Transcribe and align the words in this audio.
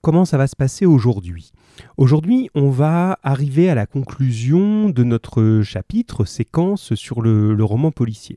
comment 0.00 0.24
ça 0.24 0.38
va 0.38 0.46
se 0.46 0.56
passer 0.56 0.86
aujourd'hui 0.86 1.52
Aujourd'hui, 1.96 2.50
on 2.54 2.70
va 2.70 3.18
arriver 3.22 3.70
à 3.70 3.74
la 3.74 3.86
conclusion 3.86 4.90
de 4.90 5.04
notre 5.04 5.62
chapitre 5.62 6.24
séquence 6.24 6.94
sur 6.94 7.22
le, 7.22 7.56
roman 7.62 7.90
policier. 7.90 8.36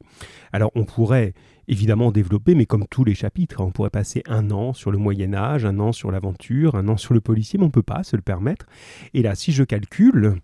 Alors, 0.54 0.72
on 0.76 0.86
pourrait 0.86 1.34
évidemment 1.68 2.12
développer, 2.12 2.54
mais 2.56 2.66
comme 2.66 2.86
tous 2.90 3.04
les 3.04 3.16
chapitres, 3.16 3.62
hein, 3.62 3.66
on 3.68 3.72
pourrait 3.72 3.90
passer 3.90 4.24
un 4.28 4.52
an 4.52 4.74
sur 4.74 4.92
le 4.92 4.98
Moyen 4.98 5.34
Âge, 5.34 5.66
un 5.66 5.80
an 5.80 5.92
sur 5.92 6.12
l'aventure, 6.12 6.76
un 6.76 6.88
an 6.88 6.98
sur 6.98 7.14
le 7.14 7.22
policier, 7.22 7.58
mais 7.58 7.64
on 7.64 7.68
ne 7.68 7.72
peut 7.72 7.82
pas 7.82 8.04
se 8.04 8.16
le 8.16 8.22
permettre. 8.22 8.66
Et 9.14 9.22
là, 9.22 9.36
si 9.36 9.52
je 9.52 9.64
calcule, 9.64 10.36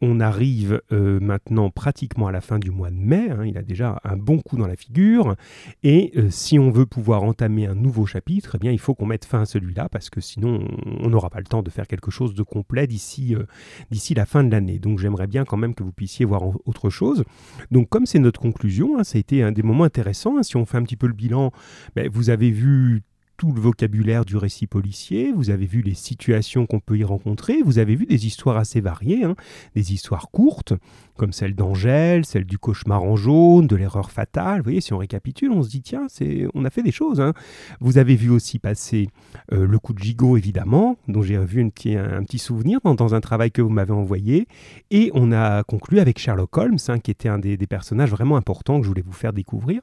on 0.00 0.20
arrive 0.20 0.80
euh, 0.92 1.18
maintenant 1.20 1.70
pratiquement 1.70 2.26
à 2.26 2.32
la 2.32 2.40
fin 2.40 2.58
du 2.58 2.70
mois 2.70 2.90
de 2.90 2.96
mai, 2.96 3.30
hein, 3.30 3.44
il 3.44 3.56
a 3.58 3.62
déjà 3.62 4.00
un 4.04 4.16
bon 4.16 4.38
coup 4.38 4.56
dans 4.56 4.66
la 4.66 4.76
figure, 4.76 5.36
et 5.82 6.12
euh, 6.16 6.30
si 6.30 6.58
on 6.58 6.70
veut 6.70 6.86
pouvoir 6.86 7.22
entamer 7.22 7.66
un 7.66 7.74
nouveau 7.74 8.06
chapitre, 8.06 8.52
eh 8.56 8.58
bien, 8.58 8.72
il 8.72 8.78
faut 8.78 8.94
qu'on 8.94 9.06
mette 9.06 9.24
fin 9.24 9.42
à 9.42 9.46
celui-là, 9.46 9.88
parce 9.88 10.10
que 10.10 10.20
sinon 10.20 10.66
on 11.00 11.08
n'aura 11.08 11.30
pas 11.30 11.38
le 11.38 11.46
temps 11.46 11.62
de 11.62 11.70
faire 11.70 11.86
quelque 11.86 12.10
chose 12.10 12.34
de 12.34 12.42
complet 12.42 12.86
d'ici 12.86 13.34
euh, 13.34 13.44
d'ici 13.90 14.14
la 14.14 14.26
fin 14.26 14.44
de 14.44 14.50
l'année. 14.50 14.78
Donc 14.78 14.98
j'aimerais 14.98 15.26
bien 15.26 15.44
quand 15.44 15.56
même 15.56 15.74
que 15.74 15.82
vous 15.82 15.92
puissiez 15.92 16.24
voir 16.24 16.42
autre 16.66 16.90
chose. 16.90 17.24
Donc 17.70 17.88
comme 17.88 18.06
c'est 18.06 18.18
notre 18.18 18.40
conclusion, 18.40 18.98
hein, 18.98 19.04
ça 19.04 19.16
a 19.16 19.20
été 19.20 19.42
un 19.42 19.52
des 19.52 19.62
moments 19.62 19.84
intéressants, 19.84 20.38
hein. 20.38 20.42
si 20.42 20.56
on 20.56 20.66
fait 20.66 20.78
un 20.78 20.82
petit 20.82 20.96
peu 20.96 21.06
le 21.06 21.12
bilan, 21.12 21.52
ben, 21.94 22.08
vous 22.12 22.30
avez 22.30 22.50
vu 22.50 23.02
tout 23.36 23.52
le 23.52 23.60
vocabulaire 23.60 24.24
du 24.24 24.36
récit 24.36 24.66
policier, 24.66 25.32
vous 25.32 25.50
avez 25.50 25.66
vu 25.66 25.82
les 25.82 25.94
situations 25.94 26.66
qu'on 26.66 26.80
peut 26.80 26.96
y 26.96 27.04
rencontrer, 27.04 27.62
vous 27.62 27.78
avez 27.78 27.96
vu 27.96 28.06
des 28.06 28.26
histoires 28.26 28.56
assez 28.56 28.80
variées, 28.80 29.24
hein. 29.24 29.34
des 29.74 29.92
histoires 29.92 30.30
courtes, 30.30 30.74
comme 31.16 31.32
celle 31.32 31.54
d'Angèle, 31.54 32.24
celle 32.24 32.44
du 32.44 32.58
cauchemar 32.58 33.02
en 33.02 33.16
jaune, 33.16 33.66
de 33.66 33.76
l'erreur 33.76 34.10
fatale. 34.10 34.58
Vous 34.58 34.64
voyez, 34.64 34.80
si 34.80 34.92
on 34.92 34.98
récapitule, 34.98 35.50
on 35.50 35.62
se 35.62 35.68
dit, 35.68 35.82
tiens, 35.82 36.06
c'est, 36.08 36.46
on 36.54 36.64
a 36.64 36.70
fait 36.70 36.82
des 36.82 36.92
choses. 36.92 37.20
Hein. 37.20 37.32
Vous 37.80 37.98
avez 37.98 38.16
vu 38.16 38.30
aussi 38.30 38.58
passer 38.58 39.08
euh, 39.52 39.66
le 39.66 39.78
coup 39.78 39.92
de 39.92 40.00
gigot, 40.00 40.36
évidemment, 40.36 40.96
dont 41.08 41.22
j'ai 41.22 41.38
vu 41.38 41.62
un 41.62 41.70
petit, 41.70 42.38
souvenir 42.38 42.80
dans, 42.82 43.14
un 43.14 43.20
travail 43.20 43.50
que 43.50 43.62
vous 43.62 43.68
m'avez 43.68 43.92
envoyé. 43.92 44.48
Et 44.90 45.10
on 45.14 45.32
a 45.32 45.62
conclu 45.62 46.00
avec 46.00 46.18
Sherlock 46.18 46.56
Holmes, 46.56 46.78
hein, 46.88 46.98
qui 46.98 47.10
était 47.10 47.28
un 47.28 47.38
des, 47.38 47.56
des 47.56 47.66
personnages 47.66 48.10
vraiment 48.10 48.36
importants 48.36 48.78
que 48.78 48.84
je 48.84 48.88
voulais 48.88 49.02
vous 49.02 49.12
faire 49.12 49.32
découvrir. 49.32 49.80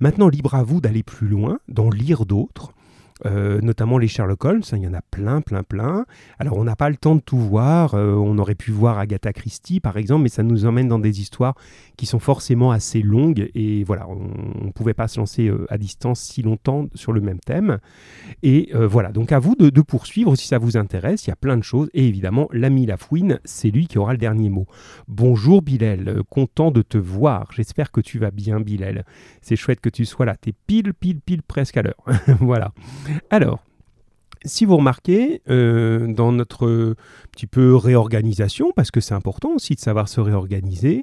Maintenant, 0.00 0.28
libre 0.28 0.54
à 0.54 0.62
vous 0.62 0.80
d'aller 0.80 1.02
plus 1.02 1.28
loin, 1.28 1.58
d'en 1.68 1.90
lire 1.90 2.24
d'autres. 2.24 2.72
Euh, 3.26 3.60
notamment 3.60 3.98
les 3.98 4.08
Sherlock 4.08 4.44
Holmes, 4.44 4.62
hein, 4.72 4.76
il 4.76 4.82
y 4.82 4.88
en 4.88 4.94
a 4.94 5.02
plein, 5.02 5.40
plein, 5.40 5.62
plein. 5.62 6.06
Alors 6.38 6.56
on 6.56 6.64
n'a 6.64 6.76
pas 6.76 6.88
le 6.88 6.96
temps 6.96 7.14
de 7.14 7.20
tout 7.20 7.38
voir, 7.38 7.94
euh, 7.94 8.14
on 8.14 8.38
aurait 8.38 8.54
pu 8.54 8.70
voir 8.70 8.98
Agatha 8.98 9.32
Christie 9.32 9.80
par 9.80 9.96
exemple, 9.96 10.22
mais 10.22 10.28
ça 10.28 10.42
nous 10.42 10.64
emmène 10.64 10.88
dans 10.88 10.98
des 10.98 11.20
histoires 11.20 11.54
qui 11.96 12.06
sont 12.06 12.18
forcément 12.18 12.70
assez 12.70 13.02
longues 13.02 13.50
et 13.54 13.84
voilà, 13.84 14.08
on 14.08 14.64
ne 14.64 14.70
pouvait 14.72 14.94
pas 14.94 15.08
se 15.08 15.18
lancer 15.18 15.48
euh, 15.48 15.66
à 15.68 15.76
distance 15.76 16.20
si 16.20 16.42
longtemps 16.42 16.86
sur 16.94 17.12
le 17.12 17.20
même 17.20 17.40
thème. 17.40 17.78
Et 18.42 18.70
voilà, 18.74 19.10
donc 19.10 19.32
à 19.32 19.38
vous 19.38 19.54
de, 19.54 19.68
de, 19.70 19.80
poursuivre 19.82 20.36
si 20.36 20.46
ça 20.46 20.58
vous 20.58 20.76
intéresse, 20.76 21.26
il 21.26 21.30
y 21.30 21.32
a 21.32 21.36
plein 21.36 21.56
de 21.56 21.62
choses 21.62 21.90
et 21.92 22.06
évidemment 22.06 22.48
l'ami 22.52 22.86
Lafouine, 22.86 23.40
c'est 23.44 23.70
lui 23.70 23.86
qui 23.86 23.98
aura 23.98 24.12
le 24.12 24.18
dernier 24.18 24.48
mot. 24.48 24.66
Bonjour 25.08 25.62
Bilal, 25.62 26.22
content 26.30 26.70
de 26.70 26.82
te 26.82 26.98
voir, 26.98 27.48
j'espère 27.52 27.90
que 27.90 28.00
tu 28.00 28.18
vas 28.18 28.30
bien 28.30 28.60
Bilal. 28.60 29.04
C'est 29.42 29.56
chouette 29.56 29.80
que 29.80 29.90
tu 29.90 30.04
sois 30.04 30.26
là, 30.26 30.36
t'es 30.36 30.54
pile, 30.66 30.94
pile, 30.94 31.20
pile 31.20 31.42
presque 31.42 31.76
à 31.76 31.82
l'heure. 31.82 32.04
voilà. 32.40 32.72
Alors, 33.30 33.60
si 34.44 34.64
vous 34.64 34.76
remarquez, 34.76 35.42
euh, 35.50 36.06
dans 36.12 36.32
notre 36.32 36.94
petit 37.30 37.46
peu 37.46 37.76
réorganisation, 37.76 38.72
parce 38.74 38.90
que 38.90 39.00
c'est 39.00 39.14
important 39.14 39.50
aussi 39.54 39.74
de 39.74 39.80
savoir 39.80 40.08
se 40.08 40.20
réorganiser, 40.20 41.02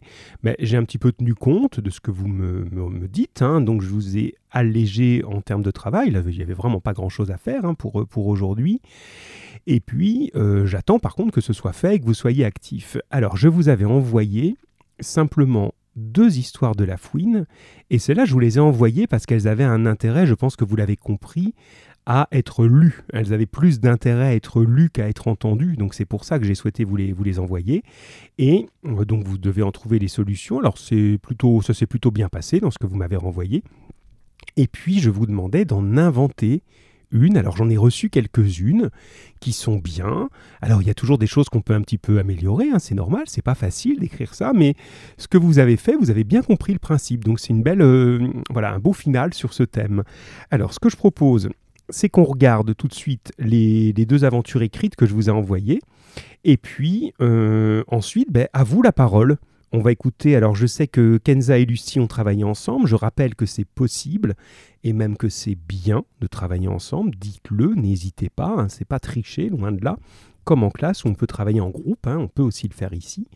j'ai 0.60 0.78
un 0.78 0.84
petit 0.84 0.98
peu 0.98 1.12
tenu 1.12 1.36
compte 1.36 1.80
de 1.80 1.90
ce 1.90 2.00
que 2.00 2.10
vous 2.10 2.28
me, 2.28 3.08
dites, 3.08 3.42
hein. 3.42 3.62
donc 3.62 3.82
je 3.82 3.90
vous 3.90 4.18
ai 4.18 4.36
allégé 4.50 5.24
en 5.24 5.42
termes 5.42 5.62
de 5.62 5.72
travail, 5.72 6.08
il 6.08 6.36
n'y 6.36 6.42
avait 6.42 6.54
vraiment 6.54 6.80
pas 6.80 6.94
grand-chose 6.94 7.30
à 7.30 7.38
faire 7.38 7.66
hein, 7.66 7.76
pour, 7.76 8.08
pour 8.08 8.28
aujourd'hui, 8.28 8.82
et 9.68 9.80
puis 9.82 10.32
euh, 10.36 10.66
j'attends 10.66 11.00
par 11.00 11.14
contre 11.14 11.32
que 11.32 11.42
ce 11.42 11.54
soit 11.54 11.74
fait 11.74 11.96
et 11.96 12.00
que 12.00 12.06
vous 12.06 12.16
soyez 12.16 12.44
actif. 12.44 12.98
Alors 13.12 13.38
je 13.38 13.50
vous 13.50 13.70
avais 13.70 13.86
envoyé 13.86 14.58
simplement 15.00 15.74
deux 15.96 16.38
histoires 16.38 16.76
de 16.76 16.84
la 16.84 16.98
fouine, 16.98 17.46
et 17.90 18.00
celles-là 18.00 18.26
je 18.26 18.34
vous 18.34 18.40
les 18.40 18.58
ai 18.58 18.62
envoyées 18.62 19.06
parce 19.06 19.26
qu'elles 19.26 19.48
avaient 19.48 19.64
un 19.64 19.86
intérêt, 19.86 20.26
je 20.26 20.34
pense 20.34 20.56
que 20.56 20.66
vous 20.66 20.76
l'avez 20.76 20.96
compris, 20.96 21.54
à 22.08 22.30
être 22.32 22.66
lues. 22.66 23.04
Elles 23.12 23.34
avaient 23.34 23.46
plus 23.46 23.82
d'intérêt 23.82 24.28
à 24.28 24.34
être 24.34 24.64
lues 24.64 24.90
qu'à 24.90 25.10
être 25.10 25.28
entendues, 25.28 25.76
donc 25.76 25.94
c'est 25.94 26.06
pour 26.06 26.24
ça 26.24 26.40
que 26.40 26.46
j'ai 26.46 26.56
souhaité 26.56 26.86
vous 26.86 26.96
les, 26.96 27.12
vous 27.12 27.24
les 27.24 27.38
envoyer. 27.38 27.84
Et 28.38 28.68
euh, 28.86 29.04
donc 29.04 29.26
vous 29.26 29.38
devez 29.38 29.62
en 29.62 29.72
trouver 29.72 30.00
les 30.00 30.08
solutions. 30.08 30.60
Alors 30.60 30.78
c'est 30.78 31.20
plutôt, 31.22 31.62
ça 31.62 31.74
s'est 31.74 31.86
plutôt 31.86 32.10
bien 32.10 32.30
passé 32.30 32.62
dans 32.62 32.72
ce 32.72 32.80
que 32.80 32.88
vous 32.88 32.96
m'avez 32.96 33.18
renvoyé. 33.18 33.62
Et 34.56 34.68
puis 34.68 35.00
je 35.00 35.10
vous 35.10 35.26
demandais 35.26 35.66
d'en 35.66 35.98
inventer 35.98 36.64
une. 37.12 37.36
Alors 37.36 37.58
j'en 37.58 37.70
ai 37.70 37.76
reçu 37.76 38.10
quelques-unes 38.10 38.90
qui 39.42 39.52
sont 39.52 39.76
bien. 39.76 40.30
Alors 40.62 40.82
il 40.82 40.88
y 40.88 40.92
a 40.92 40.94
toujours 40.94 41.18
des 41.18 41.28
choses 41.28 41.50
qu'on 41.50 41.62
peut 41.62 41.74
un 41.74 41.82
petit 41.82 41.98
peu 41.98 42.20
améliorer, 42.20 42.70
hein, 42.70 42.80
c'est 42.80 42.96
normal, 42.96 43.24
c'est 43.26 43.42
pas 43.42 43.56
facile 43.56 44.00
d'écrire 44.00 44.34
ça, 44.34 44.54
mais 44.56 44.76
ce 45.18 45.28
que 45.28 45.38
vous 45.38 45.60
avez 45.60 45.76
fait, 45.76 45.98
vous 45.98 46.10
avez 46.10 46.24
bien 46.24 46.42
compris 46.42 46.72
le 46.72 46.80
principe. 46.80 47.26
Donc 47.26 47.42
c'est 47.42 47.50
une 47.50 47.64
belle, 47.64 47.82
euh, 47.82 48.30
voilà, 48.50 48.74
un 48.74 48.80
beau 48.80 48.94
final 48.94 49.34
sur 49.34 49.54
ce 49.54 49.64
thème. 49.64 50.04
Alors 50.52 50.74
ce 50.74 50.80
que 50.80 50.90
je 50.90 50.96
propose, 50.96 51.50
c'est 51.90 52.10
qu'on 52.10 52.24
regarde 52.24 52.76
tout 52.76 52.88
de 52.88 52.94
suite 52.94 53.32
les, 53.40 53.94
deux 53.94 54.26
aventures 54.26 54.62
écrites 54.62 54.96
que 54.96 55.06
je 55.06 55.14
vous 55.14 55.30
ai 55.30 55.32
envoyées. 55.32 55.82
Et 56.44 56.58
puis, 56.58 57.14
euh, 57.22 57.84
ensuite, 57.88 58.32
ben, 58.32 58.48
à 58.54 58.64
vous 58.64 58.82
la 58.82 58.92
parole. 58.92 59.38
On 59.74 59.82
va 59.82 59.92
écouter, 59.92 60.38
alors 60.38 60.56
je 60.56 60.66
sais 60.66 60.88
que 60.88 61.18
Kenza 61.18 61.58
et 61.58 61.66
Lucie 61.66 62.00
ont 62.00 62.08
travaillé 62.08 62.46
ensemble, 62.46 62.88
je 62.88 62.96
rappelle 62.96 63.36
que 63.36 63.46
c'est 63.46 63.66
possible 63.66 64.36
et 64.86 64.94
même 64.94 65.18
que 65.18 65.28
c'est 65.28 65.58
bien 65.68 66.06
de 66.22 66.28
travailler 66.28 66.70
ensemble, 66.70 67.12
dites-le, 67.20 67.76
n'hésitez 67.76 68.30
pas, 68.30 68.56
hein, 68.58 68.70
c'est 68.70 68.88
pas 68.88 69.00
tricher, 69.00 69.50
loin 69.50 69.74
de 69.74 69.84
là, 69.84 69.98
comme 70.46 70.64
en 70.64 70.70
classe 70.70 71.04
on 71.04 71.14
peut 71.14 71.28
travailler 71.28 71.60
en 71.60 71.70
groupe, 71.70 72.08
hein, 72.08 72.16
on 72.18 72.30
peut 72.30 72.44
aussi 72.44 72.70
le 72.70 72.74
faire 72.74 72.94
ici. 72.94 73.28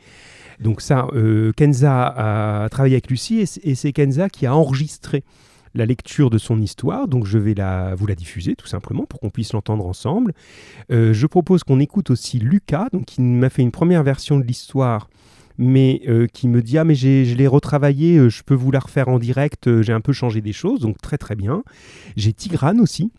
Donc 0.61 0.79
ça, 0.79 1.07
euh, 1.13 1.51
Kenza 1.51 2.07
a 2.07 2.69
travaillé 2.69 2.95
avec 2.95 3.09
Lucie 3.09 3.45
et 3.63 3.75
c'est 3.75 3.91
Kenza 3.91 4.29
qui 4.29 4.45
a 4.45 4.55
enregistré 4.55 5.25
la 5.73 5.85
lecture 5.85 6.29
de 6.29 6.37
son 6.37 6.61
histoire, 6.61 7.07
donc 7.07 7.25
je 7.25 7.37
vais 7.37 7.53
la, 7.53 7.95
vous 7.95 8.07
la 8.07 8.15
diffuser 8.15 8.55
tout 8.55 8.67
simplement 8.67 9.05
pour 9.05 9.19
qu'on 9.19 9.29
puisse 9.29 9.53
l'entendre 9.53 9.85
ensemble. 9.85 10.33
Euh, 10.91 11.13
je 11.13 11.27
propose 11.27 11.63
qu'on 11.63 11.79
écoute 11.79 12.09
aussi 12.09 12.39
Lucas, 12.39 12.87
donc 12.91 13.05
qui 13.05 13.21
m'a 13.21 13.49
fait 13.49 13.61
une 13.61 13.71
première 13.71 14.03
version 14.03 14.39
de 14.39 14.43
l'histoire 14.43 15.09
mais 15.57 16.01
euh, 16.07 16.27
qui 16.27 16.47
me 16.47 16.61
dit 16.61 16.77
ah 16.77 16.85
mais 16.85 16.95
je 16.95 17.35
l'ai 17.35 17.45
retravaillé, 17.45 18.17
euh, 18.17 18.29
je 18.29 18.41
peux 18.41 18.55
vous 18.55 18.71
la 18.71 18.79
refaire 18.79 19.09
en 19.09 19.19
direct, 19.19 19.81
j'ai 19.81 19.93
un 19.93 20.01
peu 20.01 20.13
changé 20.13 20.41
des 20.41 20.53
choses, 20.53 20.79
donc 20.79 20.99
très 20.99 21.17
très 21.17 21.35
bien. 21.35 21.63
J'ai 22.15 22.33
Tigrane 22.33 22.79
aussi, 22.79 23.11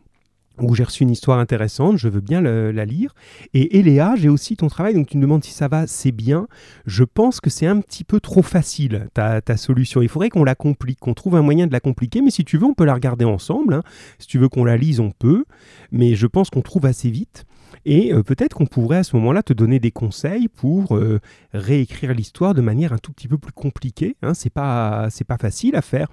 où 0.71 0.75
j'ai 0.75 0.84
reçu 0.84 1.03
une 1.03 1.11
histoire 1.11 1.39
intéressante, 1.39 1.97
je 1.97 2.09
veux 2.09 2.21
bien 2.21 2.41
la 2.41 2.84
lire. 2.84 3.15
Et 3.55 3.78
Eléa, 3.78 4.15
j'ai 4.17 4.28
aussi 4.28 4.56
ton 4.56 4.69
travail, 4.69 4.95
donc 4.95 5.09
tu 5.09 5.17
me 5.17 5.23
demandes 5.23 5.45
si 5.45 5.53
ça 5.53 5.69
va, 5.69 5.87
c'est 5.87 6.12
bien. 6.12 6.47
Je 6.87 7.05
pense 7.05 7.41
que 7.41 7.50
c'est 7.50 7.67
un 7.67 7.81
petit 7.81 8.05
peu 8.05 8.21
trop 8.21 8.43
facile, 8.43 9.09
ta, 9.15 9.41
solution. 9.56 10.03
Il 10.03 10.09
faudrait 10.09 10.31
qu'on 10.31 10.45
la 10.45 10.55
complique, 10.55 10.99
qu'on 11.00 11.15
trouve 11.15 11.37
un 11.37 11.43
moyen 11.43 11.67
de 11.67 11.73
la 11.73 11.81
compliquer, 11.81 12.23
mais 12.23 12.31
si 12.31 12.45
tu 12.45 12.59
veux, 12.59 12.67
on 12.67 12.75
peut 12.75 12.84
la 12.84 12.95
regarder 12.95 13.25
ensemble. 13.25 13.75
Hein. 13.75 13.83
Si 14.19 14.27
tu 14.27 14.39
veux 14.39 14.49
qu'on 14.49 14.65
la 14.65 14.77
lise, 14.77 15.00
on 15.00 15.11
peut, 15.11 15.45
mais 15.91 16.15
je 16.15 16.27
pense 16.27 16.50
qu'on 16.50 16.62
trouve 16.62 16.87
assez 16.87 17.11
vite. 17.11 17.44
Et 17.84 18.12
euh, 18.12 18.23
peut-être 18.23 18.55
qu'on 18.55 18.67
pourrait 18.67 18.99
à 18.99 19.05
ce 19.05 19.17
moment-là 19.17 19.43
te 19.43 19.53
donner 19.53 19.81
des 19.81 19.91
conseils 19.91 20.49
pour 20.49 20.97
euh, 20.97 21.21
réécrire 21.53 22.15
l'histoire 22.15 22.55
de 22.55 22.61
manière 22.61 22.93
un 22.93 22.99
tout 22.99 23.12
petit 23.12 23.29
peu 23.29 23.39
plus 23.39 23.53
compliquée. 23.53 24.17
Hein. 24.23 24.34
C'est 24.34 24.50
pas, 24.50 25.09
pas 25.27 25.39
facile 25.39 25.77
à 25.77 25.83
faire. 25.83 26.09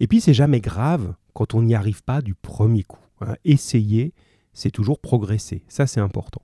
Et 0.00 0.06
puis 0.06 0.20
c'est 0.20 0.34
jamais 0.34 0.60
grave 0.60 1.14
quand 1.34 1.54
on 1.54 1.62
n'y 1.62 1.74
arrive 1.74 2.02
pas 2.02 2.22
du 2.22 2.34
premier 2.34 2.82
coup. 2.82 2.98
Essayer, 3.44 4.12
c'est 4.52 4.70
toujours 4.70 4.98
progresser. 5.00 5.62
Ça, 5.68 5.86
c'est 5.86 6.00
important. 6.00 6.42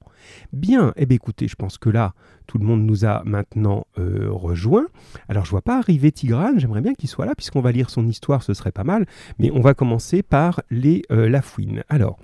Bien, 0.53 0.93
eh 0.97 1.06
bien, 1.06 1.16
écoutez, 1.16 1.49
je 1.49 1.56
pense 1.56 1.78
que 1.78 1.91
là, 1.91 2.15
tout 2.47 2.59
le 2.59 2.65
monde 2.65 2.83
nous 2.83 3.05
a 3.05 3.22
maintenant 3.25 3.87
euh, 3.99 4.28
rejoint. 4.31 4.87
Alors, 5.28 5.44
je 5.44 5.50
ne 5.50 5.53
vois 5.53 5.62
pas 5.62 5.78
arriver 5.78 6.11
Tigrane, 6.11 6.59
j'aimerais 6.59 6.81
bien 6.81 6.94
qu'il 6.94 7.09
soit 7.09 7.27
là, 7.27 7.34
puisqu'on 7.34 7.61
va 7.61 7.72
lire 7.72 7.91
son 7.91 8.06
histoire, 8.06 8.43
ce 8.43 8.55
serait 8.55 8.72
pas 8.72 8.84
mal. 8.84 9.06
Mais 9.39 9.50
on 9.50 9.61
va 9.61 9.75
commencer 9.75 10.22
par 10.22 10.62
les 10.71 11.03
euh, 11.11 11.28
Lafouine. 11.28 11.84
Alors, 11.89 12.19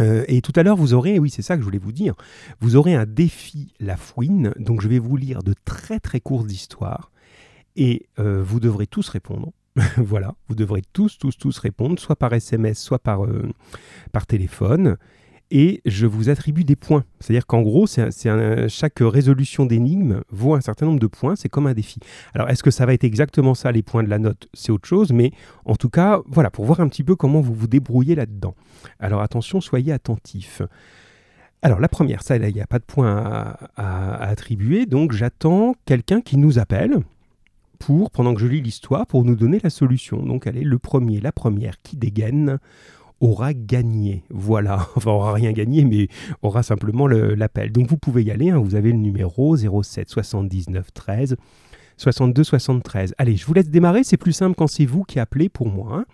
euh, 0.00 0.24
et 0.28 0.42
tout 0.42 0.52
à 0.56 0.62
l'heure, 0.62 0.76
vous 0.76 0.94
aurez, 0.94 1.18
oui, 1.18 1.30
c'est 1.30 1.42
ça 1.42 1.56
que 1.56 1.60
je 1.60 1.64
voulais 1.64 1.78
vous 1.78 1.92
dire, 1.92 2.14
vous 2.60 2.76
aurez 2.76 2.94
un 2.94 3.06
défi 3.06 3.72
Lafouine. 3.80 4.52
Donc, 4.58 4.82
je 4.82 4.88
vais 4.88 4.98
vous 4.98 5.16
lire 5.16 5.42
de 5.42 5.54
très 5.64 6.00
très 6.00 6.20
courtes 6.20 6.52
histoires. 6.52 7.10
Et 7.80 8.08
vous 8.16 8.58
devrez 8.58 8.88
tous 8.88 9.08
répondre. 9.08 9.52
voilà, 9.96 10.34
vous 10.48 10.54
devrez 10.54 10.82
tous, 10.92 11.18
tous, 11.18 11.36
tous 11.36 11.58
répondre, 11.58 11.98
soit 11.98 12.16
par 12.16 12.32
SMS, 12.32 12.78
soit 12.78 12.98
par, 12.98 13.24
euh, 13.24 13.48
par 14.12 14.26
téléphone. 14.26 14.96
Et 15.50 15.80
je 15.86 16.06
vous 16.06 16.28
attribue 16.28 16.64
des 16.64 16.76
points. 16.76 17.04
C'est-à-dire 17.20 17.46
qu'en 17.46 17.62
gros, 17.62 17.86
chaque 17.86 18.98
résolution 19.00 19.64
d'énigme 19.64 20.20
vaut 20.28 20.54
un 20.54 20.60
certain 20.60 20.84
nombre 20.84 21.00
de 21.00 21.06
points. 21.06 21.36
C'est 21.36 21.48
comme 21.48 21.66
un 21.66 21.72
défi. 21.72 22.00
Alors, 22.34 22.50
est-ce 22.50 22.62
que 22.62 22.70
ça 22.70 22.84
va 22.84 22.92
être 22.92 23.04
exactement 23.04 23.54
ça, 23.54 23.72
les 23.72 23.82
points 23.82 24.02
de 24.02 24.10
la 24.10 24.18
note? 24.18 24.48
C'est 24.52 24.72
autre 24.72 24.86
chose. 24.86 25.10
Mais 25.10 25.32
en 25.64 25.74
tout 25.74 25.88
cas, 25.88 26.20
voilà, 26.26 26.50
pour 26.50 26.66
voir 26.66 26.80
un 26.80 26.88
petit 26.88 27.02
peu 27.02 27.16
comment 27.16 27.40
vous 27.40 27.54
vous 27.54 27.66
débrouillez 27.66 28.14
là-dedans. 28.14 28.54
Alors, 28.98 29.22
attention, 29.22 29.62
soyez 29.62 29.90
attentifs. 29.90 30.60
Alors 31.62 31.80
la 31.80 31.88
première, 31.88 32.22
ça, 32.22 32.36
il 32.36 32.54
n'y 32.54 32.60
a 32.60 32.66
pas 32.66 32.78
de 32.78 32.84
points 32.84 33.56
à 33.76 34.28
attribuer, 34.28 34.86
donc 34.86 35.10
j'attends 35.10 35.74
quelqu'un 35.86 36.20
qui 36.20 36.36
nous 36.36 36.60
appelle 36.60 37.00
pour, 37.78 38.10
pendant 38.10 38.34
que 38.34 38.40
je 38.40 38.46
lis 38.46 38.60
l'histoire, 38.60 39.06
pour 39.06 39.24
nous 39.24 39.36
donner 39.36 39.60
la 39.62 39.70
solution. 39.70 40.24
Donc 40.24 40.46
allez, 40.46 40.62
le 40.62 40.78
premier, 40.78 41.20
la 41.20 41.32
première 41.32 41.80
qui 41.82 41.96
dégaine 41.96 42.58
aura 43.20 43.54
gagné. 43.54 44.24
Voilà, 44.30 44.88
enfin 44.96 45.10
aura 45.10 45.32
rien 45.32 45.52
gagné, 45.52 45.84
mais 45.84 46.08
aura 46.42 46.62
simplement 46.62 47.06
l'appel. 47.06 47.72
Donc 47.72 47.88
vous 47.88 47.98
pouvez 47.98 48.22
y 48.22 48.30
aller, 48.30 48.50
hein. 48.50 48.58
vous 48.58 48.74
avez 48.74 48.92
le 48.92 48.98
numéro 48.98 49.56
07 49.56 50.08
79 50.08 50.92
13 50.92 51.36
62 51.96 52.44
73. 52.44 53.14
Allez, 53.18 53.36
je 53.36 53.44
vous 53.44 53.54
laisse 53.54 53.70
démarrer, 53.70 54.04
c'est 54.04 54.16
plus 54.16 54.32
simple 54.32 54.54
quand 54.56 54.68
c'est 54.68 54.86
vous 54.86 55.02
qui 55.02 55.18
appelez 55.18 55.48
pour 55.48 55.68
moi. 55.68 55.98
Hein. 55.98 56.04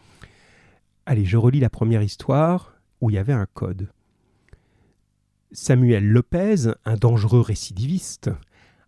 Allez, 1.06 1.26
je 1.26 1.36
relis 1.36 1.60
la 1.60 1.70
première 1.70 2.02
histoire 2.02 2.74
où 3.00 3.10
il 3.10 3.14
y 3.14 3.18
avait 3.18 3.34
un 3.34 3.46
code. 3.52 3.90
Samuel 5.52 6.08
Lopez, 6.08 6.72
un 6.84 6.96
dangereux 6.96 7.40
récidiviste, 7.40 8.30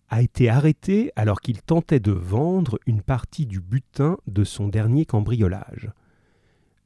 a 0.09 0.23
été 0.23 0.49
arrêté 0.49 1.11
alors 1.17 1.41
qu'il 1.41 1.63
tentait 1.63 2.01
de 2.01 2.13
vendre 2.13 2.79
une 2.87 3.03
partie 3.03 3.47
du 3.47 3.61
butin 3.61 4.19
de 4.27 4.45
son 4.45 4.69
dernier 4.69 5.05
cambriolage. 5.05 5.91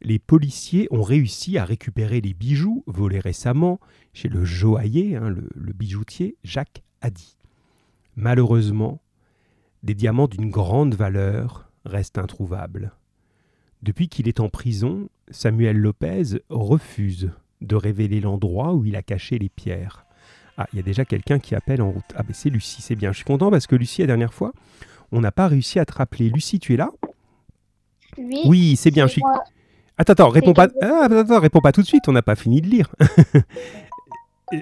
Les 0.02 0.18
policiers 0.18 0.88
ont 0.90 1.02
réussi 1.02 1.58
à 1.58 1.64
récupérer 1.64 2.22
les 2.22 2.32
bijoux 2.32 2.82
volés 2.86 3.20
récemment 3.20 3.80
chez 4.14 4.28
le 4.28 4.44
joaillier, 4.44 5.16
hein, 5.16 5.28
le, 5.28 5.72
bijoutier 5.74 6.36
Jacques 6.42 6.82
Hadi. 7.02 7.36
Malheureusement, 8.16 9.02
des 9.82 9.94
diamants 9.94 10.28
d'une 10.28 10.50
grande 10.50 10.94
valeur 10.94 11.70
restent 11.84 12.18
introuvables. 12.18 12.92
Depuis 13.82 14.08
qu'il 14.08 14.28
est 14.28 14.40
en 14.40 14.48
prison, 14.48 15.08
Samuel 15.30 15.76
Lopez 15.76 16.40
refuse 16.48 17.30
de 17.60 17.76
révéler 17.76 18.20
l'endroit 18.20 18.74
où 18.74 18.84
il 18.84 18.96
a 18.96 19.02
caché 19.02 19.38
les 19.38 19.48
pierres. 19.50 20.06
Ah, 20.58 20.66
il 20.72 20.76
y 20.76 20.78
a 20.80 20.82
déjà 20.82 21.04
quelqu'un 21.04 21.38
qui 21.38 21.54
appelle 21.54 21.82
en 21.82 21.90
route. 21.90 22.04
Ah, 22.14 22.22
mais 22.26 22.34
c'est 22.34 22.50
Lucie, 22.50 22.82
c'est 22.82 22.96
bien. 22.96 23.12
Je 23.12 23.16
suis 23.16 23.24
content 23.24 23.50
parce 23.50 23.66
que 23.66 23.76
Lucie, 23.76 24.02
la 24.02 24.08
dernière 24.08 24.34
fois, 24.34 24.52
on 25.12 25.20
n'a 25.20 25.32
pas 25.32 25.48
réussi 25.48 25.78
à 25.78 25.84
te 25.84 25.94
rappeler. 25.94 26.28
Lucie, 26.28 26.58
tu 26.58 26.74
es 26.74 26.76
là? 26.76 26.90
Oui. 28.18 28.40
Oui, 28.44 28.76
c'est 28.76 28.90
bien. 28.90 29.06
Je 29.06 29.12
suis... 29.12 29.22
Attends, 29.96 30.12
attends, 30.12 30.28
réponds 30.28 30.54
pas... 30.54 30.68
Ah, 30.82 31.08
attends, 31.10 31.40
réponds 31.40 31.60
pas 31.60 31.72
tout 31.72 31.82
de 31.82 31.86
suite, 31.86 32.08
on 32.08 32.12
n'a 32.12 32.22
pas 32.22 32.36
fini 32.36 32.60
de 32.60 32.68
lire. 32.68 32.94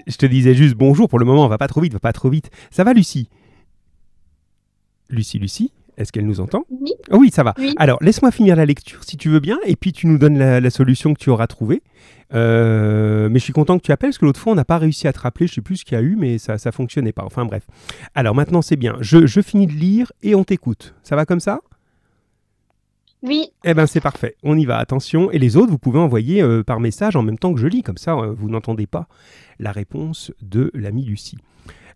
je 0.07 0.17
te 0.17 0.27
disais 0.27 0.55
juste 0.55 0.75
bonjour 0.75 1.09
pour 1.09 1.19
le 1.19 1.25
moment, 1.25 1.45
on 1.45 1.49
va 1.49 1.59
pas 1.59 1.69
trop 1.69 1.81
vite, 1.81 1.93
va 1.93 2.01
pas 2.01 2.13
trop 2.13 2.29
vite. 2.29 2.51
Ça 2.71 2.85
va, 2.85 2.93
Lucie? 2.93 3.29
Lucie, 5.09 5.39
Lucie? 5.39 5.73
Est-ce 5.99 6.13
qu'elle 6.13 6.27
nous 6.27 6.41
entend 6.41 6.65
Oui. 6.71 6.93
oui, 7.11 7.31
ça 7.31 7.43
va. 7.43 7.55
Alors, 7.77 7.99
laisse-moi 8.01 8.31
finir 8.31 8.57
la 8.57 8.65
lecture 8.65 9.03
si 9.05 9.17
tu 9.17 9.29
veux 9.29 9.41
bien, 9.41 9.59
et 9.67 9.75
puis 9.75 9.93
tu 9.93 10.07
nous 10.07 10.17
donnes 10.17 10.39
la, 10.39 10.71
solution 10.71 11.13
que 11.13 11.19
tu 11.19 11.29
auras 11.29 11.49
trouvée. 11.49 11.83
Euh, 12.35 13.29
mais 13.29 13.41
je 13.41 13.45
suis 13.45 13.53
content 13.53 13.79
que 13.79 13.83
tu 13.83 13.91
appelles, 13.91 14.11
parce 14.11 14.19
que 14.19 14.25
l'autre 14.25 14.41
fois, 14.41 14.53
on 14.53 14.57
n'a 14.57 14.65
pas 14.65 14.79
réussi 14.79 15.09
à 15.09 15.13
te 15.13 15.19
rappeler, 15.19 15.47
je 15.49 15.53
ne 15.53 15.55
sais 15.57 15.61
plus 15.61 15.79
ce 15.79 15.85
qu'il 15.85 15.97
y 15.97 16.01
a 16.01 16.03
eu, 16.03 16.15
mais 16.17 16.39
ça 16.39 16.57
ne 16.65 16.71
fonctionnait 16.71 17.13
pas. 17.13 17.25
Enfin 17.25 17.45
bref. 17.45 17.67
Alors 18.15 18.35
maintenant, 18.35 18.63
c'est 18.63 18.77
bien. 18.77 18.97
Je, 19.01 19.41
finis 19.43 19.67
de 19.67 19.73
lire 19.73 20.13
et 20.23 20.35
on 20.37 20.45
t'écoute. 20.45 20.95
Ça 21.03 21.17
va 21.17 21.27
comme 21.27 21.41
ça? 21.41 21.61
Oui. 23.23 23.49
Eh 23.65 23.75
bien, 23.75 23.87
c'est 23.87 24.01
parfait. 24.01 24.37
On 24.45 24.57
y 24.57 24.65
va. 24.65 24.79
Attention. 24.79 25.33
Et 25.33 25.39
les 25.41 25.57
autres, 25.57 25.71
vous 25.71 25.79
pouvez 25.79 25.99
envoyer 25.99 26.41
euh, 26.41 26.63
par 26.63 26.79
message 26.79 27.17
en 27.17 27.23
même 27.23 27.39
temps 27.39 27.53
que 27.53 27.61
je 27.61 27.67
lis. 27.67 27.83
Comme 27.83 27.97
ça, 27.97 28.13
euh, 28.13 28.33
vous 28.33 28.49
n'entendez 28.49 28.87
pas 28.87 29.09
la 29.59 29.73
réponse 29.73 30.31
de 30.41 30.71
l'ami 30.75 31.05
Lucie. 31.05 31.39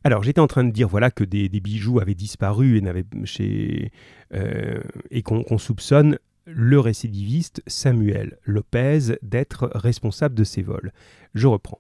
Alors, 0.04 0.22
j'étais 0.22 0.40
en 0.40 0.46
train 0.46 0.64
de 0.64 0.70
dire 0.70 0.88
voilà 0.88 1.10
que 1.10 1.24
des, 1.24 1.48
bijoux 1.48 2.00
avaient 2.00 2.14
disparu 2.14 2.78
et, 2.78 3.92
euh, 4.34 4.80
et 5.10 5.22
qu'on 5.22 5.58
soupçonne 5.58 6.18
le 6.46 6.80
récidiviste 6.80 7.62
Samuel 7.66 8.38
Lopez 8.44 9.16
d'être 9.22 9.70
responsable 9.74 10.34
de 10.34 10.44
ces 10.44 10.62
vols. 10.62 10.92
Je 11.34 11.46
reprends. 11.46 11.78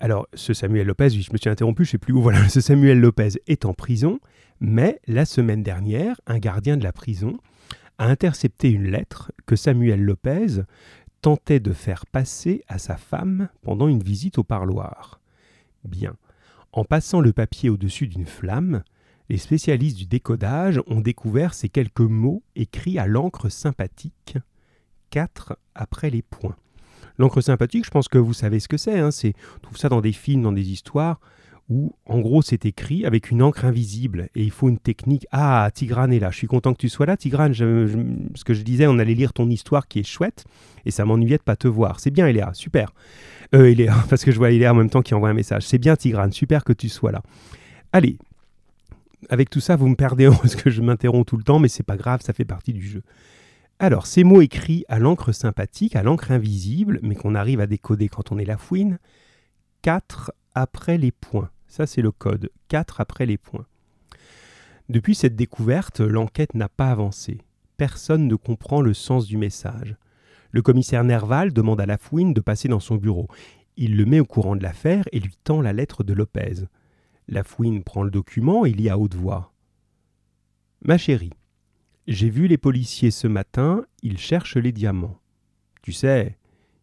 Alors, 0.00 0.26
ce 0.34 0.52
Samuel 0.52 0.88
Lopez, 0.88 1.10
je 1.10 1.32
me 1.32 1.38
suis 1.38 1.48
interrompu, 1.48 1.84
je 1.84 1.88
ne 1.88 1.92
sais 1.92 1.98
plus 1.98 2.12
où, 2.12 2.20
voilà, 2.22 2.48
ce 2.48 2.60
Samuel 2.60 3.00
Lopez 3.00 3.40
est 3.46 3.64
en 3.64 3.72
prison, 3.72 4.20
mais 4.60 5.00
la 5.06 5.24
semaine 5.24 5.62
dernière, 5.62 6.20
un 6.26 6.38
gardien 6.38 6.76
de 6.76 6.84
la 6.84 6.92
prison 6.92 7.38
a 7.98 8.06
intercepté 8.06 8.70
une 8.70 8.90
lettre 8.90 9.32
que 9.46 9.56
Samuel 9.56 10.02
Lopez 10.02 10.62
tentait 11.22 11.60
de 11.60 11.72
faire 11.72 12.04
passer 12.06 12.62
à 12.68 12.78
sa 12.78 12.96
femme 12.96 13.48
pendant 13.62 13.88
une 13.88 14.02
visite 14.02 14.36
au 14.38 14.44
parloir 14.44 15.20
En 16.72 16.84
passant 16.84 17.20
le 17.20 17.32
papier 17.32 17.70
au-dessus 17.70 18.06
d'une 18.06 18.26
flamme, 18.26 18.82
les 19.28 19.38
spécialistes 19.38 19.96
du 19.96 20.06
décodage 20.06 20.80
ont 20.86 21.00
découvert 21.00 21.54
ces 21.54 21.68
quelques 21.68 22.00
mots 22.00 22.42
écrits 22.54 22.98
à 22.98 23.06
l'encre 23.06 23.48
sympathique, 23.48 24.38
quatre 25.10 25.58
après 25.74 26.10
les 26.10 26.22
points. 26.22 26.56
L'encre 27.18 27.40
sympathique, 27.40 27.86
je 27.86 27.90
pense 27.90 28.08
que 28.08 28.18
vous 28.18 28.34
savez 28.34 28.60
ce 28.60 28.68
que 28.68 28.76
c'est. 28.76 28.98
Hein, 28.98 29.10
c'est 29.10 29.34
on 29.56 29.60
trouve 29.60 29.78
ça 29.78 29.88
dans 29.88 30.00
des 30.00 30.12
films, 30.12 30.42
dans 30.42 30.52
des 30.52 30.70
histoires 30.70 31.18
où 31.68 31.96
en 32.06 32.20
gros 32.20 32.42
c'est 32.42 32.64
écrit 32.64 33.04
avec 33.04 33.30
une 33.30 33.42
encre 33.42 33.64
invisible 33.64 34.28
et 34.34 34.42
il 34.42 34.50
faut 34.50 34.68
une 34.68 34.78
technique. 34.78 35.26
Ah, 35.32 35.68
Tigrane 35.74 36.12
est 36.12 36.20
là, 36.20 36.30
je 36.30 36.36
suis 36.36 36.46
content 36.46 36.72
que 36.72 36.78
tu 36.78 36.88
sois 36.88 37.06
là, 37.06 37.16
Tigrane. 37.16 37.54
ce 37.54 38.44
que 38.44 38.54
je 38.54 38.62
disais, 38.62 38.86
on 38.86 38.98
allait 38.98 39.14
lire 39.14 39.32
ton 39.32 39.48
histoire 39.48 39.88
qui 39.88 40.00
est 40.00 40.06
chouette 40.06 40.44
et 40.84 40.90
ça 40.90 41.04
m'ennuyait 41.04 41.38
de 41.38 41.42
pas 41.42 41.56
te 41.56 41.68
voir. 41.68 42.00
C'est 42.00 42.10
bien, 42.10 42.26
Eléa, 42.26 42.52
super. 42.54 42.92
Euh, 43.54 43.74
parce 44.10 44.24
que 44.24 44.30
je 44.30 44.38
vois 44.38 44.50
Eléa 44.50 44.72
en 44.72 44.76
même 44.76 44.90
temps 44.90 45.02
qui 45.02 45.14
envoie 45.14 45.28
un 45.28 45.34
message. 45.34 45.64
C'est 45.64 45.78
bien, 45.78 45.96
Tigrane, 45.96 46.32
super 46.32 46.64
que 46.64 46.72
tu 46.72 46.88
sois 46.88 47.12
là. 47.12 47.22
Allez, 47.92 48.18
avec 49.28 49.50
tout 49.50 49.60
ça, 49.60 49.76
vous 49.76 49.88
me 49.88 49.96
perdez 49.96 50.28
parce 50.42 50.54
que 50.54 50.70
je 50.70 50.82
m'interromps 50.82 51.26
tout 51.26 51.36
le 51.36 51.44
temps, 51.44 51.58
mais 51.58 51.68
c'est 51.68 51.82
pas 51.82 51.96
grave, 51.96 52.20
ça 52.22 52.32
fait 52.32 52.44
partie 52.44 52.72
du 52.72 52.86
jeu. 52.86 53.02
Alors, 53.78 54.06
ces 54.06 54.24
mots 54.24 54.40
écrits 54.40 54.84
à 54.88 54.98
l'encre 54.98 55.32
sympathique, 55.32 55.96
à 55.96 56.02
l'encre 56.02 56.30
invisible, 56.30 56.98
mais 57.02 57.14
qu'on 57.14 57.34
arrive 57.34 57.60
à 57.60 57.66
décoder 57.66 58.08
quand 58.08 58.32
on 58.32 58.38
est 58.38 58.46
la 58.46 58.56
fouine, 58.56 58.98
quatre 59.82 60.32
après 60.54 60.96
les 60.96 61.12
points. 61.12 61.50
Ça, 61.68 61.86
c'est 61.86 62.02
le 62.02 62.12
code. 62.12 62.50
4 62.68 63.00
après 63.00 63.26
les 63.26 63.38
points. 63.38 63.66
Depuis 64.88 65.14
cette 65.14 65.36
découverte, 65.36 66.00
l'enquête 66.00 66.54
n'a 66.54 66.68
pas 66.68 66.90
avancé. 66.90 67.38
Personne 67.76 68.28
ne 68.28 68.36
comprend 68.36 68.80
le 68.80 68.94
sens 68.94 69.26
du 69.26 69.36
message. 69.36 69.96
Le 70.52 70.62
commissaire 70.62 71.04
Nerval 71.04 71.52
demande 71.52 71.80
à 71.80 71.86
Lafouine 71.86 72.32
de 72.32 72.40
passer 72.40 72.68
dans 72.68 72.80
son 72.80 72.96
bureau. 72.96 73.28
Il 73.76 73.96
le 73.96 74.06
met 74.06 74.20
au 74.20 74.24
courant 74.24 74.56
de 74.56 74.62
l'affaire 74.62 75.04
et 75.12 75.20
lui 75.20 75.36
tend 75.44 75.60
la 75.60 75.72
lettre 75.72 76.04
de 76.04 76.14
Lopez. 76.14 76.64
Lafouine 77.28 77.82
prend 77.82 78.04
le 78.04 78.10
document 78.10 78.64
et 78.64 78.72
lit 78.72 78.88
à 78.88 78.96
haute 78.96 79.14
voix. 79.14 79.52
Ma 80.82 80.96
chérie, 80.96 81.32
j'ai 82.06 82.30
vu 82.30 82.46
les 82.46 82.58
policiers 82.58 83.10
ce 83.10 83.26
matin, 83.26 83.84
ils 84.02 84.18
cherchent 84.18 84.56
les 84.56 84.72
diamants. 84.72 85.18
Tu 85.82 85.92
sais, 85.92 86.38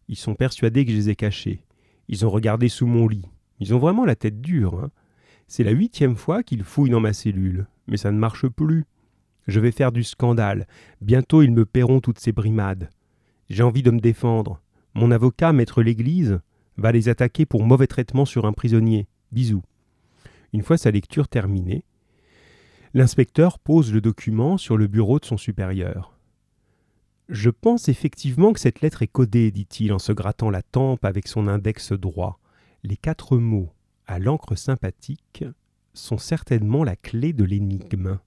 ils 0.08 0.16
sont 0.16 0.34
persuadés 0.34 0.84
que 0.84 0.90
je 0.92 0.96
les 0.96 1.10
ai 1.10 1.16
cachés. 1.16 1.64
Ils 2.08 2.26
ont 2.26 2.30
regardé 2.30 2.68
sous 2.68 2.86
mon 2.86 3.08
lit. 3.08 3.26
Ils 3.60 3.74
ont 3.74 3.78
vraiment 3.78 4.04
la 4.04 4.16
tête 4.16 4.40
dure. 4.40 4.80
Hein. 4.80 4.90
C'est 5.46 5.64
la 5.64 5.70
huitième 5.70 6.16
fois 6.16 6.42
qu'ils 6.42 6.64
fouillent 6.64 6.90
dans 6.90 7.00
ma 7.00 7.12
cellule, 7.12 7.66
mais 7.86 7.96
ça 7.96 8.10
ne 8.10 8.18
marche 8.18 8.48
plus. 8.48 8.84
Je 9.46 9.60
vais 9.60 9.72
faire 9.72 9.92
du 9.92 10.02
scandale. 10.02 10.66
Bientôt 11.00 11.42
ils 11.42 11.52
me 11.52 11.66
paieront 11.66 12.00
toutes 12.00 12.18
ces 12.18 12.32
brimades. 12.32 12.90
J'ai 13.50 13.62
envie 13.62 13.82
de 13.82 13.90
me 13.90 14.00
défendre. 14.00 14.60
Mon 14.94 15.10
avocat, 15.10 15.52
maître 15.52 15.82
l'Église, 15.82 16.40
va 16.76 16.92
les 16.92 17.08
attaquer 17.08 17.46
pour 17.46 17.64
mauvais 17.64 17.86
traitement 17.86 18.24
sur 18.24 18.46
un 18.46 18.52
prisonnier. 18.52 19.06
Bisous. 19.32 19.62
Une 20.52 20.62
fois 20.62 20.78
sa 20.78 20.90
lecture 20.90 21.28
terminée, 21.28 21.84
l'inspecteur 22.94 23.58
pose 23.58 23.92
le 23.92 24.00
document 24.00 24.56
sur 24.56 24.76
le 24.76 24.86
bureau 24.86 25.18
de 25.18 25.24
son 25.24 25.36
supérieur. 25.36 26.16
Je 27.28 27.50
pense 27.50 27.88
effectivement 27.88 28.52
que 28.52 28.60
cette 28.60 28.80
lettre 28.80 29.02
est 29.02 29.08
codée, 29.08 29.50
dit-il 29.50 29.92
en 29.92 29.98
se 29.98 30.12
grattant 30.12 30.50
la 30.50 30.62
tempe 30.62 31.04
avec 31.04 31.26
son 31.26 31.48
index 31.48 31.92
droit. 31.92 32.38
Les 32.86 32.98
quatre 32.98 33.38
mots 33.38 33.72
à 34.06 34.18
l'encre 34.18 34.56
sympathique 34.56 35.42
sont 35.94 36.18
certainement 36.18 36.84
la 36.84 36.96
clé 36.96 37.32
de 37.32 37.42
l'énigme. 37.42 38.18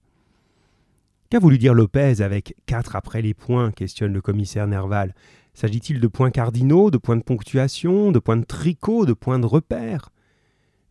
Qu'a 1.30 1.38
voulu 1.38 1.58
dire 1.58 1.74
Lopez 1.74 2.22
avec 2.22 2.56
quatre 2.66 2.96
après 2.96 3.22
les 3.22 3.34
points 3.34 3.70
questionne 3.70 4.12
le 4.12 4.20
commissaire 4.20 4.66
Nerval. 4.66 5.14
S'agit-il 5.54 6.00
de 6.00 6.08
points 6.08 6.32
cardinaux, 6.32 6.90
de 6.90 6.98
points 6.98 7.16
de 7.16 7.22
ponctuation, 7.22 8.10
de 8.10 8.18
points 8.18 8.36
de 8.36 8.44
tricot, 8.44 9.06
de 9.06 9.12
points 9.12 9.38
de 9.38 9.46
repère? 9.46 10.10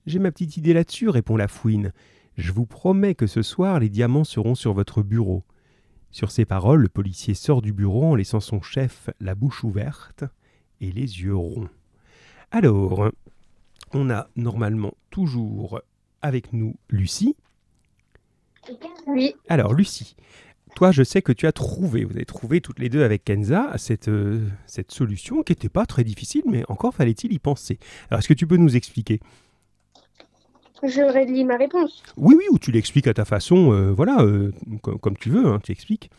J'ai 0.05 0.19
ma 0.19 0.31
petite 0.31 0.55
idée 0.55 0.74
là-dessus, 0.74 1.09
répond 1.09 1.36
la 1.36 1.50
fouine. 1.50 1.91
Je 2.38 2.53
vous 2.53 2.65
promets 2.65 3.15
que 3.15 3.27
ce 3.27 3.41
soir 3.41 3.81
les 3.81 3.89
diamants 3.89 4.24
seront 4.24 4.55
sur 4.55 4.71
votre 4.71 5.03
bureau. 5.03 5.43
Sur 6.12 6.31
ces 6.31 6.45
paroles, 6.45 6.83
le 6.83 6.89
policier 6.89 7.33
sort 7.33 7.62
du 7.62 7.74
bureau 7.74 8.05
en 8.05 8.15
laissant 8.15 8.39
son 8.39 8.62
chef 8.62 9.09
la 9.19 9.36
bouche 9.36 9.65
ouverte 9.65 10.24
et 10.79 10.93
les 10.93 11.21
yeux 11.21 11.36
ronds. 11.36 11.67
Alors, 12.50 13.12
on 13.94 14.10
a 14.10 14.27
normalement 14.36 14.94
toujours 15.10 15.82
avec 16.22 16.53
nous 16.53 16.75
Lucie. 16.89 17.36
Oui. 19.06 19.34
Alors, 19.48 19.74
Lucie, 19.74 20.15
toi, 20.75 20.91
je 20.91 21.03
sais 21.03 21.22
que 21.22 21.32
tu 21.32 21.48
as 21.48 21.51
trouvé, 21.51 22.03
vous 22.03 22.15
avez 22.15 22.25
trouvé 22.25 22.62
toutes 22.62 22.79
les 22.79 22.89
deux 22.89 23.03
avec 23.03 23.24
Kenza 23.24 23.72
cette, 23.77 24.10
euh, 24.10 24.46
cette 24.65 24.91
solution 24.91 25.41
qui 25.41 25.53
n'était 25.53 25.70
pas 25.70 25.86
très 25.86 26.03
difficile, 26.03 26.44
mais 26.46 26.63
encore 26.70 26.94
fallait-il 26.94 27.34
y 27.34 27.39
penser. 27.39 27.79
Alors, 28.10 28.20
est-ce 28.20 28.27
que 28.27 28.34
tu 28.34 28.46
peux 28.46 28.58
nous 28.58 28.75
expliquer? 28.75 29.20
Je 30.84 31.01
rélis 31.01 31.44
ma 31.44 31.58
réponse. 31.58 32.03
Oui, 32.17 32.36
oui, 32.38 32.44
ou 32.51 32.60
tu 32.60 32.72
l'expliques 32.72 33.08
à 33.08 33.13
ta 33.13 33.25
façon, 33.25 33.72
euh, 33.72 33.91
voilà, 33.91 34.22
euh, 34.22 34.51
comme, 35.01 35.17
tu 35.17 35.29
veux, 35.29 35.48
hein, 35.48 35.60
tu 35.63 35.72
expliques. 35.72 36.12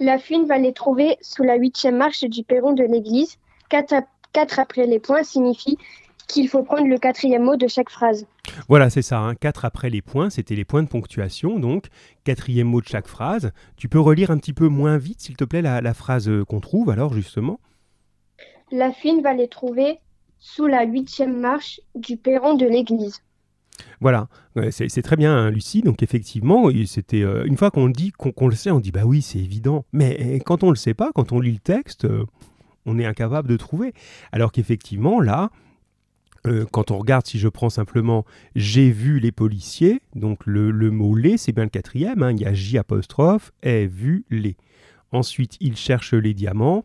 La 0.00 0.18
fine 0.18 0.46
va 0.46 0.58
les 0.58 0.72
trouver 0.72 1.16
sous 1.20 1.44
la 1.44 1.54
huitième 1.54 1.96
marche 1.96 2.24
du 2.24 2.42
perron 2.42 2.72
de 2.72 2.82
l'église. 2.82 3.38
Quatre, 3.68 3.94
quatre 4.32 4.58
après 4.58 4.86
les 4.86 4.98
points 4.98 5.22
signifie 5.22 5.78
qu'il 6.26 6.48
faut 6.48 6.62
prendre 6.62 6.86
le 6.86 6.98
quatrième 6.98 7.44
mot 7.44 7.56
de 7.56 7.68
chaque 7.68 7.90
phrase. 7.90 8.26
Voilà, 8.68 8.90
c'est 8.90 9.02
ça. 9.02 9.20
Hein. 9.20 9.34
Quatre 9.34 9.64
après 9.64 9.90
les 9.90 10.02
points, 10.02 10.30
c'était 10.30 10.54
les 10.54 10.64
points 10.64 10.82
de 10.82 10.88
ponctuation. 10.88 11.58
Donc, 11.58 11.86
quatrième 12.24 12.68
mot 12.68 12.80
de 12.80 12.86
chaque 12.86 13.08
phrase. 13.08 13.52
Tu 13.76 13.88
peux 13.88 14.00
relire 14.00 14.30
un 14.30 14.38
petit 14.38 14.52
peu 14.52 14.68
moins 14.68 14.98
vite, 14.98 15.20
s'il 15.20 15.36
te 15.36 15.44
plaît, 15.44 15.62
la, 15.62 15.80
la 15.80 15.94
phrase 15.94 16.28
euh, 16.28 16.44
qu'on 16.44 16.60
trouve, 16.60 16.90
alors, 16.90 17.12
justement. 17.12 17.60
La 18.72 18.92
fine 18.92 19.22
va 19.22 19.34
les 19.34 19.48
trouver 19.48 19.98
sous 20.38 20.66
la 20.66 20.84
huitième 20.84 21.38
marche 21.38 21.80
du 21.94 22.16
perron 22.16 22.54
de 22.54 22.66
l'église. 22.66 23.22
Voilà, 24.00 24.28
c'est 24.70 25.02
très 25.02 25.16
bien, 25.16 25.36
hein, 25.36 25.50
Lucie. 25.50 25.82
Donc 25.82 26.02
effectivement, 26.02 26.70
c'était 26.86 27.22
euh, 27.22 27.44
une 27.44 27.56
fois 27.56 27.70
qu'on 27.70 27.86
le 27.86 27.92
dit, 27.92 28.12
qu'on 28.12 28.48
le 28.48 28.54
sait, 28.54 28.70
on 28.70 28.80
dit 28.80 28.92
bah 28.92 29.04
oui, 29.04 29.22
c'est 29.22 29.38
évident. 29.38 29.84
Mais 29.92 30.18
euh, 30.20 30.38
quand 30.44 30.62
on 30.62 30.70
le 30.70 30.76
sait 30.76 30.94
pas, 30.94 31.10
quand 31.14 31.32
on 31.32 31.40
lit 31.40 31.52
le 31.52 31.58
texte, 31.58 32.04
euh, 32.04 32.24
on 32.84 32.98
est 32.98 33.06
incapable 33.06 33.48
de 33.48 33.56
trouver. 33.56 33.92
Alors 34.32 34.52
qu'effectivement, 34.52 35.20
là, 35.20 35.50
quand 36.70 36.90
on 36.90 36.98
regarde, 36.98 37.26
si 37.26 37.38
je 37.38 37.48
prends 37.48 37.70
simplement 37.70 38.24
j'ai 38.54 38.90
vu 38.90 39.18
les 39.18 39.32
policiers, 39.32 40.00
donc 40.14 40.46
le, 40.46 40.70
le 40.70 40.90
mot 40.90 41.14
les, 41.14 41.36
c'est 41.36 41.52
bien 41.52 41.64
le 41.64 41.70
quatrième. 41.70 42.22
hein, 42.22 42.32
il 42.32 42.40
y 42.40 42.46
a 42.46 42.52
J 42.54 42.78
apostrophe, 42.78 43.52
ai 43.62 43.86
vu 43.86 44.24
les. 44.30 44.56
Ensuite, 45.12 45.56
il 45.60 45.76
cherche 45.76 46.14
les 46.14 46.34
diamants. 46.34 46.84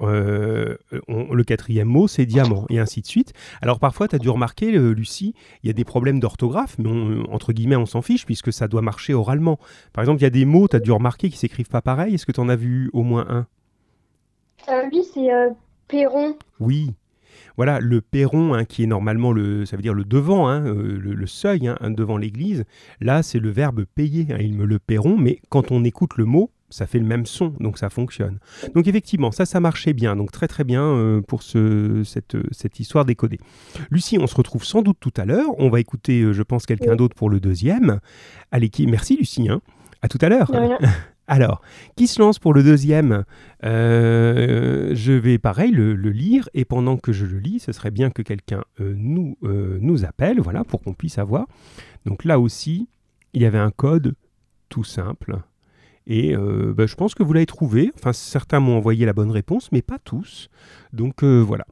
Euh, 0.00 0.76
on- 1.06 1.32
le 1.32 1.44
quatrième 1.44 1.86
mot, 1.86 2.08
c'est 2.08 2.26
diamant, 2.26 2.66
et 2.70 2.80
ainsi 2.80 3.02
de 3.02 3.06
suite. 3.06 3.32
Alors 3.60 3.78
parfois, 3.78 4.08
tu 4.08 4.16
as 4.16 4.18
dû 4.18 4.28
remarquer, 4.30 4.76
euh, 4.76 4.90
Lucie, 4.92 5.32
il 5.62 5.68
y 5.68 5.70
a 5.70 5.72
des 5.72 5.84
problèmes 5.84 6.18
d'orthographe, 6.18 6.76
mais 6.78 6.88
on- 6.88 7.32
entre 7.32 7.52
guillemets, 7.52 7.76
on 7.76 7.86
s'en 7.86 8.02
fiche, 8.02 8.26
puisque 8.26 8.52
ça 8.52 8.66
doit 8.66 8.82
marcher 8.82 9.14
oralement. 9.14 9.58
Par 9.92 10.02
exemple, 10.02 10.20
il 10.20 10.24
y 10.24 10.26
a 10.26 10.30
des 10.30 10.44
mots, 10.44 10.66
tu 10.66 10.74
as 10.74 10.80
dû 10.80 10.90
remarquer, 10.90 11.30
qui 11.30 11.38
s'écrivent 11.38 11.68
pas 11.68 11.82
pareil. 11.82 12.14
Est-ce 12.14 12.26
que 12.26 12.32
tu 12.32 12.40
en 12.40 12.48
as 12.48 12.56
vu 12.56 12.90
au 12.92 13.04
moins 13.04 13.26
un? 13.28 13.46
Euh, 14.68 14.88
oui, 14.92 15.02
c'est 15.14 15.32
euh, 15.32 15.50
perron. 15.86 16.36
Oui. 16.58 16.94
Voilà, 17.56 17.80
le 17.80 18.00
perron, 18.00 18.54
hein, 18.54 18.64
qui 18.64 18.82
est 18.82 18.86
normalement 18.86 19.32
le, 19.32 19.64
ça 19.66 19.76
veut 19.76 19.82
dire 19.82 19.94
le 19.94 20.04
devant, 20.04 20.48
hein, 20.48 20.64
euh, 20.66 20.98
le, 21.00 21.14
le 21.14 21.26
seuil 21.26 21.68
hein, 21.68 21.76
devant 21.90 22.16
l'église. 22.16 22.64
Là, 23.00 23.22
c'est 23.22 23.38
le 23.38 23.50
verbe 23.50 23.84
payer. 23.94 24.26
ils 24.40 24.54
me 24.54 24.64
le 24.64 24.78
paieront, 24.78 25.16
mais 25.16 25.40
quand 25.48 25.70
on 25.70 25.84
écoute 25.84 26.16
le 26.16 26.24
mot, 26.24 26.50
ça 26.70 26.86
fait 26.86 26.98
le 26.98 27.04
même 27.04 27.26
son, 27.26 27.48
donc 27.60 27.76
ça 27.76 27.90
fonctionne. 27.90 28.38
Donc 28.74 28.86
effectivement, 28.88 29.30
ça, 29.30 29.44
ça 29.44 29.60
marchait 29.60 29.92
bien. 29.92 30.16
Donc 30.16 30.32
très 30.32 30.48
très 30.48 30.64
bien 30.64 30.82
euh, 30.82 31.20
pour 31.20 31.42
ce, 31.42 32.02
cette, 32.04 32.36
cette 32.50 32.80
histoire 32.80 33.04
décodée. 33.04 33.38
Lucie, 33.90 34.16
on 34.18 34.26
se 34.26 34.34
retrouve 34.34 34.64
sans 34.64 34.80
doute 34.80 34.96
tout 34.98 35.12
à 35.18 35.26
l'heure. 35.26 35.48
On 35.58 35.68
va 35.68 35.80
écouter, 35.80 36.22
euh, 36.22 36.32
je 36.32 36.42
pense, 36.42 36.64
quelqu'un 36.64 36.96
d'autre 36.96 37.14
pour 37.14 37.28
le 37.28 37.40
deuxième. 37.40 38.00
Allez, 38.50 38.70
qui... 38.70 38.86
merci 38.86 39.16
Lucie. 39.16 39.50
hein. 39.50 39.60
À 40.00 40.08
tout 40.08 40.18
à 40.22 40.28
l'heure. 40.30 40.50
Alors, 41.32 41.62
qui 41.96 42.08
se 42.08 42.20
lance 42.20 42.38
pour 42.38 42.52
le 42.52 42.62
deuxième? 42.62 43.24
Euh, 43.64 44.90
Je 44.94 45.12
vais 45.14 45.38
pareil 45.38 45.70
le, 45.70 45.94
lire 45.94 46.46
et 46.52 46.66
pendant 46.66 46.98
que 46.98 47.10
je 47.10 47.24
le 47.24 47.38
lis, 47.38 47.58
ce 47.58 47.72
serait 47.72 47.90
bien 47.90 48.10
que 48.10 48.20
quelqu'un 48.20 48.64
euh, 48.80 48.92
nous, 48.98 49.38
euh, 49.42 49.78
nous 49.80 50.04
appelle, 50.04 50.42
voilà, 50.42 50.62
pour 50.62 50.82
qu'on 50.82 50.92
puisse 50.92 51.16
avoir. 51.16 51.46
Donc 52.04 52.26
là 52.26 52.38
aussi, 52.38 52.86
il 53.32 53.40
y 53.40 53.46
avait 53.46 53.56
un 53.56 53.70
code 53.70 54.14
tout 54.68 54.84
simple. 54.84 55.38
Et 56.06 56.36
bah, 56.36 56.84
je 56.84 56.96
pense 56.96 57.14
que 57.14 57.22
vous 57.22 57.32
l'avez 57.32 57.46
trouvé. 57.46 57.92
Enfin, 57.94 58.12
certains 58.12 58.60
m'ont 58.60 58.76
envoyé 58.76 59.06
la 59.06 59.14
bonne 59.14 59.30
réponse, 59.30 59.72
mais 59.72 59.80
pas 59.80 59.98
tous. 60.00 60.50
Donc 60.92 61.24
voilà. 61.24 61.64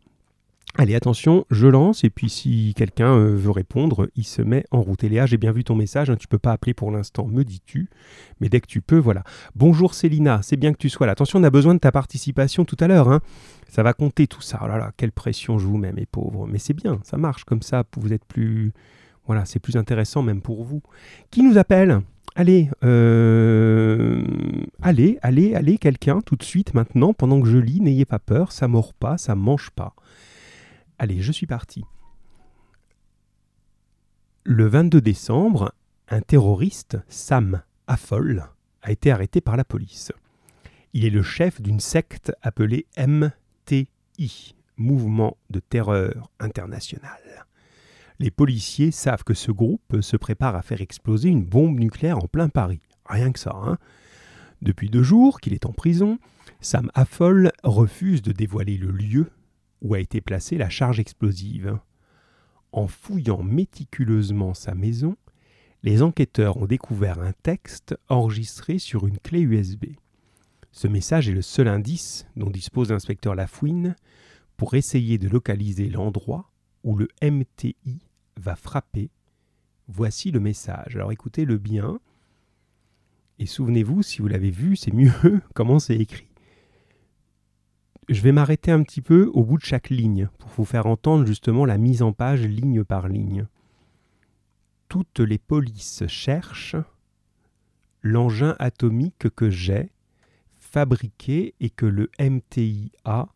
Allez, 0.79 0.95
attention, 0.95 1.45
je 1.51 1.67
lance 1.67 2.05
et 2.05 2.11
puis 2.11 2.31
si 2.31 2.75
quelqu'un 2.77 3.13
euh, 3.15 3.35
veut 3.37 3.51
répondre, 3.51 4.09
il 4.15 4.25
se 4.25 4.41
met 4.41 4.65
en 4.71 4.81
route. 4.81 5.03
Et 5.05 5.09
Léa, 5.09 5.27
j'ai 5.27 5.37
bien 5.37 5.51
vu 5.53 5.65
ton 5.65 5.75
message, 5.75 6.09
hein, 6.11 6.17
tu 6.17 6.29
peux 6.29 6.39
pas 6.39 6.53
appeler 6.53 6.75
pour 6.75 6.91
l'instant, 6.91 7.27
me 7.27 7.45
dis-tu, 7.45 7.91
mais 8.41 8.49
dès 8.49 8.61
que 8.61 8.67
tu 8.69 8.81
peux, 8.81 8.97
voilà. 8.97 9.25
Bonjour 9.57 9.95
Célina, 9.95 10.41
c'est 10.43 10.57
bien 10.57 10.73
que 10.73 10.79
tu 10.79 10.89
sois 10.89 11.07
là. 11.07 11.13
Attention, 11.13 11.41
on 11.41 11.45
a 11.45 11.51
besoin 11.51 11.75
de 11.75 11.81
ta 11.81 11.91
participation 11.93 12.65
tout 12.65 12.77
à 12.81 12.87
l'heure. 12.87 13.11
hein. 13.11 13.21
Ça 13.69 13.83
va 13.83 13.93
compter 13.93 14.27
tout 14.27 14.41
ça. 14.41 14.61
Oh 14.63 14.91
quelle 14.97 15.13
pression 15.13 15.59
je 15.59 15.67
vous 15.67 15.77
mets, 15.77 15.93
mes 15.93 16.07
pauvres. 16.07 16.47
Mais 16.47 16.59
c'est 16.59 16.75
bien, 16.75 17.01
ça 17.05 17.17
marche 17.17 17.45
comme 17.45 17.63
ça. 17.63 17.85
Vous 17.97 18.13
êtes 18.13 18.25
plus. 18.25 18.73
Voilà, 19.27 19.45
c'est 19.45 19.61
plus 19.61 19.77
intéressant 19.77 20.23
même 20.23 20.41
pour 20.41 20.65
vous. 20.65 20.83
Qui 21.31 21.43
nous 21.43 21.59
appelle? 21.59 22.01
Allez, 22.37 22.71
euh, 22.85 24.23
allez, 24.83 25.19
allez, 25.23 25.55
allez, 25.55 25.79
quelqu'un, 25.79 26.21
tout 26.21 26.37
de 26.37 26.45
suite, 26.45 26.75
maintenant, 26.75 27.13
pendant 27.13 27.41
que 27.41 27.49
je 27.49 27.59
lis, 27.59 27.81
n'ayez 27.81 28.05
pas 28.05 28.21
peur, 28.21 28.53
ça 28.53 28.69
mord 28.69 28.95
pas, 28.95 29.19
ça 29.19 29.35
mange 29.35 29.71
pas. 29.71 29.95
Allez, 31.03 31.23
je 31.23 31.33
suis 31.33 31.47
parti. 31.47 31.83
Le 34.45 34.67
22 34.67 35.01
décembre, 35.01 35.73
un 36.09 36.21
terroriste, 36.21 36.99
Sam 37.09 37.63
Affol, 37.87 38.45
a 38.83 38.93
été 38.93 39.11
arrêté 39.11 39.41
par 39.41 39.57
la 39.57 39.65
police. 39.65 40.13
Il 40.93 41.07
est 41.07 41.11
le 41.11 41.23
chef 41.23 41.63
d'une 41.63 41.81
secte 41.81 42.33
appelée 42.43 42.85
MTI, 42.99 44.55
Mouvement 44.77 45.39
de 45.49 45.61
terreur 45.61 46.31
international. 46.39 47.47
Les 48.19 48.31
policiers 48.31 48.91
savent 48.91 49.25
que 49.25 49.33
ce 49.33 49.53
groupe 49.53 50.03
se 50.03 50.19
prépare 50.19 50.55
à 50.55 50.61
faire 50.61 50.83
exploser 50.83 51.31
une 51.31 51.47
bombe 51.47 51.81
nucléaire 51.81 52.19
en 52.19 52.29
plein 52.29 52.51
Paris. 52.51 52.83
Rien 53.07 53.33
que 53.33 53.39
ça, 53.39 53.57
hein. 53.57 53.79
Depuis 54.61 54.91
deux 54.91 55.03
jours 55.03 55.41
qu'il 55.41 55.55
est 55.55 55.65
en 55.65 55.73
prison, 55.73 56.19
Sam 56.61 56.91
Affol 56.93 57.53
refuse 57.63 58.21
de 58.21 58.33
dévoiler 58.33 58.77
le 58.77 58.91
lieu 58.91 59.31
où 59.83 59.95
a 59.95 60.01
été 60.01 60.21
placée 60.21 60.59
la 60.59 60.69
charge 60.69 61.01
explosive. 61.01 61.79
En 62.73 62.87
fouillant 62.87 63.43
méticuleusement 63.43 64.55
sa 64.55 64.75
maison, 64.75 65.17
les 65.83 66.03
enquêteurs 66.03 66.59
ont 66.59 66.67
découvert 66.67 67.21
un 67.21 67.33
texte 67.33 67.97
enregistré 68.09 68.79
sur 68.79 69.07
une 69.07 69.19
clé 69.19 69.41
USB. 69.41 69.87
Ce 70.73 70.87
message 70.87 71.29
est 71.29 71.35
le 71.35 71.43
seul 71.43 71.69
indice 71.69 72.27
dont 72.37 72.51
dispose 72.51 72.91
l'inspecteur 72.91 73.35
Lafouine 73.35 73.97
pour 74.57 74.75
essayer 74.75 75.19
de 75.19 75.29
localiser 75.29 75.89
l'endroit 75.89 76.53
où 76.85 76.97
le 76.97 77.09
MTI 77.23 78.01
va 78.37 78.57
frapper. 78.57 79.11
Voici 79.89 80.31
le 80.31 80.41
message. 80.41 80.95
Alors 80.95 81.13
écoutez-le 81.13 81.59
bien. 81.59 81.99
Et 83.39 83.47
souvenez-vous, 83.47 84.03
si 84.03 84.21
vous 84.21 84.29
l'avez 84.29 84.51
vu, 84.51 84.77
c'est 84.77 84.93
mieux 84.93 85.13
comment 85.55 85.79
c'est 85.79 85.97
écrit. 85.97 86.30
Je 88.11 88.23
vais 88.23 88.33
m'arrêter 88.33 88.73
un 88.73 88.83
petit 88.83 89.03
peu 89.03 89.31
au 89.35 89.45
bout 89.45 89.57
de 89.57 89.63
chaque 89.65 89.89
ligne 89.89 90.29
pour 90.39 90.51
vous 90.51 90.65
faire 90.65 90.87
entendre 90.87 91.25
justement 91.25 91.65
la 91.65 91.79
mise 91.79 92.03
en 92.03 92.13
page 92.13 92.43
ligne 92.43 92.83
par 92.83 93.09
ligne. 93.09 93.47
Toutes 94.89 95.21
les 95.21 95.39
polices 95.39 96.05
cherchent 96.09 96.75
l'engin 98.03 98.57
atomique 98.59 99.31
que 99.37 99.49
j'ai 99.49 99.93
fabriqué 100.59 101.55
et 101.61 101.71
que 101.71 101.87
le 101.87 102.11
MTI 102.19 102.91
a 103.05 103.29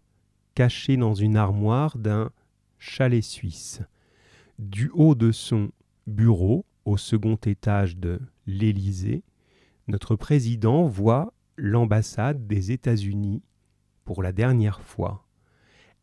caché 0.56 0.96
dans 0.96 1.14
une 1.14 1.36
armoire 1.36 1.96
d'un 1.96 2.32
chalet 2.80 3.22
suisse. 3.22 3.80
Du 4.58 4.90
haut 4.92 5.14
de 5.14 5.30
son 5.30 5.70
bureau, 6.08 6.66
au 6.84 6.96
second 6.96 7.36
étage 7.36 7.96
de 7.96 8.20
l'Élysée, 8.48 9.22
notre 9.86 10.16
président 10.16 10.84
voit 10.88 11.32
l'ambassade 11.56 12.48
des 12.48 12.72
États-Unis 12.72 13.40
pour 14.04 14.22
la 14.22 14.32
dernière 14.32 14.80
fois. 14.80 15.26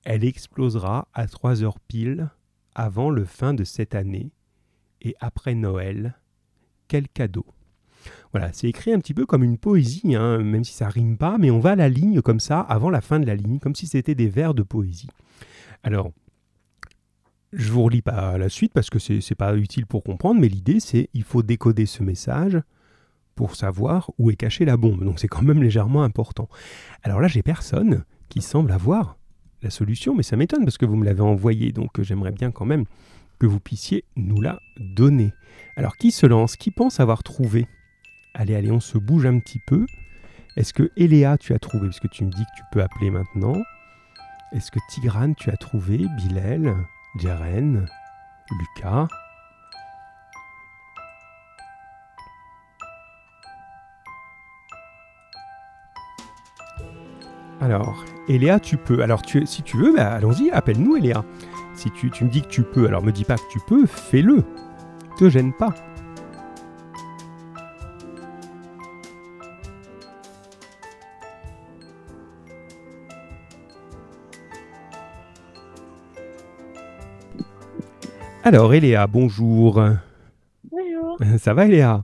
Elle 0.04 0.24
explosera 0.24 1.08
à 1.14 1.28
3 1.28 1.64
heures 1.64 1.80
pile 1.80 2.30
avant 2.74 3.10
le 3.10 3.26
fin 3.26 3.54
de 3.54 3.64
cette 3.64 3.96
année 3.96 4.32
et 5.02 5.16
après 5.20 5.56
Noël. 5.56 6.20
Quel 6.88 7.08
cadeau 7.08 7.46
voilà, 8.32 8.52
c'est 8.54 8.68
écrit 8.68 8.94
un 8.94 9.00
petit 9.00 9.14
peu 9.14 9.26
comme 9.26 9.44
une 9.44 9.58
poésie, 9.58 10.16
hein, 10.16 10.40
même 10.40 10.64
si 10.64 10.74
ça 10.74 10.90
rime 10.90 11.18
pas, 11.18 11.38
mais 11.38 11.52
on 11.52 11.60
va 11.60 11.72
à 11.72 11.76
la 11.76 11.90
ligne 11.90 12.22
comme 12.22 12.40
ça, 12.40 12.60
avant 12.62 12.90
la 12.90 13.02
fin 13.02 13.20
de 13.20 13.28
la 13.28 13.36
ligne, 13.36 13.60
comme 13.60 13.76
si 13.76 13.86
c'était 13.86 14.16
des 14.16 14.28
vers 14.28 14.54
de 14.54 14.64
poésie. 14.64 15.10
Alors, 15.84 16.12
je 17.54 17.72
vous 17.72 17.84
relis 17.84 18.02
pas 18.02 18.38
la 18.38 18.50
suite 18.50 18.74
parce 18.74 18.90
que 18.90 19.00
c'est 19.00 19.20
n'est 19.30 19.36
pas 19.36 19.56
utile 19.56 19.86
pour 19.86 20.04
comprendre, 20.04 20.40
mais 20.40 20.48
l'idée 20.48 20.80
c'est 20.80 21.10
il 21.14 21.24
faut 21.24 21.44
décoder 21.44 21.86
ce 21.86 22.04
message 22.04 22.62
pour 23.42 23.56
savoir 23.56 24.12
où 24.20 24.30
est 24.30 24.36
cachée 24.36 24.66
la 24.66 24.78
bombe. 24.78 25.04
Donc 25.04 25.20
c'est 25.20 25.28
quand 25.28 25.42
même 25.42 25.64
légèrement 25.64 26.04
important. 26.04 26.48
Alors 27.02 27.20
là, 27.20 27.28
j'ai 27.28 27.42
personne 27.42 28.04
qui 28.30 28.40
semble 28.40 28.72
avoir 28.72 29.18
la 29.64 29.72
solution, 29.72 30.14
mais 30.14 30.22
ça 30.22 30.36
m'étonne 30.36 30.64
parce 30.64 30.78
que 30.78 30.86
vous 30.86 30.96
me 30.96 31.06
l'avez 31.06 31.24
envoyé, 31.24 31.72
donc 31.72 31.98
euh, 31.98 32.04
j'aimerais 32.04 32.34
bien 32.34 32.52
quand 32.52 32.66
même 32.66 32.86
que 33.40 33.48
vous 33.48 33.60
puissiez 33.60 34.06
nous 34.16 34.42
la 34.42 34.60
donner. 34.78 35.34
Alors 35.76 35.98
qui 35.98 36.12
se 36.12 36.28
lance? 36.28 36.56
Qui 36.56 36.70
pense 36.70 37.00
avoir 37.00 37.24
trouvé? 37.24 37.66
Allez, 38.36 38.54
allez, 38.54 38.72
on 38.72 38.80
se 38.80 39.00
bouge 39.00 39.26
un 39.26 39.40
petit 39.40 39.60
peu. 39.66 39.88
Est-ce 40.56 40.72
que 40.72 40.92
Eléa, 40.96 41.40
tu 41.40 41.56
as 41.56 41.60
trouvé? 41.60 41.88
Parce 41.88 42.00
que 42.00 42.10
tu 42.10 42.26
me 42.26 42.30
dis 42.30 42.44
que 42.44 42.58
tu 42.58 42.64
peux 42.72 42.84
appeler 42.84 43.10
maintenant. 43.10 43.60
Est-ce 44.52 44.70
que 44.70 44.78
Tigrane, 44.92 45.34
tu 45.34 45.50
as 45.50 45.58
trouvé? 45.58 45.98
Bilal, 45.98 46.76
Jaren, 47.18 47.88
Lucas 48.52 49.08
Alors, 57.62 58.06
Eléa, 58.28 58.60
tu 58.60 58.76
peux. 58.76 59.04
Alors, 59.04 59.22
tu, 59.22 59.46
si 59.46 59.62
tu 59.62 59.78
veux, 59.78 59.94
bah, 59.94 60.14
allons-y, 60.14 60.50
appelle-nous, 60.50 60.98
Eléa. 60.98 61.24
Si 61.76 61.92
tu, 61.92 62.10
tu 62.10 62.24
me 62.24 62.30
dis 62.32 62.42
que 62.42 62.48
tu 62.48 62.64
peux, 62.64 62.88
alors 62.88 63.04
me 63.04 63.12
dis 63.12 63.24
pas 63.24 63.36
que 63.36 63.48
tu 63.52 63.60
peux, 63.68 63.86
fais-le. 63.86 64.44
Te 65.20 65.30
gêne 65.30 65.54
pas. 65.54 65.76
Alors, 78.44 78.74
Eléa, 78.74 79.06
bonjour. 79.06 79.84
Bonjour. 80.64 81.20
Ça 81.38 81.54
va, 81.54 81.68
Eléa? 81.68 82.04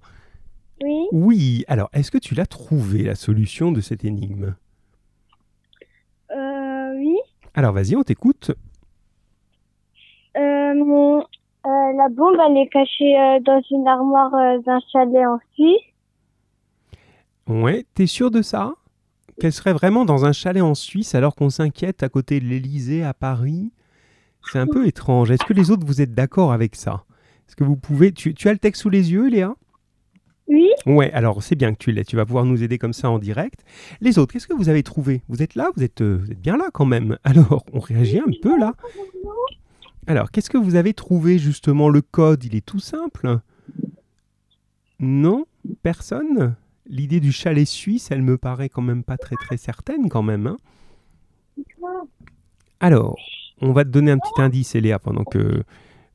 Oui. 0.84 1.08
Oui. 1.12 1.66
Alors, 1.68 1.90
est-ce 1.94 2.12
que 2.12 2.20
tu 2.20 2.36
l'as 2.36 2.46
trouvé, 2.46 3.02
la 3.02 3.16
solution 3.16 3.72
de 3.72 3.82
cette 3.82 4.06
énigme? 4.06 4.54
Alors, 7.58 7.74
vas-y, 7.74 7.96
on 7.96 8.04
t'écoute. 8.04 8.52
Euh, 10.36 10.74
euh, 11.68 11.94
la 11.98 12.08
bombe, 12.08 12.36
elle 12.48 12.58
est 12.58 12.70
cachée 12.70 13.18
euh, 13.20 13.40
dans 13.40 13.60
une 13.72 13.88
armoire 13.88 14.32
euh, 14.36 14.60
d'un 14.60 14.80
chalet 14.94 15.26
en 15.26 15.40
Suisse. 15.56 15.82
Ouais, 17.48 17.84
t'es 17.96 18.06
sûr 18.06 18.30
de 18.30 18.44
ça? 18.44 18.76
Qu'elle 19.42 19.54
serait 19.54 19.74
vraiment 19.74 20.06
dans 20.06 20.24
un 20.24 20.34
chalet 20.34 20.62
en 20.62 20.76
Suisse 20.76 21.16
alors 21.16 21.34
qu'on 21.34 21.50
s'inquiète 21.50 22.04
à 22.04 22.10
côté 22.10 22.40
de 22.40 22.46
l'Élysée 22.46 23.04
à 23.04 23.16
Paris? 23.16 23.72
C'est 24.52 24.60
un 24.60 24.68
peu 24.68 24.86
étrange. 24.88 25.32
Est-ce 25.32 25.44
que 25.44 25.54
les 25.54 25.72
autres, 25.72 25.88
vous 25.88 26.00
êtes 26.00 26.14
d'accord 26.14 26.54
avec 26.54 26.76
ça? 26.76 27.06
Est-ce 27.48 27.56
que 27.56 27.64
vous 27.64 27.76
pouvez... 27.76 28.12
Tu, 28.12 28.36
tu 28.36 28.50
as 28.50 28.54
le 28.54 28.60
texte 28.60 28.84
sous 28.84 28.92
les 28.92 29.12
yeux, 29.12 29.30
Léa? 29.30 29.56
Oui. 30.48 30.70
Ouais, 30.86 31.12
alors 31.12 31.44
c'est 31.44 31.56
bien 31.56 31.74
que 31.74 31.78
tu 31.78 31.92
l'aies. 31.92 32.06
Tu 32.06 32.16
vas 32.16 32.26
pouvoir 32.26 32.46
nous 32.46 32.64
aider 32.64 32.78
comme 32.78 32.94
ça 32.94 33.10
en 33.10 33.20
direct. 33.20 33.60
Les 34.00 34.18
autres, 34.18 34.32
qu'est-ce 34.34 34.48
que 34.48 34.54
vous 34.56 34.70
avez 34.70 34.84
trouvé? 34.84 35.22
Vous 35.28 35.42
êtes 35.44 35.56
là? 35.56 35.70
Vous 35.76 35.84
êtes, 35.84 36.02
euh, 36.02 36.24
bien 36.38 36.56
là 36.58 36.70
quand 36.74 36.86
même. 36.86 37.18
Alors, 37.24 37.66
on 37.74 37.80
réagit 37.80 38.20
un 38.20 38.32
peu 38.42 38.58
là. 38.58 38.74
Alors, 40.08 40.32
qu'est-ce 40.32 40.50
que 40.50 40.58
vous 40.58 40.76
avez 40.76 40.94
trouvé 40.94 41.38
justement? 41.38 41.90
Le 41.90 42.02
code, 42.02 42.46
il 42.46 42.56
est 42.56 42.66
tout 42.66 42.80
simple. 42.80 43.40
Non? 45.00 45.46
Personne? 45.84 46.56
L'idée 46.90 47.20
du 47.20 47.34
chalet 47.34 47.68
suisse, 47.68 48.10
elle 48.12 48.22
me 48.22 48.38
paraît 48.38 48.70
quand 48.70 48.82
même 48.82 49.04
pas 49.04 49.18
très 49.18 49.36
très 49.36 49.58
certaine 49.58 50.08
quand 50.08 50.24
même. 50.24 50.48
hein. 50.48 50.58
Alors, 52.80 53.18
on 53.62 53.74
va 53.74 53.84
te 53.84 53.90
donner 53.90 54.12
un 54.12 54.20
petit 54.20 54.42
indice, 54.42 54.76
Eléa, 54.76 55.00
pendant 55.00 55.24
que, 55.26 55.64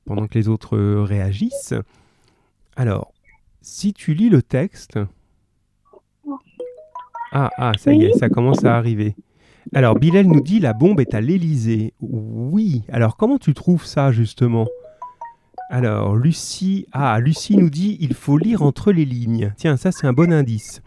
pendant 0.06 0.26
que 0.26 0.38
les 0.38 0.48
autres 0.48 0.76
euh, 0.76 1.02
réagissent. 1.02 1.74
Alors, 2.76 3.11
si 3.62 3.94
tu 3.94 4.12
lis 4.14 4.28
le 4.28 4.42
texte... 4.42 4.98
Ah, 7.34 7.50
ah, 7.56 7.72
ça 7.78 7.94
y 7.94 8.04
est, 8.04 8.12
ça 8.12 8.28
commence 8.28 8.62
à 8.62 8.76
arriver. 8.76 9.16
Alors, 9.72 9.94
Bilal 9.94 10.26
nous 10.26 10.42
dit 10.42 10.60
la 10.60 10.74
bombe 10.74 11.00
est 11.00 11.14
à 11.14 11.22
l'Élysée. 11.22 11.94
Oui. 12.00 12.82
Alors, 12.90 13.16
comment 13.16 13.38
tu 13.38 13.54
trouves 13.54 13.86
ça, 13.86 14.12
justement? 14.12 14.66
Alors, 15.70 16.14
Lucie... 16.14 16.86
Ah, 16.92 17.18
Lucie 17.20 17.56
nous 17.56 17.70
dit 17.70 17.96
il 18.00 18.12
faut 18.12 18.36
lire 18.36 18.62
entre 18.62 18.92
les 18.92 19.06
lignes. 19.06 19.54
Tiens, 19.56 19.78
ça, 19.78 19.92
c'est 19.92 20.06
un 20.06 20.12
bon 20.12 20.30
indice. 20.30 20.82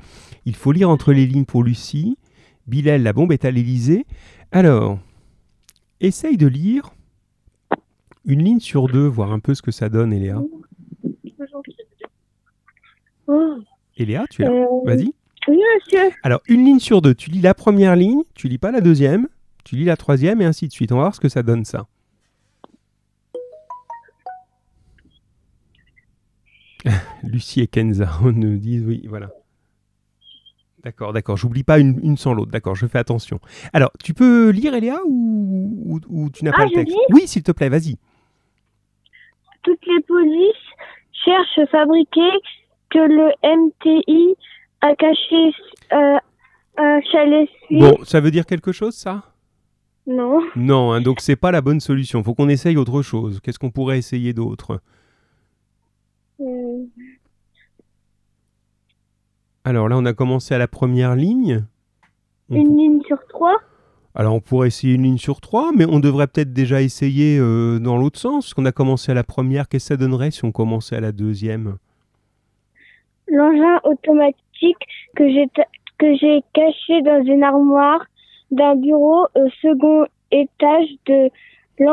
Il 0.46 0.55
faut 0.55 0.72
lire 0.72 0.91
entre 0.91 1.13
les 1.13 1.25
lignes 1.25 1.46
pour 1.46 1.63
Lucie. 1.63 2.20
Bilal, 2.67 3.01
la 3.01 3.13
bombe 3.13 3.32
est 3.32 3.46
à 3.46 3.50
l'Élysée. 3.50 4.05
Alors, 4.51 5.00
essaye 6.00 6.38
de 6.38 6.46
lire 6.46 6.94
une 8.25 8.44
ligne 8.44 8.60
sur 8.60 8.88
deux, 8.88 9.08
voir 9.08 9.32
un 9.32 9.39
peu 9.39 9.55
ce 9.55 9.63
que 9.63 9.72
ça 9.72 9.89
donne, 9.89 10.13
Eléa. 10.13 10.44
Oh. 13.27 13.58
Eléa, 13.98 14.25
tu 14.29 14.41
es 14.41 14.46
là 14.46 14.51
Euh, 14.51 14.65
Vas-y. 14.86 15.13
oui, 15.48 15.60
monsieur. 15.75 16.12
Alors, 16.24 16.41
une 16.48 16.65
ligne 16.65 16.79
sur 16.79 17.01
deux. 17.01 17.15
Tu 17.15 17.29
lis 17.29 17.41
la 17.41 17.53
première 17.53 17.96
ligne, 17.96 18.22
tu 18.34 18.48
lis 18.48 18.58
pas 18.58 18.72
la 18.72 18.82
deuxième, 18.82 19.27
tu 19.63 19.75
lis 19.75 19.86
la 19.86 19.98
troisième 19.98 20.41
et 20.41 20.46
ainsi 20.46 20.67
de 20.67 20.74
suite. 20.74 20.91
On 20.91 20.96
va 20.96 21.01
voir 21.03 21.15
ce 21.15 21.20
que 21.22 21.29
ça 21.29 21.44
donne, 21.44 21.65
ça. 21.65 21.88
Lucie 27.24 27.62
et 27.62 27.67
Kenza 27.67 28.10
nous 28.24 28.58
disent 28.58 28.86
oui, 28.86 29.05
voilà. 29.08 29.29
D'accord, 30.84 31.13
d'accord. 31.13 31.36
J'oublie 31.36 31.63
pas 31.63 31.79
une, 31.79 32.00
une 32.03 32.15
sans 32.15 32.34
l'autre. 32.36 32.51
D'accord, 32.51 32.75
je 32.75 32.86
fais 32.86 33.00
attention. 33.00 33.39
Alors, 33.74 33.91
tu 34.03 34.13
peux 34.13 34.50
lire, 34.51 34.75
Eléa, 34.75 35.00
ou, 35.08 35.82
ou- 35.84 36.00
ou 36.25 36.29
tu 36.29 36.46
n'as 36.46 36.51
Ah, 36.53 36.58
pas 36.58 36.65
le 36.65 36.72
texte 36.72 36.96
Oui, 37.12 37.27
s'il 37.27 37.41
te 37.41 37.51
plaît, 37.51 37.70
vas-y. 37.70 37.98
Toutes 39.63 39.84
les 39.88 40.01
polices 40.03 40.53
cherchent 41.25 41.58
à 41.58 41.65
fabriquer 41.67 42.29
que 42.89 43.00
le 43.00 43.32
MTI 43.44 44.36
a 44.82 44.96
caché 44.96 45.54
euh, 45.94 46.18
un 46.77 47.01
chalet 47.12 47.50
suisse. 47.65 47.80
Bon, 47.80 47.98
ça 48.04 48.20
veut 48.20 48.32
dire 48.32 48.46
quelque 48.46 48.72
chose, 48.72 48.96
ça? 48.96 49.24
Non. 50.08 50.39
Non, 50.56 50.92
hein, 50.92 51.01
donc 51.01 51.20
c'est 51.20 51.36
pas 51.36 51.51
la 51.51 51.62
bonne 51.62 51.80
solution. 51.80 52.24
Faut 52.24 52.36
qu'on 52.36 52.50
essaye 52.50 52.77
autre 52.77 53.01
chose. 53.01 53.39
Qu'est-ce 53.42 53.58
qu'on 53.60 53.72
pourrait 53.72 53.98
essayer 53.98 54.34
d'autre? 54.34 54.80
Euh, 56.39 56.86
Alors 59.64 59.90
là, 59.90 59.98
on 59.98 60.05
a 60.05 60.14
commencé 60.14 60.53
à 60.53 60.59
la 60.59 60.68
première 60.68 61.16
ligne. 61.16 61.66
On 62.50 62.55
une 62.55 62.77
ligne 62.77 63.01
sur 63.07 63.18
trois? 63.27 63.55
Alors 64.14 64.36
on 64.36 64.40
pourrait 64.40 64.68
essayer 64.68 64.94
une 64.94 65.03
ligne 65.03 65.18
sur 65.18 65.42
trois, 65.42 65.72
mais 65.75 65.86
on 65.86 66.00
devrait 66.00 66.27
peut-être 66.27 66.53
déjà 66.53 66.81
essayer 66.81 67.38
euh, 67.40 67.79
dans 67.79 67.98
l'autre 67.98 68.20
sens. 68.20 68.53
Qu'on 68.53 68.66
a 68.66 68.72
commencé 68.72 69.12
à 69.12 69.16
la 69.16 69.24
première, 69.24 69.68
qu'est-ce 69.68 69.86
que 69.86 69.96
ça 69.96 69.98
donnerait 69.98 70.31
si 70.31 70.46
on 70.46 70.51
commençait 70.51 70.96
à 70.96 71.01
la 71.01 71.12
deuxième? 71.12 71.77
L'engin 73.27 73.79
automatique 73.83 74.83
que 75.16 75.27
j'ai 75.29 75.48
ta- 75.53 75.68
que 75.98 76.16
j'ai 76.16 76.42
caché 76.53 77.01
dans 77.01 77.24
une 77.25 77.44
armoire 77.44 78.05
d'un 78.51 78.75
bureau 78.75 79.27
au 79.35 79.50
second 79.61 80.05
étage 80.31 80.88
de 81.07 81.29
de 81.79 81.85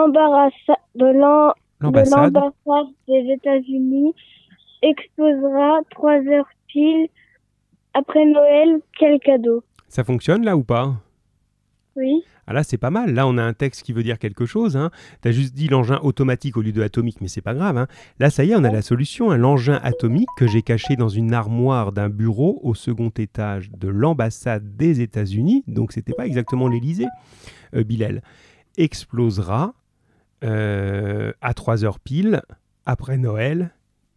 de 0.95 1.07
L'ambassade 1.81 2.35
l'ambassade 2.35 2.93
des 3.09 3.33
États-Unis 3.33 4.15
explosera 4.83 5.81
trois 5.91 6.19
heures 6.29 6.49
pile 6.69 7.09
après 7.95 8.25
Noël. 8.25 8.81
Quel 8.99 9.19
cadeau? 9.21 9.63
Ça 9.89 10.05
fonctionne 10.05 10.45
là 10.45 10.57
ou 10.57 10.63
pas? 10.63 10.95
Oui. 11.97 12.23
Ah 12.47 12.53
là, 12.55 12.63
c'est 12.65 12.79
pas 12.79 12.91
mal. 12.91 13.13
Là, 13.15 13.27
on 13.27 13.37
a 13.39 13.43
un 13.43 13.53
texte 13.53 13.83
qui 13.83 13.93
veut 13.93 14.03
dire 14.03 14.19
quelque 14.19 14.47
chose. 14.47 14.77
Hein. 14.77 14.91
Tu 15.23 15.29
as 15.29 15.33
juste 15.33 15.55
dit 15.55 15.69
l'engin 15.69 15.99
automatique 16.03 16.57
au 16.57 16.63
lieu 16.63 16.73
de 16.73 16.83
atomique, 16.83 17.21
mais 17.21 17.29
c'est 17.29 17.41
pas 17.43 17.55
grave. 17.55 17.77
hein. 17.77 17.87
Là, 18.19 18.31
ça 18.31 18.45
y 18.45 18.51
est, 18.53 18.57
on 18.57 18.65
a 18.65 18.71
la 18.73 18.83
solution. 18.83 19.31
hein. 19.31 19.37
L'engin 19.37 19.79
atomique 19.83 20.29
que 20.37 20.47
j'ai 20.47 20.63
caché 20.63 20.97
dans 20.97 21.09
une 21.11 21.35
armoire 21.35 21.93
d'un 21.93 22.09
bureau 22.09 22.61
au 22.63 22.75
second 22.75 23.11
étage 23.11 23.71
de 23.71 23.89
l'ambassade 23.89 24.77
des 24.77 25.01
États-Unis, 25.03 25.65
donc 25.69 25.93
c'était 25.93 26.15
pas 26.15 26.27
exactement 26.27 26.67
l'Élysée, 26.69 27.07
euh, 27.75 27.85
Bilal, 27.85 28.23
explosera 28.79 29.75
euh, 30.45 31.33
à 31.41 31.55
3 31.55 31.85
heures 31.85 32.01
pile 32.01 32.43
après 32.87 33.17
Noël. 33.17 33.71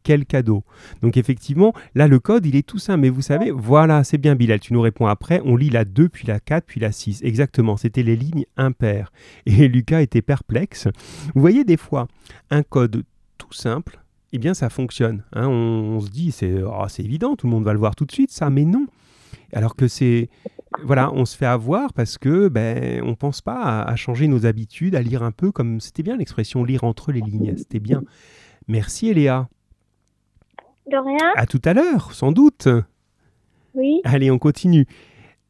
Quel 0.06 0.28
cadeau. 0.28 0.64
Donc 1.02 1.18
effectivement, 1.18 1.74
là 1.96 2.08
le 2.08 2.20
code, 2.20 2.46
il 2.46 2.56
est 2.56 2.66
tout 2.66 2.78
simple. 2.78 3.00
Mais 3.02 3.10
vous 3.10 3.24
savez, 3.24 3.50
voilà, 3.50 4.04
c'est 4.04 4.20
bien 4.20 4.36
Bilal, 4.36 4.60
tu 4.60 4.72
nous 4.72 4.82
réponds 4.82 5.08
après. 5.08 5.42
On 5.44 5.56
lit 5.56 5.72
la 5.72 5.84
2, 5.84 6.10
puis 6.10 6.28
la 6.28 6.40
4, 6.40 6.64
puis 6.64 6.80
la 6.80 6.92
6. 6.92 7.24
Exactement, 7.24 7.76
c'était 7.76 8.04
les 8.04 8.16
lignes 8.16 8.46
impaires. 8.56 9.12
Et 9.48 9.68
Lucas 9.68 10.02
était 10.02 10.22
perplexe. 10.22 10.88
Vous 11.34 11.42
voyez 11.42 11.64
des 11.64 11.76
fois, 11.76 12.08
un 12.52 12.62
code 12.62 13.04
tout 13.40 13.52
simple, 13.52 14.00
eh 14.32 14.38
bien 14.38 14.54
ça 14.54 14.70
fonctionne. 14.70 15.24
hein. 15.34 15.48
on, 15.48 16.00
se 16.00 16.12
dit, 16.12 16.32
c'est 16.32 16.62
oh, 16.62 16.86
c'est 16.88 17.04
évident, 17.04 17.36
tout 17.36 17.48
le 17.48 17.52
monde 17.52 17.64
va 17.64 17.74
le 17.74 17.80
voir 17.80 17.96
tout 17.96 18.06
de 18.06 18.12
suite, 18.12 18.32
ça, 18.32 18.52
mais 18.52 18.64
non. 18.64 18.86
Alors 19.54 19.76
que 19.76 19.88
c'est... 19.88 20.30
Voilà, 20.84 21.12
on 21.14 21.26
se 21.26 21.36
fait 21.36 21.46
avoir 21.48 21.94
parce 21.94 22.18
que 22.20 22.50
ben 22.50 23.02
on 23.02 23.16
pense 23.16 23.42
pas 23.42 23.62
à, 23.62 23.90
à 23.90 23.96
changer 23.96 24.28
nos 24.28 24.46
habitudes, 24.46 24.94
à 24.94 25.02
lire 25.02 25.24
un 25.24 25.32
peu 25.32 25.52
comme 25.52 25.80
c'était 25.80 26.04
bien 26.04 26.18
l'expression 26.18 26.64
lire 26.64 26.84
entre 26.84 27.12
les 27.12 27.22
lignes, 27.22 27.56
c'était 27.58 27.80
bien. 27.80 28.04
Merci 28.68 29.10
Eléa. 29.10 29.48
De 30.92 30.98
rien 30.98 31.32
À 31.36 31.46
tout 31.46 31.62
à 31.66 31.74
l'heure, 31.74 32.14
sans 32.14 32.32
doute. 32.32 32.68
Oui. 33.74 34.02
Allez, 34.04 34.32
on 34.32 34.38
continue. 34.38 34.86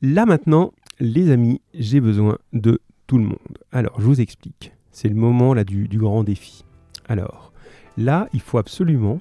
Là 0.01 0.25
maintenant, 0.25 0.71
les 0.99 1.31
amis, 1.31 1.61
j'ai 1.73 1.99
besoin 1.99 2.37
de 2.53 2.79
tout 3.07 3.17
le 3.17 3.25
monde. 3.25 3.57
Alors, 3.71 3.99
je 3.99 4.05
vous 4.05 4.21
explique. 4.21 4.71
C'est 4.91 5.09
le 5.09 5.15
moment 5.15 5.53
là 5.53 5.63
du, 5.63 5.87
du 5.87 5.97
grand 5.97 6.23
défi. 6.23 6.63
Alors, 7.07 7.51
là, 7.97 8.27
il 8.33 8.39
faut 8.41 8.57
absolument 8.57 9.19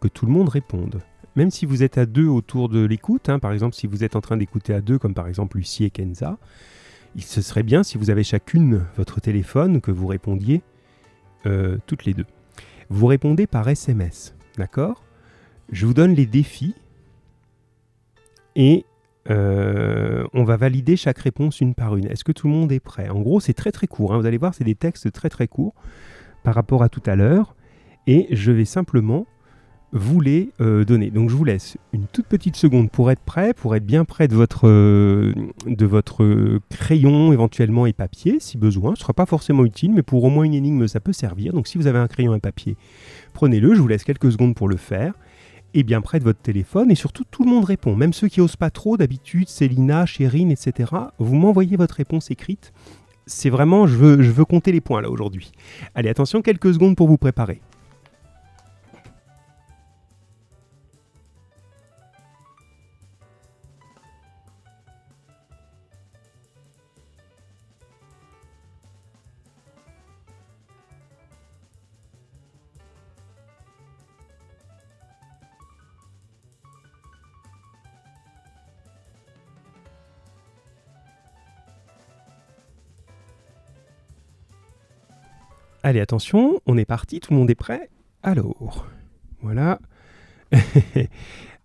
que 0.00 0.08
tout 0.08 0.26
le 0.26 0.32
monde 0.32 0.48
réponde. 0.48 1.00
Même 1.36 1.50
si 1.50 1.64
vous 1.64 1.82
êtes 1.82 1.96
à 1.98 2.06
deux 2.06 2.26
autour 2.26 2.68
de 2.68 2.84
l'écoute, 2.84 3.28
hein, 3.28 3.38
par 3.38 3.52
exemple, 3.52 3.74
si 3.74 3.86
vous 3.86 4.04
êtes 4.04 4.16
en 4.16 4.20
train 4.20 4.36
d'écouter 4.36 4.74
à 4.74 4.80
deux, 4.80 4.98
comme 4.98 5.14
par 5.14 5.28
exemple 5.28 5.58
Lucie 5.58 5.84
et 5.84 5.90
Kenza, 5.90 6.38
il 7.14 7.22
ce 7.22 7.42
serait 7.42 7.62
bien 7.62 7.82
si 7.82 7.98
vous 7.98 8.10
avez 8.10 8.24
chacune 8.24 8.84
votre 8.96 9.20
téléphone 9.20 9.80
que 9.80 9.90
vous 9.90 10.06
répondiez 10.06 10.62
euh, 11.46 11.78
toutes 11.86 12.04
les 12.04 12.14
deux. 12.14 12.26
Vous 12.88 13.06
répondez 13.06 13.46
par 13.46 13.68
SMS, 13.68 14.34
d'accord 14.60 15.02
Je 15.72 15.86
vous 15.86 15.94
donne 15.94 16.14
les 16.14 16.26
défis 16.26 16.74
et 18.54 18.84
euh, 19.28 20.26
on 20.32 20.44
va 20.44 20.56
valider 20.56 20.96
chaque 20.96 21.18
réponse 21.18 21.60
une 21.60 21.74
par 21.74 21.96
une. 21.96 22.06
Est-ce 22.06 22.24
que 22.24 22.32
tout 22.32 22.46
le 22.46 22.52
monde 22.52 22.70
est 22.72 22.80
prêt? 22.80 23.08
En 23.08 23.20
gros, 23.20 23.40
c'est 23.40 23.54
très 23.54 23.72
très 23.72 23.86
court. 23.86 24.14
hein. 24.14 24.18
Vous 24.18 24.26
allez 24.26 24.38
voir, 24.38 24.54
c'est 24.54 24.64
des 24.64 24.74
textes 24.74 25.10
très 25.12 25.28
très 25.28 25.48
courts 25.48 25.74
par 26.42 26.54
rapport 26.54 26.82
à 26.82 26.88
tout 26.88 27.02
à 27.06 27.16
l'heure. 27.16 27.56
Et 28.06 28.28
je 28.30 28.52
vais 28.52 28.64
simplement 28.64 29.26
vous 29.92 30.20
les 30.20 30.50
euh, 30.60 30.84
donner. 30.84 31.10
Donc 31.10 31.30
je 31.30 31.34
vous 31.34 31.44
laisse 31.44 31.76
une 31.92 32.06
toute 32.06 32.26
petite 32.26 32.56
seconde 32.56 32.90
pour 32.90 33.10
être 33.10 33.20
prêt, 33.20 33.54
pour 33.54 33.74
être 33.74 33.84
bien 33.84 34.04
près 34.04 34.28
de 34.28 34.34
votre, 34.34 34.68
euh, 34.68 35.32
de 35.66 35.86
votre 35.86 36.60
crayon 36.70 37.32
éventuellement 37.32 37.86
et 37.86 37.92
papier 37.92 38.38
si 38.40 38.58
besoin. 38.58 38.94
Ce 38.94 39.00
ne 39.00 39.02
sera 39.02 39.12
pas 39.12 39.26
forcément 39.26 39.64
utile, 39.64 39.92
mais 39.92 40.02
pour 40.02 40.22
au 40.24 40.30
moins 40.30 40.44
une 40.44 40.54
énigme, 40.54 40.86
ça 40.86 41.00
peut 41.00 41.12
servir. 41.12 41.52
Donc 41.52 41.66
si 41.66 41.78
vous 41.78 41.86
avez 41.86 41.98
un 41.98 42.08
crayon 42.08 42.34
et 42.34 42.40
papier, 42.40 42.76
prenez-le. 43.32 43.74
Je 43.74 43.80
vous 43.80 43.88
laisse 43.88 44.04
quelques 44.04 44.32
secondes 44.32 44.54
pour 44.54 44.68
le 44.68 44.76
faire 44.76 45.14
et 45.74 45.82
bien 45.82 46.00
près 46.00 46.18
de 46.18 46.24
votre 46.24 46.40
téléphone. 46.40 46.90
Et 46.90 46.96
surtout, 46.96 47.24
tout 47.30 47.44
le 47.44 47.50
monde 47.50 47.64
répond. 47.64 47.96
Même 47.96 48.12
ceux 48.12 48.28
qui 48.28 48.40
osent 48.40 48.56
pas 48.56 48.70
trop, 48.70 48.96
d'habitude, 48.96 49.48
Célina, 49.48 50.06
Chérine, 50.06 50.50
etc. 50.50 50.92
Vous 51.18 51.34
m'envoyez 51.34 51.76
votre 51.76 51.96
réponse 51.96 52.30
écrite 52.30 52.72
c'est 53.26 53.50
vraiment, 53.50 53.86
je 53.86 53.96
veux, 53.96 54.22
je 54.22 54.30
veux 54.30 54.44
compter 54.44 54.72
les 54.72 54.80
points 54.80 55.00
là 55.00 55.08
aujourd'hui. 55.08 55.52
Allez, 55.94 56.08
attention, 56.08 56.42
quelques 56.42 56.74
secondes 56.74 56.96
pour 56.96 57.06
vous 57.06 57.18
préparer. 57.18 57.60
Allez, 85.82 86.00
attention, 86.00 86.60
on 86.66 86.76
est 86.76 86.84
parti, 86.84 87.20
tout 87.20 87.32
le 87.32 87.38
monde 87.38 87.50
est 87.50 87.54
prêt. 87.54 87.88
Alors, 88.22 88.86
voilà. 89.40 89.78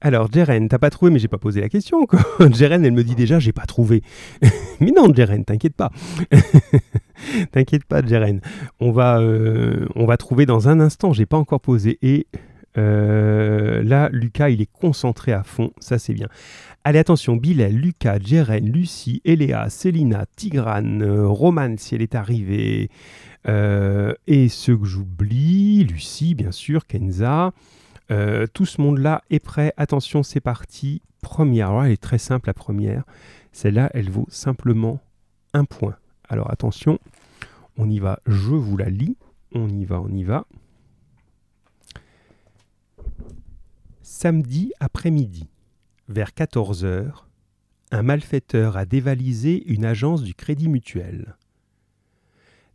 Alors, 0.01 0.31
Jeren, 0.31 0.69
t'as 0.69 0.77
pas 0.77 0.89
trouvé, 0.89 1.11
mais 1.11 1.19
j'ai 1.19 1.27
pas 1.27 1.37
posé 1.37 1.59
la 1.61 1.67
question. 1.67 2.05
Jeren, 2.53 2.85
elle 2.85 2.93
me 2.93 3.03
dit 3.03 3.15
déjà, 3.15 3.39
j'ai 3.39 3.51
pas 3.51 3.65
trouvé. 3.65 4.03
mais 4.79 4.91
non, 4.91 5.13
Jeren, 5.13 5.43
t'inquiète 5.43 5.75
pas. 5.75 5.91
t'inquiète 7.51 7.83
pas, 7.83 8.05
Jeren. 8.05 8.39
On 8.79 8.91
va, 8.91 9.19
euh, 9.19 9.87
on 9.95 10.05
va 10.05 10.15
trouver 10.15 10.45
dans 10.45 10.69
un 10.69 10.79
instant, 10.79 11.11
j'ai 11.11 11.25
pas 11.25 11.37
encore 11.37 11.59
posé. 11.59 11.97
Et 12.01 12.27
euh, 12.77 13.83
là, 13.83 14.09
Lucas, 14.11 14.49
il 14.49 14.61
est 14.61 14.71
concentré 14.71 15.31
à 15.31 15.43
fond, 15.43 15.71
ça 15.79 15.97
c'est 15.97 16.13
bien. 16.13 16.27
Allez, 16.83 16.99
attention, 16.99 17.35
Bilal, 17.35 17.73
Lucas, 17.73 18.19
Jeren, 18.23 18.65
Lucie, 18.65 19.21
Eléa, 19.25 19.69
Célina, 19.69 20.25
Tigrane, 20.35 21.01
euh, 21.01 21.27
Romane, 21.27 21.77
si 21.77 21.95
elle 21.95 22.01
est 22.01 22.15
arrivée. 22.15 22.89
Euh, 23.47 24.13
et 24.27 24.49
ceux 24.49 24.77
que 24.77 24.85
j'oublie, 24.85 25.83
Lucie, 25.83 26.35
bien 26.35 26.51
sûr, 26.51 26.87
Kenza. 26.87 27.53
Euh, 28.11 28.47
tout 28.53 28.65
ce 28.65 28.81
monde-là 28.81 29.23
est 29.29 29.39
prêt. 29.39 29.73
Attention, 29.77 30.23
c'est 30.23 30.39
parti. 30.39 31.01
Première. 31.21 31.69
Alors, 31.69 31.85
elle 31.85 31.91
est 31.91 32.01
très 32.01 32.17
simple, 32.17 32.47
la 32.47 32.53
première. 32.53 33.03
Celle-là, 33.51 33.89
elle 33.93 34.09
vaut 34.09 34.27
simplement 34.29 34.99
un 35.53 35.65
point. 35.65 35.95
Alors, 36.29 36.51
attention, 36.51 36.99
on 37.77 37.89
y 37.89 37.99
va. 37.99 38.19
Je 38.25 38.53
vous 38.53 38.77
la 38.77 38.89
lis. 38.89 39.17
On 39.53 39.69
y 39.69 39.85
va, 39.85 40.01
on 40.01 40.09
y 40.09 40.23
va. 40.23 40.45
Samedi 44.01 44.71
après-midi, 44.79 45.47
vers 46.09 46.29
14h, 46.29 47.23
un 47.91 48.03
malfaiteur 48.03 48.77
a 48.77 48.85
dévalisé 48.85 49.63
une 49.67 49.85
agence 49.85 50.23
du 50.23 50.33
Crédit 50.33 50.67
Mutuel. 50.67 51.35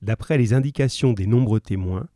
D'après 0.02 0.38
les 0.38 0.54
indications 0.54 1.12
des 1.12 1.26
nombreux 1.26 1.60
témoins, 1.60 2.08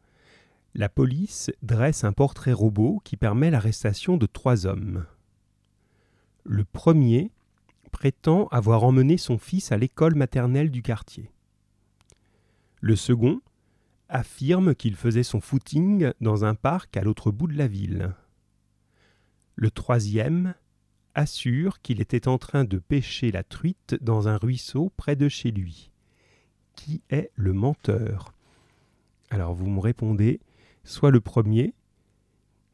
la 0.75 0.89
police 0.89 1.51
dresse 1.63 2.03
un 2.03 2.13
portrait 2.13 2.53
robot 2.53 3.01
qui 3.05 3.17
permet 3.17 3.51
l'arrestation 3.51 4.17
de 4.17 4.27
trois 4.27 4.67
hommes. 4.67 5.05
Le 6.45 6.65
premier 6.65 7.31
prétend 7.93 8.49
avoir 8.49 8.85
emmené 8.85 9.19
son 9.19 9.39
fils 9.39 9.71
à 9.71 9.77
l'école 9.77 10.15
maternelle 10.15 10.71
du 10.71 10.83
quartier. 10.83 11.31
Le 12.81 12.97
second 12.97 13.41
affirme 14.09 14.75
qu'il 14.75 14.97
faisait 14.97 15.23
son 15.23 15.41
footing 15.41 16.11
dans 16.21 16.45
un 16.45 16.55
parc 16.55 16.97
à 16.97 17.03
l'autre 17.03 17.31
bout 17.31 17.47
de 17.47 17.57
la 17.57 17.69
ville. 17.69 18.15
Le 19.57 19.71
troisième 19.71 20.55
assure 21.15 21.81
qu'il 21.81 22.01
était 22.01 22.29
en 22.29 22.39
train 22.39 22.65
de 22.65 22.79
pêcher 22.79 23.31
la 23.31 23.45
truite 23.45 23.97
dans 24.01 24.27
un 24.27 24.37
ruisseau 24.37 24.91
près 24.97 25.17
de 25.17 25.29
chez 25.29 25.53
lui 25.53 25.93
qui 26.75 27.03
est 27.11 27.31
le 27.35 27.53
menteur? 27.53 28.33
Alors 29.31 29.55
vous 29.55 29.69
me 29.69 29.81
répondez 29.81 30.41
soit 30.85 31.11
le 31.11 31.21
premier 31.21 31.75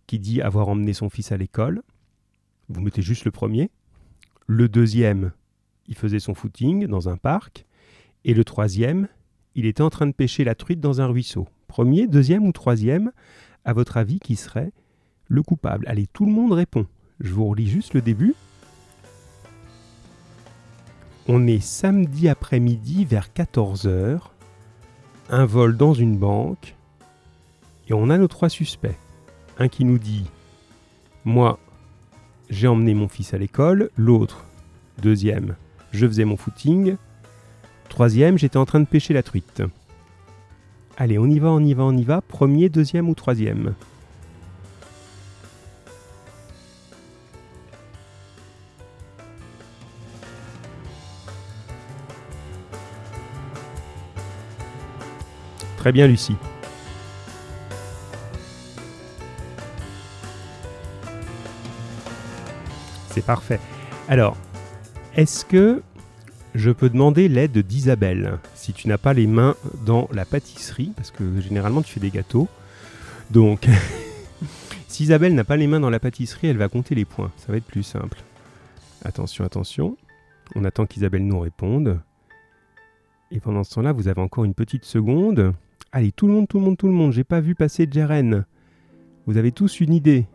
qui 0.06 0.18
dit 0.18 0.42
avoir 0.42 0.68
emmené 0.68 0.92
son 0.92 1.08
fils 1.08 1.30
à 1.32 1.36
l'école, 1.36 1.82
vous 2.68 2.80
mettez 2.80 3.02
juste 3.02 3.24
le 3.24 3.30
premier, 3.30 3.70
le 4.46 4.68
deuxième, 4.68 5.32
il 5.86 5.94
faisait 5.94 6.18
son 6.18 6.34
footing 6.34 6.86
dans 6.86 7.08
un 7.08 7.16
parc, 7.16 7.64
et 8.24 8.34
le 8.34 8.44
troisième, 8.44 9.08
il 9.54 9.66
était 9.66 9.82
en 9.82 9.90
train 9.90 10.06
de 10.06 10.12
pêcher 10.12 10.42
la 10.44 10.54
truite 10.54 10.80
dans 10.80 11.00
un 11.00 11.06
ruisseau. 11.06 11.48
Premier, 11.68 12.08
deuxième 12.08 12.46
ou 12.46 12.52
troisième, 12.52 13.12
à 13.64 13.72
votre 13.72 13.96
avis, 13.96 14.18
qui 14.18 14.36
serait 14.36 14.72
le 15.28 15.42
coupable? 15.42 15.86
Allez, 15.88 16.08
tout 16.08 16.26
le 16.26 16.32
monde 16.32 16.52
répond. 16.52 16.86
Je 17.20 17.32
vous 17.32 17.46
relis 17.46 17.68
juste 17.68 17.94
le 17.94 18.02
début. 18.02 18.34
On 21.28 21.46
est 21.46 21.60
samedi 21.60 22.28
après-midi 22.28 23.04
vers 23.04 23.28
14h, 23.34 24.20
un 25.28 25.44
vol 25.44 25.76
dans 25.76 25.94
une 25.94 26.16
banque, 26.16 26.74
et 27.88 27.92
on 27.92 28.10
a 28.10 28.18
nos 28.18 28.28
trois 28.28 28.48
suspects. 28.48 28.96
Un 29.58 29.68
qui 29.68 29.84
nous 29.84 29.98
dit 29.98 30.24
Moi, 31.24 31.58
j'ai 32.48 32.66
emmené 32.66 32.94
mon 32.94 33.08
fils 33.08 33.34
à 33.34 33.38
l'école. 33.38 33.90
L'autre, 33.96 34.44
deuxième, 35.02 35.56
je 35.92 36.06
faisais 36.06 36.24
mon 36.24 36.36
footing. 36.36 36.96
Troisième, 37.88 38.38
j'étais 38.38 38.56
en 38.56 38.64
train 38.64 38.80
de 38.80 38.86
pêcher 38.86 39.12
la 39.12 39.22
truite. 39.22 39.62
Allez, 40.96 41.18
on 41.18 41.26
y 41.26 41.38
va, 41.38 41.48
on 41.48 41.60
y 41.60 41.74
va, 41.74 41.84
on 41.84 41.96
y 41.96 42.04
va. 42.04 42.22
Premier, 42.22 42.68
deuxième 42.68 43.08
ou 43.08 43.14
troisième? 43.14 43.74
Très 55.80 55.92
bien, 55.92 56.06
Lucie. 56.06 56.36
C'est 63.08 63.24
parfait. 63.24 63.58
Alors, 64.06 64.36
est-ce 65.16 65.46
que 65.46 65.82
je 66.54 66.70
peux 66.70 66.90
demander 66.90 67.28
l'aide 67.28 67.56
d'Isabelle 67.56 68.40
si 68.54 68.74
tu 68.74 68.88
n'as 68.88 68.98
pas 68.98 69.14
les 69.14 69.26
mains 69.26 69.56
dans 69.86 70.06
la 70.12 70.26
pâtisserie 70.26 70.92
Parce 70.96 71.10
que 71.10 71.40
généralement, 71.40 71.80
tu 71.80 71.94
fais 71.94 72.00
des 72.00 72.10
gâteaux. 72.10 72.46
Donc, 73.30 73.66
si 74.86 75.04
Isabelle 75.04 75.34
n'a 75.34 75.44
pas 75.44 75.56
les 75.56 75.66
mains 75.66 75.80
dans 75.80 75.88
la 75.88 75.98
pâtisserie, 75.98 76.48
elle 76.48 76.58
va 76.58 76.68
compter 76.68 76.94
les 76.94 77.06
points. 77.06 77.32
Ça 77.38 77.52
va 77.52 77.56
être 77.56 77.64
plus 77.64 77.84
simple. 77.84 78.18
Attention, 79.02 79.46
attention. 79.46 79.96
On 80.54 80.64
attend 80.64 80.84
qu'Isabelle 80.84 81.26
nous 81.26 81.40
réponde. 81.40 82.00
Et 83.30 83.40
pendant 83.40 83.64
ce 83.64 83.76
temps-là, 83.76 83.92
vous 83.92 84.08
avez 84.08 84.20
encore 84.20 84.44
une 84.44 84.52
petite 84.52 84.84
seconde. 84.84 85.54
Allez, 85.92 86.12
tout 86.12 86.28
le 86.28 86.34
monde, 86.34 86.46
tout 86.46 86.60
le 86.60 86.64
monde, 86.64 86.76
tout 86.76 86.86
le 86.86 86.92
monde. 86.92 87.12
J'ai 87.12 87.24
pas 87.24 87.40
vu 87.40 87.56
passer 87.56 87.88
Jeren. 87.90 88.44
Vous 89.26 89.36
avez 89.38 89.50
tous 89.50 89.80
une 89.80 89.92
idée. 89.92 90.26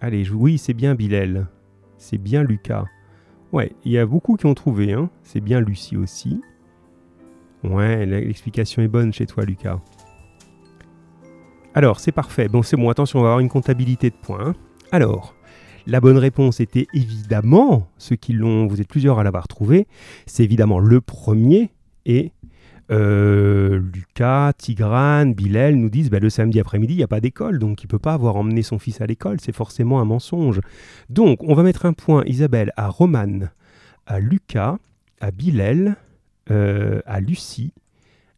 Allez, 0.00 0.28
oui, 0.30 0.58
c'est 0.58 0.74
bien 0.74 0.96
Bilal. 0.96 1.46
C'est 1.96 2.18
bien 2.18 2.42
Lucas. 2.42 2.86
Ouais, 3.52 3.72
il 3.84 3.92
y 3.92 3.98
a 3.98 4.06
beaucoup 4.06 4.36
qui 4.36 4.46
ont 4.46 4.54
trouvé. 4.54 4.94
Hein. 4.94 5.10
C'est 5.22 5.40
bien 5.40 5.60
Lucie 5.60 5.96
aussi. 5.96 6.40
Ouais, 7.62 8.04
l'explication 8.04 8.82
est 8.82 8.88
bonne 8.88 9.12
chez 9.12 9.26
toi, 9.26 9.44
Lucas. 9.44 9.78
Alors, 11.74 12.00
c'est 12.00 12.10
parfait. 12.10 12.48
Bon, 12.48 12.62
c'est 12.62 12.76
bon. 12.76 12.90
Attention, 12.90 13.20
on 13.20 13.22
va 13.22 13.28
avoir 13.28 13.40
une 13.40 13.48
comptabilité 13.48 14.10
de 14.10 14.16
points. 14.16 14.44
Hein. 14.44 14.54
Alors, 14.90 15.36
la 15.86 16.00
bonne 16.00 16.18
réponse 16.18 16.58
était 16.58 16.88
évidemment, 16.94 17.88
ceux 17.96 18.16
qui 18.16 18.32
l'ont, 18.32 18.66
vous 18.66 18.80
êtes 18.80 18.88
plusieurs 18.88 19.20
à 19.20 19.22
l'avoir 19.22 19.46
trouvé, 19.46 19.86
c'est 20.26 20.42
évidemment 20.42 20.80
le 20.80 21.00
premier 21.00 21.70
et 22.06 22.32
euh, 22.90 23.80
Lucas, 23.94 24.52
Tigrane, 24.56 25.34
Bilal 25.34 25.76
nous 25.76 25.90
disent 25.90 26.10
bah, 26.10 26.18
le 26.18 26.30
samedi 26.30 26.58
après-midi, 26.58 26.94
il 26.94 26.96
n'y 26.98 27.02
a 27.02 27.08
pas 27.08 27.20
d'école, 27.20 27.58
donc 27.58 27.82
il 27.82 27.86
ne 27.86 27.90
peut 27.90 27.98
pas 27.98 28.14
avoir 28.14 28.36
emmené 28.36 28.62
son 28.62 28.78
fils 28.78 29.00
à 29.00 29.06
l'école, 29.06 29.40
c'est 29.40 29.54
forcément 29.54 30.00
un 30.00 30.04
mensonge. 30.04 30.60
Donc 31.08 31.42
on 31.42 31.54
va 31.54 31.62
mettre 31.62 31.86
un 31.86 31.92
point, 31.92 32.24
Isabelle, 32.26 32.72
à 32.76 32.88
Romane, 32.88 33.50
à 34.06 34.18
Lucas, 34.18 34.78
à 35.20 35.30
Bilal, 35.30 35.96
euh, 36.50 37.00
à 37.06 37.20
Lucie, 37.20 37.72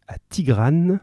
à 0.09 0.17
Tigrane, 0.29 1.01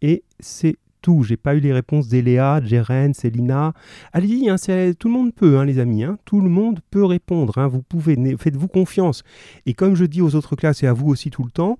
et 0.00 0.22
c'est 0.38 0.76
tout. 1.02 1.24
J'ai 1.24 1.36
pas 1.36 1.56
eu 1.56 1.60
les 1.60 1.72
réponses 1.72 2.08
d'Eléa, 2.08 2.60
Jeren, 2.64 3.12
Célina. 3.12 3.74
Allez-y, 4.12 4.48
hein, 4.48 4.56
tout 4.98 5.08
le 5.08 5.14
monde 5.14 5.34
peut, 5.34 5.58
hein, 5.58 5.64
les 5.64 5.78
amis. 5.78 6.04
Hein. 6.04 6.18
tout 6.24 6.40
le 6.40 6.48
monde 6.48 6.80
peut 6.90 7.04
répondre. 7.04 7.58
Hein. 7.58 7.66
vous 7.66 7.82
pouvez, 7.82 8.16
faites-vous 8.38 8.68
confiance. 8.68 9.24
Et 9.66 9.74
comme 9.74 9.96
je 9.96 10.04
dis 10.04 10.22
aux 10.22 10.36
autres 10.36 10.56
classes 10.56 10.82
et 10.84 10.86
à 10.86 10.92
vous 10.92 11.08
aussi 11.08 11.30
tout 11.30 11.42
le 11.42 11.50
temps, 11.50 11.78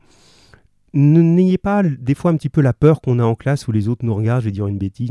n'ayez 0.95 1.59
pas 1.59 1.83
des 1.83 2.15
fois 2.15 2.31
un 2.31 2.37
petit 2.37 2.49
peu 2.49 2.61
la 2.61 2.73
peur 2.73 3.01
qu'on 3.01 3.19
a 3.19 3.25
en 3.25 3.35
classe 3.35 3.67
où 3.69 3.73
les 3.73 3.89
autres 3.89 4.05
nous 4.05 4.15
regardent, 4.15 4.43
je 4.43 4.47
vais 4.47 4.53
dire 4.53 4.67
une 4.67 4.79
bêtise, 4.79 5.11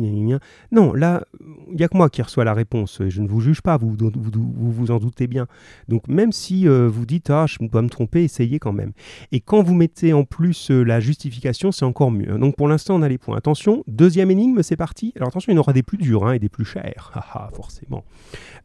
non, 0.71 0.93
là, 0.93 1.23
il 1.69 1.75
n'y 1.75 1.83
a 1.83 1.87
que 1.87 1.97
moi 1.97 2.09
qui 2.09 2.21
reçois 2.21 2.43
la 2.43 2.53
réponse, 2.53 3.01
je 3.07 3.21
ne 3.21 3.27
vous 3.27 3.41
juge 3.41 3.61
pas, 3.61 3.77
vous 3.77 3.95
vous, 3.95 4.91
en 4.91 4.99
doutez 4.99 5.27
bien. 5.27 5.47
Donc 5.87 6.07
même 6.07 6.31
si 6.31 6.67
euh, 6.67 6.87
vous 6.87 7.05
dites, 7.05 7.29
ah, 7.29 7.45
je 7.47 7.57
dois 7.65 7.81
me 7.81 7.89
tromper, 7.89 8.23
essayez 8.23 8.59
quand 8.59 8.73
même. 8.73 8.91
Et 9.31 9.39
quand 9.39 9.63
vous 9.63 9.73
mettez 9.73 10.13
en 10.13 10.23
plus 10.23 10.71
euh, 10.71 10.83
la 10.83 10.99
justification, 10.99 11.71
c'est 11.71 11.85
encore 11.85 12.11
mieux. 12.11 12.37
Donc 12.37 12.55
pour 12.55 12.67
l'instant, 12.67 12.95
on 12.95 13.01
a 13.01 13.09
les 13.09 13.17
points. 13.17 13.37
Attention, 13.37 13.83
deuxième 13.87 14.31
énigme, 14.31 14.61
c'est 14.63 14.77
parti. 14.77 15.13
Alors 15.15 15.29
attention, 15.29 15.51
il 15.51 15.55
y 15.55 15.57
en 15.57 15.61
aura 15.61 15.73
des 15.73 15.83
plus 15.83 15.97
durs 15.97 16.25
hein, 16.25 16.33
et 16.33 16.39
des 16.39 16.49
plus 16.49 16.65
chers. 16.65 17.11
Ah, 17.23 17.25
ah, 17.33 17.49
forcément. 17.53 18.03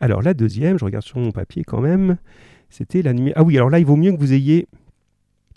Alors 0.00 0.22
la 0.22 0.32
deuxième, 0.32 0.78
je 0.78 0.84
regarde 0.84 1.04
sur 1.04 1.18
mon 1.18 1.30
papier 1.32 1.64
quand 1.64 1.80
même, 1.80 2.16
c'était 2.70 3.02
la 3.02 3.12
numéro... 3.12 3.34
Ah 3.36 3.42
oui, 3.42 3.56
alors 3.56 3.70
là, 3.70 3.78
il 3.78 3.84
vaut 3.84 3.96
mieux 3.96 4.12
que 4.12 4.18
vous 4.18 4.32
ayez 4.32 4.68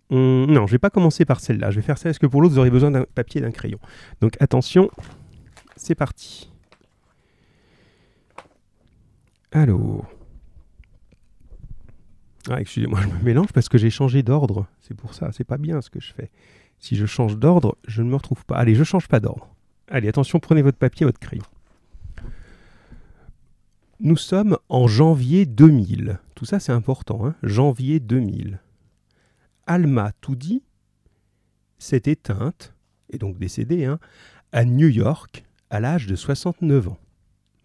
on... 0.10 0.48
Non, 0.48 0.68
je 0.68 0.72
vais 0.72 0.80
pas 0.80 0.90
commencer 0.90 1.26
par 1.26 1.40
celle-là. 1.40 1.72
Je 1.72 1.78
vais 1.78 1.82
faire 1.82 1.98
ça 1.98 2.06
parce 2.10 2.20
que 2.20 2.28
pour 2.28 2.42
l'autre, 2.42 2.54
vous 2.54 2.60
aurez 2.60 2.70
besoin 2.70 2.92
d'un 2.92 3.06
papier 3.16 3.40
et 3.40 3.44
d'un 3.44 3.52
crayon. 3.52 3.80
Donc 4.22 4.36
attention, 4.40 4.90
c'est 5.76 5.96
parti. 5.96 6.50
Alors. 9.52 10.06
Ah, 12.50 12.62
excusez-moi, 12.62 13.00
je 13.04 13.08
me 13.08 13.24
mélange 13.24 13.52
parce 13.54 13.70
que 13.70 13.78
j'ai 13.78 13.90
changé 13.90 14.24
d'ordre. 14.24 14.68
C'est 14.82 14.96
pour 14.96 15.14
ça, 15.14 15.32
c'est 15.32 15.44
pas 15.44 15.58
bien 15.58 15.82
ce 15.82 15.90
que 15.90 16.00
je 16.00 16.14
fais. 16.14 16.30
Si 16.80 16.96
je 16.96 17.06
change 17.06 17.38
d'ordre, 17.38 17.78
je 17.88 18.02
ne 18.02 18.10
me 18.10 18.16
retrouve 18.16 18.46
pas. 18.46 18.56
Allez, 18.56 18.76
je 18.76 18.84
change 18.84 19.08
pas 19.08 19.20
d'ordre. 19.20 19.48
Allez, 19.90 20.08
attention, 20.08 20.40
prenez 20.40 20.62
votre 20.62 20.78
papier, 20.78 21.06
votre 21.06 21.20
crayon. 21.20 21.44
Nous 24.00 24.18
sommes 24.18 24.58
en 24.70 24.88
janvier 24.88 25.46
2000. 25.46 26.20
Tout 26.36 26.46
ça, 26.46 26.60
c'est 26.60 26.72
important. 26.72 27.26
Hein 27.26 27.36
janvier 27.44 28.00
2000. 28.00 28.60
Alma 29.70 30.14
Toudi 30.20 30.64
s'est 31.78 32.02
éteinte, 32.06 32.74
et 33.12 33.20
donc 33.20 33.38
décédée, 33.38 33.86
hein, 33.86 34.00
à 34.52 34.66
New 34.66 34.88
York 34.88 35.46
à 35.70 35.80
l'âge 35.80 36.08
de 36.08 36.16
69 36.16 36.88
ans. 36.88 36.98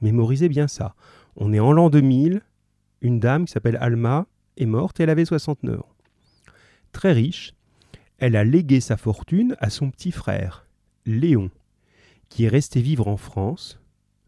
Mémorisez 0.03 0.51
bien 0.51 0.69
ça. 0.69 0.95
On 1.35 1.55
est 1.55 1.61
en 1.61 1.73
l'an 1.73 1.88
2000. 1.88 2.43
Une 3.01 3.21
dame 3.21 3.47
qui 3.47 3.53
s'appelle 3.53 3.79
Alma 3.81 4.27
est 4.59 4.67
morte 4.67 5.01
et 5.01 5.05
elle 5.05 5.09
avait 5.09 5.25
69 5.25 5.81
ans. 5.81 5.88
Très 6.93 7.12
riche, 7.12 7.55
elle 8.19 8.37
a 8.37 8.45
légué 8.45 8.81
sa 8.81 8.99
fortune 8.99 9.57
à 9.61 9.71
son 9.71 9.90
petit 9.90 10.12
frère, 10.12 10.67
Léon, 11.07 11.51
qui 12.29 12.45
est 12.45 12.49
resté 12.49 12.83
vivre 12.83 13.09
en 13.09 13.17
France, 13.17 13.81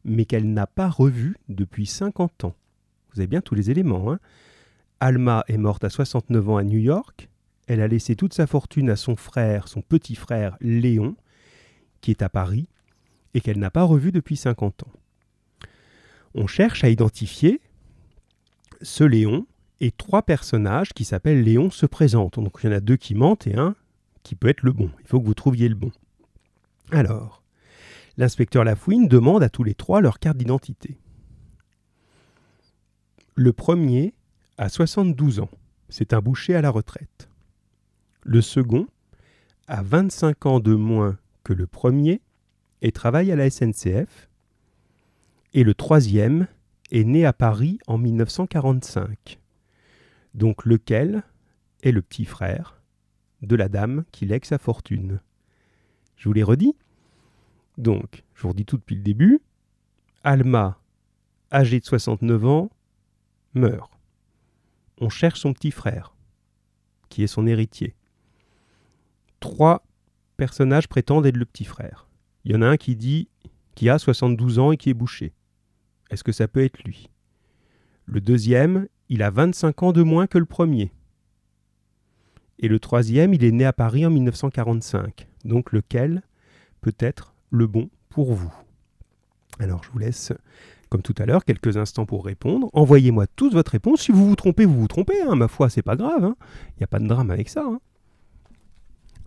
mais 0.03 0.25
qu'elle 0.25 0.51
n'a 0.51 0.67
pas 0.67 0.89
revu 0.89 1.37
depuis 1.51 1.85
50 1.85 2.45
ans. 2.45 2.55
Vous 3.13 3.21
avez 3.21 3.27
bien 3.27 3.43
tous 3.43 3.55
les 3.55 3.71
éléments. 3.71 4.11
Hein 4.11 4.19
Alma 4.99 5.45
est 5.49 5.59
morte 5.59 5.85
à 5.85 5.91
69 5.91 6.49
ans 6.49 6.57
à 6.57 6.65
New 6.65 6.79
York. 6.79 7.29
Elle 7.67 7.81
a 7.81 7.89
laissé 7.89 8.17
toute 8.17 8.35
sa 8.35 8.47
fortune 8.47 8.91
à 8.91 8.97
son 8.97 9.17
frère, 9.17 9.69
son 9.69 9.83
petit 9.83 10.15
frère 10.15 10.57
Léon, 10.61 11.17
qui 12.01 12.11
est 12.11 12.23
à 12.23 12.29
Paris, 12.29 12.69
et 13.35 13.41
qu'elle 13.41 13.59
n'a 13.59 13.71
pas 13.71 13.83
revu 13.83 14.13
depuis 14.13 14.37
50 14.37 14.85
ans. 14.85 14.93
On 16.35 16.47
cherche 16.47 16.85
à 16.85 16.89
identifier 16.89 17.61
ce 18.83 19.05
Léon 19.05 19.47
et 19.81 19.91
trois 19.91 20.23
personnages 20.23 20.93
qui 20.93 21.05
s'appellent 21.05 21.43
Léon 21.43 21.71
se 21.71 21.87
présentent. 21.87 22.39
Donc 22.39 22.59
il 22.63 22.67
y 22.67 22.69
en 22.69 22.77
a 22.77 22.81
deux 22.81 22.97
qui 22.97 23.15
mentent 23.15 23.47
et 23.47 23.57
un 23.57 23.75
qui 24.23 24.35
peut 24.35 24.49
être 24.49 24.63
le 24.63 24.73
bon. 24.73 24.91
Il 25.01 25.07
faut 25.07 25.21
que 25.21 25.27
vous 25.27 25.35
trouviez 25.35 25.69
le 25.69 25.75
bon. 25.75 25.91
Alors, 26.91 27.43
l'inspecteur 28.17 28.65
Lafouine 28.65 29.09
demande 29.09 29.43
à 29.43 29.49
tous 29.49 29.65
les 29.65 29.75
trois 29.75 30.01
leur 30.01 30.19
carte 30.19 30.37
d'identité. 30.37 30.99
Le 33.35 33.53
premier 33.53 34.15
a 34.57 34.69
72 34.69 35.41
ans. 35.41 35.51
C'est 35.89 36.13
un 36.13 36.21
boucher 36.21 36.55
à 36.55 36.63
la 36.63 36.71
retraite. 36.71 37.29
Le 38.29 38.43
second 38.43 38.89
a 39.69 39.85
25 39.85 40.47
ans 40.47 40.59
de 40.59 40.75
moins 40.75 41.17
que 41.45 41.53
le 41.53 41.69
premier 41.69 42.21
et 42.83 42.91
travaille 42.91 43.31
à 43.31 43.37
la 43.37 43.49
SNCF. 43.49 44.29
Et 45.55 45.63
le 45.63 45.75
troisième 45.75 46.49
est 46.91 47.05
né 47.05 47.25
à 47.25 47.33
Paris 47.33 47.79
en 47.87 47.99
1945 47.99 49.39
donc 50.35 50.67
lequel 50.67 51.23
est 51.83 51.93
le 51.93 52.03
petit 52.03 52.25
frère 52.25 52.83
de 53.43 53.55
la 53.55 53.69
dame 53.69 54.05
qui 54.11 54.27
lègue 54.27 54.45
sa 54.45 54.59
fortune? 54.59 55.21
Je 56.17 56.29
vous 56.29 56.33
l'ai 56.33 56.43
redit. 56.43 56.75
Donc, 57.79 58.25
je 58.35 58.43
vous 58.43 58.49
redis 58.49 58.65
tout 58.65 58.77
depuis 58.77 58.97
le 58.97 59.03
début. 59.03 59.41
Alma, 60.25 60.81
âgée 61.53 61.79
de 61.79 61.85
69 61.85 62.45
ans, 62.45 62.71
meurt. 63.55 63.93
On 64.99 65.11
cherche 65.11 65.41
son 65.41 65.53
petit 65.53 65.71
frère, 65.71 66.17
qui 67.09 67.23
est 67.23 67.29
son 67.29 67.47
héritier. 67.47 67.95
Trois 69.41 69.85
personnages 70.37 70.89
prétendent 70.89 71.27
être 71.27 71.37
le 71.37 71.45
petit 71.45 71.65
frère. 71.65 72.09
Il 72.45 72.53
y 72.53 72.57
en 72.57 72.63
a 72.63 72.67
un 72.67 72.77
qui 72.77 72.97
dit 72.97 73.29
qui 73.75 73.89
a 73.91 73.99
72 73.99 74.59
ans 74.59 74.73
et 74.73 74.77
qui 74.77 74.91
est 74.91 74.95
bouché. 74.95 75.33
Est-ce 76.11 76.25
que 76.25 76.33
ça 76.33 76.49
peut 76.49 76.65
être 76.65 76.83
lui? 76.85 77.11
Le 78.07 78.21
deuxième, 78.21 78.87
il 79.09 79.23
a 79.23 79.31
25 79.31 79.83
ans 79.83 79.93
de 79.93 80.03
moins 80.03 80.27
que 80.27 80.39
le 80.39 80.45
premier. 80.45 80.93
Et 82.59 82.69
le 82.69 82.79
troisième, 82.79 83.35
il 83.35 83.45
est 83.45 83.53
né 83.53 83.65
à 83.65 83.73
Paris 83.73 84.07
en 84.07 84.11
1945. 84.11 85.29
Donc 85.45 85.73
lequel 85.73 86.23
peut 86.81 86.95
être 86.99 87.35
le 87.51 87.67
bon 87.67 87.91
pour 88.09 88.33
vous? 88.33 88.53
Alors 89.59 89.83
je 89.85 89.91
vous 89.91 89.99
laisse, 89.99 90.33
comme 90.89 91.03
tout 91.03 91.15
à 91.19 91.27
l'heure, 91.27 91.45
quelques 91.45 91.77
instants 91.77 92.07
pour 92.07 92.25
répondre. 92.25 92.71
Envoyez-moi 92.73 93.27
tous 93.27 93.53
votre 93.53 93.73
réponse. 93.73 94.03
Si 94.03 94.13
vous 94.13 94.29
vous 94.29 94.37
trompez, 94.37 94.65
vous 94.65 94.81
vous 94.81 94.89
trompez. 94.89 95.21
Hein. 95.23 95.35
Ma 95.35 95.49
foi, 95.49 95.69
c'est 95.69 95.83
pas 95.83 95.97
grave. 95.97 96.25
Hein. 96.25 96.37
Il 96.71 96.81
n'y 96.81 96.85
a 96.85 96.89
pas 96.89 96.99
de 96.99 97.07
drame 97.07 97.31
avec 97.31 97.49
ça. 97.49 97.65
Hein. 97.67 97.81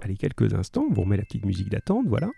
Allez, 0.02 0.16
quelques 0.16 0.54
instants. 0.54 0.86
On 0.90 0.94
vous 0.94 1.02
remet 1.02 1.18
la 1.18 1.24
petite 1.24 1.46
musique 1.46 1.70
d'attente. 1.70 2.06
Voilà. 2.08 2.32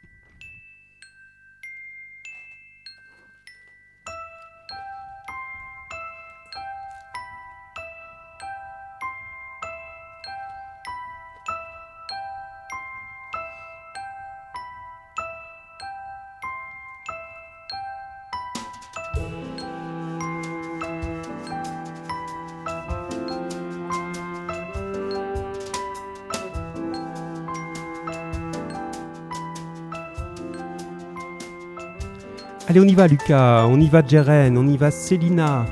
Allez, 32.72 32.80
on 32.80 32.88
y 32.88 32.96
va, 32.96 33.06
Lucas. 33.06 33.66
On 33.68 33.82
y 33.82 33.90
va, 33.90 34.02
Jeren. 34.02 34.58
On 34.58 34.66
y 34.66 34.78
va, 34.78 34.92
Célina. 34.92 35.66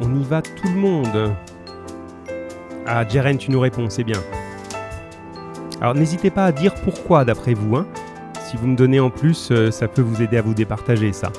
On 0.00 0.14
y 0.14 0.22
va, 0.22 0.42
tout 0.42 0.68
le 0.68 0.78
monde. 0.78 1.34
Ah, 2.86 3.04
Jeren, 3.08 3.36
tu 3.36 3.50
nous 3.50 3.58
réponds, 3.58 3.90
c'est 3.90 4.04
bien. 4.04 4.20
Alors, 5.80 5.96
n'hésitez 5.96 6.30
pas 6.30 6.44
à 6.44 6.52
dire 6.52 6.72
pourquoi, 6.84 7.24
d'après 7.24 7.54
vous. 7.54 7.74
Hein. 7.74 7.84
Si 8.44 8.56
vous 8.56 8.68
me 8.68 8.76
donnez 8.76 9.00
en 9.00 9.10
plus, 9.10 9.48
euh, 9.50 9.72
ça 9.72 9.88
peut 9.88 10.02
vous 10.02 10.22
aider 10.22 10.36
à 10.36 10.42
vous 10.42 10.54
départager, 10.54 11.12
ça. 11.12 11.32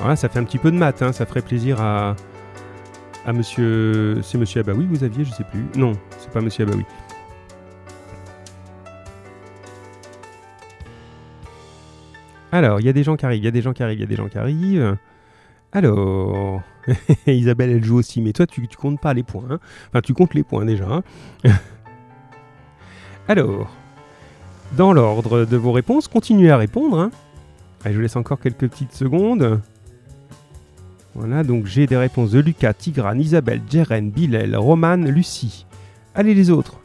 Voilà, 0.00 0.16
ça 0.16 0.28
fait 0.28 0.40
un 0.40 0.44
petit 0.44 0.58
peu 0.58 0.72
de 0.72 0.76
maths, 0.76 1.00
hein. 1.00 1.12
ça 1.12 1.26
ferait 1.26 1.42
plaisir 1.42 1.80
à, 1.80 2.16
à 3.24 3.32
monsieur. 3.32 4.20
C'est 4.24 4.36
monsieur 4.36 4.62
Abaoui, 4.62 4.88
vous 4.90 5.04
aviez, 5.04 5.24
je 5.24 5.30
sais 5.30 5.44
plus. 5.44 5.64
Non, 5.76 5.92
c'est 6.18 6.32
pas 6.32 6.40
monsieur 6.40 6.64
Abaoui. 6.64 6.84
Alors, 12.52 12.80
il 12.80 12.86
y 12.86 12.88
a 12.90 12.92
des 12.92 13.02
gens 13.02 13.16
qui 13.16 13.24
arrivent, 13.24 13.40
il 13.40 13.44
y 13.46 13.48
a 13.48 13.50
des 13.50 13.62
gens 13.62 13.72
qui 13.72 13.82
arrivent, 13.82 13.98
il 13.98 14.02
y 14.02 14.04
a 14.04 14.06
des 14.06 14.16
gens 14.16 14.28
qui 14.28 14.38
arrivent. 14.38 14.96
Alors, 15.72 16.60
Isabelle, 17.26 17.70
elle 17.70 17.84
joue 17.84 17.96
aussi, 17.96 18.20
mais 18.20 18.32
toi, 18.34 18.46
tu, 18.46 18.66
comptes 18.78 19.00
pas 19.00 19.14
les 19.14 19.22
points. 19.22 19.44
Hein. 19.50 19.58
enfin, 19.88 20.02
tu 20.02 20.12
comptes 20.12 20.34
les 20.34 20.42
points 20.42 20.66
déjà. 20.66 20.86
Hein. 20.86 21.02
Alors, 23.28 23.70
dans 24.76 24.92
l'ordre 24.92 25.46
de 25.46 25.56
vos 25.56 25.72
réponses, 25.72 26.08
continuez 26.08 26.50
à 26.50 26.58
répondre. 26.58 27.00
Hein. 27.00 27.10
Allez, 27.84 27.94
je 27.94 27.98
vous 27.98 28.02
laisse 28.02 28.16
encore 28.16 28.38
quelques 28.38 28.68
petites 28.68 28.92
secondes. 28.92 29.60
Voilà, 31.14 31.44
donc 31.44 31.66
j'ai 31.66 31.86
des 31.86 31.96
réponses 31.96 32.32
de 32.32 32.40
Lucas, 32.40 32.74
Tigrane, 32.74 33.20
Isabelle, 33.20 33.62
Jeren, 33.70 34.10
Bilal, 34.10 34.56
Roman, 34.56 34.96
Lucie. 34.96 35.66
Allez 36.14 36.34
les 36.34 36.50
autres. 36.50 36.80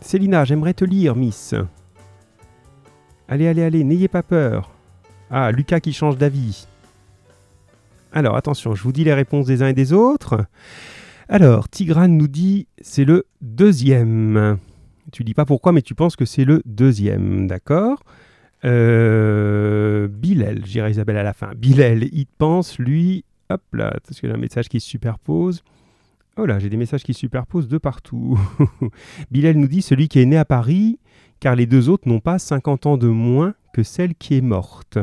Célina, 0.00 0.44
j'aimerais 0.44 0.74
te 0.74 0.84
lire, 0.84 1.14
Miss. 1.14 1.54
Allez, 3.30 3.46
allez, 3.46 3.62
allez, 3.62 3.84
n'ayez 3.84 4.08
pas 4.08 4.22
peur. 4.22 4.70
Ah, 5.30 5.52
Lucas 5.52 5.80
qui 5.80 5.92
change 5.92 6.16
d'avis. 6.16 6.66
Alors, 8.10 8.36
attention, 8.36 8.74
je 8.74 8.82
vous 8.82 8.92
dis 8.92 9.04
les 9.04 9.12
réponses 9.12 9.44
des 9.44 9.62
uns 9.62 9.68
et 9.68 9.74
des 9.74 9.92
autres. 9.92 10.46
Alors, 11.28 11.68
Tigrane 11.68 12.16
nous 12.16 12.26
dit 12.26 12.68
c'est 12.80 13.04
le 13.04 13.26
deuxième. 13.42 14.56
Tu 15.12 15.24
dis 15.24 15.34
pas 15.34 15.44
pourquoi, 15.44 15.72
mais 15.72 15.82
tu 15.82 15.94
penses 15.94 16.16
que 16.16 16.24
c'est 16.24 16.46
le 16.46 16.62
deuxième, 16.64 17.46
d'accord? 17.46 18.02
Euh, 18.64 20.08
Bilal, 20.08 20.64
j'irai 20.64 20.90
Isabelle 20.90 21.18
à 21.18 21.22
la 21.22 21.34
fin. 21.34 21.52
Bilal, 21.54 22.04
il 22.04 22.26
pense, 22.38 22.78
lui, 22.78 23.26
hop 23.50 23.62
là, 23.74 23.94
parce 24.06 24.20
que 24.20 24.26
j'ai 24.26 24.32
un 24.32 24.38
message 24.38 24.70
qui 24.70 24.80
se 24.80 24.88
superpose. 24.88 25.62
Oh 26.38 26.46
là, 26.46 26.58
j'ai 26.58 26.70
des 26.70 26.78
messages 26.78 27.02
qui 27.02 27.12
se 27.12 27.20
superposent 27.20 27.68
de 27.68 27.78
partout. 27.78 28.38
Bilal 29.30 29.56
nous 29.56 29.68
dit 29.68 29.82
celui 29.82 30.08
qui 30.08 30.18
est 30.18 30.26
né 30.26 30.38
à 30.38 30.46
Paris 30.46 30.98
car 31.40 31.54
les 31.56 31.66
deux 31.66 31.88
autres 31.88 32.08
n'ont 32.08 32.20
pas 32.20 32.38
50 32.38 32.86
ans 32.86 32.96
de 32.96 33.08
moins 33.08 33.54
que 33.72 33.82
celle 33.82 34.14
qui 34.14 34.36
est 34.36 34.40
morte. 34.40 34.98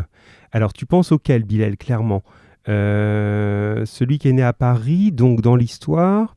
Alors 0.51 0.73
tu 0.73 0.85
penses 0.85 1.11
auquel, 1.11 1.43
Bilal, 1.43 1.77
clairement? 1.77 2.23
Euh, 2.67 3.85
Celui 3.85 4.17
qui 4.17 4.29
est 4.29 4.33
né 4.33 4.43
à 4.43 4.53
Paris, 4.53 5.11
donc 5.11 5.41
dans 5.41 5.55
l'histoire? 5.55 6.35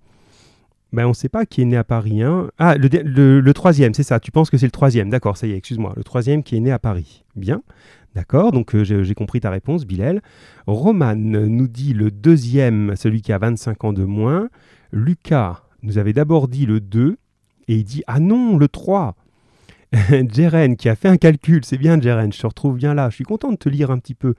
Ben, 0.92 1.04
on 1.04 1.10
ne 1.10 1.14
sait 1.14 1.28
pas 1.28 1.44
qui 1.44 1.60
est 1.60 1.66
né 1.66 1.76
à 1.76 1.84
Paris. 1.84 2.22
Hein. 2.22 2.48
Ah, 2.58 2.76
le, 2.76 3.52
troisième, 3.52 3.92
c'est 3.92 4.02
ça. 4.02 4.20
Tu 4.20 4.30
penses 4.30 4.48
que 4.48 4.56
c'est 4.56 4.66
le 4.66 4.72
troisième. 4.72 5.10
D'accord, 5.10 5.36
ça 5.36 5.46
y 5.46 5.52
est, 5.52 5.56
excuse-moi. 5.56 5.92
Le 5.96 6.02
troisième 6.02 6.42
qui 6.42 6.56
est 6.56 6.60
né 6.60 6.72
à 6.72 6.78
Paris. 6.78 7.24
Bien. 7.36 7.62
D'accord, 8.14 8.52
donc 8.52 8.74
euh, 8.74 8.84
j'ai 8.84 9.14
compris 9.14 9.40
ta 9.40 9.50
réponse, 9.50 9.84
Bilal. 9.84 10.22
Roman 10.66 11.14
nous 11.14 11.68
dit 11.68 11.92
le 11.92 12.10
deuxième, 12.10 12.96
celui 12.96 13.20
qui 13.20 13.32
a 13.32 13.38
25 13.38 13.84
ans 13.84 13.92
de 13.92 14.02
moins. 14.02 14.48
Lucas 14.92 15.62
nous 15.82 15.98
avait 15.98 16.14
d'abord 16.14 16.48
dit 16.48 16.66
le 16.66 16.80
2 16.80 17.18
et 17.68 17.76
il 17.76 17.84
dit 17.84 18.02
Ah 18.06 18.18
non, 18.18 18.56
le 18.56 18.66
3. 18.66 19.14
Jeren 20.32 20.76
qui 20.76 20.88
a 20.88 20.94
fait 20.94 21.08
un 21.08 21.16
calcul, 21.16 21.64
c'est 21.64 21.78
bien 21.78 22.00
Jeren, 22.00 22.32
je 22.32 22.40
te 22.40 22.46
retrouve 22.46 22.76
bien 22.76 22.94
là. 22.94 23.08
Je 23.10 23.14
suis 23.14 23.24
content 23.24 23.50
de 23.50 23.56
te 23.56 23.68
lire 23.68 23.90
un 23.90 23.98
petit 23.98 24.14
peu. 24.14 24.34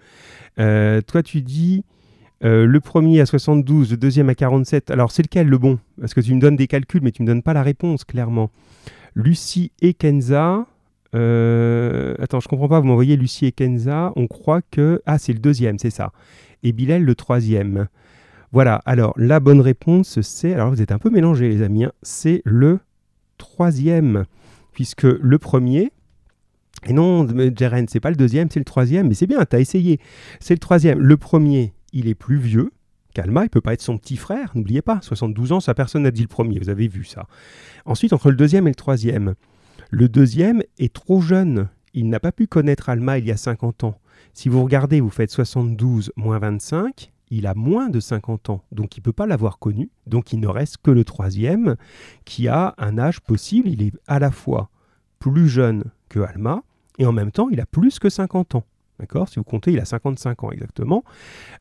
Euh, 0.60 1.02
toi, 1.02 1.24
tu 1.24 1.42
dis 1.42 1.84
euh, 2.44 2.66
le 2.66 2.80
premier 2.80 3.20
à 3.20 3.26
72, 3.26 3.92
le 3.92 3.98
deuxième 3.98 4.30
à 4.30 4.36
47. 4.36 4.92
Alors, 4.92 5.12
c'est 5.12 5.24
lequel 5.24 5.48
le 5.48 5.58
bon? 5.58 5.80
Parce 6.00 6.14
que 6.14 6.22
tu 6.22 6.34
me 6.34 6.40
donnes 6.40 6.56
des 6.56 6.68
calculs, 6.68 7.02
mais 7.04 7.12
tu 7.12 7.24
me 7.24 7.28
donnes 7.28 7.42
pas 7.42 7.54
la 7.54 7.64
réponse, 7.64 8.06
clairement. 8.06 8.50
Lucie 9.16 9.72
et 9.82 9.94
Kenza. 9.94 10.66
Euh, 11.16 12.14
attends, 12.20 12.40
je 12.40 12.48
comprends 12.48 12.68
pas, 12.68 12.80
vous 12.80 12.88
m'envoyez 12.88 13.18
Lucie 13.18 13.48
et 13.48 13.52
Kenza. 13.52 14.14
On 14.16 14.28
croit 14.28 14.62
que. 14.62 15.02
Ah, 15.06 15.18
c'est 15.18 15.34
le 15.34 15.40
deuxième, 15.40 15.80
c'est 15.80 15.90
ça. 15.90 16.12
Et 16.64 16.72
Bilal, 16.72 17.04
le 17.04 17.16
troisième. 17.16 17.88
Voilà, 18.52 18.82
alors 18.86 19.14
la 19.18 19.40
bonne 19.40 19.62
réponse, 19.62 20.22
c'est. 20.22 20.54
Alors, 20.54 20.70
vous 20.70 20.82
êtes 20.82 20.92
un 20.92 21.00
peu 21.00 21.10
mélangés, 21.10 21.50
les 21.50 21.62
amis. 21.62 21.86
Hein, 21.86 21.92
c'est 22.04 22.42
le 22.46 22.80
troisième. 23.38 24.26
Puisque 24.80 25.04
le 25.04 25.38
premier, 25.39 25.92
et 26.88 26.94
non, 26.94 27.28
Jeren, 27.54 27.86
c'est 27.89 28.00
pas 28.00 28.12
le 28.12 28.15
deuxième, 28.15 28.50
c'est 28.50 28.62
le 28.62 28.65
troisième, 28.65 29.10
mais 29.10 29.13
c'est 29.13 29.28
bien, 29.28 29.44
tu 29.44 29.58
as 29.58 29.60
essayé. 29.60 30.00
C'est 30.39 30.54
le 30.54 30.60
troisième. 30.60 31.00
Le 31.00 31.18
premier, 31.18 31.74
il 31.92 32.08
est 32.08 32.15
plus 32.15 32.38
vieux. 32.38 32.72
Calma, 33.13 33.44
il 33.44 33.50
peut 33.50 33.60
pas 33.60 33.74
être 33.74 33.82
son 33.82 33.98
petit 33.98 34.15
frère, 34.15 34.54
n'oubliez 34.56 34.82
pas. 34.82 35.00
72 35.02 35.52
ans, 35.52 35.60
ça 35.60 35.74
personne 35.74 36.04
n'a 36.04 36.12
dit 36.12 36.22
le 36.22 36.30
premier, 36.30 36.60
vous 36.60 36.70
avez 36.70 36.88
vu 36.88 37.04
ça. 37.04 37.28
Ensuite, 37.84 38.13
entre 38.13 38.30
le 38.30 38.38
deuxième 38.38 38.68
et 38.68 38.72
le 38.72 38.76
troisième, 38.76 39.34
le 39.92 40.08
deuxième 40.08 40.63
est 40.78 40.94
trop 40.94 41.20
jeune. 41.20 41.68
Il 41.94 42.08
n'a 42.08 42.22
pas 42.22 42.32
pu 42.32 42.48
connaître 42.48 42.88
Alma 42.88 43.18
il 43.18 43.26
y 43.26 43.32
a 43.32 43.38
50 43.38 43.84
ans. 43.84 44.00
Si 44.34 44.48
vous 44.48 44.63
regardez, 44.63 45.02
vous 45.02 45.10
faites 45.10 45.32
72 45.32 46.13
moins 46.15 46.39
25, 46.39 47.12
il 47.30 47.48
a 47.48 47.54
moins 47.54 47.89
de 47.89 48.00
50 48.00 48.50
ans, 48.50 48.63
donc 48.72 48.98
il 48.98 49.02
ne 49.02 49.04
peut 49.04 49.13
pas 49.13 49.28
l'avoir 49.28 49.60
connu. 49.60 49.89
Donc 50.08 50.34
il 50.34 50.39
ne 50.39 50.48
reste 50.48 50.78
que 50.78 50.92
le 50.92 51.04
troisième, 51.04 51.76
qui 52.26 52.48
a 52.48 52.74
un 52.78 52.98
âge 52.98 53.22
possible. 53.22 53.70
Il 53.70 53.82
est 53.82 53.94
à 54.08 54.20
la 54.20 54.32
fois 54.32 54.70
plus 55.20 55.48
jeune 55.48 55.84
que 56.10 56.20
Alma, 56.20 56.63
et 57.00 57.06
en 57.06 57.12
même 57.12 57.32
temps, 57.32 57.50
il 57.50 57.60
a 57.60 57.65
plus 57.65 57.98
que 58.00 58.10
50 58.10 58.56
ans. 58.56 58.63
D'accord? 59.00 59.30
Si 59.30 59.38
vous 59.38 59.46
comptez, 59.46 59.72
il 59.72 59.80
a 59.80 59.86
55 59.86 60.44
ans 60.44 60.52
exactement. 60.52 61.04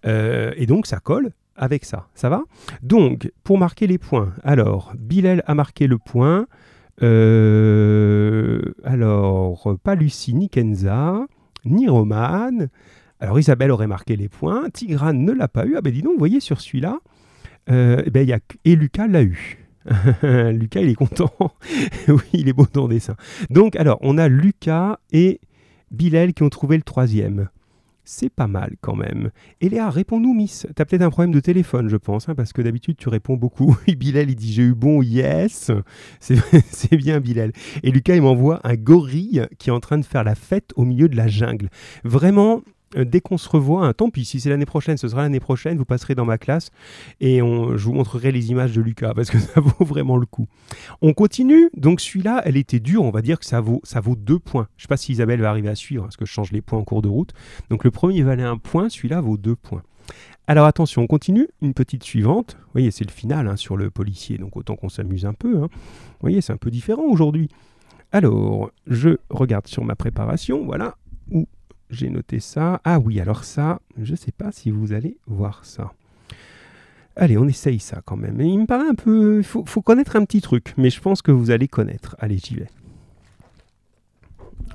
Euh, 0.04 0.52
et 0.57 0.66
donc, 0.66 0.87
ça 0.87 0.98
colle 0.98 1.31
avec 1.54 1.85
ça. 1.85 2.09
Ça 2.14 2.28
va? 2.28 2.42
Donc, 2.83 3.31
pour 3.44 3.59
marquer 3.59 3.87
les 3.87 3.98
points, 3.98 4.33
alors, 4.42 4.92
Bilal 4.98 5.42
a 5.46 5.54
marqué 5.54 5.87
le 5.87 5.98
point. 5.98 6.46
Euh, 7.02 8.61
alors, 8.83 9.76
pas 9.83 9.94
Lucie, 9.94 10.35
ni 10.35 10.48
Kenza, 10.48 11.26
ni 11.64 11.88
Roman. 11.88 12.66
Alors, 13.20 13.38
Isabelle 13.38 13.70
aurait 13.70 13.87
marqué 13.87 14.16
les 14.16 14.28
points. 14.28 14.70
Tigrane 14.70 15.24
ne 15.24 15.33
l'a 15.33 15.48
pas 15.48 15.66
eu. 15.66 15.74
Ah 15.76 15.81
ben 15.81 15.92
dis 15.92 16.02
donc, 16.02 16.18
voyez 16.18 16.40
sur 16.40 16.61
celui-là, 16.61 17.00
euh, 17.70 18.02
eh 18.07 18.11
ben, 18.11 18.40
et 18.64 18.76
Lucas 18.76 19.07
l'a 19.07 19.22
eu. 19.22 19.59
Lucas, 20.22 20.81
il 20.81 20.90
est 20.90 20.94
content. 20.94 21.33
oui, 22.09 22.20
il 22.33 22.48
est 22.48 22.52
beau 22.52 22.66
dans 22.72 22.87
le 22.87 22.94
dessin. 22.94 23.16
Donc, 23.50 23.76
alors, 23.76 23.98
on 24.02 24.18
a 24.18 24.28
Lucas 24.28 24.98
et 25.12 25.40
Bilal 25.90 26.35
qui 26.35 26.42
ont 26.42 26.50
trouvé 26.50 26.76
le 26.76 26.83
troisième. 26.83 27.48
C'est 28.11 28.31
pas 28.31 28.46
mal 28.46 28.76
quand 28.81 28.96
même. 28.96 29.31
Et 29.61 29.68
Léa, 29.68 29.90
réponds-nous, 29.90 30.33
Miss. 30.33 30.66
T'as 30.74 30.87
peut-être 30.87 31.02
un 31.02 31.11
problème 31.11 31.33
de 31.33 31.40
téléphone, 31.40 31.90
je 31.90 31.96
pense, 31.98 32.28
hein, 32.28 32.35
parce 32.35 32.54
que 32.54 32.62
d'habitude 32.62 32.96
tu 32.96 33.11
réponds 33.11 33.37
beaucoup. 33.37 33.76
Bilal, 33.87 34.31
il 34.31 34.35
dit 34.35 34.50
j'ai 34.50 34.62
eu 34.62 34.74
bon, 34.74 35.02
yes. 35.02 35.70
C'est 36.20 36.96
bien, 36.96 37.20
Bilal. 37.20 37.52
Et 37.83 37.90
Lucas, 37.90 38.14
il 38.14 38.22
m'envoie 38.22 38.61
un 38.64 38.76
gorille 38.76 39.46
qui 39.59 39.68
est 39.68 39.72
en 39.72 39.81
train 39.81 39.98
de 39.98 40.07
faire 40.07 40.24
la 40.24 40.35
fête 40.35 40.72
au 40.76 40.87
milieu 40.87 41.11
de 41.11 41.16
la 41.16 41.28
jungle. 41.28 41.68
Vraiment, 42.02 42.62
euh, 42.96 43.05
dès 43.05 43.20
qu'on 43.20 43.38
se 43.38 43.48
revoit, 43.48 43.87
hein, 43.87 43.92
tant 43.92 44.11
pis, 44.11 44.24
si 44.24 44.40
c'est 44.40 44.51
l'année 44.51 44.66
prochaine, 44.66 44.96
ce 44.96 45.09
sera 45.09 45.22
l'année 45.22 45.40
prochaine, 45.40 45.77
vous 45.77 45.85
passerez 45.85 46.14
dans 46.14 46.24
ma 46.24 46.38
classe 46.38 46.70
et 47.20 47.42
on, 47.42 47.77
je 47.77 47.85
vous 47.85 47.92
montrerai 47.92 48.33
les 48.33 48.51
images 48.51 48.72
de 48.72 48.81
Lucas 48.81 49.12
parce 49.14 49.31
que 49.31 49.38
ça 49.38 49.61
vaut 49.61 49.85
vraiment 49.85 50.16
le 50.16 50.27
coup. 50.27 50.46
On 51.03 51.12
continue, 51.12 51.70
donc 51.77 52.01
celui-là, 52.01 52.42
elle 52.44 52.57
était 52.57 52.81
dure, 52.81 53.03
on 53.03 53.11
va 53.11 53.22
dire 53.22 53.38
que 53.38 53.46
ça 53.46 53.61
vaut, 53.61 53.81
ça 53.85 54.01
vaut 54.01 54.16
deux 54.16 54.38
points. 54.38 54.68
Je 54.77 54.83
ne 54.83 54.87
sais 54.87 54.88
pas 54.88 54.96
si 54.96 55.12
Isabelle 55.12 55.40
va 55.40 55.51
arriver 55.51 55.68
à 55.68 55.74
suivre 55.74 56.05
parce 56.05 56.16
que 56.16 56.24
je 56.24 56.33
change 56.33 56.53
les 56.53 56.62
points 56.62 56.79
en 56.79 56.85
cours 56.85 57.03
de 57.03 57.09
route. 57.09 57.33
Donc 57.70 57.85
le 57.85 57.90
premier 57.90 58.22
valait 58.22 58.42
un 58.42 58.57
point, 58.59 58.88
celui-là 58.88 59.20
vaut 59.20 59.37
deux 59.37 59.57
points. 59.57 59.83
Alors 60.46 60.64
attention, 60.64 61.03
on 61.03 61.07
continue, 61.07 61.48
une 61.61 61.74
petite 61.74 62.05
suivante. 62.05 62.57
Vous 62.59 62.72
voyez, 62.72 62.90
c'est 62.90 63.05
le 63.05 63.12
final 63.12 63.48
hein, 63.48 63.57
sur 63.57 63.77
le 63.77 63.90
policier, 63.90 64.38
donc 64.38 64.57
autant 64.57 64.77
qu'on 64.77 64.88
s'amuse 64.88 65.27
un 65.27 65.35
peu. 65.35 65.59
Hein. 65.59 65.68
Vous 65.70 66.22
voyez, 66.22 66.40
c'est 66.40 66.55
un 66.55 66.57
peu 66.57 66.70
différent 66.70 67.03
aujourd'hui. 67.03 67.51
Alors, 68.12 68.70
je 68.87 69.18
regarde 69.29 69.66
sur 69.66 69.85
ma 69.85 69.94
préparation, 69.94 70.64
voilà, 70.64 70.96
où 71.31 71.46
j'ai 71.90 72.11
noté 72.11 72.40
ça. 72.40 72.81
Ah 72.85 72.98
oui, 72.98 73.20
alors 73.20 73.44
ça, 73.44 73.81
je 74.01 74.12
ne 74.12 74.16
sais 74.16 74.33
pas 74.33 74.53
si 74.53 74.70
vous 74.70 74.92
allez 74.92 75.16
voir 75.27 75.64
ça. 75.64 75.92
Allez, 77.16 77.37
on 77.37 77.48
essaye 77.48 77.81
ça 77.81 78.01
quand 78.05 78.16
même. 78.16 78.40
Il 78.40 78.61
me 78.61 78.66
paraît 78.66 78.88
un 78.88 78.94
peu... 78.94 79.38
Il 79.38 79.44
faut, 79.44 79.83
connaître 79.83 80.14
un 80.14 80.24
petit 80.24 80.40
truc, 80.40 80.72
mais 80.77 80.88
je 80.88 81.01
pense 81.01 81.20
que 81.20 81.33
vous 81.33 81.51
allez 81.51 81.66
connaître. 81.66 82.14
Allez, 82.20 82.38
j'y 82.38 82.55
vais. 82.55 82.68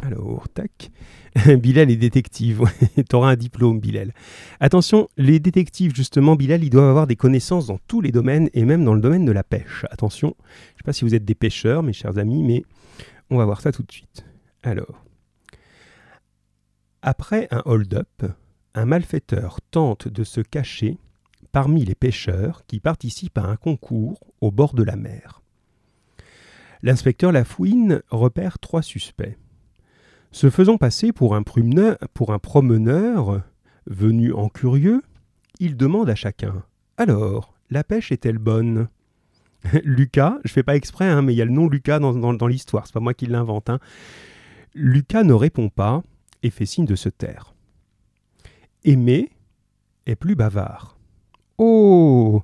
Alors, 0.02 0.50
tac. 0.50 0.92
Bilal 1.60 1.90
est 1.90 1.96
détective. 1.96 2.64
T'auras 3.10 3.32
un 3.32 3.36
diplôme, 3.38 3.80
Bilal. 3.80 4.14
Attention, 4.60 5.08
les 5.18 5.40
détectives, 5.40 5.96
justement, 5.96 6.36
Bilal, 6.36 6.66
ils 6.66 6.70
doivent 6.70 6.90
avoir 6.90 7.08
des 7.08 7.16
connaissances 7.16 7.68
dans 7.68 7.80
tous 7.88 8.02
les 8.02 8.12
domaines 8.12 8.50
et 8.54 8.66
même 8.66 8.84
dans 8.84 8.94
le 8.94 9.02
domaine 9.02 9.24
de 9.24 9.32
la 9.32 9.44
pêche. 9.44 9.86
Attention, 9.90 10.36
je 10.38 10.44
ne 10.44 10.78
sais 10.78 10.84
pas 10.84 10.94
si 10.94 11.06
vous 11.06 11.16
êtes 11.16 11.24
des 11.24 11.36
pêcheurs, 11.36 11.82
mes 11.82 11.94
chers 11.94 12.18
amis, 12.18 12.44
mais 12.44 12.64
on 13.30 13.38
va 13.38 13.46
voir 13.46 13.62
ça 13.62 13.72
tout 13.72 13.84
de 13.84 13.92
suite. 13.92 14.26
Alors, 14.64 15.06
après 17.04 17.50
un 17.52 17.62
hold-up, 17.66 18.24
un 18.74 18.86
malfaiteur 18.86 19.60
tente 19.70 20.08
de 20.08 20.24
se 20.24 20.40
cacher 20.40 20.98
parmi 21.52 21.84
les 21.84 21.96
pêcheurs 21.96 22.64
qui 22.66 22.80
participent 22.80 23.38
à 23.38 23.44
un 23.44 23.58
concours 23.58 24.22
au 24.42 24.52
bord 24.52 24.74
de 24.74 24.84
la 24.84 24.96
mer. 24.96 25.42
L'inspecteur 26.82 27.32
Lafouine 27.32 28.02
repère 28.10 28.58
trois 28.58 28.82
suspects. 28.82 29.38
Se 30.32 30.50
faisant 30.50 30.78
passer 30.78 31.12
pour 31.12 31.36
un, 31.36 31.44
promeneur 31.44 33.42
venu 33.86 34.34
en 34.34 34.48
curieux, 34.50 35.04
il 35.60 35.78
demande 35.78 36.10
à 36.10 36.16
chacun 36.16 36.64
Alors, 36.98 37.54
la 37.70 37.84
pêche 37.84 38.12
est-elle 38.12 38.40
bonne? 38.40 38.88
Lucas, 39.84 40.40
je 40.46 40.54
fais 40.54 40.64
pas 40.64 40.76
exprès, 40.76 41.06
hein, 41.06 41.22
mais 41.22 41.34
il 41.34 41.38
y 41.38 41.42
a 41.42 41.46
le 41.46 41.52
nom 41.52 41.68
Lucas 41.68 42.00
dans, 42.00 42.34
dans, 42.34 42.48
l'histoire, 42.48 42.88
c'est 42.88 42.94
pas 42.94 43.00
moi 43.00 43.14
qui 43.14 43.28
l'invente. 43.28 43.70
Hein. 43.70 43.80
Lucas 44.74 45.24
ne 45.24 45.34
répond 45.34 45.70
pas 45.70 46.02
et 46.44 46.50
fait 46.50 46.66
signe 46.66 46.86
de 46.86 46.96
se 46.96 47.10
taire. 47.10 47.56
Aimé 48.84 49.32
est 50.06 50.16
plus 50.16 50.36
bavard. 50.36 50.98
Oh 51.58 52.44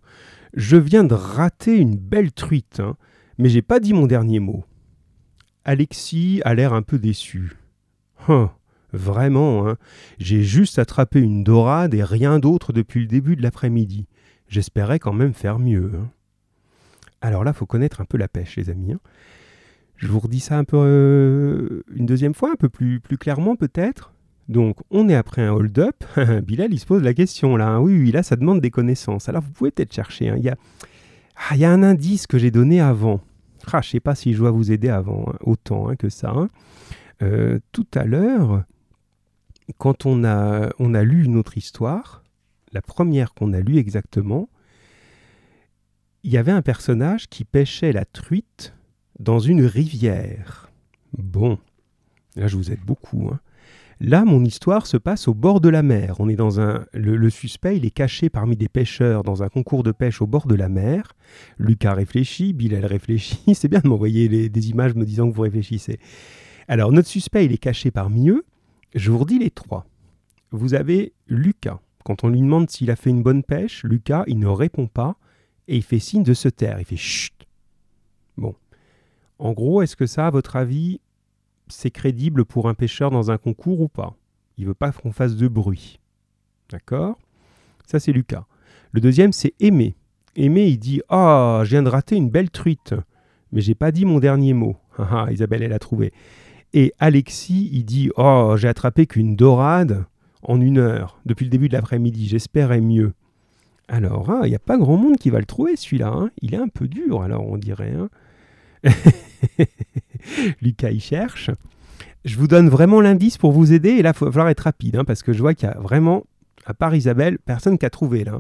Je 0.53 0.77
viens 0.77 1.03
de 1.03 1.13
rater 1.13 1.77
une 1.77 1.97
belle 1.97 2.31
truite, 2.31 2.79
hein, 2.79 2.95
mais 3.38 3.49
j'ai 3.49 3.62
pas 3.62 3.79
dit 3.79 3.93
mon 3.93 4.07
dernier 4.07 4.39
mot. 4.39 4.63
Alexis 5.65 6.41
a 6.45 6.55
l'air 6.55 6.73
un 6.73 6.81
peu 6.81 6.97
déçu. 6.97 7.57
Hein, 8.27 8.51
vraiment, 8.91 9.67
hein, 9.67 9.77
j'ai 10.17 10.43
juste 10.43 10.79
attrapé 10.79 11.19
une 11.19 11.43
dorade 11.43 11.93
et 11.93 12.03
rien 12.03 12.39
d'autre 12.39 12.73
depuis 12.73 13.01
le 13.01 13.07
début 13.07 13.35
de 13.35 13.41
l'après-midi. 13.41 14.07
J'espérais 14.47 14.99
quand 14.99 15.13
même 15.13 15.33
faire 15.33 15.59
mieux. 15.59 15.91
Hein. 15.95 16.09
Alors 17.21 17.43
là, 17.43 17.53
faut 17.53 17.65
connaître 17.65 18.01
un 18.01 18.05
peu 18.05 18.17
la 18.17 18.27
pêche, 18.27 18.55
les 18.55 18.69
amis. 18.69 18.95
Je 19.99 20.07
vous 20.07 20.19
redis 20.19 20.39
ça 20.39 20.57
un 20.57 20.63
peu 20.63 20.77
euh, 20.77 21.83
une 21.93 22.05
deuxième 22.05 22.33
fois, 22.33 22.51
un 22.53 22.55
peu 22.55 22.69
plus, 22.69 23.01
clairement 23.19 23.57
peut-être. 23.57 24.13
Donc, 24.47 24.77
on 24.91 25.09
est 25.09 25.15
après 25.15 25.41
un 25.41 25.51
hold-up. 25.51 26.05
Bilal, 26.43 26.73
il 26.73 26.79
se 26.79 26.85
pose 26.85 27.03
la 27.03 27.13
question 27.13 27.57
là. 27.57 27.67
Hein. 27.67 27.79
Oui, 27.81 27.99
oui, 27.99 28.12
là, 28.12 28.23
ça 28.23 28.38
demande 28.38 28.62
des 28.62 28.71
connaissances. 28.71 29.27
Alors, 29.27 29.43
vous 29.43 29.51
pouvez 29.51 29.71
peut-être 29.71 29.93
chercher. 29.93 30.29
Hein. 30.29 30.35
Il, 30.38 30.43
y 30.43 30.49
a... 30.49 30.55
Ah, 31.35 31.55
il 31.55 31.59
y 31.59 31.65
a 31.65 31.71
un 31.71 31.83
indice 31.83 32.27
que 32.27 32.38
j'ai 32.38 32.49
donné 32.49 32.79
avant. 32.79 33.19
Ah, 33.71 33.81
je 33.81 33.89
ne 33.89 33.91
sais 33.91 33.99
pas 33.99 34.15
si 34.15 34.33
je 34.33 34.38
dois 34.38 34.51
vous 34.51 34.71
aider 34.71 34.88
avant, 34.88 35.25
hein, 35.27 35.38
autant 35.41 35.93
que 35.97 36.07
ça. 36.07 36.33
Euh, 37.21 37.59
tout 37.73 37.88
à 37.93 38.05
l'heure, 38.05 38.63
quand 39.77 40.05
on 40.05 40.23
a, 40.23 40.69
on 40.79 40.93
a 40.93 41.03
lu 41.03 41.25
une 41.25 41.35
autre 41.35 41.57
histoire, 41.57 42.23
la 42.71 42.81
première 42.81 43.33
qu'on 43.33 43.51
a 43.51 43.59
lue 43.59 43.77
exactement, 43.77 44.47
il 46.23 46.31
y 46.31 46.38
avait 46.38 46.53
un 46.53 46.62
personnage 46.62 47.27
qui 47.27 47.43
pêchait 47.43 47.91
la 47.91 48.05
truite 48.05 48.73
dans 49.19 49.39
une 49.39 49.65
rivière. 49.65 50.71
Bon, 51.17 51.58
là 52.36 52.47
je 52.47 52.55
vous 52.55 52.71
aide 52.71 52.84
beaucoup. 52.86 53.29
Hein. 53.32 53.39
Là, 54.01 54.23
mon 54.23 54.45
histoire 54.45 54.88
se 54.88 54.95
passe 54.95 55.27
au 55.27 55.34
bord 55.34 55.60
de 55.60 55.67
la 55.67 55.84
mer. 55.84 56.15
On 56.19 56.29
est 56.29 56.38
dans 56.38 56.62
un. 56.62 56.86
Le, 56.93 57.29
suspect, 57.29 57.75
il 57.75 57.85
est 57.85 57.91
caché 57.91 58.29
parmi 58.29 58.56
des 58.56 58.69
pêcheurs 58.69 59.23
dans 59.23 59.43
un 59.43 59.50
concours 59.50 59.83
de 59.83 59.91
pêche 59.91 60.21
au 60.21 60.27
bord 60.27 60.48
de 60.48 60.56
la 60.56 60.69
mer. 60.69 61.12
Lucas 61.58 61.93
réfléchit, 61.93 62.54
Bilal 62.54 62.85
réfléchit. 62.85 63.41
C'est 63.54 63.67
bien 63.67 63.81
de 63.81 63.89
m'envoyer 63.89 64.48
des 64.48 64.69
images 64.69 64.96
me 64.96 65.06
disant 65.06 65.29
que 65.29 65.35
vous 65.35 65.41
réfléchissez. 65.41 66.00
Alors, 66.69 66.93
notre 66.93 67.10
suspect, 67.10 67.43
il 67.43 67.52
est 67.52 67.58
caché 67.58 67.91
parmi 67.91 68.29
eux. 68.29 68.46
Je 68.96 69.12
vous 69.12 69.17
redis 69.17 69.37
les 69.37 69.52
trois. 69.52 69.85
Vous 70.52 70.75
avez 70.75 71.12
Lucas. 71.27 71.79
Quand 72.06 72.23
on 72.23 72.29
lui 72.29 72.39
demande 72.39 72.69
s'il 72.69 72.91
a 72.91 72.96
fait 72.96 73.10
une 73.10 73.21
bonne 73.21 73.43
pêche, 73.43 73.83
Lucas, 73.83 74.23
il 74.27 74.39
ne 74.39 74.48
répond 74.48 74.87
pas 74.87 75.17
et 75.67 75.75
il 75.75 75.83
fait 75.83 76.00
signe 76.00 76.23
de 76.23 76.33
se 76.33 76.48
taire. 76.48 76.79
Il 76.79 76.85
fait 76.85 76.96
chut 76.96 77.38
En 79.40 79.54
gros, 79.54 79.81
est-ce 79.81 79.96
que 79.96 80.06
ça, 80.06 80.27
à 80.27 80.29
votre 80.29 80.58
avis, 80.58 81.00
c'est 81.69 81.92
crédible 81.92 82.44
pour 82.44 82.67
un 82.67 82.73
pêcheur 82.73 83.10
dans 83.10 83.31
un 83.31 83.37
concours 83.37 83.79
ou 83.79 83.87
pas? 83.87 84.15
Il 84.58 84.65
veut 84.65 84.73
pas 84.73 84.92
qu'on 84.92 85.13
fasse 85.13 85.37
de 85.37 85.48
bruit. 85.48 86.00
D'accord? 86.69 87.17
Ça, 87.87 88.00
c'est 88.00 88.12
Lucas. 88.12 88.46
Le 88.92 89.00
deuxième, 89.00 89.31
c'est 89.31 89.54
Aimé. 89.62 89.96
Aimé, 90.35 90.67
il 90.67 90.77
dit 90.77 91.02
Ah, 91.08 91.62
je 91.63 91.69
viens 91.69 91.83
de 91.83 91.90
rater 91.90 92.17
une 92.17 92.29
belle 92.29 92.50
truite, 92.50 92.94
mais 93.52 93.62
j'ai 93.62 93.75
pas 93.75 93.92
dit 93.92 94.06
mon 94.06 94.19
dernier 94.19 94.54
mot. 94.54 94.77
Ah, 95.02 95.27
ah, 95.27 95.31
Isabelle, 95.31 95.63
elle 95.63 95.71
a 95.71 95.79
trouvé. 95.79 96.12
Et 96.73 96.94
Alexis, 97.00 97.69
il 97.71 97.85
dit 97.85 98.10
Oh, 98.17 98.56
j'ai 98.58 98.67
attrapé 98.67 99.08
qu'une 99.08 99.37
dorade 99.37 100.04
en 100.44 100.60
une 100.60 100.77
heure, 100.77 101.21
depuis 101.25 101.46
le 101.46 101.50
début 101.50 101.69
de 101.69 101.73
l'après-midi. 101.73 102.27
J'espérais 102.27 102.81
mieux. 102.81 103.13
Alors, 103.87 104.29
hein, 104.29 104.42
il 104.44 104.50
n'y 104.50 104.56
a 104.56 104.60
pas 104.60 104.77
grand 104.77 104.98
monde 104.98 105.15
qui 105.15 105.29
va 105.29 105.40
le 105.40 105.46
trouver, 105.46 105.77
celui-là. 105.77 106.10
Hein. 106.10 106.31
Il 106.42 106.54
est 106.54 106.58
un 106.58 106.67
peu 106.67 106.90
dur, 106.90 107.21
alors, 107.21 107.48
on 107.48 107.58
dirait. 107.58 107.94
Hein. 107.94 108.10
Lucas, 110.62 110.92
il 110.92 111.02
cherche. 111.02 111.52
Je 112.25 112.38
vous 112.38 112.48
donne 112.48 112.69
vraiment 112.69 113.02
l'indice 113.02 113.38
pour 113.38 113.52
vous 113.52 113.73
aider. 113.73 113.90
Et 113.90 114.02
là, 114.02 114.13
il 114.15 114.25
va 114.25 114.32
falloir 114.32 114.50
être 114.50 114.62
rapide, 114.62 114.98
hein, 114.98 115.06
parce 115.06 115.23
que 115.23 115.34
je 115.34 115.40
vois 115.40 115.54
qu'il 115.54 115.67
y 115.67 115.71
a 115.71 115.80
vraiment, 115.80 116.23
à 116.65 116.73
part 116.73 116.96
Isabelle, 116.96 117.40
personne 117.40 117.77
qui 117.77 117.86
a 117.86 117.90
trouvé 117.90 118.23
là. 118.23 118.40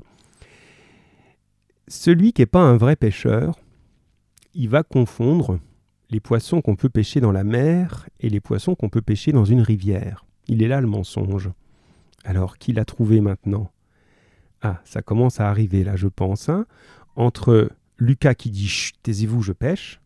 Celui 1.87 2.33
qui 2.33 2.41
n'est 2.41 2.47
pas 2.47 2.61
un 2.61 2.77
vrai 2.77 2.95
pêcheur, 2.95 3.59
il 4.53 4.69
va 4.69 4.83
confondre 4.83 5.59
les 6.09 6.19
poissons 6.19 6.61
qu'on 6.61 6.75
peut 6.75 6.89
pêcher 6.89 7.19
dans 7.19 7.31
la 7.31 7.43
mer 7.43 8.07
et 8.19 8.29
les 8.29 8.39
poissons 8.39 8.75
qu'on 8.75 8.89
peut 8.89 9.01
pêcher 9.01 9.31
dans 9.31 9.45
une 9.45 9.61
rivière. 9.61 10.25
Il 10.47 10.63
est 10.63 10.67
là 10.67 10.81
le 10.81 10.87
mensonge. 10.87 11.49
Alors, 12.23 12.57
qui 12.57 12.73
l'a 12.73 12.85
trouvé 12.85 13.21
maintenant? 13.21 13.71
Ah, 14.61 14.81
ça 14.83 15.01
commence 15.01 15.39
à 15.39 15.49
arriver 15.49 15.83
là, 15.83 15.95
je 15.95 16.07
pense. 16.07 16.49
Hein. 16.49 16.65
Entre 17.15 17.71
Lucas 17.97 18.33
qui 18.33 18.49
dit 18.49 18.91
taisez-vous, 19.03 19.41
je 19.41 19.53
pêche. 19.53 20.01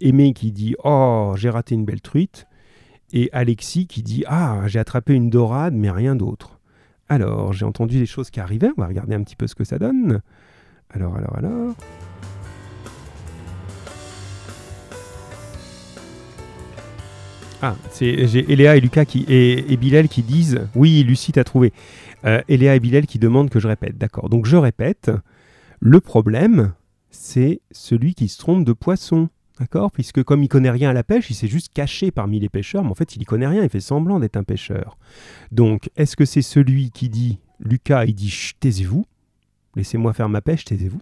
Aimé 0.00 0.32
qui 0.32 0.52
dit 0.52 0.74
Oh, 0.84 1.34
j'ai 1.36 1.50
raté 1.50 1.74
une 1.74 1.84
belle 1.84 2.00
truite. 2.00 2.46
Et 3.12 3.30
Alexis 3.32 3.86
qui 3.86 4.02
dit 4.02 4.24
Ah, 4.26 4.62
j'ai 4.66 4.78
attrapé 4.78 5.14
une 5.14 5.30
dorade, 5.30 5.74
mais 5.74 5.90
rien 5.90 6.14
d'autre. 6.14 6.58
Alors, 7.08 7.52
j'ai 7.52 7.64
entendu 7.64 7.98
des 7.98 8.06
choses 8.06 8.30
qui 8.30 8.38
arrivaient. 8.38 8.70
On 8.76 8.82
va 8.82 8.86
regarder 8.86 9.14
un 9.14 9.22
petit 9.22 9.36
peu 9.36 9.46
ce 9.46 9.54
que 9.54 9.64
ça 9.64 9.78
donne. 9.78 10.20
Alors, 10.90 11.16
alors, 11.16 11.36
alors. 11.36 11.74
Ah, 17.60 17.74
c'est 17.90 18.28
j'ai 18.28 18.52
Eléa 18.52 18.76
et 18.76 18.80
Lucas 18.80 19.04
qui, 19.04 19.24
et, 19.28 19.76
Bilal 19.76 20.08
qui 20.08 20.22
disent 20.22 20.68
Oui, 20.76 21.02
Lucie 21.02 21.32
t'a 21.32 21.42
trouvé. 21.42 21.72
Euh, 22.24 22.40
Eléa 22.48 22.76
et 22.76 22.80
Bilal 22.80 23.06
qui 23.06 23.18
demandent 23.18 23.50
que 23.50 23.58
je 23.58 23.66
répète. 23.66 23.98
D'accord. 23.98 24.28
Donc 24.28 24.46
je 24.46 24.56
répète. 24.56 25.10
Le 25.80 26.00
problème, 26.00 26.72
c'est 27.10 27.60
celui 27.70 28.14
qui 28.14 28.28
se 28.28 28.38
trompe 28.38 28.64
de 28.64 28.72
poisson. 28.72 29.28
D'accord? 29.58 29.90
Puisque 29.90 30.22
comme 30.22 30.42
il 30.42 30.48
connaît 30.48 30.70
rien 30.70 30.90
à 30.90 30.92
la 30.92 31.02
pêche, 31.02 31.30
il 31.30 31.34
s'est 31.34 31.48
juste 31.48 31.72
caché 31.72 32.10
parmi 32.10 32.38
les 32.38 32.48
pêcheurs, 32.48 32.84
mais 32.84 32.90
en 32.90 32.94
fait, 32.94 33.16
il 33.16 33.22
y 33.22 33.24
connaît 33.24 33.46
rien, 33.46 33.62
il 33.62 33.68
fait 33.68 33.80
semblant 33.80 34.20
d'être 34.20 34.36
un 34.36 34.44
pêcheur. 34.44 34.96
Donc, 35.50 35.90
est-ce 35.96 36.16
que 36.16 36.24
c'est 36.24 36.42
celui 36.42 36.90
qui 36.90 37.08
dit, 37.08 37.40
Lucas, 37.58 38.04
il 38.04 38.14
dit, 38.14 38.32
taisez-vous, 38.60 39.04
laissez-moi 39.74 40.12
faire 40.12 40.28
ma 40.28 40.40
pêche, 40.40 40.64
taisez-vous 40.64 41.00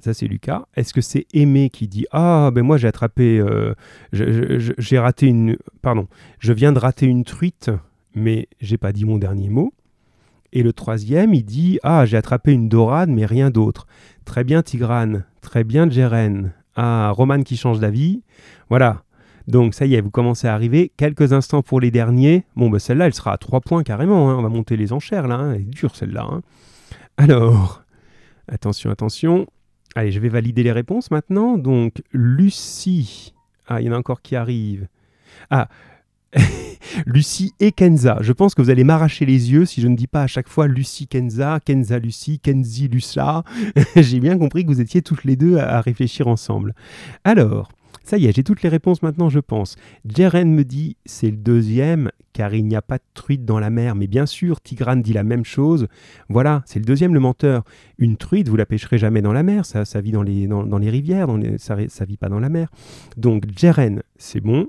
ça, 0.00 0.14
c'est 0.14 0.28
Lucas. 0.28 0.66
Est-ce 0.76 0.94
que 0.94 1.00
c'est 1.00 1.26
Aimé 1.32 1.70
qui 1.70 1.88
dit 1.88 2.06
Ah, 2.12 2.50
ben 2.54 2.62
moi 2.62 2.76
j'ai 2.76 2.86
attrapé. 2.86 3.40
Euh, 3.40 3.74
j'ai 4.12 4.98
raté 4.98 5.26
une. 5.26 5.56
Pardon. 5.82 6.06
Je 6.38 6.52
viens 6.52 6.72
de 6.72 6.78
rater 6.78 7.06
une 7.06 7.24
truite, 7.24 7.72
mais 8.14 8.48
j'ai 8.60 8.78
pas 8.78 8.92
dit 8.92 9.04
mon 9.04 9.18
dernier 9.18 9.48
mot. 9.48 9.72
Et 10.52 10.62
le 10.62 10.72
troisième, 10.72 11.34
il 11.34 11.42
dit 11.42 11.80
Ah, 11.82 12.06
j'ai 12.06 12.16
attrapé 12.16 12.52
une 12.52 12.68
dorade, 12.68 13.10
mais 13.10 13.26
rien 13.26 13.50
d'autre. 13.50 13.88
Très 14.24 14.44
bien, 14.44 14.62
Tigrane. 14.62 15.24
Très 15.40 15.64
bien, 15.64 15.90
Jeren. 15.90 16.52
Ah, 16.80 17.10
Roman 17.10 17.42
qui 17.42 17.56
change 17.56 17.80
d'avis. 17.80 18.22
Voilà. 18.70 19.02
Donc 19.48 19.74
ça 19.74 19.84
y 19.84 19.96
est, 19.96 20.00
vous 20.00 20.12
commencez 20.12 20.46
à 20.46 20.54
arriver. 20.54 20.92
Quelques 20.96 21.32
instants 21.32 21.60
pour 21.60 21.80
les 21.80 21.90
derniers. 21.90 22.44
Bon, 22.54 22.70
ben 22.70 22.78
celle-là, 22.78 23.06
elle 23.06 23.14
sera 23.14 23.32
à 23.32 23.36
3 23.36 23.60
points 23.62 23.82
carrément. 23.82 24.30
Hein. 24.30 24.36
On 24.38 24.42
va 24.42 24.48
monter 24.48 24.76
les 24.76 24.92
enchères 24.92 25.26
là. 25.26 25.34
Hein. 25.34 25.54
Elle 25.54 25.68
dure 25.68 25.96
celle-là. 25.96 26.28
Hein. 26.30 26.42
Alors, 27.16 27.82
attention, 28.46 28.92
attention. 28.92 29.48
Allez, 29.96 30.12
je 30.12 30.20
vais 30.20 30.28
valider 30.28 30.62
les 30.62 30.70
réponses 30.70 31.10
maintenant. 31.10 31.58
Donc, 31.58 32.00
Lucie. 32.12 33.34
Ah, 33.66 33.80
il 33.80 33.88
y 33.88 33.90
en 33.90 33.94
a 33.94 33.98
encore 33.98 34.22
qui 34.22 34.36
arrivent. 34.36 34.86
Ah, 35.50 35.68
Lucie 37.06 37.52
et 37.60 37.72
Kenza. 37.72 38.18
Je 38.20 38.32
pense 38.32 38.54
que 38.54 38.62
vous 38.62 38.70
allez 38.70 38.84
m'arracher 38.84 39.26
les 39.26 39.52
yeux 39.52 39.64
si 39.64 39.80
je 39.80 39.88
ne 39.88 39.96
dis 39.96 40.06
pas 40.06 40.22
à 40.22 40.26
chaque 40.26 40.48
fois 40.48 40.66
Lucie 40.66 41.06
Kenza, 41.06 41.60
Kenza 41.64 41.98
Lucie, 41.98 42.38
Kenzi 42.38 42.88
Lucia. 42.88 43.44
j'ai 43.96 44.20
bien 44.20 44.38
compris 44.38 44.64
que 44.64 44.68
vous 44.68 44.80
étiez 44.80 45.02
toutes 45.02 45.24
les 45.24 45.36
deux 45.36 45.58
à 45.58 45.80
réfléchir 45.80 46.28
ensemble. 46.28 46.74
Alors, 47.24 47.68
ça 48.08 48.16
y 48.16 48.24
est, 48.24 48.34
j'ai 48.34 48.42
toutes 48.42 48.62
les 48.62 48.70
réponses 48.70 49.02
maintenant, 49.02 49.28
je 49.28 49.38
pense. 49.38 49.76
Jeren 50.06 50.54
me 50.54 50.64
dit 50.64 50.96
c'est 51.04 51.30
le 51.30 51.36
deuxième, 51.36 52.10
car 52.32 52.54
il 52.54 52.64
n'y 52.64 52.74
a 52.74 52.80
pas 52.80 52.96
de 52.96 53.02
truite 53.12 53.44
dans 53.44 53.60
la 53.60 53.68
mer. 53.68 53.94
Mais 53.96 54.06
bien 54.06 54.24
sûr, 54.24 54.62
Tigrane 54.62 55.02
dit 55.02 55.12
la 55.12 55.24
même 55.24 55.44
chose. 55.44 55.88
Voilà, 56.30 56.62
c'est 56.64 56.78
le 56.78 56.86
deuxième, 56.86 57.12
le 57.12 57.20
menteur. 57.20 57.64
Une 57.98 58.16
truite, 58.16 58.48
vous 58.48 58.56
la 58.56 58.64
pêcherez 58.64 58.96
jamais 58.96 59.20
dans 59.20 59.34
la 59.34 59.42
mer, 59.42 59.66
ça, 59.66 59.84
ça 59.84 60.00
vit 60.00 60.12
dans 60.12 60.22
les, 60.22 60.46
dans, 60.46 60.78
les 60.78 60.88
rivières, 60.88 61.26
ça 61.58 61.76
ne 61.76 62.06
vit 62.06 62.16
pas 62.16 62.30
dans 62.30 62.40
la 62.40 62.48
mer. 62.48 62.70
Donc 63.18 63.44
Jeren, 63.54 64.02
c'est 64.16 64.40
bon. 64.40 64.68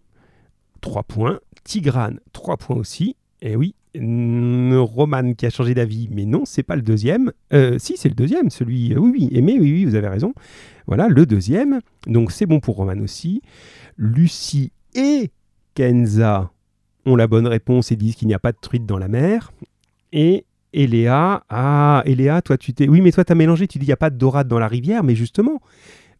Trois 0.81 1.03
points. 1.03 1.39
Tigrane, 1.69 2.19
trois 2.33 2.57
points 2.57 2.77
aussi. 2.77 3.15
Et 3.43 3.51
eh 3.51 3.55
oui, 3.55 3.75
Roman 3.95 5.33
qui 5.35 5.45
a 5.45 5.51
changé 5.51 5.75
d'avis, 5.75 6.09
mais 6.11 6.25
non, 6.25 6.41
c'est 6.43 6.63
pas 6.63 6.75
le 6.75 6.81
deuxième. 6.81 7.31
Euh, 7.53 7.77
si, 7.77 7.95
c'est 7.95 8.09
le 8.09 8.15
deuxième, 8.15 8.49
celui. 8.49 8.91
Euh, 8.91 8.97
oui, 8.97 9.11
oui, 9.13 9.29
aimé, 9.37 9.57
oui, 9.59 9.71
oui, 9.71 9.85
vous 9.85 9.93
avez 9.93 10.07
raison. 10.07 10.33
Voilà, 10.87 11.07
le 11.07 11.27
deuxième. 11.27 11.79
Donc 12.07 12.31
c'est 12.31 12.47
bon 12.47 12.59
pour 12.59 12.75
Roman 12.77 12.99
aussi. 13.03 13.43
Lucie 13.97 14.71
et 14.95 15.29
Kenza 15.75 16.51
ont 17.05 17.15
la 17.15 17.27
bonne 17.27 17.45
réponse 17.45 17.91
et 17.91 17.95
disent 17.95 18.15
qu'il 18.15 18.27
n'y 18.27 18.33
a 18.33 18.39
pas 18.39 18.51
de 18.51 18.57
truite 18.59 18.87
dans 18.87 18.97
la 18.97 19.07
mer. 19.07 19.51
Et 20.11 20.45
Eléa, 20.73 21.43
ah, 21.49 22.01
Eléa, 22.07 22.41
toi 22.41 22.57
tu 22.57 22.73
t'es. 22.73 22.89
Oui, 22.89 23.01
mais 23.01 23.11
toi 23.11 23.23
tu 23.23 23.31
as 23.31 23.35
mélangé, 23.35 23.67
tu 23.67 23.77
dis 23.77 23.85
qu'il 23.85 23.89
n'y 23.89 23.93
a 23.93 23.97
pas 23.97 24.09
de 24.09 24.17
dorade 24.17 24.47
dans 24.47 24.59
la 24.59 24.67
rivière, 24.67 25.03
mais 25.03 25.13
justement, 25.13 25.61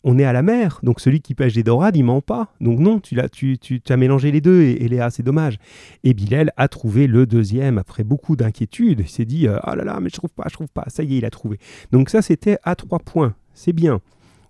on 0.04 0.18
est 0.18 0.24
à 0.24 0.34
la 0.34 0.42
mer, 0.42 0.80
donc 0.84 1.02
celui 1.02 1.22
qui 1.22 1.36
pêche 1.36 1.54
des 1.54 1.64
dorades, 1.64 1.96
il 1.96 2.04
ment 2.04 2.22
pas. 2.22 2.54
Donc 2.62 2.80
non, 2.80 3.00
tu, 3.00 3.20
as, 3.20 3.98
mélangé 3.98 4.32
les 4.32 4.42
deux, 4.42 4.62
et, 4.62 4.88
Léa, 4.88 5.10
c'est 5.10 5.24
dommage. 5.24 5.58
Et 6.04 6.14
Bilal 6.14 6.54
a 6.58 6.68
trouvé 6.68 7.08
le 7.08 7.26
deuxième, 7.26 7.78
après 7.78 8.04
beaucoup 8.04 8.36
d'inquiétude. 8.36 9.02
Il 9.02 9.10
s'est 9.10 9.26
dit, 9.26 9.48
euh, 9.48 9.60
ah 9.64 9.76
là 9.76 9.84
là, 9.84 10.00
mais 10.02 10.10
je 10.10 10.16
trouve 10.16 10.32
pas, 10.32 10.46
je 10.48 10.54
trouve 10.54 10.70
pas. 10.70 10.86
Ça 10.88 11.04
y 11.04 11.16
est, 11.16 11.18
il 11.18 11.26
a 11.26 11.30
trouvé. 11.30 11.60
Donc 11.92 12.10
ça, 12.10 12.22
c'était 12.22 12.58
à 12.64 12.76
trois 12.76 13.00
points. 13.00 13.36
C'est 13.54 13.74
bien. 13.74 14.00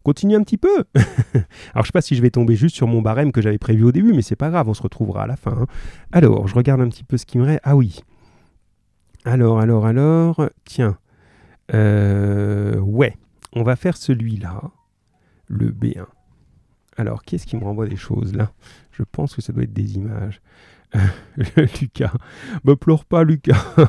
Continue 0.03 0.35
un 0.35 0.43
petit 0.43 0.57
peu. 0.57 0.85
Alors 1.73 1.83
je 1.83 1.87
sais 1.87 1.91
pas 1.91 2.01
si 2.01 2.15
je 2.15 2.21
vais 2.21 2.29
tomber 2.29 2.55
juste 2.55 2.75
sur 2.75 2.87
mon 2.87 3.01
barème 3.01 3.31
que 3.31 3.41
j'avais 3.41 3.57
prévu 3.57 3.83
au 3.83 3.91
début, 3.91 4.13
mais 4.13 4.21
c'est 4.21 4.35
pas 4.35 4.49
grave, 4.49 4.69
on 4.69 4.73
se 4.73 4.81
retrouvera 4.81 5.23
à 5.23 5.27
la 5.27 5.35
fin. 5.35 5.51
Hein. 5.51 5.65
Alors, 6.11 6.47
je 6.47 6.55
regarde 6.55 6.79
un 6.81 6.89
petit 6.89 7.03
peu 7.03 7.17
ce 7.17 7.25
qui 7.25 7.37
me 7.37 7.43
reste. 7.43 7.61
Ah 7.63 7.75
oui. 7.75 7.99
Alors, 9.25 9.59
alors, 9.59 9.85
alors, 9.85 10.49
tiens. 10.63 10.97
Euh, 11.73 12.79
ouais, 12.79 13.15
on 13.53 13.63
va 13.63 13.75
faire 13.75 13.97
celui-là 13.97 14.61
le 15.49 15.71
B1. 15.71 16.05
Alors, 16.95 17.23
qu'est-ce 17.23 17.45
qui 17.45 17.57
me 17.57 17.63
renvoie 17.63 17.87
des 17.87 17.97
choses 17.97 18.33
là? 18.33 18.53
Je 18.91 19.03
pense 19.03 19.35
que 19.35 19.41
ça 19.41 19.51
doit 19.51 19.63
être 19.63 19.73
des 19.73 19.95
images. 19.95 20.41
Lucas. 21.81 22.13
Me 22.63 22.75
pleure 22.75 23.05
pas, 23.05 23.23
Lucas. 23.23 23.75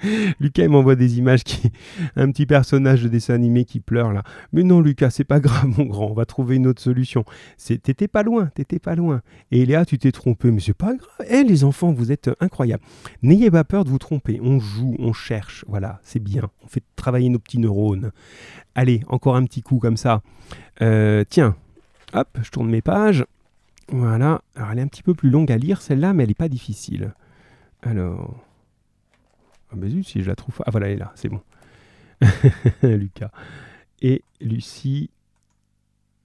Lucas 0.40 0.64
il 0.64 0.70
m'envoie 0.70 0.96
des 0.96 1.18
images 1.18 1.44
qui 1.44 1.72
un 2.16 2.30
petit 2.30 2.46
personnage 2.46 3.02
de 3.02 3.08
dessin 3.08 3.34
animé 3.34 3.64
qui 3.64 3.80
pleure 3.80 4.12
là. 4.12 4.22
Mais 4.52 4.62
non 4.62 4.80
Lucas, 4.80 5.10
c'est 5.10 5.24
pas 5.24 5.40
grave 5.40 5.66
mon 5.78 5.84
grand, 5.84 6.10
on 6.10 6.14
va 6.14 6.26
trouver 6.26 6.56
une 6.56 6.66
autre 6.66 6.80
solution. 6.80 7.24
T'étais 7.56 8.08
pas 8.08 8.22
loin, 8.22 8.46
t'étais 8.54 8.78
pas 8.78 8.94
loin. 8.94 9.22
Et 9.50 9.64
Léa, 9.66 9.84
tu 9.84 9.98
t'es 9.98 10.12
trompé, 10.12 10.50
mais 10.50 10.60
c'est 10.60 10.74
pas 10.74 10.94
grave. 10.94 11.26
Eh 11.28 11.44
les 11.44 11.64
enfants, 11.64 11.92
vous 11.92 12.12
êtes 12.12 12.30
incroyables. 12.40 12.82
N'ayez 13.22 13.50
pas 13.50 13.64
peur 13.64 13.84
de 13.84 13.90
vous 13.90 13.98
tromper. 13.98 14.40
On 14.42 14.60
joue, 14.60 14.96
on 14.98 15.12
cherche, 15.12 15.64
voilà, 15.68 16.00
c'est 16.02 16.22
bien. 16.22 16.50
On 16.64 16.68
fait 16.68 16.82
travailler 16.96 17.28
nos 17.28 17.38
petits 17.38 17.58
neurones. 17.58 18.12
Allez, 18.74 19.02
encore 19.08 19.36
un 19.36 19.44
petit 19.44 19.62
coup 19.62 19.78
comme 19.78 19.96
ça. 19.96 20.22
Euh, 20.82 21.24
tiens, 21.28 21.56
hop, 22.12 22.28
je 22.42 22.50
tourne 22.50 22.70
mes 22.70 22.82
pages. 22.82 23.24
Voilà. 23.90 24.42
Alors 24.54 24.70
elle 24.72 24.78
est 24.78 24.82
un 24.82 24.88
petit 24.88 25.02
peu 25.02 25.14
plus 25.14 25.30
longue 25.30 25.50
à 25.50 25.56
lire 25.56 25.80
celle-là, 25.80 26.12
mais 26.12 26.24
elle 26.24 26.30
n'est 26.30 26.34
pas 26.34 26.48
difficile. 26.48 27.14
Alors. 27.82 28.47
Ah 29.70 29.88
zut, 29.88 30.06
si 30.06 30.22
je 30.22 30.28
la 30.28 30.34
trouve 30.34 30.62
Ah 30.66 30.70
voilà, 30.70 30.88
elle 30.88 30.94
est 30.94 30.96
là, 30.96 31.12
c'est 31.14 31.28
bon. 31.28 31.40
Lucas. 32.82 33.30
Et 34.00 34.22
Lucie. 34.40 35.10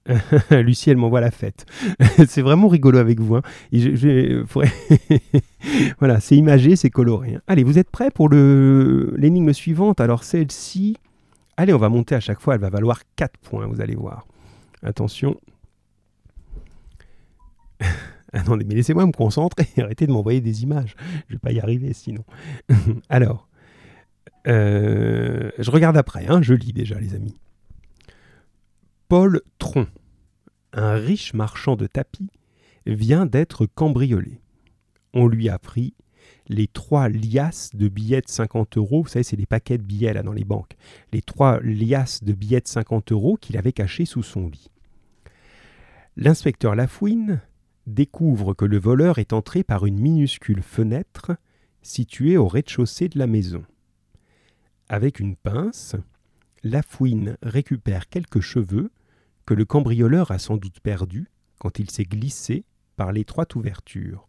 Lucie, 0.50 0.90
elle 0.90 0.96
m'envoie 0.96 1.20
la 1.20 1.30
fête. 1.30 1.66
c'est 2.28 2.42
vraiment 2.42 2.68
rigolo 2.68 2.98
avec 2.98 3.20
vous. 3.20 3.36
Hein. 3.36 3.42
voilà, 5.98 6.20
c'est 6.20 6.36
imagé, 6.36 6.76
c'est 6.76 6.90
coloré. 6.90 7.36
Hein. 7.36 7.42
Allez, 7.46 7.64
vous 7.64 7.78
êtes 7.78 7.90
prêts 7.90 8.10
pour 8.10 8.28
l'énigme 8.28 9.52
suivante? 9.52 10.00
Alors 10.00 10.24
celle-ci, 10.24 10.96
allez, 11.56 11.72
on 11.72 11.78
va 11.78 11.88
monter 11.88 12.14
à 12.14 12.20
chaque 12.20 12.40
fois, 12.40 12.54
elle 12.54 12.60
va 12.60 12.70
valoir 12.70 13.00
4 13.16 13.38
points, 13.38 13.66
vous 13.66 13.80
allez 13.80 13.96
voir. 13.96 14.26
Attention. 14.82 15.38
Attendez, 18.34 18.64
mais 18.64 18.74
laissez-moi 18.74 19.06
me 19.06 19.12
concentrer, 19.12 19.68
arrêtez 19.78 20.06
de 20.06 20.12
m'envoyer 20.12 20.40
des 20.40 20.64
images. 20.64 20.96
Je 21.28 21.34
vais 21.34 21.38
pas 21.38 21.52
y 21.52 21.60
arriver 21.60 21.92
sinon. 21.92 22.24
Alors, 23.08 23.48
euh, 24.48 25.50
je 25.58 25.70
regarde 25.70 25.96
après, 25.96 26.26
hein, 26.26 26.42
je 26.42 26.52
lis 26.52 26.72
déjà 26.72 26.98
les 26.98 27.14
amis. 27.14 27.38
Paul 29.08 29.40
Tron, 29.58 29.86
un 30.72 30.94
riche 30.94 31.32
marchand 31.32 31.76
de 31.76 31.86
tapis, 31.86 32.28
vient 32.86 33.24
d'être 33.24 33.66
cambriolé. 33.66 34.40
On 35.14 35.28
lui 35.28 35.48
a 35.48 35.58
pris 35.58 35.94
les 36.48 36.66
trois 36.66 37.08
liasses 37.08 37.70
de 37.74 37.88
billets 37.88 38.20
de 38.20 38.28
50 38.28 38.76
euros. 38.76 39.02
Vous 39.02 39.08
savez, 39.08 39.22
c'est 39.22 39.36
des 39.36 39.46
paquets 39.46 39.78
de 39.78 39.84
billets 39.84 40.12
là 40.12 40.24
dans 40.24 40.32
les 40.32 40.44
banques. 40.44 40.76
Les 41.12 41.22
trois 41.22 41.60
liasses 41.60 42.24
de 42.24 42.32
billets 42.32 42.60
de 42.60 42.68
50 42.68 43.12
euros 43.12 43.36
qu'il 43.36 43.56
avait 43.56 43.72
cachés 43.72 44.04
sous 44.04 44.24
son 44.24 44.48
lit. 44.48 44.70
L'inspecteur 46.16 46.74
Lafouine 46.74 47.40
découvre 47.86 48.54
que 48.54 48.64
le 48.64 48.78
voleur 48.78 49.18
est 49.18 49.32
entré 49.32 49.62
par 49.62 49.86
une 49.86 49.98
minuscule 49.98 50.62
fenêtre 50.62 51.32
située 51.82 52.36
au 52.36 52.48
rez-de-chaussée 52.48 53.08
de 53.08 53.18
la 53.18 53.26
maison. 53.26 53.64
Avec 54.88 55.20
une 55.20 55.36
pince, 55.36 55.96
Lafouine 56.62 57.36
récupère 57.42 58.08
quelques 58.08 58.40
cheveux 58.40 58.90
que 59.46 59.54
le 59.54 59.64
cambrioleur 59.64 60.30
a 60.30 60.38
sans 60.38 60.56
doute 60.56 60.80
perdus 60.80 61.28
quand 61.58 61.78
il 61.78 61.90
s'est 61.90 62.04
glissé 62.04 62.64
par 62.96 63.12
l'étroite 63.12 63.54
ouverture. 63.54 64.28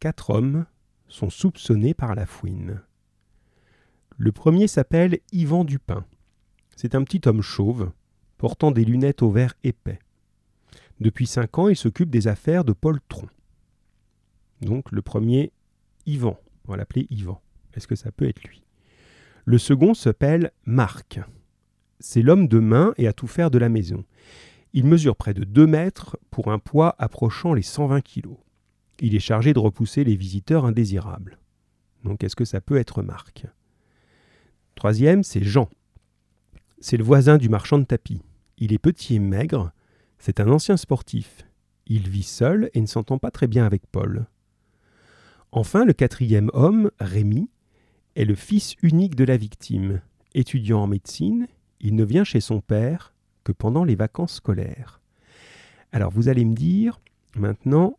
Quatre 0.00 0.30
hommes 0.30 0.66
sont 1.08 1.30
soupçonnés 1.30 1.94
par 1.94 2.14
Lafouine. 2.14 2.80
Le 4.16 4.32
premier 4.32 4.66
s'appelle 4.66 5.18
Yvan 5.32 5.64
Dupin. 5.64 6.04
C'est 6.76 6.94
un 6.94 7.04
petit 7.04 7.20
homme 7.26 7.42
chauve, 7.42 7.92
portant 8.38 8.70
des 8.70 8.84
lunettes 8.84 9.22
au 9.22 9.30
verre 9.30 9.54
épais. 9.62 9.98
Depuis 11.00 11.26
cinq 11.26 11.58
ans, 11.58 11.68
il 11.68 11.76
s'occupe 11.76 12.10
des 12.10 12.28
affaires 12.28 12.64
de 12.64 12.72
Paul 12.72 13.00
Tron. 13.08 13.28
Donc 14.60 14.92
le 14.92 15.02
premier, 15.02 15.52
Yvan. 16.06 16.38
On 16.66 16.72
va 16.72 16.76
l'appeler 16.76 17.06
Yvan. 17.10 17.40
Est-ce 17.74 17.88
que 17.88 17.96
ça 17.96 18.12
peut 18.12 18.28
être 18.28 18.42
lui? 18.44 18.62
Le 19.44 19.58
second 19.58 19.94
s'appelle 19.94 20.52
Marc. 20.64 21.20
C'est 21.98 22.22
l'homme 22.22 22.48
de 22.48 22.58
main 22.58 22.94
et 22.96 23.08
à 23.08 23.12
tout 23.12 23.26
faire 23.26 23.50
de 23.50 23.58
la 23.58 23.68
maison. 23.68 24.04
Il 24.72 24.86
mesure 24.86 25.16
près 25.16 25.34
de 25.34 25.44
2 25.44 25.66
mètres 25.66 26.18
pour 26.30 26.50
un 26.50 26.58
poids 26.58 26.94
approchant 26.98 27.52
les 27.54 27.62
120 27.62 28.00
kilos. 28.00 28.36
Il 29.00 29.14
est 29.14 29.20
chargé 29.20 29.52
de 29.52 29.58
repousser 29.58 30.04
les 30.04 30.16
visiteurs 30.16 30.64
indésirables. 30.64 31.38
Donc 32.04 32.24
est-ce 32.24 32.36
que 32.36 32.44
ça 32.44 32.60
peut 32.60 32.76
être 32.76 33.02
Marc? 33.02 33.46
Troisième, 34.74 35.22
c'est 35.22 35.42
Jean. 35.42 35.68
C'est 36.80 36.96
le 36.96 37.04
voisin 37.04 37.36
du 37.36 37.48
marchand 37.48 37.78
de 37.78 37.84
tapis. 37.84 38.22
Il 38.58 38.72
est 38.72 38.78
petit 38.78 39.16
et 39.16 39.18
maigre, 39.18 39.72
c'est 40.22 40.38
un 40.38 40.48
ancien 40.48 40.76
sportif. 40.76 41.44
Il 41.88 42.08
vit 42.08 42.22
seul 42.22 42.70
et 42.74 42.80
ne 42.80 42.86
s'entend 42.86 43.18
pas 43.18 43.32
très 43.32 43.48
bien 43.48 43.66
avec 43.66 43.82
Paul. 43.90 44.26
Enfin, 45.50 45.84
le 45.84 45.92
quatrième 45.92 46.48
homme, 46.54 46.92
Rémi, 47.00 47.50
est 48.14 48.24
le 48.24 48.36
fils 48.36 48.76
unique 48.82 49.16
de 49.16 49.24
la 49.24 49.36
victime. 49.36 50.00
Étudiant 50.32 50.82
en 50.82 50.86
médecine, 50.86 51.48
il 51.80 51.96
ne 51.96 52.04
vient 52.04 52.22
chez 52.22 52.40
son 52.40 52.60
père 52.60 53.14
que 53.42 53.50
pendant 53.50 53.82
les 53.82 53.96
vacances 53.96 54.34
scolaires. 54.34 55.00
Alors 55.90 56.12
vous 56.12 56.28
allez 56.28 56.44
me 56.44 56.54
dire 56.54 57.00
maintenant 57.34 57.98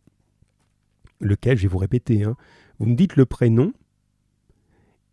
lequel, 1.20 1.58
je 1.58 1.64
vais 1.64 1.68
vous 1.68 1.76
répéter, 1.76 2.24
hein. 2.24 2.38
vous 2.78 2.86
me 2.86 2.96
dites 2.96 3.16
le 3.16 3.26
prénom 3.26 3.74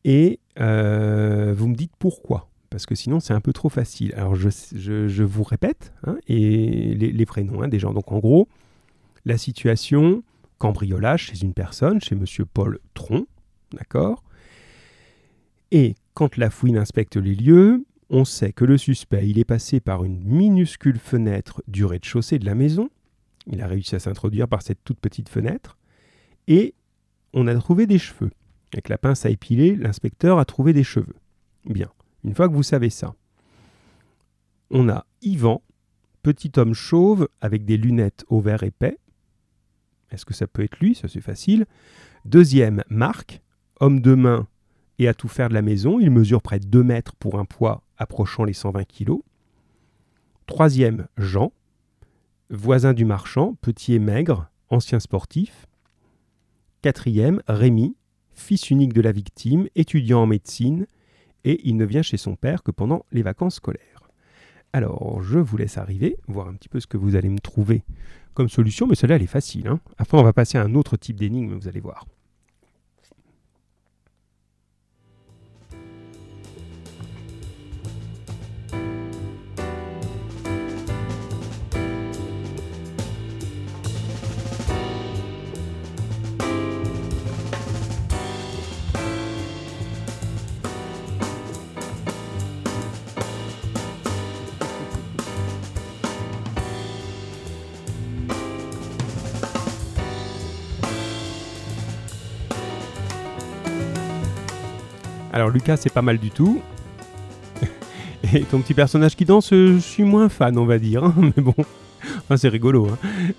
et 0.06 0.40
euh, 0.62 1.54
vous 1.54 1.68
me 1.68 1.76
dites 1.76 1.94
pourquoi, 2.00 2.50
parce 2.72 2.88
que 2.88 2.96
sinon 2.96 3.20
c'est 3.20 3.34
un 3.34 3.42
peu 3.42 3.54
trop 3.54 3.70
facile. 3.70 4.14
Alors 4.16 4.34
je, 4.34 5.24
vous 5.24 5.44
répète 5.44 5.94
hein, 6.08 6.18
et 6.28 6.96
les, 6.96 7.26
prénoms 7.28 7.62
hein, 7.62 7.68
des 7.68 7.78
gens. 7.78 7.94
Donc 7.94 8.12
en 8.12 8.18
gros, 8.18 8.48
la 9.26 9.38
situation, 9.38 10.24
cambriolage 10.58 11.26
chez 11.28 11.44
une 11.44 11.54
personne, 11.54 12.02
chez 12.02 12.16
Monsieur 12.16 12.46
Paul 12.46 12.80
Tron, 12.96 13.28
d'accord? 13.74 14.24
Et 15.72 15.96
quand 16.16 16.38
la 16.38 16.50
fouine 16.50 16.78
inspecte 16.78 17.18
les 17.18 17.36
lieux, 17.36 17.86
on 18.10 18.26
sait 18.26 18.52
que 18.52 18.66
le 18.66 18.78
suspect, 18.78 19.30
il 19.30 19.38
est 19.38 19.46
passé 19.46 19.80
par 19.80 20.04
une 20.04 20.20
minuscule 20.24 20.98
fenêtre 20.98 21.62
du 21.68 21.86
rez-de-chaussée 21.86 22.40
de 22.40 22.46
la 22.46 22.56
maison. 22.56 22.90
Il 23.48 23.62
a 23.62 23.68
réussi 23.68 23.96
à 23.96 24.00
s'introduire 24.00 24.48
par 24.48 24.62
cette 24.62 24.84
toute 24.84 25.00
petite 25.00 25.30
fenêtre 25.30 25.78
et 26.48 26.74
on 27.34 27.48
a 27.48 27.56
trouvé 27.56 27.86
des 27.86 28.00
cheveux. 28.00 28.32
Avec 28.74 28.88
la 28.88 28.98
pince 28.98 29.26
à 29.26 29.30
épiler, 29.30 29.76
l'inspecteur 29.76 30.40
a 30.40 30.46
trouvé 30.46 30.72
des 30.72 30.84
cheveux. 30.84 31.16
Bien, 31.66 31.90
une 32.24 32.36
fois 32.36 32.48
que 32.50 32.54
vous 32.54 32.64
savez 32.64 32.90
ça, 32.90 33.16
on 34.70 34.90
a 34.90 35.06
Yvan, 35.22 35.62
petit 36.24 36.52
homme 36.58 36.74
chauve 36.74 37.28
avec 37.42 37.66
des 37.66 37.78
lunettes 37.78 38.26
au 38.28 38.40
vert 38.42 38.64
épais. 38.64 38.98
Est-ce 40.12 40.26
que 40.26 40.34
ça 40.34 40.48
peut 40.48 40.64
être 40.64 40.80
lui? 40.80 40.96
Ça 40.96 41.08
c'est 41.08 41.22
facile. 41.22 41.66
Deuxième, 42.26 42.84
Marc, 42.90 43.42
homme 43.80 44.02
de 44.02 44.14
main 44.14 44.48
et 45.00 45.08
à 45.08 45.14
tout 45.14 45.28
faire 45.28 45.50
de 45.50 45.54
la 45.54 45.62
maison. 45.62 46.00
Il 46.00 46.12
mesure 46.12 46.42
près 46.42 46.60
de 46.60 46.68
2 46.68 46.84
mètres 46.84 47.16
pour 47.16 47.40
un 47.40 47.46
poids 47.46 47.84
approchant 47.98 48.44
les 48.44 48.54
120 48.54 48.84
kg. 48.86 49.14
Troisième, 50.46 51.08
Jean, 51.18 51.54
voisin 52.50 52.94
du 52.94 53.06
marchand, 53.06 53.56
petit 53.62 53.94
et 53.94 54.00
maigre, 54.00 54.50
ancien 54.70 55.00
sportif. 55.00 55.66
Quatrième, 56.82 57.42
Rémi, 57.48 57.96
fils 58.34 58.70
unique 58.70 58.94
de 58.94 59.02
la 59.02 59.12
victime, 59.12 59.68
étudiant 59.76 60.24
en 60.24 60.28
médecine, 60.28 60.88
et 61.44 61.62
il 61.68 61.78
ne 61.78 61.86
vient 61.86 62.02
chez 62.02 62.18
son 62.18 62.36
père 62.36 62.64
que 62.64 62.72
pendant 62.72 63.06
les 63.12 63.24
vacances 63.24 63.56
scolaires. 63.56 64.10
Alors, 64.74 65.22
je 65.22 65.40
vous 65.40 65.58
laisse 65.58 65.78
arriver, 65.78 66.18
voir 66.28 66.48
un 66.48 66.54
petit 66.54 66.70
peu 66.70 66.80
ce 66.80 66.88
que 66.88 66.98
vous 66.98 67.16
allez 67.16 67.30
me 67.30 67.40
trouver 67.40 67.84
comme 68.34 68.48
solution, 68.48 68.88
mais 68.88 68.96
celle-là, 68.96 69.18
elle 69.18 69.24
est 69.24 69.28
facile. 69.28 69.68
Hein. 69.68 69.80
Après, 69.98 70.18
on 70.18 70.24
va 70.24 70.34
passer 70.34 70.58
à 70.58 70.64
un 70.64 70.76
autre 70.76 70.96
type 70.96 71.18
d'énigme, 71.18 71.54
vous 71.54 71.68
allez 71.68 71.82
voir. 71.82 72.06
Alors 105.42 105.50
Lucas, 105.50 105.78
c'est 105.78 105.92
pas 105.92 106.04
mal 106.04 106.20
du 106.20 106.30
tout. 106.30 106.62
Et 108.36 108.42
ton 108.44 108.60
petit 108.60 108.76
personnage 108.76 109.16
qui 109.16 109.26
danse, 109.26 109.52
euh, 109.54 109.74
je 109.74 109.80
suis 109.80 110.04
moins 110.04 110.30
fan, 110.30 110.56
on 110.56 110.68
va 110.68 110.78
dire. 110.78 111.04
Hein, 111.04 111.16
mais 111.36 111.42
bon, 111.42 111.56
enfin, 112.20 112.38
c'est 112.38 112.48
rigolo. 112.48 112.88
Hein. 112.88 113.34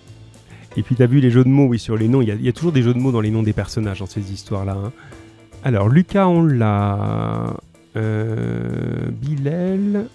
Et 0.76 0.82
puis, 0.82 0.96
t'as 0.96 1.06
vu 1.06 1.20
les 1.20 1.30
jeux 1.30 1.44
de 1.44 1.48
mots, 1.48 1.66
oui, 1.66 1.78
sur 1.78 1.96
les 1.96 2.08
noms. 2.08 2.20
Il 2.20 2.44
y, 2.44 2.48
a 2.48 2.52
toujours 2.52 2.72
des 2.72 2.82
jeux 2.82 2.92
de 2.92 2.98
mots 2.98 3.12
dans 3.12 3.20
les 3.20 3.30
noms 3.30 3.44
des 3.44 3.52
personnages 3.52 4.00
dans 4.00 4.06
ces 4.06 4.32
histoires-là. 4.32 4.76
Hein. 4.84 4.92
Alors, 5.62 5.88
Lucas, 5.88 6.26
on 6.26 6.42
l'a. 6.42 7.54
Euh, 7.94 9.08
Bilal. 9.12 10.08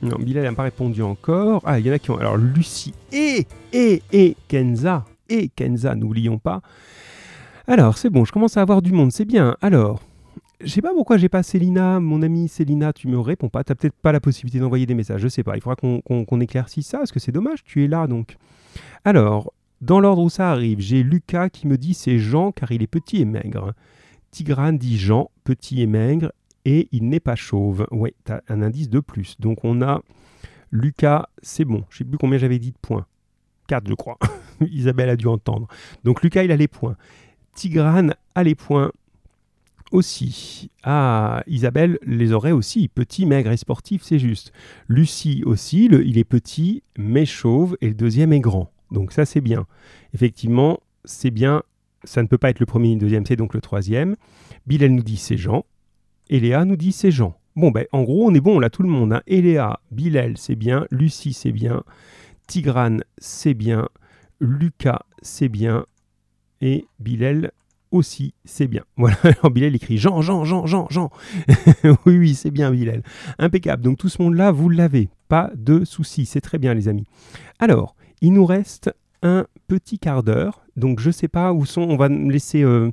Non, 0.00 0.16
Bilal 0.18 0.44
n'a 0.44 0.52
pas 0.54 0.62
répondu 0.62 1.02
encore. 1.02 1.60
Ah, 1.66 1.78
il 1.78 1.86
y 1.86 1.90
en 1.90 1.92
a 1.92 1.98
qui 1.98 2.10
ont. 2.10 2.16
Alors, 2.16 2.38
Lucie 2.38 2.94
et, 3.12 3.46
et, 3.74 4.02
et 4.14 4.34
Kenza. 4.48 5.04
Et 5.28 5.50
Kenza, 5.50 5.94
n'oublions 5.94 6.38
pas. 6.38 6.62
Alors, 7.66 7.96
c'est 7.96 8.10
bon, 8.10 8.24
je 8.24 8.32
commence 8.32 8.56
à 8.56 8.62
avoir 8.62 8.82
du 8.82 8.92
monde, 8.92 9.12
c'est 9.12 9.24
bien. 9.24 9.56
Alors, 9.60 10.02
je 10.60 10.68
sais 10.68 10.82
pas 10.82 10.92
pourquoi 10.92 11.16
j'ai 11.16 11.28
pas 11.28 11.42
Célina, 11.42 12.00
mon 12.00 12.22
amie 12.22 12.48
Célina, 12.48 12.92
tu 12.92 13.08
me 13.08 13.18
réponds 13.18 13.48
pas. 13.48 13.64
Tu 13.64 13.74
peut-être 13.74 13.94
pas 13.94 14.12
la 14.12 14.20
possibilité 14.20 14.58
d'envoyer 14.58 14.86
des 14.86 14.94
messages, 14.94 15.20
je 15.20 15.28
sais 15.28 15.42
pas. 15.42 15.56
Il 15.56 15.60
faudra 15.60 15.76
qu'on 15.76 16.40
éclaircisse 16.40 16.86
ça, 16.86 16.98
parce 16.98 17.12
que 17.12 17.20
c'est 17.20 17.32
dommage, 17.32 17.62
tu 17.64 17.84
es 17.84 17.88
là 17.88 18.06
donc. 18.06 18.36
Alors, 19.04 19.52
dans 19.80 20.00
l'ordre 20.00 20.22
où 20.22 20.30
ça 20.30 20.50
arrive, 20.50 20.80
j'ai 20.80 21.02
Lucas 21.02 21.50
qui 21.50 21.66
me 21.66 21.76
dit 21.76 21.94
c'est 21.94 22.18
Jean 22.18 22.52
car 22.52 22.70
il 22.72 22.82
est 22.82 22.88
petit 22.88 23.20
et 23.20 23.24
maigre. 23.24 23.74
Tigrane 24.30 24.78
dit 24.78 24.98
Jean, 24.98 25.30
petit 25.44 25.82
et 25.82 25.86
maigre, 25.86 26.32
et 26.64 26.88
il 26.92 27.08
n'est 27.08 27.20
pas 27.20 27.34
chauve. 27.34 27.86
Ouais, 27.90 28.14
tu 28.24 28.32
as 28.32 28.42
un 28.48 28.62
indice 28.62 28.88
de 28.88 29.00
plus. 29.00 29.36
Donc 29.40 29.64
on 29.64 29.82
a 29.82 30.00
Lucas, 30.70 31.28
c'est 31.42 31.64
bon. 31.64 31.84
Je 31.90 31.98
sais 31.98 32.04
plus 32.04 32.18
combien 32.18 32.38
j'avais 32.38 32.58
dit 32.58 32.70
de 32.70 32.78
points. 32.80 33.06
4, 33.68 33.88
je 33.88 33.94
crois. 33.94 34.18
Isabelle 34.60 35.10
a 35.10 35.16
dû 35.16 35.26
entendre. 35.26 35.66
Donc 36.04 36.22
Lucas, 36.22 36.44
il 36.44 36.52
a 36.52 36.56
les 36.56 36.68
points. 36.68 36.96
Tigrane 37.54 38.14
a 38.34 38.42
les 38.42 38.54
points 38.54 38.92
aussi. 39.92 40.70
Ah, 40.82 41.42
Isabelle 41.46 41.98
les 42.04 42.32
aurait 42.32 42.52
aussi. 42.52 42.88
Petit, 42.88 43.26
maigre 43.26 43.52
et 43.52 43.56
sportif, 43.56 44.02
c'est 44.02 44.18
juste. 44.18 44.52
Lucie 44.88 45.42
aussi, 45.44 45.86
il 45.86 46.18
est 46.18 46.24
petit, 46.24 46.82
mais 46.98 47.26
chauve, 47.26 47.76
et 47.80 47.88
le 47.88 47.94
deuxième 47.94 48.32
est 48.32 48.40
grand. 48.40 48.70
Donc 48.90 49.12
ça, 49.12 49.24
c'est 49.24 49.40
bien. 49.40 49.66
Effectivement, 50.14 50.80
c'est 51.04 51.30
bien. 51.30 51.62
Ça 52.04 52.22
ne 52.22 52.26
peut 52.26 52.38
pas 52.38 52.50
être 52.50 52.60
le 52.60 52.66
premier 52.66 52.88
ni 52.88 52.94
le 52.94 53.00
deuxième, 53.00 53.26
c'est 53.26 53.36
donc 53.36 53.54
le 53.54 53.60
troisième. 53.60 54.16
Bill, 54.66 54.82
elle 54.82 54.94
nous 54.94 55.02
dit 55.02 55.16
c'est 55.16 55.36
Jean. 55.36 55.64
Et 56.30 56.40
Léa 56.40 56.64
nous 56.64 56.76
dit 56.76 56.92
c'est 56.92 57.10
Jean. 57.10 57.36
Bon, 57.54 57.70
ben, 57.70 57.84
en 57.92 58.02
gros, 58.02 58.26
on 58.26 58.34
est 58.34 58.40
bon, 58.40 58.58
on 58.58 58.62
a 58.62 58.70
tout 58.70 58.82
le 58.82 58.88
monde. 58.88 59.12
Hein. 59.12 59.22
Eléa, 59.26 59.80
Bilal, 59.90 60.38
c'est 60.38 60.56
bien. 60.56 60.86
Lucie, 60.90 61.34
c'est 61.34 61.52
bien. 61.52 61.82
Tigrane, 62.46 63.04
c'est 63.18 63.54
bien. 63.54 63.88
Lucas, 64.40 65.02
c'est 65.20 65.50
bien 65.50 65.84
et 66.62 66.86
Bilal, 66.98 67.52
aussi, 67.90 68.32
c'est 68.44 68.68
bien. 68.68 68.82
Voilà, 68.96 69.16
alors 69.24 69.50
Bilal 69.50 69.74
écrit 69.74 69.98
Jean, 69.98 70.22
Jean, 70.22 70.44
Jean, 70.44 70.66
Jean, 70.66 70.86
Jean. 70.88 71.10
oui, 72.06 72.16
oui, 72.16 72.34
c'est 72.34 72.50
bien 72.50 72.70
Bilal. 72.70 73.02
Impeccable. 73.38 73.82
Donc 73.82 73.98
tout 73.98 74.08
ce 74.08 74.22
monde-là, 74.22 74.50
vous 74.50 74.70
l'avez. 74.70 75.10
Pas 75.28 75.50
de 75.54 75.84
souci, 75.84 76.24
c'est 76.24 76.40
très 76.40 76.58
bien 76.58 76.72
les 76.72 76.88
amis. 76.88 77.04
Alors, 77.58 77.94
il 78.20 78.32
nous 78.32 78.46
reste 78.46 78.94
un 79.22 79.46
petit 79.66 79.98
quart 79.98 80.22
d'heure. 80.22 80.62
Donc 80.76 81.00
je 81.00 81.10
sais 81.10 81.28
pas 81.28 81.52
où 81.52 81.66
sont. 81.66 81.82
On 81.82 81.96
va 81.96 82.08
laisser 82.08 82.62
euh, 82.62 82.90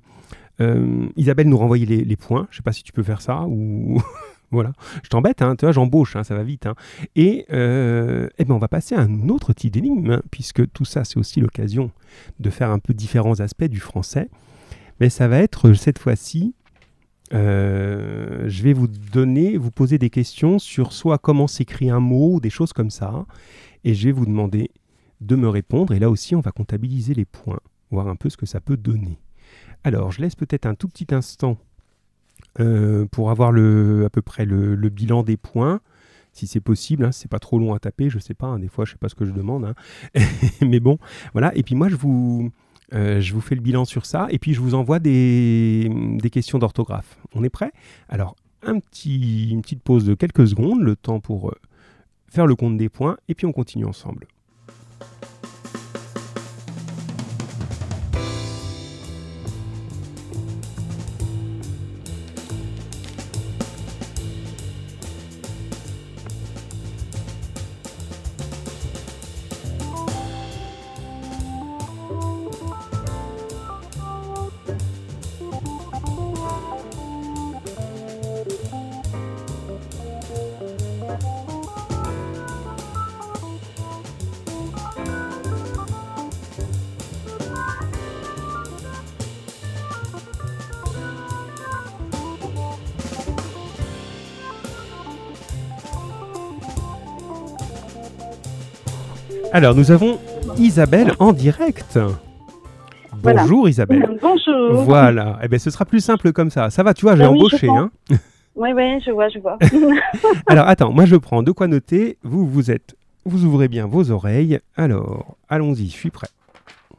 euh, 0.59 1.07
Isabelle 1.15 1.47
nous 1.47 1.57
renvoyer 1.57 1.85
les, 1.85 2.15
points. 2.15 2.47
Je 2.51 2.57
sais 2.57 2.63
pas 2.63 2.73
si 2.73 2.83
tu 2.83 2.91
peux 2.91 3.03
faire 3.03 3.21
ça 3.21 3.45
ou. 3.47 4.01
voilà, 4.51 4.71
je 5.03 5.09
t'embête, 5.09 5.41
hein, 5.41 5.55
tu 5.55 5.71
j'embauche, 5.71 6.15
hein, 6.15 6.23
ça 6.23 6.35
va 6.35 6.43
vite. 6.43 6.65
Hein. 6.65 6.75
Et 7.15 7.45
euh, 7.51 8.27
eh 8.37 8.45
ben, 8.45 8.55
on 8.55 8.59
va 8.59 8.67
passer 8.67 8.95
à 8.95 9.01
un 9.01 9.29
autre 9.29 9.53
type 9.53 9.73
d'énigme, 9.73 10.21
puisque 10.31 10.71
tout 10.71 10.85
ça, 10.85 11.03
c'est 11.03 11.17
aussi 11.17 11.39
l'occasion 11.39 11.91
de 12.39 12.49
faire 12.49 12.71
un 12.71 12.79
peu 12.79 12.93
différents 12.93 13.39
aspects 13.39 13.65
du 13.65 13.79
français. 13.79 14.29
Mais 14.99 15.09
ça 15.09 15.27
va 15.27 15.39
être 15.39 15.73
cette 15.73 15.99
fois-ci, 15.99 16.55
je 17.31 18.63
vais 18.63 18.73
vous 18.73 18.87
donner, 18.87 19.57
vous 19.57 19.71
poser 19.71 19.97
des 19.97 20.09
questions 20.09 20.59
sur 20.59 20.93
soit 20.93 21.19
comment 21.19 21.47
s'écrit 21.47 21.89
un 21.89 21.99
mot, 21.99 22.39
des 22.39 22.49
choses 22.49 22.73
comme 22.73 22.89
ça, 22.89 23.25
et 23.83 23.93
je 23.93 24.07
vais 24.07 24.11
vous 24.11 24.25
demander 24.25 24.71
de 25.21 25.35
me 25.35 25.47
répondre. 25.47 25.93
Et 25.93 25.99
là 25.99 26.09
aussi, 26.09 26.35
on 26.35 26.41
va 26.41 26.51
comptabiliser 26.51 27.13
les 27.13 27.25
points, 27.25 27.59
voir 27.91 28.07
un 28.07 28.15
peu 28.15 28.29
ce 28.29 28.37
que 28.37 28.45
ça 28.45 28.59
peut 28.59 28.77
donner. 28.77 29.19
Alors, 29.83 30.11
je 30.11 30.21
laisse 30.21 30.35
peut-être 30.35 30.65
un 30.65 30.75
tout 30.75 30.87
petit 30.87 31.13
instant 31.13 31.57
euh, 32.59 33.05
pour 33.05 33.31
avoir 33.31 33.49
à 33.49 34.09
peu 34.09 34.21
près 34.21 34.45
le, 34.45 34.75
bilan 34.89 35.23
des 35.23 35.37
points, 35.37 35.81
si 36.33 36.47
c'est 36.47 36.59
possible. 36.59 37.05
Hein, 37.05 37.11
c'est 37.11 37.29
pas 37.29 37.39
trop 37.39 37.59
long 37.59 37.73
à 37.73 37.79
taper, 37.79 38.09
je 38.09 38.19
sais 38.19 38.33
pas. 38.33 38.47
Hein, 38.47 38.59
des 38.59 38.67
fois, 38.67 38.85
je 38.85 38.91
sais 38.91 38.97
pas 38.97 39.09
ce 39.09 39.15
que 39.15 39.25
je 39.25 39.31
demande. 39.31 39.65
Hein. 39.65 39.73
Mais 40.61 40.79
bon, 40.79 40.97
voilà. 41.33 41.55
Et 41.55 41.63
puis 41.63 41.75
moi, 41.75 41.89
je 41.89 41.95
vous, 41.95 42.51
euh, 42.93 43.21
je 43.21 43.33
vous 43.33 43.41
fais 43.41 43.55
le 43.55 43.61
bilan 43.61 43.85
sur 43.85 44.05
ça. 44.05 44.27
Et 44.29 44.39
puis, 44.39 44.53
je 44.53 44.59
vous 44.59 44.75
envoie 44.75 44.99
des, 44.99 45.89
questions 46.31 46.59
d'orthographe. 46.59 47.17
On 47.33 47.43
est 47.43 47.49
prêt? 47.49 47.71
Alors, 48.07 48.35
une 48.65 48.81
petite 48.81 49.81
pause 49.81 50.05
de 50.05 50.13
quelques 50.15 50.47
secondes, 50.47 50.81
le 50.81 50.95
temps 50.95 51.19
pour 51.19 51.49
euh, 51.49 51.55
faire 52.29 52.45
le 52.45 52.55
compte 52.55 52.77
des 52.77 52.89
points. 52.89 53.17
Et 53.27 53.35
puis, 53.35 53.45
on 53.45 53.51
continue 53.51 53.85
ensemble. 53.85 54.27
Alors, 99.59 99.75
nous 99.75 99.91
avons 99.91 100.19
Isabelle 100.57 101.11
en 101.19 101.33
direct. 101.33 101.99
Bonjour 103.21 103.67
Isabelle. 103.67 104.17
Bonjour. 104.21 104.83
Voilà. 104.85 105.37
Eh 105.43 105.49
bien, 105.49 105.59
ce 105.59 105.69
sera 105.69 105.83
plus 105.83 105.99
simple 105.99 106.31
comme 106.31 106.49
ça. 106.49 106.69
Ça 106.69 106.81
va, 106.81 106.93
tu 106.93 107.01
vois, 107.01 107.17
j'ai 107.17 107.25
embauché. 107.25 107.67
Hein. 107.67 107.91
oui, 108.55 108.69
oui, 108.73 109.01
je 109.05 109.11
vois, 109.11 109.27
je 109.27 109.37
vois. 109.39 109.57
Alors, 110.47 110.65
attends, 110.65 110.93
moi 110.93 111.03
je 111.03 111.17
prends 111.17 111.43
de 111.43 111.51
quoi 111.51 111.67
noter? 111.67 112.17
Vous, 112.23 112.47
vous 112.47 112.71
êtes. 112.71 112.95
Vous 113.25 113.43
ouvrez 113.43 113.67
bien 113.67 113.85
vos 113.85 114.11
oreilles. 114.11 114.61
Alors, 114.77 115.35
allons-y, 115.49 115.87
je 115.87 115.97
suis 115.97 116.09
prêt. 116.09 116.29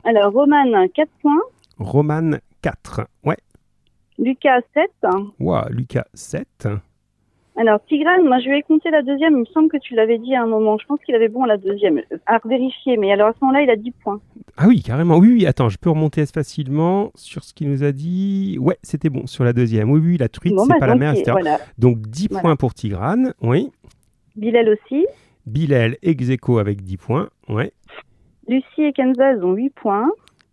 Alors, 0.05 0.31
Roman, 0.31 0.87
4 0.95 1.09
points. 1.23 1.41
Roman, 1.79 2.33
4. 2.61 3.07
Ouais. 3.25 3.39
Lucas, 4.19 4.61
7. 4.75 4.91
Ouah, 5.41 5.67
Lucas, 5.71 6.05
7. 6.13 6.69
Alors, 7.61 7.79
Tigrane, 7.85 8.25
moi 8.25 8.39
je 8.39 8.49
vais 8.49 8.63
compter 8.63 8.91
la 8.91 9.03
deuxième. 9.03 9.35
Il 9.35 9.41
me 9.41 9.45
semble 9.45 9.69
que 9.69 9.77
tu 9.77 9.95
l'avais 9.95 10.17
dit 10.17 10.35
à 10.35 10.43
un 10.43 10.47
moment. 10.47 10.79
Je 10.79 10.87
pense 10.87 10.99
qu'il 11.01 11.15
avait 11.15 11.29
bon 11.29 11.45
la 11.45 11.59
deuxième. 11.59 12.01
À 12.25 12.39
vérifier. 12.43 12.97
Mais 12.97 13.13
alors 13.13 13.29
à 13.29 13.33
ce 13.35 13.39
moment-là, 13.43 13.61
il 13.61 13.69
a 13.69 13.77
10 13.77 13.91
points. 14.03 14.19
Ah 14.57 14.65
oui, 14.67 14.81
carrément. 14.81 15.19
Oui, 15.19 15.29
oui. 15.31 15.47
Attends, 15.47 15.69
je 15.69 15.77
peux 15.77 15.91
remonter 15.91 16.25
facilement 16.25 17.11
sur 17.17 17.45
ce 17.45 17.53
qu'il 17.53 17.69
nous 17.69 17.85
a 17.85 17.93
dit. 17.93 18.57
Ouais, 18.59 18.79
c'était 18.83 19.11
bon 19.11 19.27
sur 19.27 19.45
la 19.45 19.53
deuxième. 19.53 19.91
Oui, 19.91 20.01
oui, 20.03 20.17
la 20.17 20.31
truite, 20.31 20.55
c'est 20.59 20.69
bah, 20.69 20.77
pas 20.81 20.87
la 20.87 20.95
mer, 20.95 21.13
etc. 21.13 21.37
Donc 21.77 22.01
10 22.01 22.29
points 22.29 22.57
pour 22.57 22.73
Tigrane. 22.73 23.35
Oui. 23.43 23.69
Bilal 24.37 24.71
aussi. 24.71 25.05
Bilal 25.45 25.99
ex 26.01 26.31
avec 26.59 26.81
10 26.81 26.97
points. 26.97 27.29
Ouais. 27.51 27.75
Lucie 28.49 28.85
et 28.85 28.93
Kenza, 28.95 29.35
ont 29.43 29.53
8 29.53 29.69
points. 29.75 30.09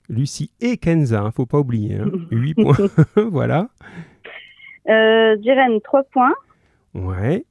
Lucie 0.10 0.52
et 0.60 0.76
Kenza, 0.76 1.22
ne 1.22 1.28
hein, 1.28 1.32
faut 1.32 1.46
pas 1.46 1.60
oublier. 1.60 2.00
8 2.32 2.56
hein. 2.60 2.64
points. 3.16 3.24
voilà. 3.32 3.70
Euh, 4.90 5.38
3 5.86 6.04
points. 6.12 6.34
Ouais. 6.94 7.46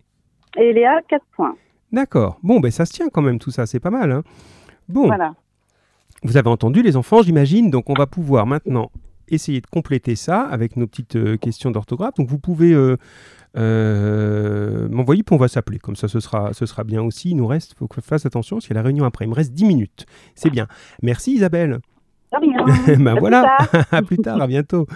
Et 0.57 0.73
Léa, 0.73 1.01
4 1.09 1.25
points. 1.35 1.57
D'accord. 1.93 2.39
Bon, 2.43 2.61
ben 2.61 2.71
ça 2.71 2.87
se 2.87 2.93
tient 2.93 3.09
quand 3.09 3.23
même 3.23 3.39
tout 3.39 3.51
ça, 3.51 3.67
c'est 3.67 3.81
pas 3.81 3.91
mal. 3.91 4.11
Hein. 4.11 4.23
Bon. 4.89 5.07
Voilà. 5.07 5.35
Vous 6.23 6.37
avez 6.37 6.49
entendu 6.49 6.83
les 6.83 6.97
enfants, 6.97 7.23
j'imagine, 7.23 7.71
donc 7.71 7.91
on 7.91 7.95
va 7.95 8.07
pouvoir 8.07 8.47
maintenant 8.47 8.91
essayer 9.29 9.61
de 9.61 9.67
compléter 9.67 10.17
ça 10.17 10.43
avec 10.43 10.77
nos 10.77 10.87
petites 10.87 11.17
euh, 11.17 11.37
questions 11.37 11.71
d'orthographe. 11.71 12.15
Donc 12.15 12.29
vous 12.29 12.39
pouvez 12.39 12.73
euh, 12.73 12.97
euh, 13.57 14.89
m'envoyer, 14.89 15.23
puis 15.23 15.35
on 15.35 15.39
va 15.39 15.49
s'appeler. 15.49 15.79
Comme 15.79 15.97
ça, 15.97 16.09
ce 16.09 16.21
sera, 16.21 16.53
ce 16.53 16.67
sera 16.67 16.85
bien 16.85 17.03
aussi. 17.03 17.31
Il 17.31 17.37
nous 17.37 17.47
reste, 17.47 17.73
il 17.73 17.77
faut 17.77 17.87
que 17.87 18.01
je 18.01 18.07
fasse 18.07 18.27
attention, 18.27 18.57
parce 18.57 18.67
qu'il 18.67 18.75
y 18.75 18.79
a 18.79 18.83
la 18.83 18.87
réunion 18.87 19.05
après. 19.05 19.25
Il 19.25 19.29
me 19.29 19.35
reste 19.35 19.53
10 19.53 19.65
minutes. 19.65 20.07
C'est 20.35 20.51
bien. 20.51 20.67
Merci 21.03 21.35
Isabelle. 21.35 21.81
ben 22.99 23.19
voilà, 23.19 23.57
à 23.91 24.03
plus 24.03 24.19
tard, 24.19 24.41
à 24.41 24.47
bientôt. 24.47 24.87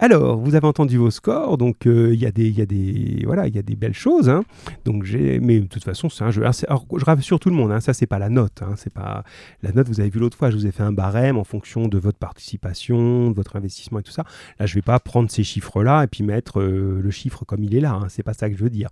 Alors, 0.00 0.38
vous 0.38 0.54
avez 0.54 0.66
entendu 0.66 0.96
vos 0.96 1.10
scores, 1.10 1.58
donc 1.58 1.84
euh, 1.86 2.14
il 2.14 2.20
y, 2.20 2.26
a 2.26 2.30
des, 2.30 2.48
y, 2.48 2.62
a 2.62 2.66
des, 2.66 3.24
voilà, 3.26 3.48
y 3.48 3.58
a 3.58 3.62
des 3.62 3.74
belles 3.74 3.94
choses. 3.94 4.28
Hein. 4.28 4.44
Donc 4.84 5.02
j'ai, 5.02 5.40
mais 5.40 5.58
de 5.58 5.66
toute 5.66 5.82
façon, 5.82 6.08
c'est 6.08 6.22
un 6.22 6.30
jeu. 6.30 6.44
Alors, 6.44 6.86
je 6.96 7.04
rassure 7.04 7.40
tout 7.40 7.50
le 7.50 7.56
monde, 7.56 7.72
hein, 7.72 7.80
ça 7.80 7.92
c'est 7.92 8.06
pas 8.06 8.20
la 8.20 8.28
note. 8.28 8.62
Hein, 8.62 8.74
c'est 8.76 8.92
pas 8.92 9.24
la 9.60 9.72
note. 9.72 9.88
Vous 9.88 9.98
avez 9.98 10.08
vu 10.08 10.20
l'autre 10.20 10.36
fois, 10.36 10.50
je 10.50 10.56
vous 10.56 10.66
ai 10.68 10.70
fait 10.70 10.84
un 10.84 10.92
barème 10.92 11.36
en 11.36 11.42
fonction 11.42 11.88
de 11.88 11.98
votre 11.98 12.18
participation, 12.18 13.30
de 13.30 13.34
votre 13.34 13.56
investissement 13.56 13.98
et 13.98 14.04
tout 14.04 14.12
ça. 14.12 14.22
Là, 14.60 14.66
je 14.66 14.74
vais 14.76 14.82
pas 14.82 15.00
prendre 15.00 15.32
ces 15.32 15.42
chiffres-là 15.42 16.04
et 16.04 16.06
puis 16.06 16.22
mettre 16.22 16.60
euh, 16.60 17.00
le 17.02 17.10
chiffre 17.10 17.44
comme 17.44 17.64
il 17.64 17.74
est 17.74 17.80
là. 17.80 17.94
Hein, 17.94 18.06
c'est 18.08 18.22
pas 18.22 18.34
ça 18.34 18.48
que 18.48 18.56
je 18.56 18.62
veux 18.62 18.70
dire. 18.70 18.90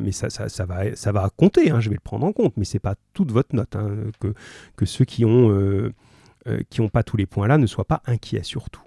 mais 0.00 0.10
ça, 0.10 0.30
ça, 0.30 0.48
ça, 0.48 0.66
va, 0.66 0.96
ça 0.96 1.12
va 1.12 1.30
compter. 1.36 1.72
je 1.78 1.88
vais 1.90 1.94
le 1.94 2.00
prendre 2.00 2.26
en 2.26 2.32
compte, 2.32 2.56
mais 2.56 2.64
c'est 2.64 2.80
pas 2.80 2.96
toute 3.14 3.30
votre 3.30 3.54
note. 3.54 3.76
que, 4.18 4.34
que 4.74 4.84
ceux 4.84 5.04
qui 5.04 5.24
ont 5.24 5.92
euh, 6.46 6.62
qui 6.70 6.80
n'ont 6.80 6.88
pas 6.88 7.02
tous 7.02 7.18
les 7.18 7.26
points 7.26 7.46
là 7.46 7.58
ne 7.58 7.66
soient 7.66 7.84
pas 7.84 8.00
inquiets 8.06 8.42
surtout. 8.42 8.80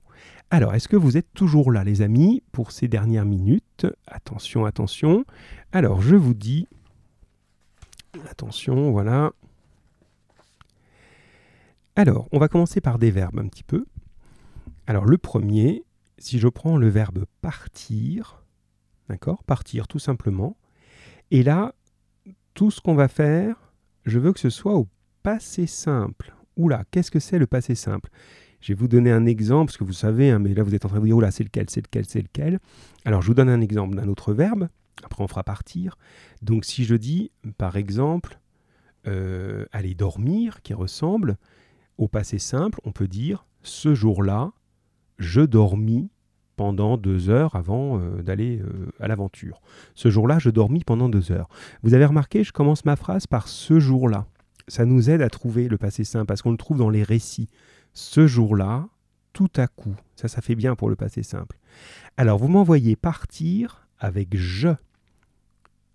Alors, 0.54 0.76
est-ce 0.76 0.88
que 0.88 0.95
vous 0.95 1.18
êtes 1.18 1.34
toujours 1.34 1.72
là, 1.72 1.84
les 1.84 2.04
amis, 2.04 2.43
pour 2.51 2.72
ces 2.72 2.88
dernières 2.88 3.26
minutes? 3.26 3.88
Attention, 4.06 4.66
attention. 4.66 5.26
Alors, 5.72 6.04
je 6.04 6.16
vous 6.16 6.36
dis... 6.36 6.68
Attention, 8.30 8.91
voilà. 8.91 9.32
Alors, 11.95 12.28
on 12.32 12.38
va 12.38 12.49
commencer 12.49 12.82
par 12.82 12.99
des 12.99 13.10
verbes 13.10 13.39
un 13.39 13.47
petit 13.47 13.64
peu. 13.64 13.88
Alors, 14.86 15.06
le 15.06 15.18
premier, 15.18 15.86
si 16.20 16.38
je 16.38 16.47
prends 16.47 16.78
le 16.78 16.88
verbe 16.88 17.26
partir, 17.41 18.45
d'accord 19.10 19.43
Partir, 19.45 19.88
tout 19.88 19.97
simplement. 19.97 20.56
Et 21.32 21.41
là, 21.41 21.74
tout 22.54 22.70
ce 22.70 22.80
qu'on 22.80 22.93
va 22.93 23.08
faire, 23.08 23.74
je 24.06 24.20
veux 24.20 24.32
que 24.32 24.39
ce 24.39 24.51
soit 24.51 24.76
au 24.76 24.88
passé 25.24 25.66
simple. 25.66 26.36
Oula, 26.58 26.84
qu'est-ce 26.91 27.10
que 27.10 27.20
c'est 27.20 27.39
le 27.39 27.47
passé 27.47 27.74
simple? 27.74 28.12
Je 28.64 28.70
vais 28.70 28.76
vous 28.76 28.88
donner 28.88 29.11
un 29.11 29.26
exemple, 29.26 29.66
parce 29.66 29.78
que 29.78 29.84
vous 29.84 29.91
savez, 29.91 30.32
hein, 30.32 30.39
mais 30.39 30.53
là 30.53 30.64
vous 30.64 30.74
êtes 30.74 30.86
en 30.86 30.88
train 30.88 30.97
de 30.97 31.01
vous 31.01 31.07
dire, 31.07 31.18
oh 31.18 31.22
là, 31.22 31.32
c'est 31.32 31.43
lequel, 31.43 31.70
c'est 31.70 31.82
lequel, 31.82 32.05
c'est 32.07 32.22
lequel. 32.22 32.59
Alors 33.03 33.22
je 33.22 33.28
vous 33.28 33.34
donne 33.34 33.49
un 33.49 33.59
exemple 33.59 33.97
d'un 33.97 34.07
autre 34.07 34.34
verbe, 34.34 34.70
après 35.03 35.22
on 35.22 35.28
fera 35.28 35.43
partir. 35.43 35.97
Donc 36.41 36.64
si 36.64 36.86
je 36.86 36.95
dis, 36.95 37.32
par 37.57 37.76
exemple, 37.76 38.39
euh, 39.05 39.66
aller 39.74 39.95
dormir, 39.95 40.61
qui 40.61 40.74
ressemble 40.74 41.36
au 41.97 42.07
passé 42.07 42.39
simple, 42.39 42.80
on 42.86 42.93
peut 42.93 43.09
dire, 43.09 43.45
ce 43.64 43.93
jour-là, 43.93 44.53
je 45.18 45.41
dormis 45.41 46.09
pendant 46.55 46.95
deux 46.95 47.30
heures 47.30 47.57
avant 47.57 47.99
euh, 47.99 48.22
d'aller 48.22 48.59
euh, 48.59 48.93
à 49.01 49.09
l'aventure. 49.09 49.61
Ce 49.93 50.09
jour-là, 50.09 50.39
je 50.39 50.49
dormis 50.49 50.86
pendant 50.86 51.09
deux 51.09 51.34
heures. 51.34 51.49
Vous 51.82 51.95
avez 51.95 52.05
remarqué, 52.05 52.45
je 52.45 52.53
commence 52.53 52.86
ma 52.86 52.95
phrase 52.95 53.28
par 53.28 53.49
ce 53.49 53.82
jour-là. 53.82 54.26
Ça 54.70 54.86
nous 54.86 55.09
aide 55.09 55.22
à 55.22 55.30
trouver 55.30 55.68
le 55.68 55.78
passé 55.78 56.05
simple 56.05 56.28
parce 56.28 56.41
qu'on 56.41 56.51
le 56.51 56.57
trouve 56.57 56.78
dans 56.78 56.89
les 56.89 57.03
récits 57.03 57.49
ce 57.94 58.28
jour-là, 58.28 58.88
tout 59.34 59.52
à 59.56 59.68
coup. 59.68 59.96
Ça, 60.16 60.28
ça 60.28 60.41
fait 60.41 60.56
bien 60.56 60.76
pour 60.76 60.89
le 60.89 60.96
passé 60.96 61.24
simple. 61.24 61.58
Alors, 62.18 62.38
vous 62.38 62.48
m'envoyez 62.48 62.96
partir 62.96 63.88
avec 64.00 64.36
je. 64.36 64.70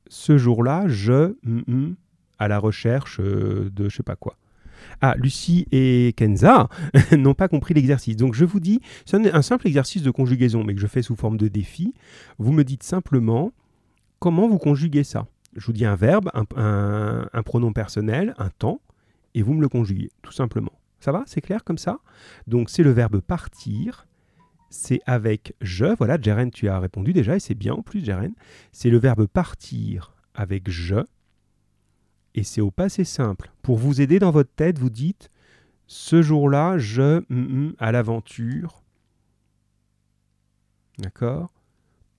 Ce 0.09 0.39
jour-là, 0.39 0.85
je 0.89 1.37
mm, 1.43 1.63
mm, 1.67 1.97
à 2.39 2.49
la 2.49 2.59
recherche 2.59 3.21
euh, 3.21 3.71
de 3.73 3.89
je 3.89 3.97
sais 3.97 4.03
pas 4.03 4.17
quoi. 4.17 4.37
Ah, 5.01 5.15
Lucie 5.17 5.67
et 5.73 6.15
Kenza 6.17 6.69
n'ont 7.17 7.35
pas 7.35 7.49
compris 7.49 7.75
l'exercice. 7.75 8.17
Donc 8.17 8.35
je 8.35 8.45
vous 8.45 8.61
dis, 8.61 8.81
c'est 9.05 9.17
un, 9.17 9.43
simple 9.43 9.67
exercice 9.67 10.03
de 10.03 10.11
conjugaison, 10.11 10.65
mais 10.65 10.75
que 10.75 10.81
je 10.81 10.87
fais 10.87 11.03
sous 11.03 11.17
forme 11.17 11.37
de 11.37 11.49
défi. 11.49 11.95
Vous 12.39 12.53
me 12.53 12.65
dites 12.65 12.83
simplement 12.83 13.53
comment 14.19 14.49
vous 14.49 14.59
conjuguez 14.59 15.05
ça. 15.05 15.27
Je 15.57 15.67
vous 15.67 15.73
dis 15.73 15.85
un 15.85 15.97
verbe, 15.97 16.31
un, 16.35 17.43
pronom 17.45 17.73
personnel, 17.73 18.35
un 18.39 18.51
temps, 18.51 18.81
et 19.35 19.43
vous 19.43 19.55
me 19.55 19.61
le 19.61 19.69
conjuguez, 19.69 20.11
tout 20.23 20.33
simplement. 20.33 20.78
Ça 21.01 21.13
va 21.13 21.23
C'est 21.27 21.41
clair 21.41 21.65
comme 21.65 21.79
ça 21.79 21.99
Donc 22.47 22.71
c'est 22.71 22.83
le 22.83 22.91
verbe 22.91 23.21
partir. 23.21 24.07
C'est 24.71 25.01
avec 25.07 25.55
je. 25.61 25.87
Voilà, 25.97 26.21
Jeren, 26.21 26.51
tu 26.51 26.69
as 26.69 26.79
répondu 26.79 27.13
déjà, 27.13 27.37
et 27.37 27.41
c'est 27.41 27.55
bien 27.55 27.73
en 27.73 27.83
plus, 27.83 28.05
Jeren. 28.05 28.35
C'est 28.73 28.91
le 28.91 28.99
verbe 28.99 29.27
partir 29.27 30.15
avec 30.35 30.71
je 30.71 31.05
et 32.39 32.45
c'est 32.45 32.61
au 32.61 32.71
passé 32.71 33.03
simple. 33.05 33.51
Pour 33.63 33.79
vous 33.79 34.01
aider 34.01 34.21
dans 34.21 34.31
votre 34.31 34.55
tête, 34.55 34.79
vous 34.79 34.91
dites 34.91 35.31
ce 35.89 36.23
jour-là, 36.23 36.79
je 36.79 37.21
mm, 37.21 37.25
mm, 37.31 37.75
à 37.79 37.91
l'aventure. 37.91 38.83
D'accord? 40.99 41.53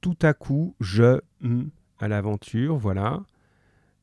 Tout 0.02 0.18
à 0.22 0.34
coup, 0.34 0.76
je 0.82 1.22
mm, 1.42 1.68
à 2.00 2.08
l'aventure, 2.10 2.78
voilà. 2.78 3.22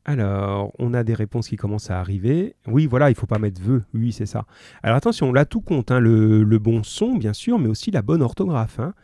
Alors, 0.08 0.72
on 0.78 0.94
a 0.94 1.02
des 1.02 1.14
réponses 1.14 1.48
qui 1.48 1.56
commencent 1.56 1.90
à 1.90 1.98
arriver. 1.98 2.54
Oui, 2.68 2.86
voilà, 2.86 3.10
il 3.10 3.16
faut 3.16 3.26
pas 3.26 3.40
mettre 3.40 3.60
vœux. 3.60 3.82
Oui, 3.92 4.12
c'est 4.12 4.24
ça. 4.24 4.46
Alors 4.84 4.96
attention, 4.96 5.32
là, 5.32 5.44
tout 5.44 5.60
compte. 5.60 5.90
Hein, 5.90 5.98
le, 5.98 6.58
bon 6.58 6.84
son, 6.84 7.16
bien 7.16 7.32
sûr, 7.32 7.58
mais 7.58 7.66
aussi 7.66 7.90
la 7.90 8.02
bonne 8.02 8.22
orthographe. 8.22 8.78
Hein. 8.78 8.94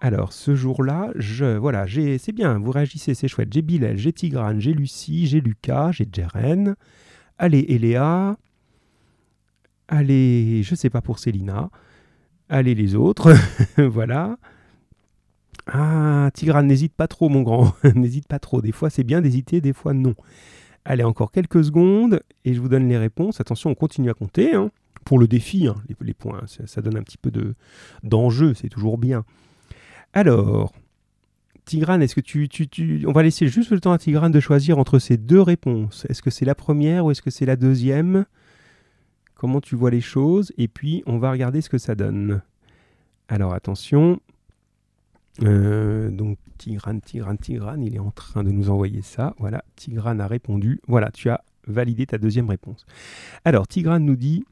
Alors, 0.00 0.34
ce 0.34 0.54
jour-là, 0.54 1.12
voilà, 1.58 1.86
c'est 2.18 2.32
bien, 2.32 2.58
vous 2.58 2.72
réagissez, 2.72 3.14
c'est 3.14 3.26
chouette. 3.26 3.50
J'ai 3.50 3.62
Bilal, 3.62 3.96
j'ai 3.96 4.12
Tigrane, 4.12 4.60
j'ai 4.60 4.74
Lucie, 4.74 5.26
j'ai 5.26 5.40
Lucas, 5.40 5.92
j'ai 5.92 6.06
Jeren. 6.12 6.76
Allez, 7.38 7.64
Eléa. 7.70 8.36
Allez, 9.88 10.62
je 10.62 10.74
sais 10.74 10.90
pas 10.90 11.00
pour 11.00 11.18
Célina. 11.18 11.70
Allez, 12.50 12.74
les 12.74 12.94
autres. 12.96 13.32
voilà. 13.78 14.36
Ah, 15.66 16.30
Tigrane, 16.34 16.66
n'hésite 16.66 16.94
pas 16.94 17.08
trop, 17.08 17.28
mon 17.28 17.42
grand. 17.42 17.74
n'hésite 17.94 18.26
pas 18.26 18.38
trop. 18.38 18.60
Des 18.60 18.72
fois, 18.72 18.90
c'est 18.90 19.04
bien 19.04 19.20
d'hésiter, 19.20 19.60
des 19.60 19.72
fois, 19.72 19.92
non. 19.92 20.14
Allez, 20.84 21.04
encore 21.04 21.30
quelques 21.30 21.64
secondes 21.64 22.20
et 22.44 22.54
je 22.54 22.60
vous 22.60 22.68
donne 22.68 22.88
les 22.88 22.98
réponses. 22.98 23.40
Attention, 23.40 23.70
on 23.70 23.74
continue 23.74 24.10
à 24.10 24.14
compter. 24.14 24.54
Hein. 24.54 24.70
Pour 25.04 25.18
le 25.18 25.28
défi, 25.28 25.66
hein, 25.66 25.76
les, 26.00 26.14
points, 26.14 26.42
ça, 26.46 26.66
ça, 26.66 26.82
donne 26.82 26.96
un 26.96 27.02
petit 27.02 27.18
peu 27.18 27.30
de, 27.30 27.54
d'enjeu, 28.02 28.54
c'est 28.54 28.68
toujours 28.68 28.98
bien. 28.98 29.24
Alors, 30.12 30.72
Tigrane, 31.64 32.02
est-ce 32.02 32.14
que 32.14 32.20
tu, 32.20 33.04
On 33.06 33.12
va 33.12 33.22
laisser 33.22 33.46
juste 33.48 33.70
le 33.70 33.80
temps 33.80 33.92
à 33.92 33.98
Tigrane 33.98 34.32
de 34.32 34.40
choisir 34.40 34.78
entre 34.78 34.98
ces 34.98 35.16
deux 35.16 35.40
réponses. 35.40 36.06
Est-ce 36.08 36.22
que 36.22 36.30
c'est 36.30 36.44
la 36.44 36.54
première 36.54 37.04
ou 37.04 37.10
est-ce 37.10 37.22
que 37.22 37.30
c'est 37.30 37.46
la 37.46 37.56
deuxième? 37.56 38.26
Comment 39.34 39.60
tu 39.60 39.76
vois 39.76 39.90
les 39.90 40.00
choses? 40.00 40.52
Et 40.58 40.68
puis, 40.68 41.02
on 41.06 41.18
va 41.18 41.30
regarder 41.30 41.60
ce 41.60 41.70
que 41.70 41.78
ça 41.78 41.94
donne. 41.94 42.42
Alors, 43.28 43.54
attention. 43.54 44.20
Euh, 45.42 46.10
donc, 46.10 46.38
Tigrane, 46.58 47.00
Tigrane, 47.00 47.38
Tigrane, 47.38 47.82
il 47.82 47.94
est 47.94 48.00
en 48.00 48.10
train 48.10 48.44
de 48.44 48.50
nous 48.50 48.70
envoyer 48.70 49.02
ça. 49.02 49.34
Voilà, 49.38 49.64
Tigrane 49.76 50.20
a 50.20 50.26
répondu. 50.26 50.80
Voilà, 50.86 51.10
tu 51.10 51.30
as 51.30 51.42
validé 51.66 52.06
ta 52.06 52.18
deuxième 52.18 52.48
réponse. 52.48 52.86
Alors, 53.44 53.66
Tigrane 53.66 54.04
nous 54.04 54.16
dit 54.16 54.44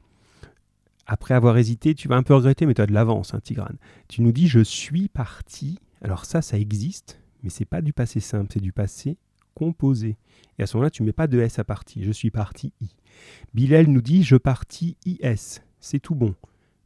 après 1.11 1.33
avoir 1.33 1.57
hésité, 1.57 1.95
tu 1.95 2.07
vas 2.07 2.17
un 2.17 2.23
peu 2.23 2.35
regretter, 2.35 2.67
mais 2.67 2.75
tu 2.75 2.81
as 2.81 2.85
de 2.85 2.93
l'avance, 2.93 3.33
hein, 3.33 3.39
Tigrane. 3.43 3.77
Tu 4.07 4.21
nous 4.21 4.31
dis 4.31 4.47
je 4.47 4.59
suis 4.59 5.07
parti. 5.07 5.79
Alors 6.03 6.25
ça, 6.25 6.43
ça 6.43 6.59
existe, 6.59 7.19
mais 7.41 7.49
c'est 7.49 7.65
pas 7.65 7.81
du 7.81 7.93
passé 7.93 8.19
simple, 8.19 8.51
c'est 8.53 8.61
du 8.61 8.71
passé 8.71 9.17
composé. 9.55 10.17
Et 10.59 10.63
à 10.63 10.67
ce 10.67 10.77
moment-là, 10.77 10.91
tu 10.91 11.01
mets 11.01 11.11
pas 11.11 11.25
de 11.25 11.39
S 11.39 11.57
à 11.57 11.63
partie. 11.63 12.03
Je 12.03 12.11
suis 12.11 12.29
parti 12.29 12.73
I. 12.79 12.89
Bilal 13.55 13.87
nous 13.87 14.01
dit 14.01 14.21
je 14.21 14.35
partis 14.35 14.97
IS. 15.03 15.61
C'est 15.79 15.99
tout 15.99 16.13
bon. 16.13 16.35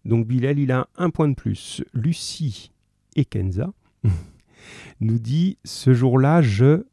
Donc 0.05 0.25
Bilal, 0.25 0.57
il 0.57 0.71
a 0.71 0.87
un 0.95 1.09
point 1.09 1.27
de 1.27 1.35
plus. 1.35 1.83
Lucie 1.93 2.71
et 3.17 3.25
Kenza 3.25 3.73
nous 5.01 5.19
dit 5.19 5.57
ce 5.63 5.93
jour-là, 5.93 6.41
je 6.41 6.85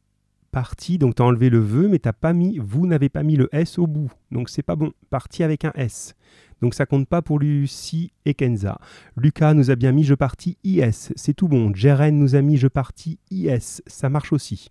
parti. 0.51 0.99
Donc 0.99 1.17
tu 1.17 1.23
as 1.23 1.25
enlevé 1.25 1.51
le 1.51 1.59
vœu, 1.59 1.89
mais 1.89 1.99
t'as 1.99 2.13
pas 2.13 2.33
mis, 2.33 2.59
vous 2.59 2.87
n'avez 2.87 3.09
pas 3.09 3.23
mis 3.23 3.37
le 3.37 3.49
S 3.53 3.79
au 3.79 3.87
bout. 3.87 4.11
Donc 4.31 4.49
c'est 4.49 4.63
pas 4.63 4.77
bon. 4.77 4.93
Parti 5.11 5.43
avec 5.43 5.65
un 5.65 5.73
S. 5.75 6.15
Donc 6.61 6.75
ça 6.75 6.87
compte 6.87 7.09
pas 7.09 7.23
pour 7.23 7.39
Lucie 7.39 8.13
et 8.27 8.35
Kenza. 8.35 8.79
Lucas 9.17 9.55
nous 9.55 9.71
a 9.71 9.77
bien 9.77 9.93
mis 9.93 10.05
je 10.05 10.15
partis 10.15 10.59
IS, 10.63 11.13
c'est 11.17 11.35
tout 11.35 11.49
bon. 11.49 11.73
Jeren 11.75 12.19
nous 12.19 12.35
a 12.35 12.43
mis 12.43 12.57
je 12.57 12.69
partis 12.69 13.19
IS, 13.31 13.83
ça 13.87 14.09
marche 14.11 14.33
aussi. 14.33 14.71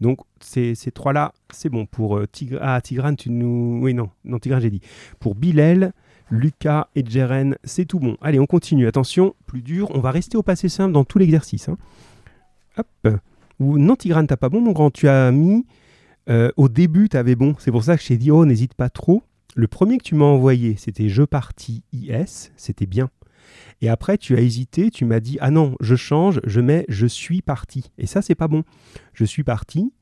Donc 0.00 0.20
ces, 0.40 0.74
trois-là, 0.92 1.32
c'est 1.50 1.68
bon. 1.68 1.86
Pour 1.86 2.18
euh, 2.18 2.26
ah, 2.60 2.80
Tigrane, 2.80 3.16
tu 3.16 3.30
nous... 3.30 3.80
Oui, 3.82 3.94
non, 3.94 4.10
non 4.24 4.38
Tigrane, 4.38 4.60
j'ai 4.60 4.70
dit. 4.70 4.82
Pour 5.18 5.34
Bilal, 5.34 5.92
Lucas 6.30 6.88
et 6.94 7.04
Jeren, 7.04 7.56
c'est 7.64 7.84
tout 7.84 8.00
bon. 8.00 8.16
Allez, 8.20 8.38
on 8.38 8.46
continue. 8.46 8.86
Attention, 8.86 9.34
plus 9.46 9.62
dur. 9.62 9.90
On 9.94 10.00
va 10.00 10.10
rester 10.10 10.36
au 10.36 10.42
passé 10.42 10.68
simple 10.68 10.92
dans 10.92 11.04
tout 11.04 11.18
l'exercice. 11.18 11.68
Hein. 11.68 11.78
Hop. 12.76 13.20
Non, 13.60 13.96
t'as 13.96 14.36
pas 14.36 14.48
bon, 14.48 14.60
mon 14.60 14.72
grand. 14.72 14.90
Tu 14.90 15.08
as 15.08 15.30
mis... 15.30 15.64
Euh, 16.28 16.50
au 16.56 16.68
début, 16.68 17.08
tu 17.08 17.16
avais 17.16 17.36
bon. 17.36 17.54
C'est 17.58 17.70
pour 17.70 17.84
ça 17.84 17.96
que 17.96 18.02
je 18.02 18.08
t'ai 18.08 18.16
dit, 18.16 18.32
oh, 18.32 18.44
n'hésite 18.44 18.74
pas 18.74 18.90
trop. 18.90 19.22
Le 19.54 19.68
premier 19.68 19.96
que 19.96 20.02
tu 20.02 20.14
m'as 20.14 20.24
envoyé, 20.24 20.76
c'était 20.76 21.08
Je 21.08 21.22
partis 21.22 21.82
IS, 21.92 22.50
c'était 22.56 22.84
bien. 22.84 23.10
Et 23.80 23.88
après, 23.88 24.18
tu 24.18 24.36
as 24.36 24.40
hésité, 24.40 24.90
tu 24.90 25.04
m'as 25.04 25.20
dit 25.20 25.38
Ah 25.40 25.50
non, 25.50 25.76
je 25.80 25.94
change, 25.94 26.40
je 26.44 26.60
mets 26.60 26.84
Je 26.88 27.06
suis 27.06 27.40
parti. 27.40 27.90
Et 27.96 28.06
ça, 28.06 28.20
c'est 28.20 28.34
pas 28.34 28.48
bon. 28.48 28.64
Je 29.14 29.24
suis 29.24 29.44
parti, 29.44 29.92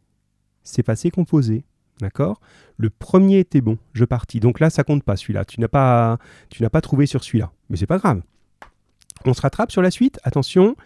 c'est 0.65 0.83
passé 0.83 1.11
composé. 1.11 1.65
D'accord? 2.01 2.41
Le 2.77 2.91
premier 2.91 3.39
était 3.39 3.61
bon, 3.61 3.79
je 3.93 4.05
partis. 4.05 4.41
Donc 4.41 4.61
là, 4.61 4.71
ça 4.71 4.85
compte 4.85 5.05
pas 5.05 5.17
celui-là. 5.17 5.45
Tu 5.45 5.61
n'as 5.61 5.69
pas, 5.69 6.19
tu 6.51 6.63
n'as 6.63 6.71
pas 6.71 6.81
trouvé 6.81 7.07
sur 7.07 7.23
celui-là. 7.23 7.53
Mais 7.71 7.77
c'est 7.77 7.87
pas 7.87 7.99
grave. 7.99 8.23
On 9.25 9.33
se 9.33 9.41
rattrape 9.41 9.71
sur 9.71 9.83
la 9.83 9.91
suite. 9.91 10.19
Attention, 10.25 10.77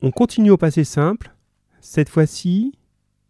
on 0.00 0.10
continue 0.10 0.50
au 0.50 0.56
passé 0.56 0.84
simple. 0.84 1.34
Cette 1.80 2.08
fois-ci, 2.08 2.78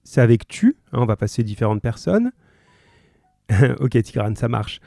c'est 0.05 0.21
avec 0.21 0.47
tu. 0.47 0.77
Hein, 0.93 1.01
on 1.01 1.07
va 1.07 1.17
passer 1.17 1.43
différentes 1.43 1.83
personnes. 1.83 2.31
ok, 3.81 4.03
Tigrane, 4.03 4.37
ça 4.37 4.49
marche. 4.49 4.81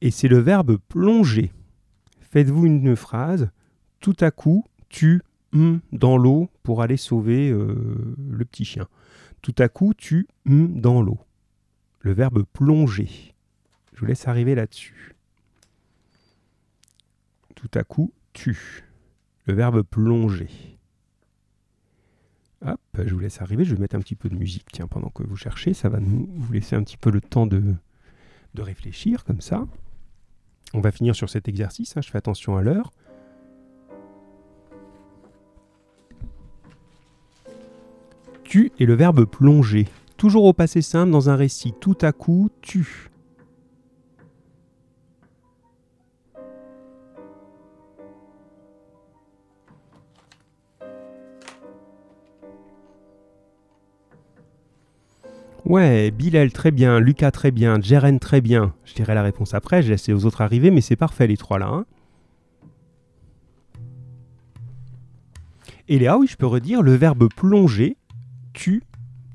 Et 0.00 0.10
c'est 0.10 0.28
le 0.28 0.38
verbe 0.38 0.78
plonger. 0.88 1.52
Faites-vous 2.20 2.66
une 2.66 2.96
phrase. 2.96 3.50
Tout 4.00 4.16
à 4.20 4.30
coup, 4.30 4.64
tu 4.88 5.22
hum, 5.52 5.80
dans 5.92 6.16
l'eau 6.16 6.48
pour 6.62 6.82
aller 6.82 6.96
sauver 6.96 7.50
euh, 7.50 8.14
le 8.30 8.44
petit 8.44 8.64
chien. 8.64 8.88
Tout 9.42 9.54
à 9.58 9.68
coup, 9.68 9.94
tu 9.94 10.28
dans 10.44 11.02
l'eau. 11.02 11.18
Le 12.00 12.12
verbe 12.12 12.44
plonger. 12.52 13.34
Je 13.94 14.00
vous 14.00 14.06
laisse 14.06 14.28
arriver 14.28 14.54
là-dessus. 14.54 15.14
Tout 17.54 17.70
à 17.74 17.84
coup, 17.84 18.12
tu. 18.32 18.84
Le 19.46 19.54
verbe 19.54 19.82
plonger. 19.82 20.48
Hop, 22.62 22.80
je 22.94 23.14
vous 23.14 23.20
laisse 23.20 23.40
arriver. 23.40 23.64
Je 23.64 23.74
vais 23.74 23.80
mettre 23.80 23.96
un 23.96 24.00
petit 24.00 24.14
peu 24.14 24.28
de 24.28 24.36
musique 24.36 24.66
tiens, 24.72 24.86
pendant 24.86 25.08
que 25.08 25.22
vous 25.22 25.36
cherchez. 25.36 25.74
Ça 25.74 25.88
va 25.88 26.00
nous, 26.00 26.28
vous 26.32 26.52
laisser 26.52 26.76
un 26.76 26.82
petit 26.82 26.96
peu 26.96 27.10
le 27.10 27.20
temps 27.20 27.46
de, 27.46 27.74
de 28.54 28.62
réfléchir 28.62 29.24
comme 29.24 29.40
ça. 29.40 29.66
On 30.72 30.80
va 30.80 30.92
finir 30.92 31.16
sur 31.16 31.28
cet 31.28 31.48
exercice. 31.48 31.96
Hein. 31.96 32.00
je 32.02 32.10
fais 32.10 32.18
attention 32.18 32.56
à 32.56 32.62
l'heure. 32.62 32.92
Tu 38.50 38.72
est 38.80 38.84
le 38.84 38.94
verbe 38.94 39.26
plonger. 39.26 39.86
Toujours 40.16 40.42
au 40.42 40.52
passé 40.52 40.82
simple 40.82 41.12
dans 41.12 41.30
un 41.30 41.36
récit. 41.36 41.72
Tout 41.80 41.96
à 42.00 42.10
coup, 42.10 42.50
tu. 42.62 43.08
Ouais, 55.64 56.10
Bilal 56.10 56.50
très 56.50 56.72
bien, 56.72 56.98
Lucas 56.98 57.30
très 57.30 57.52
bien, 57.52 57.80
Jeren 57.80 58.18
très 58.18 58.40
bien. 58.40 58.74
Je 58.84 58.94
dirai 58.94 59.14
la 59.14 59.22
réponse 59.22 59.54
après, 59.54 59.80
je 59.80 59.90
laisse 59.90 60.08
aux 60.08 60.24
autres 60.24 60.40
arriver, 60.40 60.72
mais 60.72 60.80
c'est 60.80 60.96
parfait 60.96 61.28
les 61.28 61.36
trois 61.36 61.60
là. 61.60 61.68
Hein. 61.68 61.84
Et 65.86 66.00
Léa, 66.00 66.18
oui, 66.18 66.26
je 66.26 66.36
peux 66.36 66.46
redire, 66.46 66.82
le 66.82 66.94
verbe 66.94 67.28
plonger, 67.32 67.96
tu, 68.52 68.82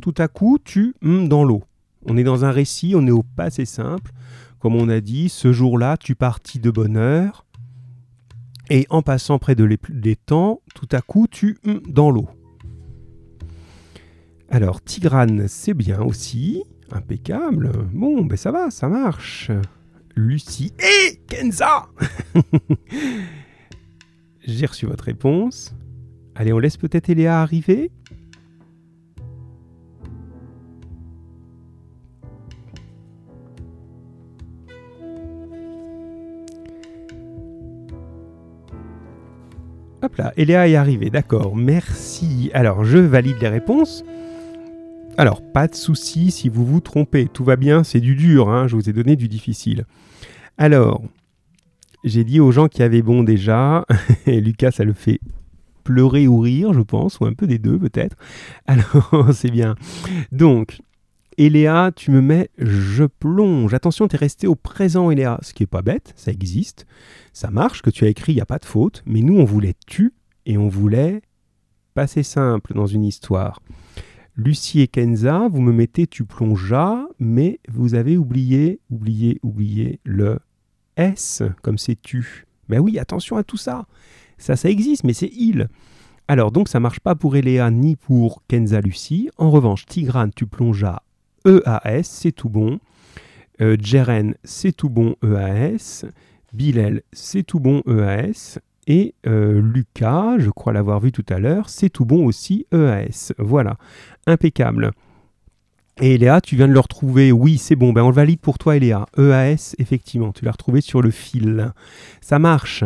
tout 0.01 0.13
à 0.17 0.27
coup, 0.27 0.57
tu 0.63 0.95
hum, 1.03 1.27
dans 1.27 1.43
l'eau. 1.43 1.63
On 2.05 2.17
est 2.17 2.23
dans 2.23 2.45
un 2.45 2.51
récit, 2.51 2.93
on 2.95 3.07
est 3.07 3.11
au 3.11 3.23
passé 3.23 3.65
simple. 3.65 4.11
Comme 4.59 4.75
on 4.75 4.89
a 4.89 5.01
dit, 5.01 5.29
ce 5.29 5.51
jour-là, 5.51 5.97
tu 5.97 6.15
partis 6.15 6.59
de 6.59 6.71
bonne 6.71 6.97
heure. 6.97 7.45
Et 8.69 8.87
en 8.89 9.01
passant 9.01 9.37
près 9.37 9.55
de 9.55 9.63
l'étang, 9.63 10.61
tout 10.73 10.89
à 10.91 11.01
coup, 11.01 11.27
tu 11.29 11.57
hum, 11.65 11.81
dans 11.87 12.11
l'eau. 12.11 12.27
Alors, 14.49 14.81
Tigrane, 14.81 15.47
c'est 15.47 15.73
bien 15.73 16.01
aussi. 16.01 16.63
Impeccable. 16.91 17.71
Bon, 17.91 18.23
ben 18.23 18.37
ça 18.37 18.51
va, 18.51 18.69
ça 18.69 18.87
marche. 18.87 19.51
Lucie 20.15 20.71
et 20.79 21.19
Kenza 21.27 21.87
J'ai 24.47 24.65
reçu 24.65 24.85
votre 24.85 25.03
réponse. 25.03 25.75
Allez, 26.35 26.53
on 26.53 26.59
laisse 26.59 26.77
peut-être 26.77 27.09
Eléa 27.09 27.41
arriver.«........................................................................................................................................................................ 27.41 27.91
Hop 40.05 40.17
là, 40.17 40.33
Eléa 40.37 40.67
est 40.67 40.75
arrivée, 40.75 41.09
d'accord, 41.09 41.55
merci. 41.55 42.51
Alors, 42.53 42.85
je 42.85 42.99
valide 42.99 43.37
les 43.41 43.47
réponses. 43.47 44.05
Alors, 45.17 45.41
pas 45.41 45.67
de 45.67 45.73
souci 45.73 46.29
si 46.29 46.47
vous 46.47 46.63
vous 46.63 46.79
trompez, 46.79 47.25
tout 47.25 47.43
va 47.43 47.55
bien, 47.55 47.83
c'est 47.83 48.01
du 48.01 48.13
dur, 48.13 48.49
hein, 48.49 48.67
je 48.67 48.75
vous 48.75 48.87
ai 48.87 48.93
donné 48.93 49.15
du 49.15 49.27
difficile. 49.27 49.85
Alors, 50.59 51.01
j'ai 52.03 52.23
dit 52.23 52.39
aux 52.39 52.51
gens 52.51 52.67
qui 52.67 52.83
avaient 52.83 53.01
bon 53.01 53.23
déjà, 53.23 53.83
et 54.27 54.41
Lucas, 54.41 54.69
ça 54.69 54.83
le 54.83 54.93
fait 54.93 55.19
pleurer 55.83 56.27
ou 56.27 56.37
rire, 56.37 56.71
je 56.71 56.81
pense, 56.81 57.19
ou 57.19 57.25
un 57.25 57.33
peu 57.33 57.47
des 57.47 57.57
deux 57.57 57.79
peut-être. 57.79 58.15
Alors, 58.67 59.29
c'est 59.33 59.49
bien. 59.49 59.73
Donc, 60.31 60.81
Eléa, 61.37 61.91
tu 61.95 62.11
me 62.11 62.21
mets 62.21 62.49
je 62.57 63.03
plonge. 63.03 63.73
Attention, 63.73 64.07
tu 64.07 64.15
es 64.15 64.19
resté 64.19 64.47
au 64.47 64.55
présent, 64.55 65.11
Eléa. 65.11 65.39
Ce 65.41 65.53
qui 65.53 65.63
est 65.63 65.67
pas 65.67 65.81
bête, 65.81 66.13
ça 66.15 66.31
existe. 66.31 66.85
Ça 67.33 67.51
marche, 67.51 67.81
que 67.81 67.89
tu 67.89 68.05
as 68.05 68.09
écrit, 68.09 68.33
il 68.33 68.35
n'y 68.35 68.41
a 68.41 68.45
pas 68.45 68.59
de 68.59 68.65
faute. 68.65 69.03
Mais 69.05 69.21
nous, 69.21 69.37
on 69.37 69.43
voulait 69.43 69.75
tu 69.85 70.13
et 70.45 70.57
on 70.57 70.67
voulait 70.67 71.21
passer 71.93 72.23
simple 72.23 72.73
dans 72.73 72.87
une 72.87 73.03
histoire. 73.03 73.61
Lucie 74.37 74.81
et 74.81 74.87
Kenza, 74.87 75.47
vous 75.49 75.61
me 75.61 75.71
mettez 75.71 76.07
tu 76.07 76.25
plongeas, 76.25 77.05
mais 77.19 77.59
vous 77.69 77.95
avez 77.95 78.17
oublié, 78.17 78.81
oublié, 78.89 79.39
oublié 79.43 79.99
le 80.03 80.39
S, 80.97 81.41
comme 81.61 81.77
c'est 81.77 82.01
tu. 82.01 82.45
Mais 82.67 82.79
oui, 82.79 82.99
attention 82.99 83.37
à 83.37 83.43
tout 83.43 83.57
ça. 83.57 83.85
Ça, 84.37 84.55
ça 84.55 84.69
existe, 84.69 85.03
mais 85.03 85.13
c'est 85.13 85.31
il. 85.33 85.69
Alors, 86.27 86.51
donc, 86.51 86.67
ça 86.69 86.79
marche 86.79 86.99
pas 86.99 87.15
pour 87.15 87.35
Eléa 87.35 87.69
ni 87.71 87.95
pour 87.95 88.43
Kenza 88.47 88.81
Lucie. 88.81 89.29
En 89.37 89.51
revanche, 89.51 89.85
Tigrane, 89.85 90.31
tu 90.35 90.47
plongeas 90.47 91.01
EAS, 91.45 92.03
c'est 92.03 92.31
tout 92.31 92.49
bon. 92.49 92.79
Euh, 93.61 93.77
Jeren, 93.79 94.35
c'est 94.43 94.73
tout 94.73 94.89
bon 94.89 95.15
EAS. 95.23 96.05
Bilal, 96.53 97.01
c'est 97.13 97.43
tout 97.43 97.59
bon 97.59 97.81
EAS. 97.87 98.59
Et 98.87 99.15
euh, 99.25 99.61
Lucas, 99.61 100.37
je 100.37 100.49
crois 100.49 100.73
l'avoir 100.73 100.99
vu 100.99 101.11
tout 101.11 101.25
à 101.29 101.39
l'heure, 101.39 101.69
c'est 101.69 101.89
tout 101.89 102.05
bon 102.05 102.25
aussi 102.25 102.67
EAS. 102.71 103.33
Voilà, 103.39 103.77
impeccable. 104.27 104.91
Et 106.01 106.15
Eléa, 106.15 106.41
tu 106.41 106.55
viens 106.55 106.67
de 106.67 106.73
le 106.73 106.79
retrouver. 106.79 107.31
Oui, 107.31 107.57
c'est 107.57 107.75
bon. 107.75 107.93
Ben, 107.93 108.03
on 108.03 108.09
le 108.09 108.15
valide 108.15 108.41
pour 108.41 108.57
toi, 108.57 108.75
Eléa. 108.75 109.05
EAS, 109.17 109.75
effectivement, 109.79 110.33
tu 110.33 110.43
l'as 110.43 110.51
retrouvé 110.51 110.81
sur 110.81 111.01
le 111.01 111.09
fil. 111.09 111.71
Ça 112.19 112.37
marche. 112.37 112.83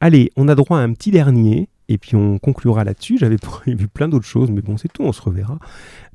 Allez, 0.00 0.30
on 0.36 0.48
a 0.48 0.54
droit 0.54 0.78
à 0.78 0.82
un 0.82 0.92
petit 0.92 1.10
dernier. 1.12 1.68
Et 1.88 1.98
puis 1.98 2.14
on 2.16 2.38
conclura 2.38 2.84
là-dessus. 2.84 3.18
J'avais 3.18 3.36
prévu 3.38 3.88
plein 3.88 4.08
d'autres 4.08 4.26
choses, 4.26 4.50
mais 4.50 4.62
bon, 4.62 4.76
c'est 4.76 4.92
tout, 4.92 5.02
on 5.02 5.12
se 5.12 5.22
reverra. 5.22 5.58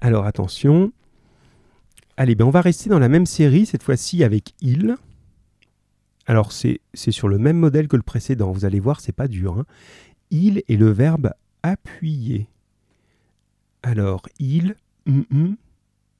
Alors 0.01 0.25
attention. 0.25 0.91
Allez, 2.17 2.35
ben 2.35 2.45
on 2.45 2.49
va 2.49 2.61
rester 2.61 2.89
dans 2.89 2.99
la 2.99 3.09
même 3.09 3.25
série, 3.25 3.65
cette 3.65 3.83
fois-ci 3.83 4.23
avec 4.23 4.53
il. 4.61 4.95
Alors 6.27 6.51
c'est 6.51 6.79
sur 6.93 7.27
le 7.27 7.37
même 7.37 7.57
modèle 7.57 7.87
que 7.87 7.97
le 7.97 8.01
précédent, 8.01 8.51
vous 8.51 8.65
allez 8.65 8.79
voir, 8.79 9.01
c'est 9.01 9.11
pas 9.11 9.27
dur. 9.27 9.59
Hein. 9.59 9.65
Il 10.31 10.63
est 10.67 10.77
le 10.77 10.89
verbe 10.89 11.33
appuyer. 11.61 12.47
Alors, 13.83 14.23
il, 14.39 14.75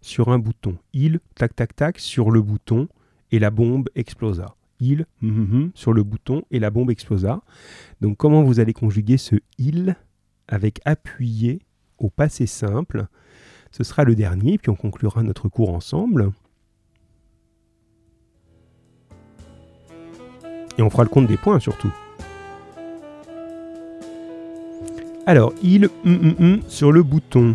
sur 0.02 0.30
un 0.30 0.38
bouton. 0.38 0.78
Il, 0.94 1.20
tac, 1.34 1.56
tac, 1.56 1.76
tac, 1.76 2.00
sur 2.00 2.30
le 2.30 2.42
bouton, 2.42 2.88
et 3.32 3.40
la 3.40 3.50
bombe 3.50 3.90
explosa. 3.96 4.56
Il, 4.80 5.06
hum, 5.24 5.72
sur 5.74 5.94
le 5.94 6.04
bouton, 6.04 6.44
et 6.52 6.60
la 6.60 6.70
bombe 6.70 6.92
explosa. 6.92 7.42
Donc, 8.02 8.18
comment 8.18 8.44
vous 8.44 8.60
allez 8.60 8.74
conjuguer 8.74 9.18
ce 9.18 9.36
il 9.58 9.96
avec 10.48 10.80
appuyer 10.86 11.62
au 11.98 12.10
passé 12.10 12.46
simple 12.46 13.08
Ce 13.76 13.84
sera 13.84 14.06
le 14.06 14.16
dernier, 14.16 14.58
puis 14.58 14.70
on 14.70 14.76
conclura 14.76 15.22
notre 15.22 15.50
cours 15.50 15.74
ensemble. 15.74 16.32
Et 20.78 20.82
on 20.82 20.90
fera 20.90 21.04
le 21.04 21.10
compte 21.10 21.28
des 21.28 21.36
points 21.36 21.60
surtout. 21.60 21.92
Alors, 25.26 25.52
il 25.62 25.90
sur 26.70 26.94
le 26.94 27.04
bouton. 27.04 27.54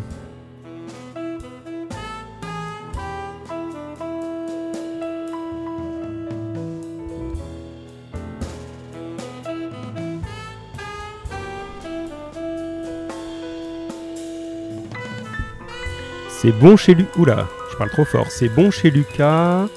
C'est 16.43 16.53
bon 16.53 16.75
chez 16.75 16.95
Lucas. 16.95 17.19
Oula, 17.19 17.47
je 17.71 17.77
parle 17.77 17.91
trop 17.91 18.07
fort. 18.07 18.31
C'est 18.31 18.49
bon 18.49 18.71
chez 18.71 18.91
Lucas. 18.91 19.69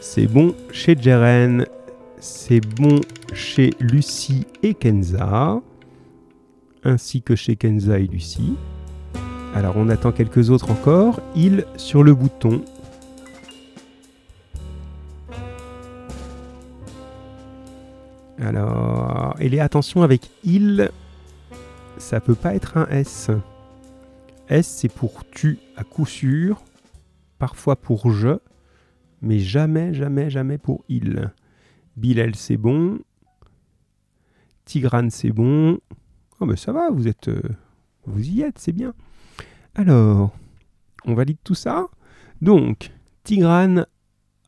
C'est 0.00 0.26
bon 0.26 0.56
chez 0.72 0.96
Jeren. 1.00 1.66
C'est 2.18 2.58
bon 2.58 3.00
chez 3.32 3.74
Lucie 3.78 4.44
et 4.64 4.74
Kenza. 4.74 5.60
Ainsi 6.82 7.22
que 7.22 7.36
chez 7.36 7.54
Kenza 7.54 8.00
et 8.00 8.08
Lucie. 8.08 8.56
Alors 9.54 9.76
on 9.76 9.88
attend 9.88 10.10
quelques 10.10 10.50
autres 10.50 10.72
encore. 10.72 11.20
Il 11.36 11.64
sur 11.76 12.02
le 12.02 12.12
bouton. 12.12 12.64
Alors, 18.42 19.36
et 19.38 19.48
les 19.48 19.60
attention 19.60 20.02
avec 20.02 20.28
il, 20.42 20.90
ça 21.98 22.18
peut 22.18 22.34
pas 22.34 22.56
être 22.56 22.78
un 22.78 22.88
S. 22.88 23.30
S, 24.50 24.66
c'est 24.66 24.92
pour 24.92 25.24
tu 25.30 25.60
à 25.76 25.84
coup 25.84 26.06
sûr, 26.06 26.64
parfois 27.38 27.76
pour 27.76 28.10
je, 28.10 28.36
mais 29.22 29.38
jamais, 29.38 29.94
jamais, 29.94 30.28
jamais 30.28 30.58
pour 30.58 30.84
il. 30.88 31.32
Bilal, 31.96 32.34
c'est 32.34 32.56
bon. 32.56 32.98
Tigrane, 34.64 35.10
c'est 35.10 35.30
bon. 35.30 35.78
Oh, 36.40 36.46
mais 36.46 36.56
ça 36.56 36.72
va, 36.72 36.90
vous 36.90 37.06
êtes. 37.06 37.28
Euh, 37.28 37.42
vous 38.06 38.28
y 38.28 38.42
êtes, 38.42 38.58
c'est 38.58 38.72
bien. 38.72 38.92
Alors, 39.76 40.36
on 41.04 41.14
valide 41.14 41.38
tout 41.44 41.54
ça. 41.54 41.86
Donc, 42.42 42.90
Tigrane, 43.22 43.86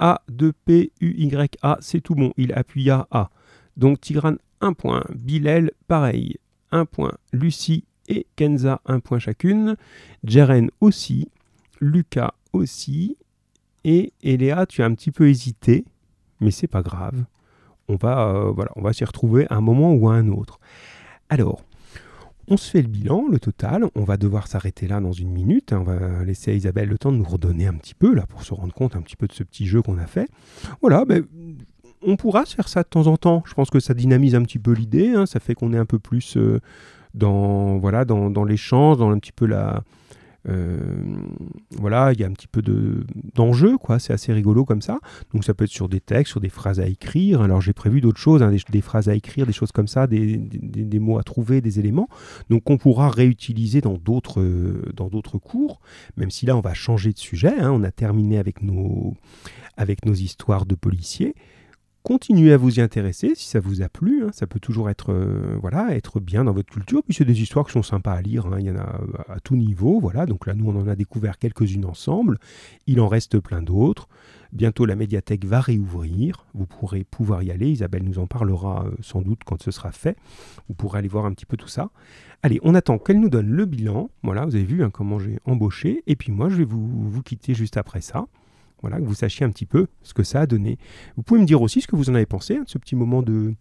A, 0.00 0.20
2P, 0.28 0.90
U, 1.00 1.14
Y, 1.16 1.58
A, 1.62 1.78
c'est 1.80 2.00
tout 2.00 2.16
bon. 2.16 2.32
Il 2.36 2.52
appuya 2.54 3.06
A. 3.12 3.30
Donc, 3.76 4.00
Tigrane, 4.00 4.38
un 4.60 4.72
point. 4.72 5.04
Bilal, 5.14 5.70
pareil. 5.86 6.38
Un 6.72 6.86
point. 6.86 7.12
Lucie, 7.32 7.84
et 8.08 8.26
Kenza 8.36 8.80
un 8.86 9.00
point 9.00 9.18
chacune, 9.18 9.76
Jeren 10.24 10.70
aussi, 10.80 11.28
Lucas 11.80 12.34
aussi, 12.52 13.16
et 13.84 14.12
Eléa, 14.22 14.66
tu 14.66 14.82
as 14.82 14.86
un 14.86 14.94
petit 14.94 15.10
peu 15.10 15.28
hésité, 15.28 15.84
mais 16.40 16.50
c'est 16.50 16.66
pas 16.66 16.82
grave. 16.82 17.24
On 17.88 17.96
va, 17.96 18.28
euh, 18.28 18.50
voilà, 18.50 18.70
va 18.76 18.92
s'y 18.92 19.04
retrouver 19.04 19.46
à 19.50 19.56
un 19.56 19.60
moment 19.60 19.92
ou 19.92 20.08
à 20.08 20.14
un 20.14 20.28
autre. 20.28 20.60
Alors, 21.28 21.64
on 22.48 22.56
se 22.56 22.70
fait 22.70 22.82
le 22.82 22.88
bilan, 22.88 23.26
le 23.30 23.38
total. 23.38 23.86
On 23.94 24.04
va 24.04 24.16
devoir 24.16 24.46
s'arrêter 24.46 24.86
là 24.86 25.00
dans 25.00 25.12
une 25.12 25.30
minute. 25.30 25.72
On 25.72 25.82
va 25.82 26.24
laisser 26.24 26.50
à 26.50 26.54
Isabelle 26.54 26.88
le 26.88 26.98
temps 26.98 27.12
de 27.12 27.16
nous 27.16 27.24
redonner 27.24 27.66
un 27.66 27.74
petit 27.74 27.94
peu, 27.94 28.14
là, 28.14 28.26
pour 28.26 28.42
se 28.44 28.54
rendre 28.54 28.74
compte 28.74 28.96
un 28.96 29.02
petit 29.02 29.16
peu 29.16 29.26
de 29.26 29.32
ce 29.32 29.42
petit 29.42 29.66
jeu 29.66 29.82
qu'on 29.82 29.98
a 29.98 30.06
fait. 30.06 30.28
Voilà, 30.80 31.04
ben, 31.04 31.24
on 32.02 32.16
pourra 32.16 32.44
se 32.44 32.54
faire 32.54 32.68
ça 32.68 32.82
de 32.82 32.88
temps 32.88 33.06
en 33.06 33.16
temps. 33.16 33.42
Je 33.46 33.54
pense 33.54 33.70
que 33.70 33.80
ça 33.80 33.94
dynamise 33.94 34.34
un 34.34 34.42
petit 34.42 34.58
peu 34.58 34.72
l'idée. 34.72 35.08
Hein. 35.08 35.26
Ça 35.26 35.40
fait 35.40 35.54
qu'on 35.54 35.72
est 35.72 35.78
un 35.78 35.86
peu 35.86 35.98
plus 35.98 36.36
euh, 36.36 36.60
dans 37.14 37.78
voilà 37.78 38.04
dans, 38.04 38.30
dans 38.30 38.44
l'échange, 38.44 38.98
dans 38.98 39.10
un 39.10 39.18
petit 39.18 39.32
peu 39.32 39.46
la 39.46 39.82
euh, 40.48 40.76
voilà, 41.70 42.12
il 42.12 42.20
y 42.20 42.24
a 42.24 42.26
un 42.26 42.32
petit 42.32 42.48
peu 42.48 42.62
de 42.62 43.06
d'enjeu, 43.34 43.78
quoi. 43.78 43.98
C'est 43.98 44.12
assez 44.12 44.32
rigolo 44.32 44.64
comme 44.64 44.82
ça. 44.82 44.98
Donc 45.32 45.44
ça 45.44 45.54
peut 45.54 45.64
être 45.64 45.70
sur 45.70 45.88
des 45.88 46.00
textes, 46.00 46.30
sur 46.30 46.40
des 46.40 46.48
phrases 46.48 46.80
à 46.80 46.86
écrire. 46.86 47.42
Alors 47.42 47.60
j'ai 47.60 47.72
prévu 47.72 48.00
d'autres 48.00 48.20
choses, 48.20 48.42
hein, 48.42 48.52
des, 48.70 48.80
phrases 48.80 49.08
à 49.08 49.14
écrire, 49.14 49.46
des 49.46 49.52
choses 49.52 49.72
comme 49.72 49.86
ça, 49.86 50.06
des, 50.06 50.38
des, 50.38 50.98
mots 50.98 51.18
à 51.18 51.22
trouver, 51.22 51.60
des 51.60 51.78
éléments. 51.78 52.08
Donc 52.50 52.64
qu'on 52.64 52.76
pourra 52.76 53.08
réutiliser 53.08 53.80
dans 53.80 53.98
d'autres 53.98 54.42
dans 54.94 55.08
d'autres 55.08 55.38
cours. 55.38 55.80
Même 56.16 56.30
si 56.30 56.46
là 56.46 56.56
on 56.56 56.60
va 56.60 56.74
changer 56.74 57.12
de 57.12 57.18
sujet. 57.18 57.54
Hein. 57.58 57.70
On 57.72 57.84
a 57.84 57.90
terminé 57.92 58.38
avec 58.38 58.62
nos 58.62 59.14
avec 59.76 60.04
nos 60.04 60.14
histoires 60.14 60.66
de 60.66 60.74
policiers 60.74 61.34
continuez 62.02 62.52
à 62.52 62.56
vous 62.56 62.78
y 62.78 62.80
intéresser 62.80 63.34
si 63.34 63.48
ça 63.48 63.60
vous 63.60 63.82
a 63.82 63.88
plu. 63.88 64.24
Hein. 64.24 64.30
ça 64.32 64.46
peut 64.46 64.60
toujours 64.60 64.90
être, 64.90 65.12
euh, 65.12 65.56
voilà, 65.60 65.94
être 65.94 66.20
bien 66.20 66.44
dans 66.44 66.52
votre 66.52 66.72
culture. 66.72 67.02
Puis 67.02 67.14
c'est 67.14 67.24
des 67.24 67.40
histoires 67.40 67.66
qui 67.66 67.72
sont 67.72 67.82
sympas 67.82 68.12
à 68.12 68.22
lire. 68.22 68.46
Hein. 68.46 68.56
il 68.58 68.66
y 68.66 68.70
en 68.70 68.76
a 68.76 69.00
à 69.28 69.40
tout 69.40 69.56
niveau. 69.56 70.00
Voilà. 70.00 70.26
Donc 70.26 70.46
là, 70.46 70.54
nous, 70.54 70.68
on 70.68 70.80
en 70.80 70.88
a 70.88 70.96
découvert 70.96 71.38
quelques-unes 71.38 71.84
ensemble. 71.84 72.38
Il 72.86 73.00
en 73.00 73.08
reste 73.08 73.38
plein 73.38 73.62
d'autres. 73.62 74.08
Bientôt, 74.52 74.84
la 74.84 74.96
médiathèque 74.96 75.44
va 75.44 75.60
réouvrir. 75.60 76.46
Vous 76.54 76.66
pourrez 76.66 77.04
pouvoir 77.04 77.42
y 77.42 77.50
aller. 77.50 77.70
Isabelle 77.70 78.02
nous 78.02 78.18
en 78.18 78.26
parlera 78.26 78.84
euh, 78.84 78.90
sans 79.00 79.22
doute 79.22 79.40
quand 79.44 79.62
ce 79.62 79.70
sera 79.70 79.92
fait. 79.92 80.16
Vous 80.68 80.74
pourrez 80.74 80.98
aller 80.98 81.08
voir 81.08 81.24
un 81.24 81.32
petit 81.32 81.46
peu 81.46 81.56
tout 81.56 81.68
ça. 81.68 81.90
Allez, 82.42 82.60
on 82.62 82.74
attend 82.74 82.98
qu'elle 82.98 83.20
nous 83.20 83.30
donne 83.30 83.48
le 83.48 83.64
bilan. 83.64 84.10
Voilà, 84.22 84.44
vous 84.44 84.54
avez 84.54 84.64
vu 84.64 84.82
hein, 84.82 84.90
comment 84.90 85.18
j'ai 85.18 85.38
embauché. 85.44 86.02
Et 86.06 86.16
puis 86.16 86.32
moi, 86.32 86.48
je 86.48 86.56
vais 86.56 86.64
vous, 86.64 86.86
vous 86.86 87.22
quitter 87.22 87.54
juste 87.54 87.76
après 87.76 88.00
ça. 88.00 88.26
Voilà, 88.82 88.98
que 88.98 89.04
vous 89.04 89.14
sachiez 89.14 89.46
un 89.46 89.50
petit 89.50 89.66
peu 89.66 89.86
ce 90.02 90.12
que 90.12 90.24
ça 90.24 90.42
a 90.42 90.46
donné. 90.46 90.78
Vous 91.16 91.22
pouvez 91.22 91.40
me 91.40 91.46
dire 91.46 91.62
aussi 91.62 91.80
ce 91.80 91.86
que 91.86 91.96
vous 91.96 92.10
en 92.10 92.14
avez 92.14 92.26
pensé 92.26 92.56
hein, 92.56 92.64
ce 92.66 92.78
petit 92.78 92.96
moment 92.96 93.22
de, 93.22 93.54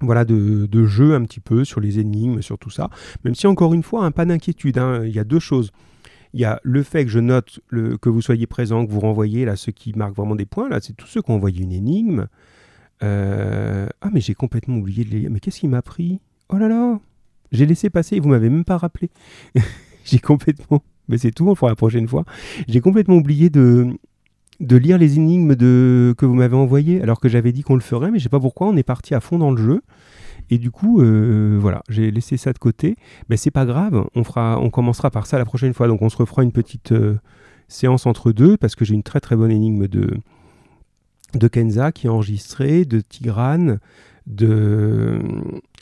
voilà, 0.00 0.24
de, 0.24 0.86
jeu 0.86 1.14
un 1.14 1.22
petit 1.22 1.40
peu 1.40 1.64
sur 1.64 1.80
les 1.80 1.98
énigmes, 1.98 2.42
sur 2.42 2.58
tout 2.58 2.70
ça. 2.70 2.90
Même 3.24 3.34
si 3.34 3.46
encore 3.46 3.74
une 3.74 3.82
fois, 3.82 4.04
un 4.04 4.10
pas 4.10 4.24
d'inquiétude. 4.24 4.78
Hein, 4.78 5.04
il 5.04 5.14
y 5.14 5.18
a 5.18 5.24
deux 5.24 5.38
choses. 5.38 5.70
Il 6.32 6.40
y 6.40 6.44
a 6.44 6.60
le 6.64 6.82
fait 6.82 7.04
que 7.04 7.10
je 7.10 7.20
note 7.20 7.60
que 7.70 8.08
vous 8.08 8.22
soyez 8.22 8.46
présent, 8.46 8.84
que 8.84 8.90
vous 8.90 9.00
renvoyez 9.00 9.44
là 9.44 9.54
ceux 9.56 9.72
qui 9.72 9.92
marquent 9.94 10.16
vraiment 10.16 10.34
des 10.34 10.46
points. 10.46 10.68
Là, 10.68 10.80
c'est 10.80 10.94
tous 10.94 11.06
ceux 11.06 11.22
qui 11.22 11.30
ont 11.30 11.34
envoyé 11.34 11.62
une 11.62 11.72
énigme. 11.72 12.26
Euh, 13.02 13.88
ah, 14.00 14.08
mais 14.12 14.20
j'ai 14.20 14.34
complètement 14.34 14.76
oublié 14.76 15.04
de 15.04 15.10
les. 15.10 15.28
Mais 15.28 15.40
qu'est-ce 15.40 15.60
qui 15.60 15.68
m'a 15.68 15.82
pris? 15.82 16.20
Oh 16.48 16.56
là 16.56 16.68
là 16.68 16.98
J'ai 17.52 17.66
laissé 17.66 17.88
passer 17.90 18.18
vous 18.18 18.28
m'avez 18.28 18.50
même 18.50 18.64
pas 18.64 18.78
rappelé. 18.78 19.10
J'ai 20.04 20.18
complètement. 20.18 20.82
Mais 21.08 21.18
c'est 21.18 21.30
tout, 21.30 21.48
on 21.48 21.54
fera 21.54 21.70
la 21.70 21.76
prochaine 21.76 22.08
fois. 22.08 22.24
J'ai 22.68 22.80
complètement 22.80 23.16
oublié 23.16 23.50
de, 23.50 23.96
de 24.60 24.76
lire 24.76 24.98
les 24.98 25.16
énigmes 25.16 25.56
que 25.56 26.24
vous 26.24 26.34
m'avez 26.34 26.56
envoyées, 26.56 27.02
alors 27.02 27.20
que 27.20 27.28
j'avais 27.28 27.52
dit 27.52 27.62
qu'on 27.62 27.74
le 27.74 27.80
ferait, 27.80 28.10
mais 28.10 28.18
je 28.18 28.24
sais 28.24 28.28
pas 28.28 28.40
pourquoi, 28.40 28.68
on 28.68 28.76
est 28.76 28.82
parti 28.84 29.14
à 29.14 29.20
fond 29.20 29.38
dans 29.38 29.50
le 29.50 29.56
jeu. 29.56 29.82
Et 30.50 30.58
du 30.58 30.70
coup, 30.70 31.00
euh, 31.00 31.56
voilà, 31.60 31.82
j'ai 31.88 32.10
laissé 32.10 32.36
ça 32.36 32.52
de 32.52 32.58
côté. 32.58 32.96
Mais 33.28 33.36
c'est 33.36 33.50
pas 33.50 33.64
grave, 33.64 34.06
on, 34.14 34.24
fera, 34.24 34.58
on 34.60 34.70
commencera 34.70 35.10
par 35.10 35.26
ça 35.26 35.38
la 35.38 35.44
prochaine 35.44 35.74
fois. 35.74 35.88
Donc 35.88 36.02
on 36.02 36.08
se 36.08 36.16
refera 36.16 36.42
une 36.42 36.52
petite 36.52 36.92
euh, 36.92 37.16
séance 37.68 38.06
entre 38.06 38.32
deux, 38.32 38.56
parce 38.56 38.74
que 38.74 38.84
j'ai 38.84 38.94
une 38.94 39.02
très 39.02 39.20
très 39.20 39.36
bonne 39.36 39.50
énigme 39.50 39.88
de, 39.88 40.18
de 41.34 41.48
Kenza 41.48 41.92
qui 41.92 42.06
est 42.06 42.10
enregistrée, 42.10 42.84
de 42.84 43.00
Tigrane, 43.00 43.78
de 44.26 45.18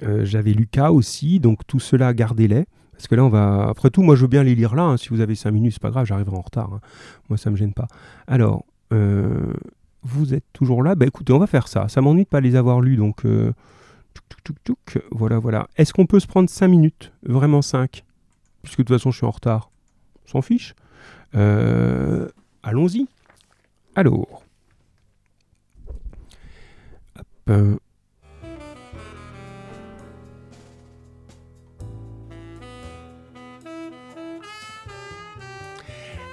euh, 0.03 0.25
j'avais 0.25 0.53
Lucas 0.53 0.91
aussi, 0.91 1.41
donc 1.41 1.67
tout 1.67 1.81
cela 1.81 2.13
gardez-les. 2.15 2.67
Parce 3.03 3.09
que 3.09 3.17
là, 3.17 3.25
on 3.25 3.29
va. 3.31 3.69
Après 3.69 3.91
tout, 3.91 4.03
moi, 4.03 4.15
je 4.15 4.23
veux 4.23 4.29
bien 4.29 4.45
les 4.45 4.55
lire 4.55 4.77
là. 4.77 4.85
hein. 4.85 4.97
Si 4.97 5.09
vous 5.09 5.21
avez 5.21 5.35
5 5.35 5.51
minutes, 5.51 5.73
c'est 5.73 5.83
pas 5.83 5.91
grave, 5.91 6.07
j'arriverai 6.07 6.37
en 6.37 6.41
retard. 6.41 6.73
hein. 6.73 6.81
Moi, 7.29 7.37
ça 7.37 7.51
me 7.51 7.57
gêne 7.57 7.73
pas. 7.73 7.89
Alors, 8.29 8.65
euh, 8.93 9.53
vous 10.05 10.35
êtes 10.35 10.45
toujours 10.53 10.85
là? 10.85 10.95
Bah 10.95 11.05
écoutez, 11.07 11.33
on 11.33 11.41
va 11.41 11.49
faire 11.49 11.67
ça. 11.67 11.89
Ça 11.89 12.01
m'ennuie 12.01 12.23
de 12.23 12.29
pas 12.29 12.41
les 12.41 12.55
avoir 12.55 12.81
lus, 12.81 12.95
donc. 12.95 13.25
euh, 13.27 13.53
touc, 14.45 14.57
touc. 14.63 15.03
Voilà, 15.11 15.41
voilà. 15.41 15.67
Est-ce 15.77 15.93
qu'on 15.93 16.07
peut 16.07 16.21
se 16.21 16.29
prendre 16.29 16.49
5 16.49 16.69
minutes? 16.69 17.13
Vraiment 17.25 17.61
5 17.61 18.05
Puisque 18.63 18.79
de 18.79 18.85
toute 18.85 18.97
façon, 18.97 19.11
je 19.11 19.17
suis 19.17 19.27
en 19.27 19.33
retard. 19.33 19.73
On 20.27 20.31
s'en 20.31 20.43
fiche? 20.43 20.77
Euh, 21.35 22.29
Allons-y. 22.63 23.09
Alors. 23.97 24.45
Hop. 27.49 27.81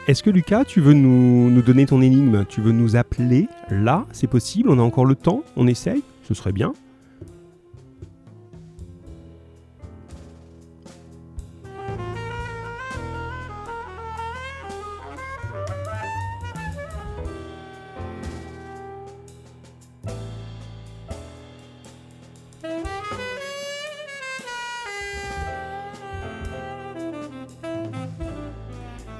Est-ce 0.09 0.23
que 0.23 0.31
Lucas, 0.31 0.65
tu 0.65 0.81
veux 0.81 0.93
nous, 0.93 1.61
donner 1.61 1.85
ton 1.85 2.01
énigme? 2.01 2.43
Tu 2.49 2.61
veux 2.61 2.71
nous 2.71 2.95
appeler? 2.95 3.47
Là 3.69 4.07
C'est 4.11 4.25
possible? 4.25 4.71
On 4.71 4.79
a 4.79 4.81
encore 4.81 5.05
le 5.05 5.13
temps? 5.13 5.43
On 5.55 5.67
essaye? 5.67 6.01
Ce 6.23 6.33
serait 6.33 6.51
bien. 6.51 6.73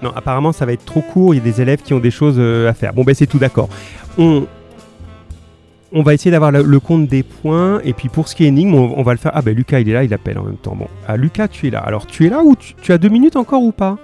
Non, 0.01 0.11
apparemment, 0.15 0.51
ça 0.51 0.65
va 0.65 0.73
être 0.73 0.85
trop 0.85 1.01
court. 1.01 1.33
Il 1.33 1.37
y 1.37 1.41
a 1.41 1.43
des 1.43 1.61
élèves 1.61 1.81
qui 1.81 1.93
ont 1.93 1.99
des 1.99 2.11
choses 2.11 2.35
euh, 2.37 2.69
à 2.69 2.73
faire. 2.73 2.93
Bon, 2.93 3.03
ben, 3.03 3.13
c'est 3.13 3.27
tout 3.27 3.39
d'accord. 3.39 3.69
On, 4.17 4.45
on 5.91 6.03
va 6.03 6.13
essayer 6.13 6.31
d'avoir 6.31 6.51
le, 6.51 6.61
le 6.63 6.79
compte 6.79 7.07
des 7.07 7.23
points. 7.23 7.81
Et 7.83 7.93
puis, 7.93 8.09
pour 8.09 8.27
ce 8.27 8.35
qui 8.35 8.45
est 8.45 8.47
énigme, 8.47 8.75
on, 8.75 8.97
on 8.97 9.03
va 9.03 9.11
le 9.13 9.17
faire. 9.17 9.31
Ah, 9.35 9.41
ben, 9.41 9.55
Lucas, 9.55 9.79
il 9.79 9.89
est 9.89 9.93
là, 9.93 10.03
il 10.03 10.13
appelle 10.13 10.37
en 10.37 10.43
même 10.43 10.57
temps. 10.57 10.75
Bon, 10.75 10.87
ah, 11.07 11.17
Lucas, 11.17 11.47
tu 11.49 11.67
es 11.67 11.69
là. 11.69 11.79
Alors, 11.79 12.05
tu 12.07 12.25
es 12.25 12.29
là 12.29 12.43
ou 12.43 12.55
tu, 12.55 12.73
tu 12.81 12.91
as 12.93 12.97
deux 12.97 13.09
minutes 13.09 13.35
encore 13.35 13.61
ou 13.63 13.71
pas? 13.71 13.97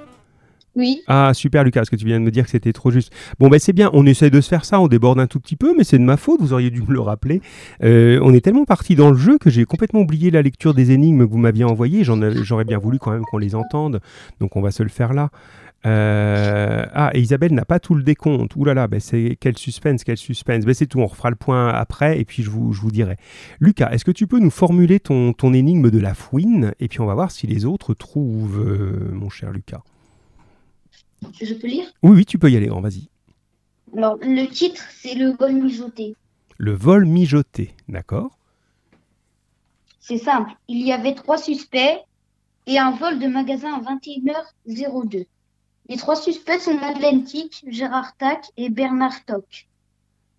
Oui, 0.77 0.99
Ah, 1.07 1.31
super, 1.33 1.63
Lucas, 1.63 1.79
parce 1.79 1.89
que 1.89 1.95
tu 1.95 2.05
viens 2.05 2.19
de 2.19 2.25
me 2.25 2.31
dire 2.31 2.43
que 2.43 2.49
c'était 2.49 2.73
trop 2.73 2.91
juste. 2.91 3.13
Bon, 3.39 3.47
ben, 3.47 3.59
c'est 3.59 3.71
bien. 3.71 3.89
On 3.93 4.05
essaie 4.05 4.29
de 4.29 4.41
se 4.41 4.49
faire 4.49 4.65
ça. 4.65 4.81
On 4.81 4.89
déborde 4.89 5.21
un 5.21 5.27
tout 5.27 5.39
petit 5.39 5.55
peu, 5.55 5.73
mais 5.77 5.85
c'est 5.85 5.97
de 5.97 6.03
ma 6.03 6.17
faute. 6.17 6.41
Vous 6.41 6.51
auriez 6.51 6.69
dû 6.69 6.81
me 6.81 6.91
le 6.91 6.99
rappeler. 6.99 7.41
Euh, 7.81 8.19
on 8.21 8.33
est 8.33 8.41
tellement 8.41 8.65
parti 8.65 8.93
dans 8.95 9.09
le 9.09 9.15
jeu 9.15 9.37
que 9.37 9.49
j'ai 9.49 9.63
complètement 9.63 10.01
oublié 10.01 10.31
la 10.31 10.41
lecture 10.41 10.73
des 10.73 10.91
énigmes 10.91 11.25
que 11.25 11.31
vous 11.31 11.37
m'aviez 11.37 11.63
envoyées. 11.63 12.03
J'aurais 12.03 12.65
bien 12.65 12.77
voulu 12.77 12.99
quand 12.99 13.11
même 13.11 13.23
qu'on 13.23 13.37
les 13.37 13.55
entende. 13.55 14.01
Donc, 14.41 14.57
on 14.57 14.61
va 14.61 14.71
se 14.71 14.83
le 14.83 14.89
faire 14.89 15.13
là. 15.13 15.29
Euh, 15.85 16.85
ah, 16.93 17.11
et 17.13 17.19
Isabelle 17.19 17.53
n'a 17.53 17.65
pas 17.65 17.79
tout 17.79 17.93
le 17.93 18.03
décompte. 18.03 18.55
Ouh 18.55 18.65
là 18.65 18.73
là, 18.73 18.87
ben 18.87 18.99
c'est 18.99 19.37
quel 19.39 19.57
suspense, 19.57 20.03
quel 20.03 20.17
suspense. 20.17 20.65
Ben 20.65 20.73
c'est 20.73 20.87
tout, 20.87 20.99
on 20.99 21.05
refera 21.05 21.29
le 21.29 21.35
point 21.35 21.69
après 21.69 22.19
et 22.19 22.25
puis 22.25 22.41
je 22.41 22.49
vous, 22.49 22.73
je 22.73 22.81
vous 22.81 22.91
dirai. 22.91 23.17
Lucas, 23.59 23.91
est-ce 23.91 24.03
que 24.03 24.11
tu 24.11 24.25
peux 24.25 24.39
nous 24.39 24.49
formuler 24.49 24.99
ton, 24.99 25.33
ton 25.33 25.53
énigme 25.53 25.91
de 25.91 25.99
la 25.99 26.15
fouine 26.15 26.73
et 26.79 26.87
puis 26.87 27.01
on 27.01 27.05
va 27.05 27.13
voir 27.13 27.31
si 27.31 27.45
les 27.45 27.65
autres 27.65 27.93
trouvent, 27.93 28.59
euh, 28.59 29.11
mon 29.11 29.29
cher 29.29 29.51
Lucas. 29.51 29.83
je 31.39 31.53
peux 31.53 31.67
lire? 31.67 31.85
Oui, 32.01 32.17
oui, 32.17 32.25
tu 32.25 32.39
peux 32.39 32.49
y 32.49 32.57
aller, 32.57 32.67
grand, 32.67 32.81
vas-y. 32.81 33.09
Alors, 33.95 34.17
le 34.21 34.47
titre, 34.47 34.83
c'est 34.89 35.13
Le 35.13 35.31
vol 35.31 35.53
mijoté. 35.53 36.15
Le 36.57 36.71
vol 36.71 37.05
mijoté, 37.05 37.75
d'accord 37.87 38.39
C'est 39.99 40.17
simple. 40.17 40.51
Il 40.67 40.85
y 40.85 40.91
avait 40.91 41.13
trois 41.13 41.37
suspects 41.37 41.99
et 42.65 42.79
un 42.79 42.91
vol 42.91 43.19
de 43.19 43.27
magasin 43.27 43.73
à 43.75 43.81
21h02. 43.81 45.27
Les 45.87 45.97
trois 45.97 46.15
suspects 46.15 46.59
sont 46.59 46.73
Madeleine 46.75 47.23
Tic, 47.23 47.63
Gérard 47.67 48.15
Tac 48.17 48.51
et 48.57 48.69
Bernard 48.69 49.23
Toc. 49.25 49.67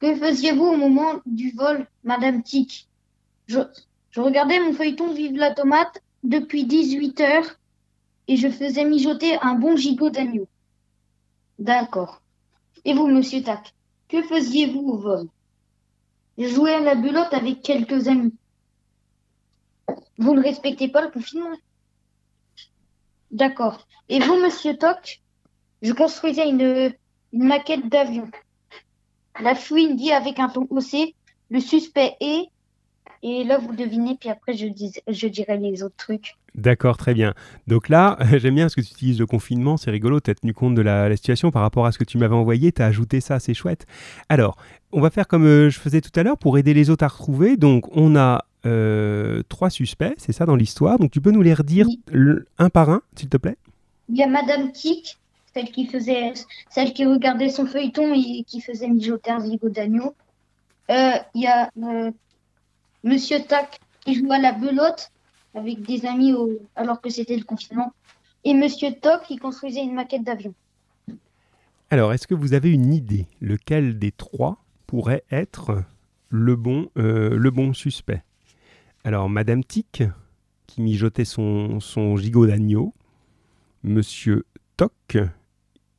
Que 0.00 0.14
faisiez-vous 0.14 0.64
au 0.64 0.76
moment 0.76 1.20
du 1.24 1.52
vol, 1.52 1.86
Madame 2.04 2.42
Tic 2.42 2.88
je, 3.46 3.60
regardais 4.16 4.58
mon 4.58 4.72
feuilleton 4.72 5.12
Vive 5.12 5.36
la 5.36 5.54
tomate 5.54 6.02
depuis 6.24 6.64
18 6.64 7.20
heures 7.20 7.58
et 8.26 8.36
je 8.36 8.48
faisais 8.48 8.84
mijoter 8.84 9.38
un 9.40 9.54
bon 9.54 9.76
gigot 9.76 10.10
d'agneau. 10.10 10.48
D'accord. 11.60 12.22
Et 12.84 12.92
vous, 12.92 13.06
Monsieur 13.06 13.42
Tac, 13.42 13.72
que 14.08 14.22
faisiez-vous 14.22 14.80
au 14.80 14.96
vol? 14.96 15.28
Je 16.38 16.48
jouais 16.48 16.74
à 16.74 16.80
la 16.80 16.96
belote 16.96 17.32
avec 17.32 17.62
quelques 17.62 18.08
amis. 18.08 18.34
Vous 20.18 20.34
ne 20.34 20.42
respectez 20.42 20.88
pas 20.88 21.02
le 21.02 21.10
confinement. 21.10 21.56
D'accord. 23.30 23.86
Et 24.08 24.18
vous, 24.18 24.36
monsieur 24.36 24.76
Toc? 24.76 25.20
Je 25.82 25.92
construisais 25.92 26.48
une, 26.48 26.92
une 27.32 27.44
maquette 27.44 27.88
d'avion. 27.88 28.28
La 29.42 29.54
fouine 29.54 29.96
dit 29.96 30.12
avec 30.12 30.38
un 30.38 30.48
ton 30.48 30.66
haussé, 30.70 31.14
le 31.50 31.60
suspect 31.60 32.14
est... 32.20 32.46
Et 33.22 33.44
là, 33.44 33.58
vous 33.58 33.74
devinez, 33.74 34.16
puis 34.20 34.28
après, 34.28 34.52
je, 34.52 34.66
dis, 34.66 34.92
je 35.08 35.26
dirai 35.26 35.56
les 35.56 35.82
autres 35.82 35.96
trucs. 35.96 36.36
D'accord, 36.54 36.96
très 36.96 37.12
bien. 37.14 37.34
Donc 37.66 37.88
là, 37.88 38.18
j'aime 38.38 38.54
bien 38.54 38.68
ce 38.68 38.76
que 38.76 38.82
tu 38.82 38.92
utilises 38.92 39.18
le 39.18 39.26
confinement, 39.26 39.76
c'est 39.76 39.90
rigolo, 39.90 40.20
tu 40.20 40.30
as 40.30 40.34
tenu 40.34 40.52
compte 40.54 40.74
de 40.74 40.82
la, 40.82 41.08
la 41.08 41.16
situation 41.16 41.50
par 41.50 41.62
rapport 41.62 41.86
à 41.86 41.92
ce 41.92 41.98
que 41.98 42.04
tu 42.04 42.18
m'avais 42.18 42.34
envoyé, 42.34 42.72
tu 42.72 42.82
as 42.82 42.86
ajouté 42.86 43.20
ça, 43.20 43.40
c'est 43.40 43.54
chouette. 43.54 43.86
Alors, 44.28 44.56
on 44.92 45.00
va 45.00 45.10
faire 45.10 45.26
comme 45.26 45.44
euh, 45.46 45.70
je 45.70 45.78
faisais 45.80 46.00
tout 46.02 46.10
à 46.18 46.22
l'heure 46.22 46.38
pour 46.38 46.56
aider 46.58 46.72
les 46.74 46.88
autres 46.90 47.04
à 47.04 47.08
retrouver. 47.08 47.56
Donc, 47.56 47.84
on 47.96 48.16
a 48.16 48.44
euh, 48.64 49.42
trois 49.48 49.70
suspects, 49.70 50.14
c'est 50.18 50.32
ça 50.32 50.44
dans 50.46 50.56
l'histoire. 50.56 50.98
Donc, 50.98 51.10
tu 51.10 51.20
peux 51.20 51.30
nous 51.32 51.42
les 51.42 51.54
redire 51.54 51.86
Oui. 51.88 52.00
un 52.58 52.68
par 52.70 52.90
un, 52.90 53.02
s'il 53.16 53.28
te 53.28 53.38
plaît? 53.38 53.56
Il 54.08 54.16
y 54.16 54.22
a 54.22 54.28
Madame 54.28 54.72
Tic, 54.72 55.18
celle 55.56 55.70
qui 55.70 55.86
faisait, 55.86 56.34
celle 56.68 56.92
qui 56.92 57.06
regardait 57.06 57.48
son 57.48 57.64
feuilleton 57.64 58.12
et 58.12 58.44
qui 58.46 58.60
faisait 58.60 58.88
mijoter 58.88 59.30
un 59.30 59.40
zigot 59.40 59.70
d'agneau. 59.70 60.14
Euh, 60.90 61.12
Il 61.34 61.42
y 61.42 61.46
a 61.46 61.70
euh, 61.82 62.10
Monsieur 63.02 63.40
Tac 63.40 63.80
qui 64.00 64.14
joue 64.16 64.30
à 64.30 64.38
la 64.38 64.52
belote 64.52 65.10
avec 65.54 65.80
des 65.80 66.04
amis 66.04 66.34
alors 66.74 67.00
que 67.00 67.08
c'était 67.08 67.38
le 67.38 67.44
confinement. 67.44 67.94
Et 68.44 68.52
Monsieur 68.52 68.92
Toc 68.92 69.22
qui 69.26 69.38
construisait 69.38 69.82
une 69.82 69.94
maquette 69.94 70.24
d'avion. 70.24 70.52
Alors, 71.88 72.12
est-ce 72.12 72.26
que 72.26 72.34
vous 72.34 72.52
avez 72.52 72.70
une 72.70 72.92
idée 72.92 73.26
lequel 73.40 73.98
des 73.98 74.12
trois 74.12 74.62
pourrait 74.86 75.24
être 75.30 75.82
le 76.28 76.54
bon, 76.54 76.90
euh, 76.98 77.34
le 77.34 77.50
bon 77.50 77.72
suspect? 77.72 78.22
Alors, 79.04 79.30
Madame 79.30 79.64
Tic, 79.64 80.02
qui 80.66 80.82
mijotait 80.82 81.24
son, 81.24 81.80
son 81.80 82.18
gigot 82.18 82.46
d'agneau. 82.46 82.92
Monsieur 83.82 84.44
Toc, 84.76 85.16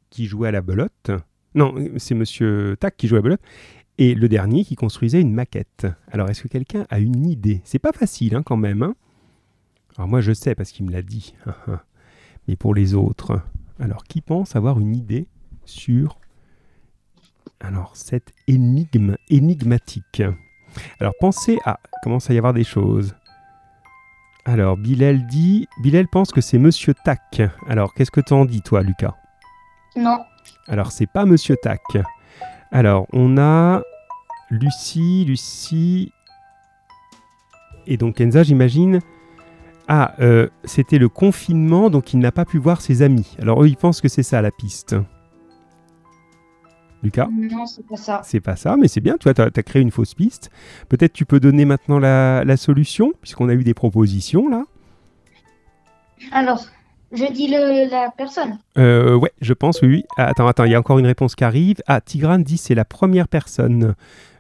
qui 0.10 0.26
jouait 0.26 0.50
à 0.50 0.52
la 0.52 0.62
belote. 0.62 1.12
Non, 1.56 1.74
c'est 1.98 2.16
Monsieur 2.16 2.78
Tac 2.80 2.98
qui 2.98 3.08
jouait 3.08 3.18
à 3.18 3.22
la 3.22 3.24
belote. 3.24 3.42
Et 3.98 4.14
le 4.14 4.30
dernier 4.30 4.64
qui 4.64 4.76
construisait 4.76 5.22
une 5.22 5.34
maquette. 5.34 5.88
Alors, 6.12 6.30
est-ce 6.30 6.44
que 6.44 6.48
quelqu'un 6.48 6.86
a 6.90 7.00
une 7.00 7.26
idée? 7.26 7.62
C'est 7.64 7.80
pas 7.80 7.92
facile, 7.92 8.36
hein, 8.36 8.44
quand 8.44 8.58
même. 8.58 8.84
hein 8.84 8.96
Alors, 9.98 10.08
moi, 10.08 10.22
je 10.22 10.34
sais 10.34 10.54
parce 10.54 10.72
qu'il 10.72 10.86
me 10.86 10.92
l'a 10.92 11.02
dit. 11.02 11.34
Mais 12.48 12.56
pour 12.56 12.76
les 12.76 12.94
autres, 12.94 13.42
alors, 13.80 14.04
qui 14.04 14.22
pense 14.22 14.56
avoir 14.56 14.80
une 14.80 14.96
idée 14.96 15.28
sur 15.66 16.20
alors 17.60 17.96
cette 17.96 18.32
énigme 18.48 19.16
énigmatique? 19.30 20.22
Alors 21.00 21.14
pensez 21.20 21.58
à 21.66 21.80
commence 22.04 22.30
à 22.30 22.34
y 22.34 22.38
avoir 22.38 22.54
des 22.54 22.64
choses. 22.64 23.16
Alors 24.46 24.78
Bilal 24.78 25.26
dit 25.28 25.68
Bilal 25.82 26.08
pense 26.08 26.32
que 26.32 26.42
c'est 26.42 26.60
Monsieur 26.60 26.94
Tac. 27.04 27.42
Alors 27.68 27.94
qu'est-ce 27.94 28.12
que 28.12 28.22
t'en 28.22 28.46
dis 28.46 28.62
toi 28.62 28.84
Lucas? 28.84 29.16
Non, 29.96 30.20
Alors 30.68 30.92
c'est 30.92 31.08
pas 31.08 31.26
Monsieur 31.26 31.56
Tac. 31.62 31.82
Alors 32.72 33.08
on 33.14 33.38
a 33.38 33.82
Lucie, 34.50 35.26
Lucie 35.26 36.12
et 37.88 37.98
donc 37.98 38.16
Kenza 38.16 38.44
j'imagine. 38.44 39.00
Ah, 39.88 40.14
euh, 40.20 40.50
c'était 40.66 40.98
le 40.98 41.08
confinement, 41.08 41.90
donc 41.90 42.14
il 42.14 42.20
n'a 42.20 42.34
pas 42.34 42.44
pu 42.44 42.58
voir 42.58 42.82
ses 42.82 43.02
amis. 43.02 43.38
Alors 43.40 43.64
eux, 43.64 43.70
ils 43.70 43.78
pensent 43.78 44.02
que 44.02 44.10
c'est 44.10 44.24
ça 44.24 44.42
la 44.42 44.52
piste. 44.52 44.96
Lucas 47.04 47.30
non, 47.32 47.66
c'est 47.66 47.86
pas 47.86 47.96
ça. 47.96 48.22
c'est 48.24 48.42
pas 48.42 48.56
ça, 48.56 48.76
mais 48.76 48.88
c'est 48.88 49.00
bien, 49.00 49.18
toi, 49.18 49.34
tu 49.34 49.42
as, 49.42 49.64
créé 49.64 49.82
une 49.82 49.92
fausse 49.92 50.14
piste. 50.14 50.50
Peut-être 50.90 51.14
tu 51.14 51.26
peux 51.26 51.40
donner 51.40 51.64
maintenant 51.64 52.00
la, 52.00 52.44
la 52.44 52.58
solution, 52.58 53.14
puisqu'on 53.22 53.48
a 53.50 53.54
eu 53.54 53.64
des 53.64 53.74
propositions 53.74 54.50
là. 54.50 54.66
Alors, 56.32 56.66
je 57.12 57.32
dis 57.32 57.48
le, 57.48 57.90
la 57.90 58.12
personne. 58.16 58.58
Euh, 58.78 59.16
ouais, 59.16 59.32
je 59.42 59.54
pense, 59.54 59.82
oui. 59.82 60.04
Ah, 60.18 60.26
attends, 60.28 60.48
attends, 60.48 60.66
il 60.66 60.72
y 60.72 60.76
a 60.76 60.80
encore 60.80 61.00
une 61.00 61.06
réponse 61.06 61.36
qui 61.36 61.44
arrive. 61.44 61.78
Ah, 61.88 62.02
Tigrane 62.02 62.44
dit 62.44 62.58
c'est 62.58 62.76
la 62.76 62.86
première 62.86 63.28
personne. 63.28 63.96